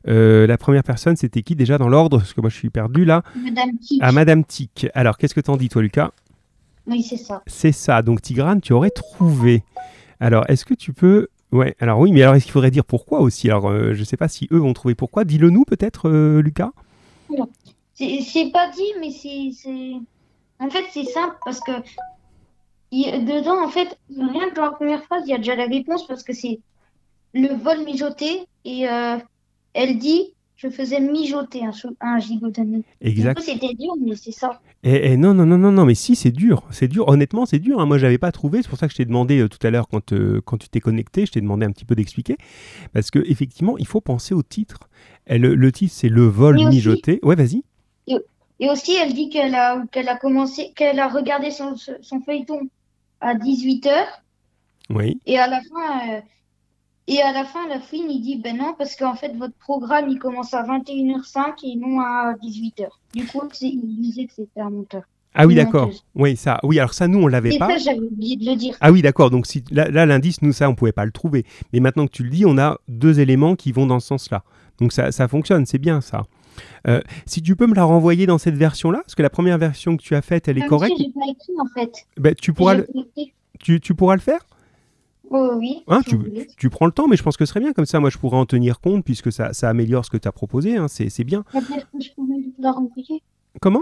Euh, 0.07 0.47
la 0.47 0.57
première 0.57 0.83
personne, 0.83 1.15
c'était 1.17 1.41
qui 1.41 1.55
déjà 1.55 1.77
dans 1.77 1.89
l'ordre? 1.89 2.17
Parce 2.19 2.33
que 2.33 2.41
moi, 2.41 2.49
je 2.49 2.55
suis 2.55 2.69
perdu 2.69 3.03
là. 3.05 3.23
Madame 3.35 3.77
Tic. 3.77 3.99
Ah, 4.01 4.11
Madame 4.11 4.43
Tic. 4.45 4.87
Alors, 4.93 5.17
qu'est-ce 5.17 5.33
que 5.35 5.41
t'en 5.41 5.57
dis, 5.57 5.69
toi, 5.69 5.81
Lucas? 5.81 6.11
Oui, 6.85 7.03
c'est 7.03 7.17
ça. 7.17 7.41
C'est 7.47 7.73
ça. 7.73 8.01
Donc, 8.01 8.21
Tigrane, 8.21 8.61
tu 8.61 8.71
aurais 8.73 8.91
trouvé. 8.91 9.63
Alors, 10.19 10.45
est-ce 10.49 10.63
que 10.65 10.73
tu 10.73 10.93
peux. 10.93 11.27
Ouais, 11.51 11.75
alors 11.79 11.99
oui, 11.99 12.11
mais 12.11 12.23
alors 12.23 12.35
est-ce 12.35 12.43
qu'il 12.45 12.51
faudrait 12.51 12.71
dire 12.71 12.83
pourquoi 12.83 13.19
aussi? 13.21 13.49
Alors, 13.49 13.69
euh, 13.69 13.93
je 13.93 14.03
sais 14.03 14.17
pas 14.17 14.27
si 14.27 14.47
eux 14.51 14.57
vont 14.57 14.73
trouver 14.73 14.95
pourquoi. 14.95 15.23
Dis-le 15.23 15.49
nous, 15.49 15.63
peut-être, 15.63 16.09
euh, 16.09 16.41
Lucas 16.41 16.71
C'est 17.93 18.19
c'est 18.21 18.51
pas 18.51 18.69
dit, 18.71 18.91
mais 18.99 19.11
c'est. 19.11 19.51
c'est- 19.53 19.93
En 20.59 20.69
fait, 20.69 20.83
c'est 20.91 21.05
simple 21.05 21.35
parce 21.45 21.59
que. 21.61 21.71
Il- 22.91 23.25
dedans, 23.25 23.63
en 23.63 23.69
fait, 23.69 23.97
rien 24.09 24.49
que 24.49 24.55
dans 24.55 24.63
la 24.63 24.71
première 24.71 25.03
phrase, 25.03 25.23
il 25.25 25.31
y 25.31 25.33
a 25.33 25.37
déjà 25.37 25.55
la 25.55 25.65
réponse 25.65 26.07
parce 26.07 26.23
que 26.23 26.33
c'est 26.33 26.59
le 27.33 27.49
vol 27.55 27.83
mijoté 27.85 28.45
et 28.65 28.87
euh, 28.89 29.17
elle 29.73 29.97
dit 29.97 30.33
je 30.55 30.69
faisais 30.69 30.99
mijoter 30.99 31.63
un, 31.63 31.71
un 32.01 32.17
gigot 32.17 32.49
d'année. 32.49 32.83
Du 32.99 33.09
Exact. 33.09 33.39
c'était 33.41 33.75
dur, 33.75 33.93
mais 34.03 34.15
c'est 34.15 34.31
ça. 34.31 34.59
Non, 34.83 35.35
non, 35.35 35.45
non, 35.45 35.57
non, 35.59 35.71
non, 35.71 35.85
mais 35.85 35.93
si, 35.93 36.15
c'est 36.15 36.31
dur. 36.31 36.63
C'est 36.71 36.87
dur. 36.87 37.07
Honnêtement, 37.09 37.45
c'est 37.45 37.59
dur. 37.59 37.79
hein. 37.79 37.85
Moi, 37.85 37.99
j'avais 37.99 38.17
pas 38.17 38.31
trouvé. 38.31 38.63
C'est 38.63 38.69
pour 38.69 38.79
ça 38.79 38.87
que 38.87 38.91
je 38.93 38.97
t'ai 38.97 39.05
demandé 39.05 39.37
euh, 39.39 39.47
tout 39.49 39.59
à 39.67 39.69
l'heure, 39.69 39.87
quand, 39.87 40.13
euh, 40.13 40.41
quand 40.43 40.57
tu 40.57 40.67
t'es 40.67 40.79
connecté, 40.79 41.27
je 41.27 41.33
t'ai 41.33 41.41
demandé 41.41 41.63
un 41.67 41.71
petit 41.71 41.85
peu 41.85 41.93
d'expliquer. 41.93 42.37
Parce 42.91 43.11
que 43.11 43.19
effectivement, 43.27 43.77
il 43.77 43.85
faut 43.85 44.01
penser 44.01 44.33
au 44.33 44.41
titre. 44.41 44.89
Le, 45.29 45.53
le 45.53 45.71
titre, 45.71 45.93
c'est 45.95 46.09
Le 46.09 46.23
vol 46.25 46.57
aussi- 46.57 46.65
mijoté. 46.69 47.19
Ouais, 47.21 47.35
vas-y. 47.35 47.61
Et 48.59 48.71
aussi, 48.71 48.93
elle 48.95 49.13
dit 49.13 49.29
qu'elle 49.29 49.53
a, 49.53 49.83
qu'elle 49.91 50.09
a 50.09 50.17
commencé, 50.17 50.71
qu'elle 50.75 50.97
a 50.99 51.07
regardé 51.07 51.51
son, 51.51 51.75
son 51.75 52.19
feuilleton 52.21 52.61
à 53.21 53.35
18h 53.35 53.89
Oui. 54.89 55.19
et 55.25 55.37
à 55.39 55.47
la 55.47 55.61
fin, 55.61 56.15
euh, 56.15 56.21
et 57.07 57.21
à 57.21 57.31
la 57.31 57.45
fin, 57.45 57.67
la 57.69 57.79
fouine, 57.79 58.09
il 58.09 58.21
dit, 58.21 58.37
ben 58.37 58.57
non, 58.57 58.73
parce 58.77 58.95
qu'en 58.95 59.15
fait, 59.15 59.33
votre 59.35 59.55
programme, 59.55 60.09
il 60.09 60.19
commence 60.19 60.53
à 60.53 60.63
21h05 60.63 61.53
et 61.63 61.75
non 61.77 62.01
à 62.01 62.33
18h. 62.43 62.87
Du 63.13 63.25
coup, 63.25 63.41
il 63.61 64.01
disait 64.01 64.25
que 64.25 64.33
c'était 64.35 64.59
un 64.59 64.69
monteur. 64.69 65.03
Ah 65.33 65.45
oui, 65.45 65.55
d'accord. 65.55 65.91
Oui, 66.15 66.35
ça. 66.35 66.59
Oui, 66.63 66.79
alors 66.79 66.93
ça, 66.93 67.07
nous, 67.07 67.19
on 67.19 67.27
l'avait 67.27 67.57
pas. 67.57 67.67
ça, 67.69 67.77
j'avais 67.77 67.99
oublié 67.99 68.35
de 68.37 68.45
le 68.45 68.55
dire. 68.55 68.75
Ah 68.81 68.91
oui, 68.91 69.01
d'accord. 69.03 69.29
Donc 69.29 69.45
si, 69.45 69.63
là, 69.69 69.87
là, 69.89 70.05
l'indice, 70.05 70.41
nous, 70.41 70.51
ça, 70.51 70.67
on 70.69 70.73
pouvait 70.75 70.91
pas 70.91 71.05
le 71.05 71.11
trouver. 71.11 71.45
Mais 71.71 71.79
maintenant 71.79 72.07
que 72.07 72.11
tu 72.11 72.23
le 72.23 72.29
dis, 72.31 72.45
on 72.45 72.57
a 72.57 72.77
deux 72.87 73.19
éléments 73.19 73.55
qui 73.55 73.71
vont 73.71 73.85
dans 73.85 73.99
ce 73.99 74.07
sens-là. 74.07 74.43
Donc 74.79 74.91
ça, 74.91 75.11
ça 75.11 75.27
fonctionne, 75.27 75.65
c'est 75.65 75.77
bien 75.77 76.01
ça. 76.01 76.25
Euh, 76.87 77.01
si 77.25 77.41
tu 77.41 77.55
peux 77.55 77.67
me 77.67 77.75
la 77.75 77.83
renvoyer 77.83 78.25
dans 78.25 78.37
cette 78.37 78.55
version-là, 78.55 78.99
parce 78.99 79.15
que 79.15 79.21
la 79.23 79.29
première 79.29 79.57
version 79.57 79.97
que 79.97 80.01
tu 80.03 80.15
as 80.15 80.21
faite, 80.21 80.47
elle 80.47 80.57
est 80.57 80.65
correcte, 80.67 80.95
j'ai 80.97 81.05
pas 81.11 81.25
écrit, 81.29 81.53
en 81.59 81.65
fait. 81.73 81.91
ben, 82.17 82.33
tu, 82.35 82.53
pourras 82.53 82.75
le, 82.75 82.87
tu, 83.59 83.79
tu 83.79 83.93
pourras 83.95 84.15
le 84.15 84.21
faire 84.21 84.39
Oh, 85.29 85.51
oui. 85.57 85.83
Hein, 85.89 85.99
si 86.07 86.11
tu, 86.17 86.47
tu 86.57 86.69
prends 86.69 86.85
le 86.85 86.93
temps, 86.93 87.07
mais 87.09 87.17
je 87.17 87.23
pense 87.23 87.35
que 87.35 87.43
ce 87.45 87.49
serait 87.49 87.59
bien. 87.59 87.73
Comme 87.73 87.85
ça, 87.85 87.99
moi, 87.99 88.09
je 88.09 88.17
pourrais 88.17 88.37
en 88.37 88.45
tenir 88.45 88.79
compte, 88.79 89.03
puisque 89.03 89.29
ça, 89.29 89.51
ça 89.51 89.67
améliore 89.67 90.05
ce 90.05 90.09
que 90.09 90.15
tu 90.15 90.25
as 90.25 90.31
proposé. 90.31 90.77
hein, 90.77 90.87
c'est 90.87 91.09
c'est 91.09 91.25
bien. 91.25 91.43
C'est-à-dire 91.51 91.85
que 91.91 92.01
je 92.01 92.11
pourrais 92.13 92.37
la 92.59 92.71
renvoyer. 92.71 93.21
Comment? 93.61 93.81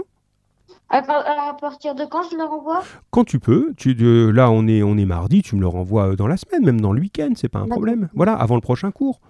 À, 0.88 1.02
par- 1.02 1.24
à 1.24 1.56
partir 1.56 1.94
de 1.94 2.04
quand 2.04 2.22
je 2.30 2.36
le 2.36 2.42
renvoie? 2.42 2.82
Quand 3.12 3.22
tu 3.22 3.38
peux. 3.38 3.72
Tu, 3.76 3.94
de- 3.94 4.28
là, 4.34 4.50
on 4.50 4.66
est, 4.66 4.82
on 4.82 4.96
est 4.98 5.04
mardi, 5.04 5.42
tu 5.42 5.54
me 5.54 5.60
le 5.60 5.68
renvoies 5.68 6.08
euh, 6.12 6.16
dans 6.16 6.26
la 6.26 6.36
semaine, 6.36 6.64
même 6.64 6.80
dans 6.80 6.92
le 6.92 7.00
week-end, 7.00 7.30
c'est 7.36 7.48
pas 7.48 7.60
un 7.60 7.68
problème. 7.68 8.08
Voilà, 8.14 8.34
avant 8.34 8.56
le 8.56 8.60
prochain 8.60 8.90
cours. 8.90 9.20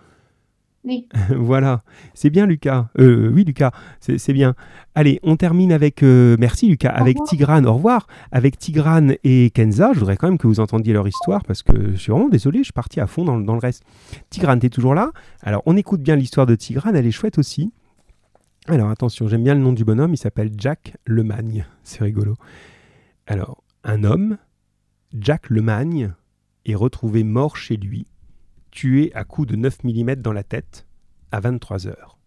Oui. 0.86 1.08
voilà, 1.36 1.82
c'est 2.14 2.30
bien 2.30 2.46
Lucas. 2.46 2.88
Euh, 2.98 3.28
oui 3.34 3.44
Lucas, 3.44 3.72
c'est 4.00 4.32
bien. 4.32 4.54
Allez, 4.94 5.18
on 5.24 5.36
termine 5.36 5.72
avec, 5.72 6.02
euh, 6.04 6.36
merci 6.38 6.68
Lucas, 6.68 6.90
avec. 6.90 7.16
Tigrane, 7.24 7.66
au 7.66 7.74
revoir. 7.74 8.06
Avec 8.30 8.56
Tigrane 8.58 9.16
et 9.24 9.50
Kenza, 9.50 9.90
je 9.92 9.98
voudrais 9.98 10.16
quand 10.16 10.28
même 10.28 10.38
que 10.38 10.46
vous 10.46 10.60
entendiez 10.60 10.92
leur 10.92 11.08
histoire 11.08 11.44
parce 11.44 11.62
que 11.64 11.90
je 11.92 11.96
suis 11.96 12.12
vraiment 12.12 12.28
désolé, 12.28 12.60
je 12.60 12.64
suis 12.64 12.72
parti 12.72 13.00
à 13.00 13.06
fond 13.08 13.24
dans, 13.24 13.36
le- 13.36 13.44
dans 13.44 13.54
le 13.54 13.58
reste. 13.58 13.82
Tigrane, 14.30 14.60
t'es 14.60 14.68
toujours 14.70 14.94
là? 14.94 15.10
Alors, 15.42 15.62
on 15.66 15.76
écoute 15.76 16.00
bien 16.02 16.14
l'histoire 16.16 16.46
de 16.46 16.54
Tigrane, 16.54 16.94
elle 16.94 17.06
est 17.06 17.10
chouette 17.10 17.38
aussi. 17.38 17.72
Alors, 18.68 18.88
attention, 18.90 19.28
j'aime 19.28 19.42
bien 19.44 19.54
le 19.54 19.60
nom 19.60 19.72
du 19.72 19.84
bonhomme, 19.84 20.14
il 20.14 20.18
s'appelle 20.18 20.50
Jack 20.56 20.96
Lemagne. 21.04 21.66
C'est 21.82 22.02
rigolo. 22.04 22.34
Alors, 23.26 23.62
un 23.84 24.04
homme, 24.04 24.38
Jack 25.18 25.50
Lemagne, 25.50 26.12
est 26.64 26.74
retrouvé 26.74 27.22
mort 27.24 27.56
chez 27.56 27.76
lui, 27.76 28.06
tué 28.76 29.10
à 29.14 29.24
coups 29.24 29.48
de 29.48 29.56
9 29.56 29.84
mm 29.84 30.16
dans 30.16 30.34
la 30.34 30.44
tête 30.44 30.86
à 31.32 31.40
23 31.40 31.86
heures. 31.86 32.18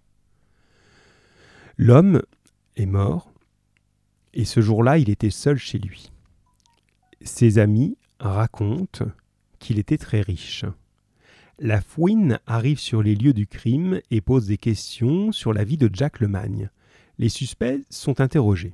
L'homme 1.78 2.24
est 2.76 2.88
mort 2.88 3.32
et 4.34 4.46
ce 4.46 4.60
jour-là, 4.60 4.98
il 4.98 5.12
était 5.12 5.30
seul 5.30 5.58
chez 5.58 5.78
lui. 5.78 6.12
Ses 7.22 7.60
amis 7.60 7.98
racontent 8.20 9.06
qu'il 9.60 9.78
était 9.78 9.98
très 10.00 10.22
riche. 10.22 10.66
La 11.60 11.82
fouine 11.82 12.40
arrive 12.48 12.80
sur 12.80 13.04
les 13.04 13.16
lieux 13.16 13.34
du 13.34 13.46
crime 13.46 14.02
et 14.10 14.20
pose 14.20 14.48
des 14.48 14.58
questions 14.58 15.32
sur 15.32 15.54
la 15.54 15.64
vie 15.64 15.78
de 15.78 15.90
Jack 15.94 16.20
Lemagne. 16.20 16.72
Les 17.20 17.30
suspects 17.30 17.86
sont 17.92 18.22
interrogés. 18.22 18.74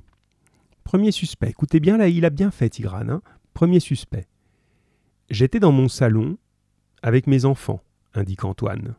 Premier 0.82 1.12
suspect, 1.12 1.50
écoutez 1.50 1.80
bien 1.80 1.98
là, 1.98 2.08
il 2.08 2.24
a 2.24 2.30
bien 2.30 2.50
fait 2.50 2.70
Tigrane. 2.70 3.10
hein. 3.10 3.22
Premier 3.52 3.80
suspect. 3.80 4.28
J'étais 5.28 5.60
dans 5.60 5.72
mon 5.72 5.88
salon 5.88 6.38
avec 7.02 7.26
mes 7.26 7.44
enfants, 7.44 7.82
indique 8.14 8.44
Antoine. 8.44 8.94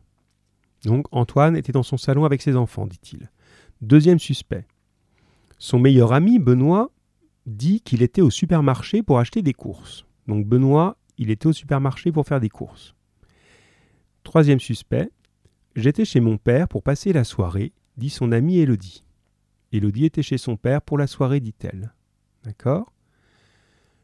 Donc 0.86 1.08
Antoine 1.12 1.58
était 1.58 1.72
dans 1.72 1.84
son 1.84 1.98
salon 1.98 2.26
avec 2.26 2.41
ses 2.41 2.56
enfants, 2.56 2.88
dit-il. 2.88 3.30
Deuxième 3.82 4.20
suspect. 4.20 4.66
Son 5.58 5.80
meilleur 5.80 6.14
ami, 6.14 6.39
Benoît, 6.39 6.91
dit 7.45 7.82
qu'il 7.82 8.02
était 8.04 8.22
au 8.22 8.30
supermarché 8.30 9.02
pour 9.02 9.20
acheter 9.20 9.41
des 9.41 9.54
courses. 9.54 10.06
Donc 10.28 10.45
Benoît, 10.45 10.98
il 11.18 11.32
était 11.32 11.48
au 11.48 11.54
supermarché 11.54 12.12
pour 12.12 12.28
faire 12.28 12.39
des 12.39 12.50
courses. 12.50 12.93
Troisième 14.24 14.60
suspect. 14.60 15.10
J'étais 15.76 16.06
chez 16.06 16.20
mon 16.20 16.38
père 16.38 16.68
pour 16.68 16.84
passer 16.84 17.14
la 17.14 17.24
soirée, 17.24 17.72
dit 17.98 18.10
son 18.10 18.32
amie 18.32 18.58
Élodie. 18.58 19.04
Élodie 19.72 20.06
était 20.06 20.24
chez 20.24 20.38
son 20.38 20.58
père 20.58 20.82
pour 20.82 20.98
la 20.98 21.08
soirée, 21.08 21.39
dit-elle. 21.39 21.93
D'accord? 22.43 22.91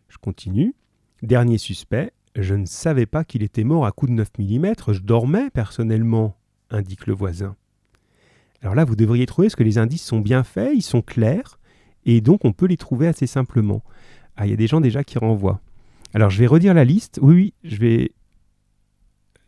Je 0.08 0.18
continue. 0.18 0.76
Dernier 1.22 1.58
suspect. 1.58 2.14
Je 2.36 2.56
ne 2.56 2.66
savais 2.66 3.06
pas 3.06 3.24
qu'il 3.24 3.44
était 3.44 3.64
mort 3.64 3.86
à 3.86 3.92
coups 3.92 4.12
de 4.12 4.16
9 4.16 4.28
mm, 4.40 4.74
je 4.94 5.00
dormais 5.02 5.50
personnellement, 5.52 6.36
indique 6.72 7.06
le 7.06 7.14
voisin. 7.14 7.56
Alors 8.62 8.76
là, 8.76 8.86
vous 8.86 8.96
devriez 8.96 9.26
trouver 9.26 9.50
ce 9.50 9.56
que 9.56 9.64
les 9.64 9.78
indices 9.78 10.04
sont 10.04 10.20
bien 10.20 10.44
faits, 10.44 10.72
ils 10.74 10.82
sont 10.82 11.02
clairs, 11.02 11.60
et 12.06 12.22
donc 12.22 12.44
on 12.46 12.54
peut 12.54 12.66
les 12.66 12.78
trouver 12.78 13.08
assez 13.08 13.28
simplement. 13.28 13.84
Ah, 14.36 14.48
il 14.48 14.50
y 14.50 14.54
a 14.54 14.58
des 14.58 14.68
gens 14.68 14.82
déjà 14.82 15.04
qui 15.04 15.20
renvoient. 15.20 15.62
Alors 16.14 16.30
je 16.30 16.40
vais 16.40 16.48
redire 16.48 16.74
la 16.74 16.86
liste. 16.86 17.20
Oui, 17.22 17.34
oui, 17.36 17.54
je 17.64 17.76
vais. 17.78 18.12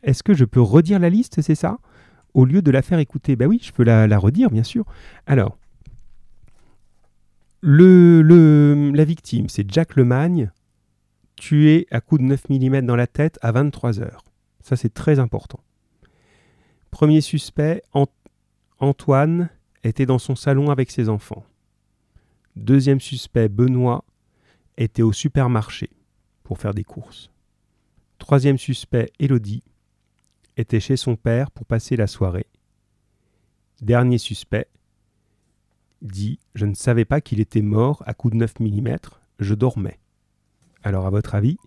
Est-ce 0.04 0.22
que 0.22 0.34
je 0.36 0.46
peux 0.46 0.62
redire 0.62 1.00
la 1.00 1.10
liste, 1.10 1.42
c'est 1.42 1.56
ça? 1.56 1.80
Au 2.36 2.46
lieu 2.46 2.62
de 2.62 2.70
la 2.70 2.82
faire 2.84 3.00
écouter 3.00 3.36
Ben 3.36 3.48
oui, 3.48 3.60
je 3.64 3.72
peux 3.72 3.84
la, 3.84 4.06
la 4.08 4.18
redire, 4.20 4.52
bien 4.52 4.64
sûr. 4.64 4.86
Alors, 5.26 5.58
le, 7.62 8.22
le- 8.22 8.92
la 8.94 9.06
victime, 9.06 9.50
c'est 9.50 9.70
Jack 9.72 9.96
Lemagne, 9.96 10.52
tué 11.36 11.88
à 11.92 12.02
coups 12.02 12.22
de 12.22 12.28
9 12.28 12.50
mm 12.50 12.82
dans 12.82 12.96
la 12.96 13.08
tête 13.08 13.38
à 13.42 13.52
23 13.52 14.00
heures. 14.00 14.24
Ça, 14.62 14.76
c'est 14.76 14.94
très 14.94 15.20
important. 15.20 15.60
Premier 16.92 17.22
suspect, 17.22 17.84
Ant- 17.94 18.08
Antoine 18.80 19.50
était 19.84 20.06
dans 20.06 20.20
son 20.20 20.36
salon 20.36 20.70
avec 20.72 20.92
ses 20.92 21.10
enfants. 21.10 21.46
Deuxième 22.56 23.02
suspect, 23.02 23.50
Benoît, 23.50 24.06
était 24.78 25.02
au 25.02 25.12
supermarché 25.12 25.90
pour 26.44 26.58
faire 26.58 26.74
des 26.74 26.84
courses. 26.84 27.30
Troisième 28.18 28.58
suspect, 28.58 29.12
Élodie, 29.20 29.64
était 30.58 30.80
chez 30.80 30.96
son 30.96 31.16
père 31.16 31.52
pour 31.52 31.66
passer 31.66 31.96
la 31.98 32.08
soirée. 32.08 32.48
Dernier 33.82 34.18
suspect, 34.18 34.68
dit 36.02 36.40
Je 36.56 36.66
ne 36.66 36.74
savais 36.76 37.06
pas 37.06 37.20
qu'il 37.20 37.40
était 37.42 37.62
mort 37.62 38.04
à 38.06 38.14
coups 38.14 38.34
de 38.34 38.38
9 38.40 38.60
mm, 38.62 38.96
je 39.40 39.54
dormais. 39.54 40.00
Alors, 40.86 41.08
à 41.08 41.10
votre 41.10 41.34
avis, 41.34 41.58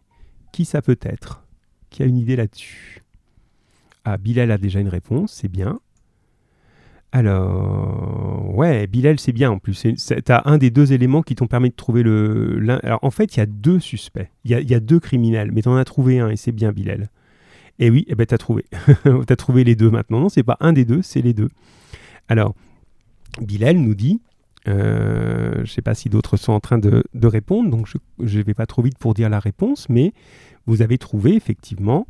qui 0.53 0.65
ça 0.65 0.81
peut 0.81 0.99
être 1.03 1.45
Qui 1.91 2.05
a 2.05 2.07
une 2.07 2.17
idée 2.17 2.37
là-dessus? 2.37 3.03
Ah, 4.05 4.17
Bilal 4.17 4.53
a 4.53 4.59
déjà 4.59 4.79
une 4.79 4.89
réponse, 4.89 5.33
c'est 5.33 5.49
bien. 5.49 5.81
Alors, 7.11 8.55
ouais, 8.57 8.87
Bilal, 8.87 9.19
c'est 9.19 9.33
bien 9.33 9.51
en 9.51 9.59
plus. 9.59 9.83
Tu 9.83 10.23
un 10.29 10.59
des 10.59 10.71
deux 10.71 10.93
éléments 10.93 11.23
qui 11.23 11.35
t'ont 11.35 11.49
permis 11.49 11.71
de 11.71 11.75
trouver 11.75 12.05
le. 12.05 12.65
Alors, 12.85 13.01
en 13.03 13.11
fait, 13.11 13.35
il 13.35 13.41
y 13.41 13.43
a 13.43 13.47
deux 13.47 13.81
suspects. 13.81 14.31
Il 14.45 14.53
y 14.53 14.75
a, 14.75 14.81
deux 14.81 15.01
criminels, 15.01 15.51
mais 15.51 15.63
tu 15.63 15.69
en 15.69 15.77
as 15.77 15.85
trouvé 15.85 16.21
un 16.21 16.31
et 16.31 16.37
c'est 16.37 16.53
bien 16.53 16.71
Bilal. 16.71 17.09
Et 17.81 17.91
oui, 17.91 18.05
eh 18.09 18.15
ben, 18.15 18.25
tu 18.25 18.35
as 18.35 18.39
trouvé. 18.39 18.67
trouvé 19.37 19.65
les 19.65 19.75
deux 19.75 19.91
maintenant. 19.91 20.21
Non, 20.21 20.29
c'est 20.29 20.45
pas 20.45 20.59
un 20.61 20.73
des 20.73 20.85
deux, 20.85 21.03
c'est 21.03 21.23
les 21.23 21.35
deux. 21.35 21.49
Alors, 22.29 22.55
Bilal 23.41 23.79
nous 23.79 23.97
dit 23.97 24.21
euh, 24.67 25.55
je 25.57 25.61
ne 25.61 25.67
sais 25.67 25.83
pas 25.83 25.95
si 25.95 26.09
d'autres 26.09 26.37
sont 26.37 26.53
en 26.53 26.61
train 26.61 26.79
de, 26.79 27.03
répondre, 27.23 27.71
donc 27.71 27.87
je 27.87 28.39
ne 28.39 28.43
vais 28.43 28.55
pas 28.55 28.67
trop 28.67 28.83
vite 28.83 28.99
pour 28.99 29.15
dire 29.15 29.29
la 29.29 29.39
réponse, 29.39 29.89
mais 29.89 30.13
vous 30.67 30.83
avez 30.83 30.99
trouvé 30.99 31.35
effectivement 31.35 32.07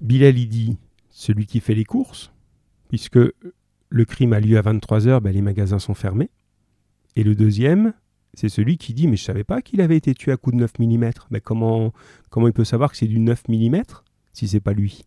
Bilal 0.00 0.38
il 0.38 0.48
dit 0.48 0.76
celui 1.10 1.46
qui 1.46 1.60
fait 1.60 1.74
les 1.74 1.84
courses, 1.84 2.32
puisque 2.88 3.18
le 3.88 4.04
crime 4.04 4.32
a 4.32 4.40
lieu 4.40 4.58
à 4.58 4.62
23h, 4.62 5.20
ben, 5.20 5.32
les 5.32 5.42
magasins 5.42 5.78
sont 5.78 5.94
fermés. 5.94 6.30
Et 7.14 7.24
le 7.24 7.34
deuxième, 7.34 7.94
C'est 8.34 8.50
celui 8.50 8.76
qui 8.76 8.92
dit 8.92 9.08
Mais 9.08 9.16
je 9.16 9.24
savais 9.24 9.44
pas 9.44 9.62
qu'il 9.62 9.80
avait 9.80 9.96
été 9.96 10.12
tué 10.12 10.30
à 10.30 10.36
coup 10.36 10.50
de 10.50 10.56
9 10.56 10.78
mm. 10.78 11.10
Mais 11.30 11.40
comment, 11.40 11.94
comment 12.28 12.48
il 12.48 12.52
peut 12.52 12.64
savoir 12.64 12.90
que 12.90 12.98
c'est 12.98 13.06
du 13.06 13.18
9 13.18 13.48
mm 13.48 13.82
si 14.34 14.46
c'est 14.46 14.60
pas 14.60 14.74
lui? 14.74 15.06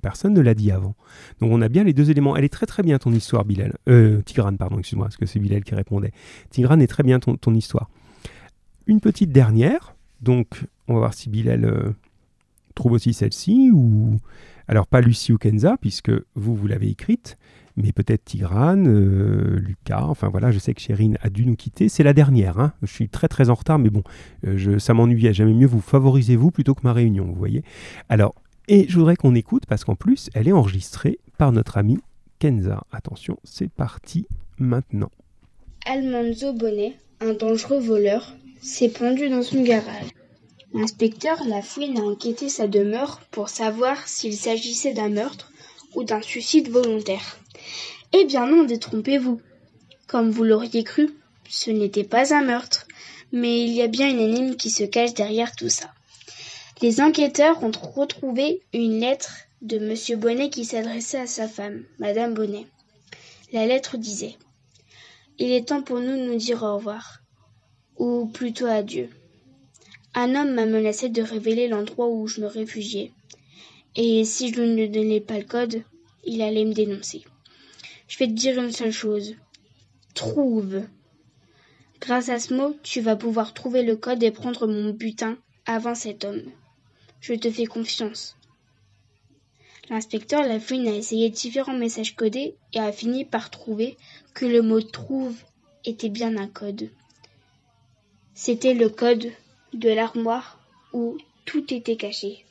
Personne 0.00 0.34
ne 0.34 0.40
l'a 0.40 0.54
dit 0.54 0.70
avant. 0.70 0.94
Donc 1.40 1.50
on 1.52 1.60
a 1.60 1.68
bien 1.68 1.84
les 1.84 1.92
deux 1.92 2.10
éléments. 2.10 2.36
Elle 2.36 2.44
est 2.44 2.52
très 2.52 2.66
très 2.66 2.82
bien 2.82 2.98
ton 2.98 3.12
histoire, 3.12 3.44
Bilal. 3.44 3.76
Euh, 3.88 4.22
Tigrane, 4.22 4.56
pardon, 4.56 4.78
excuse-moi, 4.78 5.06
parce 5.06 5.16
que 5.16 5.26
c'est 5.26 5.40
Bilal 5.40 5.64
qui 5.64 5.74
répondait. 5.74 6.12
Tigrane 6.50 6.80
est 6.80 6.86
très 6.86 7.02
bien 7.02 7.18
ton, 7.18 7.54
histoire. 7.54 7.90
Une 8.86 9.00
petite 9.00 9.32
dernière. 9.32 9.94
Donc 10.20 10.64
on 10.88 10.94
va 10.94 11.00
voir 11.00 11.14
si 11.14 11.28
Bilal 11.28 11.64
euh, 11.64 11.92
trouve 12.74 12.92
aussi 12.92 13.12
celle-ci 13.12 13.70
ou 13.72 14.18
alors 14.68 14.86
pas 14.86 15.00
Lucie 15.00 15.32
ou 15.32 15.38
Kenza 15.38 15.76
puisque 15.80 16.12
vous 16.34 16.54
vous 16.54 16.66
l'avez 16.66 16.88
écrite, 16.88 17.36
mais 17.76 17.92
peut-être 17.92 18.24
Tigrane, 18.24 18.86
euh, 18.88 19.58
Lucas. 19.58 20.04
Enfin 20.04 20.28
voilà, 20.28 20.50
je 20.50 20.58
sais 20.58 20.74
que 20.74 20.80
Chérine 20.80 21.18
a 21.22 21.28
dû 21.28 21.44
nous 21.46 21.56
quitter. 21.56 21.88
C'est 21.88 22.02
la 22.02 22.12
dernière. 22.12 22.58
Hein. 22.58 22.72
Je 22.82 22.92
suis 22.92 23.08
très 23.08 23.28
très 23.28 23.50
en 23.50 23.54
retard, 23.54 23.78
mais 23.78 23.90
bon, 23.90 24.02
euh, 24.46 24.56
je, 24.56 24.78
ça 24.78 24.94
m'ennuyait. 24.94 25.34
J'aimais 25.34 25.54
mieux 25.54 25.66
vous 25.66 25.80
favoriser 25.80 26.36
vous 26.36 26.50
plutôt 26.50 26.74
que 26.74 26.82
ma 26.84 26.92
réunion, 26.92 27.26
vous 27.26 27.34
voyez. 27.34 27.64
Alors 28.08 28.34
et 28.68 28.86
je 28.88 28.98
voudrais 28.98 29.16
qu'on 29.16 29.34
écoute 29.34 29.64
parce 29.66 29.84
qu'en 29.84 29.94
plus 29.94 30.30
elle 30.34 30.48
est 30.48 30.52
enregistrée 30.52 31.18
par 31.38 31.52
notre 31.52 31.78
ami 31.78 31.98
Kenza. 32.38 32.82
Attention, 32.92 33.38
c'est 33.44 33.70
parti 33.70 34.26
maintenant. 34.58 35.10
Almanzo 35.86 36.52
Bonnet, 36.52 36.96
un 37.20 37.34
dangereux 37.34 37.80
voleur, 37.80 38.34
s'est 38.60 38.88
pendu 38.88 39.28
dans 39.28 39.42
son 39.42 39.62
garage. 39.62 40.10
L'inspecteur 40.72 41.38
Lafouine 41.46 41.98
a 41.98 42.02
enquêté 42.02 42.48
sa 42.48 42.66
demeure 42.66 43.20
pour 43.30 43.48
savoir 43.48 44.08
s'il 44.08 44.34
s'agissait 44.34 44.92
d'un 44.92 45.08
meurtre 45.08 45.52
ou 45.94 46.02
d'un 46.02 46.20
suicide 46.20 46.68
volontaire. 46.68 47.38
Eh 48.12 48.24
bien 48.24 48.46
non, 48.46 48.64
détrompez-vous. 48.64 49.40
Comme 50.08 50.30
vous 50.30 50.44
l'auriez 50.44 50.82
cru, 50.82 51.10
ce 51.48 51.70
n'était 51.70 52.04
pas 52.04 52.34
un 52.34 52.42
meurtre, 52.42 52.86
mais 53.32 53.62
il 53.62 53.72
y 53.72 53.82
a 53.82 53.88
bien 53.88 54.10
une 54.10 54.20
énigme 54.20 54.56
qui 54.56 54.70
se 54.70 54.84
cache 54.84 55.14
derrière 55.14 55.54
tout 55.54 55.68
ça. 55.68 55.93
Les 56.82 57.00
enquêteurs 57.00 57.62
ont 57.62 57.70
retrouvé 57.70 58.60
une 58.72 58.98
lettre 58.98 59.32
de 59.62 59.76
M. 59.76 60.18
Bonnet 60.18 60.50
qui 60.50 60.64
s'adressait 60.64 61.20
à 61.20 61.26
sa 61.26 61.46
femme, 61.46 61.84
Madame 62.00 62.34
Bonnet. 62.34 62.66
La 63.52 63.64
lettre 63.64 63.96
disait 63.96 64.34
Il 65.38 65.52
est 65.52 65.68
temps 65.68 65.82
pour 65.82 66.00
nous 66.00 66.16
de 66.16 66.32
nous 66.32 66.36
dire 66.36 66.64
au 66.64 66.74
revoir, 66.74 67.20
ou 67.96 68.26
plutôt 68.26 68.66
adieu. 68.66 69.08
Un 70.14 70.34
homme 70.34 70.52
m'a 70.54 70.66
menacé 70.66 71.08
de 71.08 71.22
révéler 71.22 71.68
l'endroit 71.68 72.08
où 72.08 72.26
je 72.26 72.40
me 72.40 72.46
réfugiais, 72.46 73.12
et 73.94 74.24
si 74.24 74.52
je 74.52 74.60
ne 74.60 74.86
donnais 74.88 75.20
pas 75.20 75.38
le 75.38 75.44
code, 75.44 75.84
il 76.24 76.42
allait 76.42 76.64
me 76.64 76.74
dénoncer. 76.74 77.22
Je 78.08 78.18
vais 78.18 78.26
te 78.26 78.32
dire 78.32 78.60
une 78.60 78.72
seule 78.72 78.92
chose. 78.92 79.36
Trouve. 80.14 80.82
Grâce 82.00 82.28
à 82.30 82.40
ce 82.40 82.52
mot, 82.52 82.76
tu 82.82 83.00
vas 83.00 83.16
pouvoir 83.16 83.54
trouver 83.54 83.84
le 83.84 83.94
code 83.94 84.24
et 84.24 84.32
prendre 84.32 84.66
mon 84.66 84.90
butin 84.90 85.38
avant 85.66 85.94
cet 85.94 86.24
homme. 86.24 86.42
Je 87.26 87.32
te 87.32 87.50
fais 87.50 87.64
confiance. 87.64 88.36
L'inspecteur 89.88 90.42
Lafouine 90.42 90.88
a 90.88 90.94
essayé 90.94 91.30
différents 91.30 91.72
messages 91.78 92.14
codés 92.14 92.54
et 92.74 92.78
a 92.78 92.92
fini 92.92 93.24
par 93.24 93.48
trouver 93.48 93.96
que 94.34 94.44
le 94.44 94.60
mot 94.60 94.82
trouve 94.82 95.34
était 95.86 96.10
bien 96.10 96.36
un 96.36 96.48
code. 96.48 96.90
C'était 98.34 98.74
le 98.74 98.90
code 98.90 99.32
de 99.72 99.88
l'armoire 99.88 100.60
où 100.92 101.16
tout 101.46 101.72
était 101.72 101.96
caché, 101.96 102.44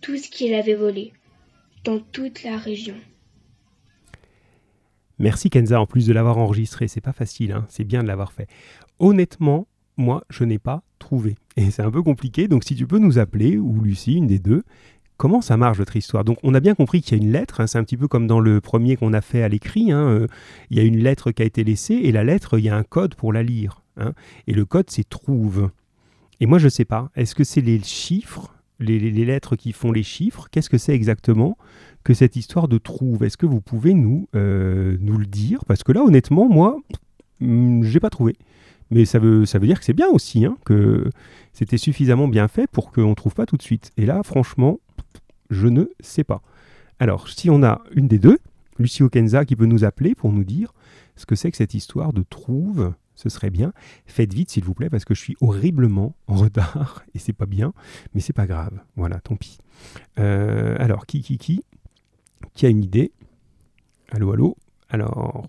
tout 0.00 0.16
ce 0.16 0.30
qu'il 0.30 0.54
avait 0.54 0.74
volé, 0.74 1.12
dans 1.84 2.00
toute 2.00 2.44
la 2.44 2.56
région. 2.56 2.96
Merci 5.18 5.50
Kenza, 5.50 5.78
en 5.78 5.86
plus 5.86 6.06
de 6.06 6.14
l'avoir 6.14 6.38
enregistré, 6.38 6.88
c'est 6.88 7.02
pas 7.02 7.12
facile, 7.12 7.52
hein, 7.52 7.66
c'est 7.68 7.84
bien 7.84 8.02
de 8.02 8.08
l'avoir 8.08 8.32
fait. 8.32 8.48
Honnêtement, 9.00 9.66
moi, 9.98 10.24
je 10.30 10.44
n'ai 10.44 10.58
pas 10.58 10.82
trouvé. 10.98 11.36
Et 11.58 11.72
c'est 11.72 11.82
un 11.82 11.90
peu 11.90 12.04
compliqué, 12.04 12.46
donc 12.46 12.62
si 12.62 12.76
tu 12.76 12.86
peux 12.86 13.00
nous 13.00 13.18
appeler, 13.18 13.58
ou 13.58 13.80
Lucie, 13.80 14.14
une 14.14 14.28
des 14.28 14.38
deux, 14.38 14.62
comment 15.16 15.40
ça 15.40 15.56
marche 15.56 15.78
votre 15.78 15.96
histoire? 15.96 16.22
Donc 16.22 16.38
on 16.44 16.54
a 16.54 16.60
bien 16.60 16.76
compris 16.76 17.02
qu'il 17.02 17.18
y 17.18 17.20
a 17.20 17.24
une 17.24 17.32
lettre, 17.32 17.60
hein, 17.60 17.66
c'est 17.66 17.78
un 17.78 17.82
petit 17.82 17.96
peu 17.96 18.06
comme 18.06 18.28
dans 18.28 18.38
le 18.38 18.60
premier 18.60 18.94
qu'on 18.94 19.12
a 19.12 19.20
fait 19.20 19.42
à 19.42 19.48
l'écrit, 19.48 19.90
hein, 19.90 20.06
euh, 20.06 20.26
il 20.70 20.76
y 20.76 20.80
a 20.80 20.84
une 20.84 20.98
lettre 20.98 21.32
qui 21.32 21.42
a 21.42 21.44
été 21.44 21.64
laissée, 21.64 21.94
et 21.94 22.12
la 22.12 22.22
lettre, 22.22 22.60
il 22.60 22.64
y 22.64 22.68
a 22.68 22.76
un 22.76 22.84
code 22.84 23.16
pour 23.16 23.32
la 23.32 23.42
lire. 23.42 23.82
hein. 23.96 24.12
et 24.46 24.52
le 24.52 24.64
code, 24.66 24.88
c'est 24.88 25.08
trouve. 25.08 25.68
Et 26.38 26.46
moi, 26.46 26.58
je 26.58 26.66
ne 26.66 26.70
sais 26.70 26.84
pas, 26.84 27.10
est-ce 27.16 27.34
que 27.34 27.42
c'est 27.42 27.60
les 27.60 27.82
chiffres, 27.82 28.54
les, 28.78 29.10
lettres 29.10 29.56
qui 29.56 29.72
font 29.72 29.90
les 29.90 30.04
chiffres? 30.04 30.46
Qu'est-ce 30.52 30.70
que 30.70 30.78
c'est 30.78 30.94
exactement 30.94 31.58
que 32.04 32.14
cette 32.14 32.36
histoire 32.36 32.68
de 32.68 32.78
trouve? 32.78 33.24
Est-ce 33.24 33.36
que 33.36 33.46
vous 33.46 33.60
pouvez 33.60 33.94
nous, 33.94 34.28
euh, 34.36 34.96
nous 35.00 35.18
le 35.18 35.26
dire? 35.26 35.64
Parce 35.64 35.82
que 35.82 35.90
là, 35.90 36.04
honnêtement, 36.04 36.48
moi, 36.48 36.76
hmm, 37.40 37.82
j'ai 37.82 37.98
pas 37.98 38.10
trouvé. 38.10 38.36
Mais 38.90 39.04
ça 39.04 39.18
veut, 39.18 39.44
ça 39.44 39.58
veut 39.58 39.66
dire 39.66 39.78
que 39.78 39.84
c'est 39.84 39.92
bien 39.92 40.08
aussi, 40.08 40.44
hein, 40.44 40.56
que 40.64 41.10
c'était 41.52 41.76
suffisamment 41.76 42.28
bien 42.28 42.48
fait 42.48 42.66
pour 42.66 42.90
qu'on 42.90 43.10
ne 43.10 43.14
trouve 43.14 43.34
pas 43.34 43.46
tout 43.46 43.56
de 43.56 43.62
suite. 43.62 43.92
Et 43.96 44.06
là, 44.06 44.22
franchement, 44.22 44.80
je 45.50 45.68
ne 45.68 45.84
sais 46.00 46.24
pas. 46.24 46.42
Alors, 46.98 47.28
si 47.28 47.50
on 47.50 47.62
a 47.62 47.82
une 47.92 48.08
des 48.08 48.18
deux, 48.18 48.38
Lucie 48.78 49.02
Okenza, 49.02 49.44
qui 49.44 49.56
peut 49.56 49.66
nous 49.66 49.84
appeler 49.84 50.14
pour 50.14 50.32
nous 50.32 50.44
dire 50.44 50.72
ce 51.16 51.26
que 51.26 51.34
c'est 51.34 51.50
que 51.50 51.56
cette 51.56 51.74
histoire 51.74 52.12
de 52.12 52.22
trouve, 52.22 52.94
ce 53.14 53.28
serait 53.28 53.50
bien. 53.50 53.72
Faites 54.06 54.32
vite, 54.32 54.50
s'il 54.50 54.64
vous 54.64 54.74
plaît, 54.74 54.88
parce 54.88 55.04
que 55.04 55.14
je 55.14 55.20
suis 55.20 55.36
horriblement 55.40 56.14
en 56.28 56.36
retard 56.36 57.02
et 57.14 57.18
c'est 57.18 57.32
pas 57.32 57.46
bien, 57.46 57.72
mais 58.14 58.20
c'est 58.20 58.32
pas 58.32 58.46
grave. 58.46 58.80
Voilà, 58.96 59.20
tant 59.20 59.36
pis. 59.36 59.58
Euh, 60.18 60.76
alors, 60.78 61.06
qui, 61.06 61.22
qui, 61.22 61.38
qui? 61.38 61.64
Qui 62.54 62.66
a 62.66 62.68
une 62.68 62.82
idée? 62.82 63.12
Allô, 64.10 64.32
allô? 64.32 64.56
Alors, 64.88 65.48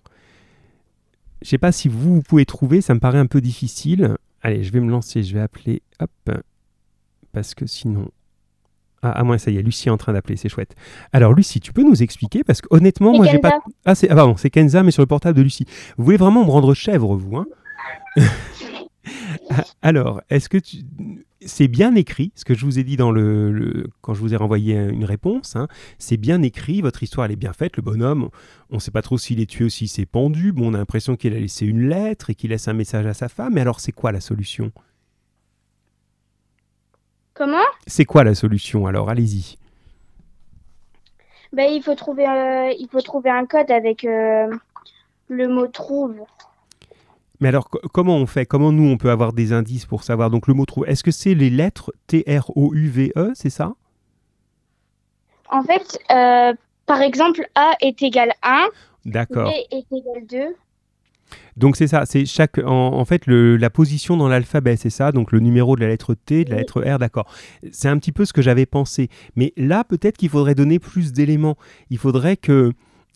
je 1.42 1.48
sais 1.48 1.58
pas 1.58 1.72
si 1.72 1.88
vous, 1.88 2.16
vous 2.16 2.22
pouvez 2.22 2.44
trouver, 2.44 2.80
ça 2.80 2.94
me 2.94 3.00
paraît 3.00 3.18
un 3.18 3.26
peu 3.26 3.40
difficile. 3.40 4.16
Allez, 4.42 4.62
je 4.62 4.72
vais 4.72 4.80
me 4.80 4.90
lancer, 4.90 5.22
je 5.22 5.34
vais 5.34 5.40
appeler, 5.40 5.82
hop, 6.00 6.10
parce 7.32 7.54
que 7.54 7.66
sinon... 7.66 8.08
Ah, 9.02 9.12
à 9.12 9.24
moins, 9.24 9.38
ça 9.38 9.50
y 9.50 9.56
est, 9.56 9.62
Lucie 9.62 9.88
est 9.88 9.90
en 9.90 9.96
train 9.96 10.12
d'appeler, 10.12 10.36
c'est 10.36 10.50
chouette. 10.50 10.74
Alors, 11.14 11.32
Lucie, 11.32 11.58
tu 11.60 11.72
peux 11.72 11.82
nous 11.82 12.02
expliquer, 12.02 12.44
parce 12.44 12.60
que 12.60 12.66
honnêtement, 12.70 13.16
moi, 13.16 13.26
j'ai 13.26 13.38
pas... 13.38 13.60
Ah, 13.86 13.94
c'est... 13.94 14.10
ah, 14.10 14.14
pardon, 14.14 14.36
c'est 14.36 14.50
Kenza, 14.50 14.82
mais 14.82 14.90
sur 14.90 15.02
le 15.02 15.06
portable 15.06 15.38
de 15.38 15.42
Lucie. 15.42 15.64
Vous 15.96 16.04
voulez 16.04 16.18
vraiment 16.18 16.44
me 16.44 16.50
rendre 16.50 16.74
chèvre, 16.74 17.16
vous, 17.16 17.36
hein? 17.36 17.46
Alors, 19.82 20.22
est-ce 20.30 20.48
que 20.48 20.58
tu... 20.58 20.78
c'est 21.44 21.68
bien 21.68 21.94
écrit, 21.94 22.32
ce 22.36 22.44
que 22.44 22.54
je 22.54 22.64
vous 22.64 22.78
ai 22.78 22.84
dit 22.84 22.96
dans 22.96 23.10
le, 23.10 23.50
le- 23.50 23.88
quand 24.00 24.14
je 24.14 24.20
vous 24.20 24.32
ai 24.32 24.36
renvoyé 24.36 24.74
une 24.76 25.04
réponse, 25.04 25.56
hein, 25.56 25.66
c'est 25.98 26.16
bien 26.16 26.42
écrit, 26.42 26.80
votre 26.80 27.02
histoire 27.02 27.24
elle 27.26 27.32
est 27.32 27.36
bien 27.36 27.52
faite, 27.52 27.76
le 27.76 27.82
bonhomme, 27.82 28.30
on 28.70 28.76
ne 28.76 28.80
sait 28.80 28.90
pas 28.92 29.02
trop 29.02 29.18
s'il 29.18 29.40
est 29.40 29.50
tué 29.50 29.64
ou 29.64 29.68
s'il 29.68 29.88
s'est 29.88 30.06
pendu, 30.06 30.52
bon, 30.52 30.70
on 30.70 30.74
a 30.74 30.78
l'impression 30.78 31.16
qu'il 31.16 31.34
a 31.34 31.40
laissé 31.40 31.66
une 31.66 31.88
lettre 31.88 32.30
et 32.30 32.34
qu'il 32.34 32.50
laisse 32.50 32.68
un 32.68 32.74
message 32.74 33.06
à 33.06 33.14
sa 33.14 33.28
femme, 33.28 33.54
mais 33.54 33.60
alors 33.62 33.80
c'est 33.80 33.92
quoi 33.92 34.12
la 34.12 34.20
solution? 34.20 34.70
Comment? 37.34 37.64
C'est 37.86 38.04
quoi 38.04 38.22
la 38.24 38.34
solution 38.34 38.86
alors? 38.86 39.08
Allez-y. 39.08 39.56
Ben, 41.52 41.68
il 41.72 41.82
faut 41.82 41.94
trouver, 41.96 42.26
euh, 42.28 42.72
il 42.78 42.88
faut 42.90 43.00
trouver 43.00 43.30
un 43.30 43.46
code 43.46 43.70
avec 43.70 44.04
euh, 44.04 44.48
le 45.28 45.48
mot 45.48 45.66
trouve. 45.66 46.16
Mais 47.40 47.48
alors, 47.48 47.68
co- 47.70 47.80
comment 47.92 48.16
on 48.16 48.26
fait? 48.26 48.46
Comment 48.46 48.72
nous, 48.72 48.88
on 48.88 48.96
peut 48.98 49.10
avoir 49.10 49.32
des 49.32 49.52
indices 49.52 49.86
pour 49.86 50.02
savoir? 50.04 50.30
Donc, 50.30 50.46
le 50.46 50.54
mot 50.54 50.66
trouve, 50.66 50.86
est-ce 50.88 51.02
que 51.02 51.10
c'est 51.10 51.34
les 51.34 51.50
lettres 51.50 51.92
T-R-O-U-V-E, 52.06 53.30
c'est 53.34 53.50
ça? 53.50 53.74
En 55.50 55.62
fait, 55.62 55.98
euh, 56.12 56.52
par 56.86 57.02
exemple, 57.02 57.46
A 57.54 57.72
est 57.80 58.02
égal 58.02 58.32
1, 58.42 58.68
D'accord. 59.06 59.50
B 59.50 59.54
est 59.72 59.86
égal 59.90 60.26
2. 60.28 60.54
Donc 61.56 61.76
c'est 61.76 61.86
ça, 61.86 62.06
c'est 62.06 62.26
chaque 62.26 62.58
en, 62.58 62.94
en 62.94 63.04
fait 63.04 63.26
le- 63.26 63.56
la 63.56 63.70
position 63.70 64.16
dans 64.16 64.28
l'alphabet, 64.28 64.76
c'est 64.76 64.90
ça, 64.90 65.12
donc 65.12 65.30
le 65.30 65.38
numéro 65.40 65.76
de 65.76 65.80
la 65.80 65.88
lettre 65.88 66.14
T, 66.14 66.44
de 66.44 66.50
la 66.50 66.56
lettre 66.56 66.82
R, 66.82 66.98
d'accord. 66.98 67.30
C'est 67.70 67.88
un 67.88 67.98
petit 67.98 68.10
peu 68.12 68.24
ce 68.24 68.32
que 68.32 68.42
j'avais 68.42 68.66
pensé, 68.66 69.08
mais 69.36 69.52
là 69.56 69.84
peut-être 69.84 70.16
qu'il 70.16 70.28
faudrait 70.28 70.54
donner 70.56 70.78
plus 70.80 71.12
d'éléments. 71.12 71.56
Il 71.90 71.98
faudrait 71.98 72.36
que 72.36 72.72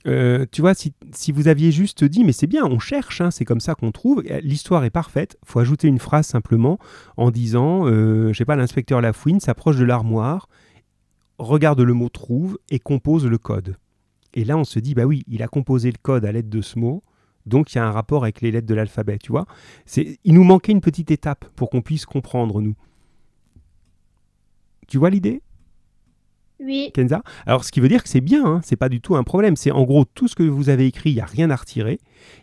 euh, 0.07 0.45
tu 0.51 0.61
vois, 0.61 0.75
si, 0.75 0.93
vous 1.33 1.49
aviez 1.49 1.73
juste 1.73 2.05
dit, 2.05 2.25
mais 2.25 2.33
c'est 2.33 2.47
bien, 2.47 2.65
on 2.65 2.79
cherche, 2.79 3.21
hein, 3.21 3.31
c'est 3.31 3.45
comme 3.45 3.61
ça 3.61 3.75
qu'on 3.75 3.91
trouve, 3.91 4.23
euh, 4.31 4.41
l'histoire 4.41 4.85
est 4.85 4.91
parfaite, 4.91 5.39
faut 5.45 5.61
ajouter 5.61 5.89
une 5.89 5.99
phrase 5.99 6.27
simplement 6.27 6.79
en 7.17 7.31
disant, 7.31 7.87
euh, 7.87 8.33
je 8.33 8.39
sais 8.39 8.45
pas, 8.45 8.57
l'inspecteur 8.57 9.01
Lafouine 9.01 9.41
s'approche 9.41 9.77
de 9.77 9.85
l'armoire, 9.85 10.49
regarde 11.39 11.81
le 11.81 11.95
mot 11.95 12.11
trouve 12.11 12.59
et 12.71 12.79
compose 12.79 13.27
le 13.27 13.39
code. 13.39 13.77
Et 14.35 14.45
là, 14.45 14.59
on 14.59 14.65
se 14.65 14.79
dit, 14.79 14.95
bah 14.95 15.05
oui, 15.05 15.25
il 15.27 15.43
a 15.43 15.49
composé 15.49 15.91
le 15.91 15.99
code 16.01 16.25
à 16.25 16.33
l'aide 16.33 16.51
de 16.51 16.61
ce 16.61 16.79
mot, 16.79 17.03
donc 17.47 17.73
il 17.73 17.79
y 17.79 17.81
a 17.81 17.87
un 17.87 17.93
rapport 17.93 18.25
avec 18.25 18.41
les 18.43 18.51
lettres 18.51 18.67
de 18.67 18.75
l'alphabet, 18.75 19.19
tu 19.19 19.33
vois. 19.33 19.47
Il 19.97 20.35
nous 20.35 20.45
manquait 20.45 20.73
une 20.73 20.81
petite 20.81 21.11
étape 21.11 21.47
pour 21.57 21.71
qu'on 21.71 21.83
puisse 21.83 22.05
comprendre, 22.05 22.61
nous. 22.61 22.75
Tu 24.87 24.99
vois 24.99 25.11
l'idée? 25.11 25.41
Oui. 26.61 26.91
Kenza? 26.95 27.23
Alors, 27.47 27.65
ce 27.65 27.73
qui 27.73 27.81
veut 27.81 27.89
dire 27.89 28.03
que 28.03 28.09
c'est 28.09 28.21
bien, 28.21 28.45
hein, 28.45 28.61
c'est 28.65 28.77
pas 28.77 28.89
du 28.89 29.01
tout 29.01 29.17
un 29.17 29.25
problème. 29.25 29.57
C'est 29.57 29.71
en 29.71 29.83
gros 29.85 30.05
tout 30.05 30.29
ce 30.29 30.37
que 30.37 30.43
vous 30.43 30.69
avez 30.69 30.87
écrit, 30.87 31.11
il 31.11 31.15
n'y 31.15 31.21
a 31.21 31.27
rien 31.27 31.51
à 31.51 31.57
retirer. 31.57 31.99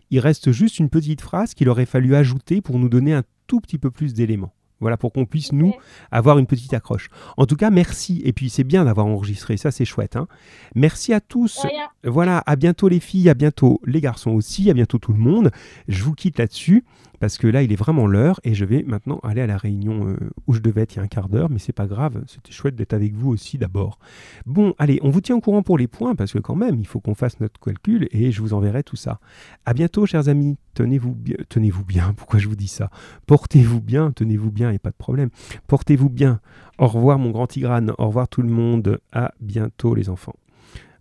Il 0.10 0.20
reste 0.20 0.52
juste 0.52 0.80
une 0.80 0.90
petite 0.90 1.22
phrase 1.22 1.54
qu'il 1.54 1.70
aurait 1.70 1.86
fallu 1.86 2.16
ajouter 2.16 2.62
pour 2.62 2.78
nous 2.78 2.90
donner 2.90 3.14
un 3.14 3.24
tout 3.48 3.60
petit 3.60 3.78
peu 3.78 3.92
plus 3.92 4.14
d'éléments. 4.14 4.54
Voilà, 4.82 4.98
pour 4.98 5.14
qu'on 5.14 5.26
puisse, 5.26 5.54
nous, 5.54 5.74
avoir 6.12 6.38
une 6.38 6.48
petite 6.48 6.74
accroche. 6.74 7.10
En 7.38 7.46
tout 7.46 7.56
cas, 7.56 7.70
merci. 7.70 8.22
Et 8.26 8.34
puis, 8.34 8.50
c'est 8.50 8.64
bien 8.64 8.86
d'avoir 8.86 9.06
enregistré, 9.06 9.58
ça, 9.58 9.72
c'est 9.72 9.86
chouette. 9.86 10.16
Hein. 10.16 10.28
Merci 10.76 11.14
à 11.14 11.22
tous. 11.22 11.66
Voilà, 12.04 12.44
à 12.46 12.56
bientôt 12.56 12.90
les 12.90 13.00
filles, 13.00 13.30
à 13.30 13.34
bientôt 13.34 13.80
les 13.86 14.02
garçons 14.02 14.32
aussi, 14.32 14.70
à 14.70 14.74
bientôt 14.74 14.98
tout 14.98 15.14
le 15.14 15.20
monde. 15.20 15.52
Je 15.88 16.04
vous 16.04 16.14
quitte 16.14 16.40
là-dessus 16.40 16.84
parce 17.22 17.38
que 17.38 17.46
là, 17.46 17.62
il 17.62 17.72
est 17.72 17.78
vraiment 17.78 18.08
l'heure 18.08 18.40
et 18.44 18.56
je 18.56 18.66
vais 18.66 18.82
maintenant 18.82 19.20
aller 19.22 19.42
à 19.42 19.48
la 19.48 19.56
réunion 19.56 20.08
euh, 20.08 20.18
où 20.48 20.54
je 20.54 20.60
devais 20.60 20.82
être 20.82 20.96
il 20.96 20.98
y 20.98 21.00
a 21.02 21.04
un 21.04 21.08
quart 21.08 21.30
d'heure, 21.30 21.52
mais 21.52 21.60
c'est 21.60 21.72
pas 21.72 21.86
grave, 21.86 22.24
c'était 22.26 22.52
chouette 22.52 22.76
d'être 22.76 22.94
avec 22.94 23.14
vous 23.14 23.30
aussi 23.30 23.60
d'abord. 23.60 24.00
Bon, 24.48 24.74
allez, 24.80 25.00
on 25.04 25.12
vous 25.12 25.22
tient 25.22 25.36
au 25.36 25.40
courant 25.40 25.62
pour 25.62 25.78
les 25.78 25.88
points 25.88 26.16
parce 26.16 26.34
que 26.34 26.40
quand 26.40 26.56
même, 26.56 26.80
il 26.80 26.88
faut 26.88 27.00
qu'on 27.00 27.14
fasse 27.14 27.40
notre 27.40 27.60
calcul 27.60 28.08
et 28.12 28.32
je 28.32 28.42
vous 28.42 28.54
enverrai 28.54 28.82
tout 28.82 28.96
ça. 28.96 29.20
À 29.66 29.76
bientôt, 29.76 30.08
chers 30.08 30.30
amis. 30.30 30.58
Tenez-vous 30.74 31.14
bien. 31.14 31.36
Tenez-vous 31.50 31.86
bien. 31.86 32.14
Pourquoi 32.14 32.40
je 32.40 32.48
vous 32.48 32.56
dis 32.56 32.68
ça? 32.68 32.90
Portez-vous 33.28 33.82
bien. 33.82 34.12
Tenez-vous 34.12 34.52
pas 34.80 34.90
de 34.90 34.96
problème. 34.96 35.30
Portez-vous 35.68 36.10
bien. 36.10 36.40
Au 36.78 36.88
revoir, 36.88 37.20
mon 37.20 37.32
grand 37.32 37.48
Tigrane. 37.48 37.94
Au 37.98 38.08
revoir, 38.08 38.28
tout 38.28 38.42
le 38.42 38.50
monde. 38.50 39.00
À 39.12 39.34
bientôt, 39.40 39.96
les 39.96 40.10
enfants. 40.10 40.36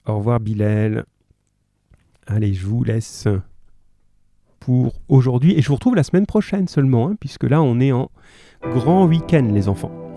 Au 0.07 0.19
revoir, 0.19 0.41
Bilal. 0.41 1.05
Allez, 2.27 2.55
je 2.55 2.67
vous 2.67 2.85
laisse 2.85 3.27
pour 4.61 4.95
aujourd'hui. 5.09 5.55
Et 5.57 5.63
je 5.63 5.69
vous 5.69 5.75
retrouve 5.75 5.97
la 5.97 6.03
semaine 6.05 6.27
prochaine 6.27 6.69
seulement, 6.69 7.09
hein, 7.09 7.17
puisque 7.19 7.45
là, 7.45 7.63
on 7.63 7.81
est 7.81 7.93
en 7.93 8.11
grand 8.63 9.07
week-end, 9.07 9.49
les 9.53 9.69
enfants. 9.69 10.10